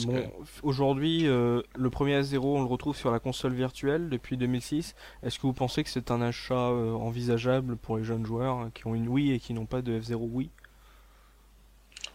aujourd'hui, 0.62 1.22
le 1.22 1.90
premier 1.90 2.20
S0, 2.20 2.38
on 2.38 2.60
le 2.60 2.66
retrouve 2.66 2.96
sur 2.96 3.10
la 3.10 3.20
console 3.20 3.54
virtuelle 3.54 4.08
depuis 4.08 4.36
2006. 4.36 4.94
Est-ce 5.22 5.38
que 5.38 5.42
vous 5.42 5.52
pensez 5.52 5.84
que 5.84 5.90
c'est 5.90 6.10
un 6.10 6.20
achat 6.20 6.56
envisageable 6.56 7.76
pour 7.76 7.98
les 7.98 8.04
jeunes 8.04 8.26
joueurs 8.26 8.70
qui 8.74 8.86
ont 8.86 8.94
une 8.94 9.08
Wii 9.08 9.32
et 9.32 9.38
qui 9.38 9.54
n'ont 9.54 9.66
pas 9.66 9.82
de 9.82 9.98
F0 10.00 10.16
Wii? 10.16 10.50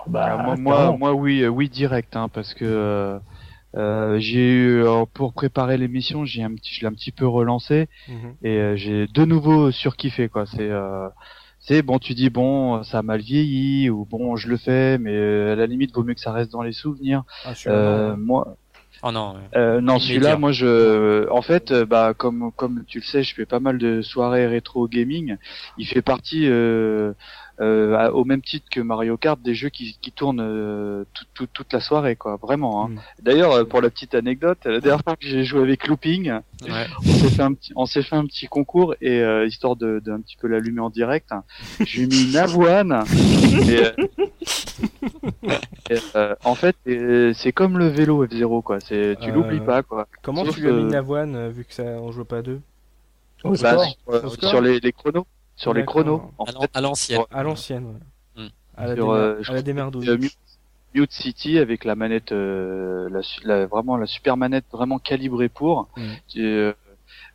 Bah, 0.08 0.38
moi, 0.44 0.56
moi, 0.58 0.98
moi, 0.98 1.14
oui, 1.14 1.46
oui 1.48 1.70
direct, 1.70 2.16
hein, 2.16 2.30
parce 2.30 2.54
que 2.54 3.20
euh, 3.76 4.20
j'ai 4.20 4.52
eu 4.52 4.86
pour 5.14 5.34
préparer 5.34 5.78
l'émission, 5.78 6.26
j'ai 6.26 6.44
un 6.44 6.54
petit, 6.54 6.74
je 6.74 6.82
l'ai 6.82 6.88
un 6.88 6.94
petit 6.94 7.12
peu 7.12 7.26
relancé 7.26 7.88
mhm. 8.08 8.36
et 8.44 8.58
euh, 8.58 8.76
j'ai 8.76 9.08
de 9.08 9.26
nouveau 9.26 9.72
surkiffé 9.72 10.30
quoi. 10.30 10.46
C'est 10.46 10.70
euh, 10.70 11.10
c'est 11.60 11.82
bon, 11.82 11.98
tu 11.98 12.14
dis 12.14 12.30
bon, 12.30 12.84
ça 12.84 13.00
a 13.00 13.02
mal 13.02 13.22
vieilli 13.22 13.90
ou 13.90 14.06
bon, 14.06 14.36
je 14.36 14.48
le 14.48 14.58
fais, 14.58 14.98
mais 14.98 15.16
à 15.52 15.56
la 15.56 15.66
limite, 15.66 15.94
vaut 15.96 16.04
mieux 16.04 16.14
que 16.14 16.20
ça 16.20 16.34
reste 16.34 16.52
dans 16.52 16.62
les 16.62 16.74
souvenirs. 16.74 17.24
Ah, 17.46 18.16
moi. 18.18 18.58
Oh 19.06 19.12
non. 19.12 19.36
non, 19.82 20.00
celui-là, 20.00 20.38
moi, 20.38 20.52
je, 20.52 21.30
en 21.30 21.42
fait, 21.42 21.74
bah, 21.74 22.14
comme 22.16 22.52
comme 22.54 22.84
tu 22.86 23.00
le 23.00 23.04
sais, 23.04 23.24
je 23.24 23.34
fais 23.34 23.46
pas 23.46 23.60
mal 23.60 23.78
de 23.78 24.02
soirées 24.02 24.46
rétro 24.46 24.88
gaming. 24.88 25.38
Il 25.78 25.88
fait 25.88 26.02
partie 26.02 26.48
euh, 26.48 27.14
au 27.60 28.26
même 28.26 28.42
titre 28.42 28.68
que 28.72 28.80
Mario 28.82 29.18
Kart, 29.18 29.40
des 29.42 29.54
jeux 29.54 29.70
qui, 29.70 29.98
qui 30.02 30.12
tournent 30.12 30.42
euh, 30.42 31.06
toute 31.34 31.74
la 31.74 31.80
soirée, 31.80 32.16
quoi, 32.16 32.38
vraiment. 32.38 32.86
Hein. 32.86 32.90
Mm. 32.90 33.00
D'ailleurs, 33.22 33.52
euh, 33.52 33.64
pour 33.64 33.82
la 33.82 33.90
petite 33.90 34.16
anecdote, 34.16 34.60
la 34.66 34.80
dernière 34.80 35.04
fois 35.04 35.16
que 35.16 35.28
j'ai 35.28 35.44
joué 35.44 35.62
avec 35.62 35.88
Looping, 35.88 36.32
ouais. 36.32 36.88
on 37.00 37.14
s'est 37.14 37.30
fait 37.30 37.42
un 37.42 37.54
petit, 37.54 37.74
on 37.76 37.86
s'est 37.86 38.04
fait 38.04 38.16
un 38.16 38.26
petit 38.26 38.48
concours 38.48 38.96
et 39.02 39.22
euh, 39.22 39.46
histoire 39.46 39.76
de 39.76 40.00
d'un 40.00 40.20
petit 40.22 40.38
peu 40.38 40.48
l'allumer 40.48 40.82
en 40.82 40.90
direct, 40.90 41.30
j'ai 41.82 42.08
mis 42.08 42.30
une 42.30 42.38
avoine. 42.38 43.04
et, 45.90 45.98
en 46.44 46.56
fait, 46.56 46.76
c'est 47.36 47.52
comme 47.52 47.78
le 47.78 47.88
vélo 47.88 48.26
F0, 48.26 48.64
quoi. 48.64 48.80
C'est, 48.80 49.18
tu 49.22 49.32
l'oublies 49.32 49.60
pas, 49.60 49.84
quoi. 49.84 50.08
Comment 50.22 50.46
tu 50.46 50.62
lui 50.62 50.70
as 50.70 50.74
mis 50.74 50.82
une 50.82 50.96
avoine 50.96 51.50
vu 51.50 51.66
que 51.66 51.74
ça 51.74 51.84
on 51.84 52.12
joue 52.12 52.26
pas 52.26 52.38
à 52.38 52.42
deux? 52.42 52.62
Bah, 53.44 53.78
sur, 54.08 54.50
sur 54.50 54.62
les, 54.62 54.80
les 54.80 54.94
chronos 54.94 55.28
sur 55.56 55.74
les 55.74 55.86
chronos. 55.86 56.32
En 56.38 56.46
à 56.74 56.82
l'ancienne. 56.82 57.22
À 57.32 57.44
l'ancienne, 57.44 57.86
ouais. 57.86 58.44
Hmm. 58.44 58.50
À 58.76 58.88
la, 58.88 58.94
euh, 58.94 59.42
euh, 59.50 60.18
Mute 60.96 61.12
City 61.12 61.58
avec 61.58 61.86
la 61.86 61.96
manette, 61.96 62.32
euh, 62.32 63.10
la, 63.44 63.66
vraiment 63.66 63.98
la 63.98 64.06
super 64.06 64.38
manette 64.38 64.66
vraiment 64.72 65.00
calibrée 65.00 65.50
pour. 65.50 65.90
Hmm. 65.98 66.38
Euh, 66.38 66.74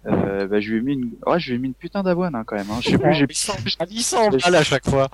euh, 0.06 0.46
bah, 0.46 0.60
je 0.60 0.70
lui 0.70 0.78
ai 0.78 0.80
mis 0.80 0.92
une, 0.94 1.10
ouais, 1.26 1.40
je 1.40 1.50
lui 1.50 1.56
ai 1.56 1.58
mis 1.58 1.68
une 1.68 1.74
putain 1.74 2.02
d'avoine 2.02 2.34
hein, 2.34 2.44
quand 2.46 2.56
même. 2.56 2.70
Hein. 2.70 2.78
Je 2.80 2.90
sais 2.90 2.98
plus, 2.98 3.14
j'ai 3.14 3.26
800 3.26 4.30
balles 4.30 4.54
à 4.54 4.62
chaque 4.62 4.88
fois. 4.88 5.08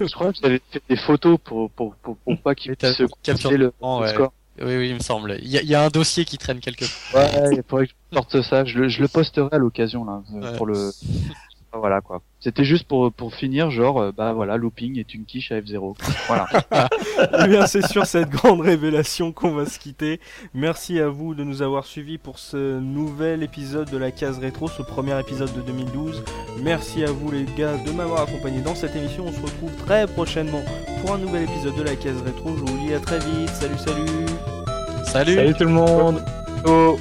je 0.00 0.14
crois 0.14 0.32
que 0.32 0.38
j'avais 0.40 0.60
fait 0.70 0.82
des 0.88 0.96
photos 0.96 1.38
pour 1.42 1.70
pour 1.70 1.94
pour, 1.96 2.16
pour 2.16 2.38
pas 2.38 2.54
qu'il 2.54 2.76
puisse 2.76 3.02
capter 3.22 3.56
le, 3.56 3.72
le 3.80 4.06
score. 4.08 4.32
Oui, 4.58 4.74
oui, 4.78 4.88
il 4.88 4.94
me 4.94 5.00
semble. 5.00 5.36
Il 5.42 5.48
y, 5.48 5.58
a, 5.58 5.62
il 5.62 5.68
y, 5.68 5.74
a, 5.74 5.84
un 5.84 5.88
dossier 5.88 6.24
qui 6.24 6.38
traîne 6.38 6.60
quelque 6.60 6.86
part. 7.12 7.22
Ouais, 7.22 7.56
il 7.56 7.62
faudrait 7.68 7.88
que 7.88 7.92
je 8.10 8.16
sorte 8.16 8.40
ça. 8.40 8.64
Je 8.64 8.78
le, 8.78 8.88
je 8.88 9.02
le 9.02 9.08
posterai 9.08 9.50
à 9.52 9.58
l'occasion 9.58 10.06
là 10.06 10.22
pour 10.56 10.64
le 10.64 10.92
voilà 11.78 12.00
quoi. 12.00 12.22
C'était 12.38 12.64
juste 12.64 12.86
pour, 12.86 13.12
pour 13.12 13.34
finir, 13.34 13.70
genre, 13.70 14.00
euh, 14.00 14.12
bah 14.12 14.32
voilà, 14.32 14.56
looping 14.56 14.98
est 14.98 15.14
une 15.14 15.24
quiche 15.24 15.50
à 15.52 15.60
F0. 15.60 15.96
Voilà. 16.26 16.46
Eh 17.42 17.48
bien, 17.48 17.66
c'est 17.66 17.86
sur 17.86 18.04
cette 18.04 18.28
grande 18.28 18.60
révélation 18.60 19.32
qu'on 19.32 19.52
va 19.52 19.64
se 19.64 19.78
quitter. 19.78 20.20
Merci 20.52 21.00
à 21.00 21.08
vous 21.08 21.34
de 21.34 21.44
nous 21.44 21.62
avoir 21.62 21.86
suivis 21.86 22.18
pour 22.18 22.38
ce 22.38 22.78
nouvel 22.78 23.42
épisode 23.42 23.90
de 23.90 23.96
la 23.96 24.10
case 24.10 24.38
rétro, 24.38 24.68
ce 24.68 24.82
premier 24.82 25.18
épisode 25.18 25.52
de 25.54 25.62
2012. 25.62 26.22
Merci 26.62 27.04
à 27.04 27.10
vous 27.10 27.30
les 27.30 27.46
gars 27.56 27.76
de 27.84 27.90
m'avoir 27.90 28.22
accompagné 28.22 28.60
dans 28.60 28.74
cette 28.74 28.94
émission. 28.94 29.24
On 29.26 29.32
se 29.32 29.40
retrouve 29.40 29.74
très 29.86 30.06
prochainement 30.06 30.62
pour 31.00 31.14
un 31.14 31.18
nouvel 31.18 31.44
épisode 31.44 31.76
de 31.76 31.82
la 31.82 31.96
case 31.96 32.20
rétro. 32.22 32.54
Je 32.54 32.70
vous 32.70 32.86
dis 32.86 32.92
à 32.92 33.00
très 33.00 33.18
vite. 33.18 33.48
Salut, 33.48 33.78
salut. 33.78 34.26
Salut. 35.04 35.34
Salut 35.34 35.54
tout 35.54 35.64
le 35.64 35.70
monde. 35.70 36.22
Oh. 36.66 36.98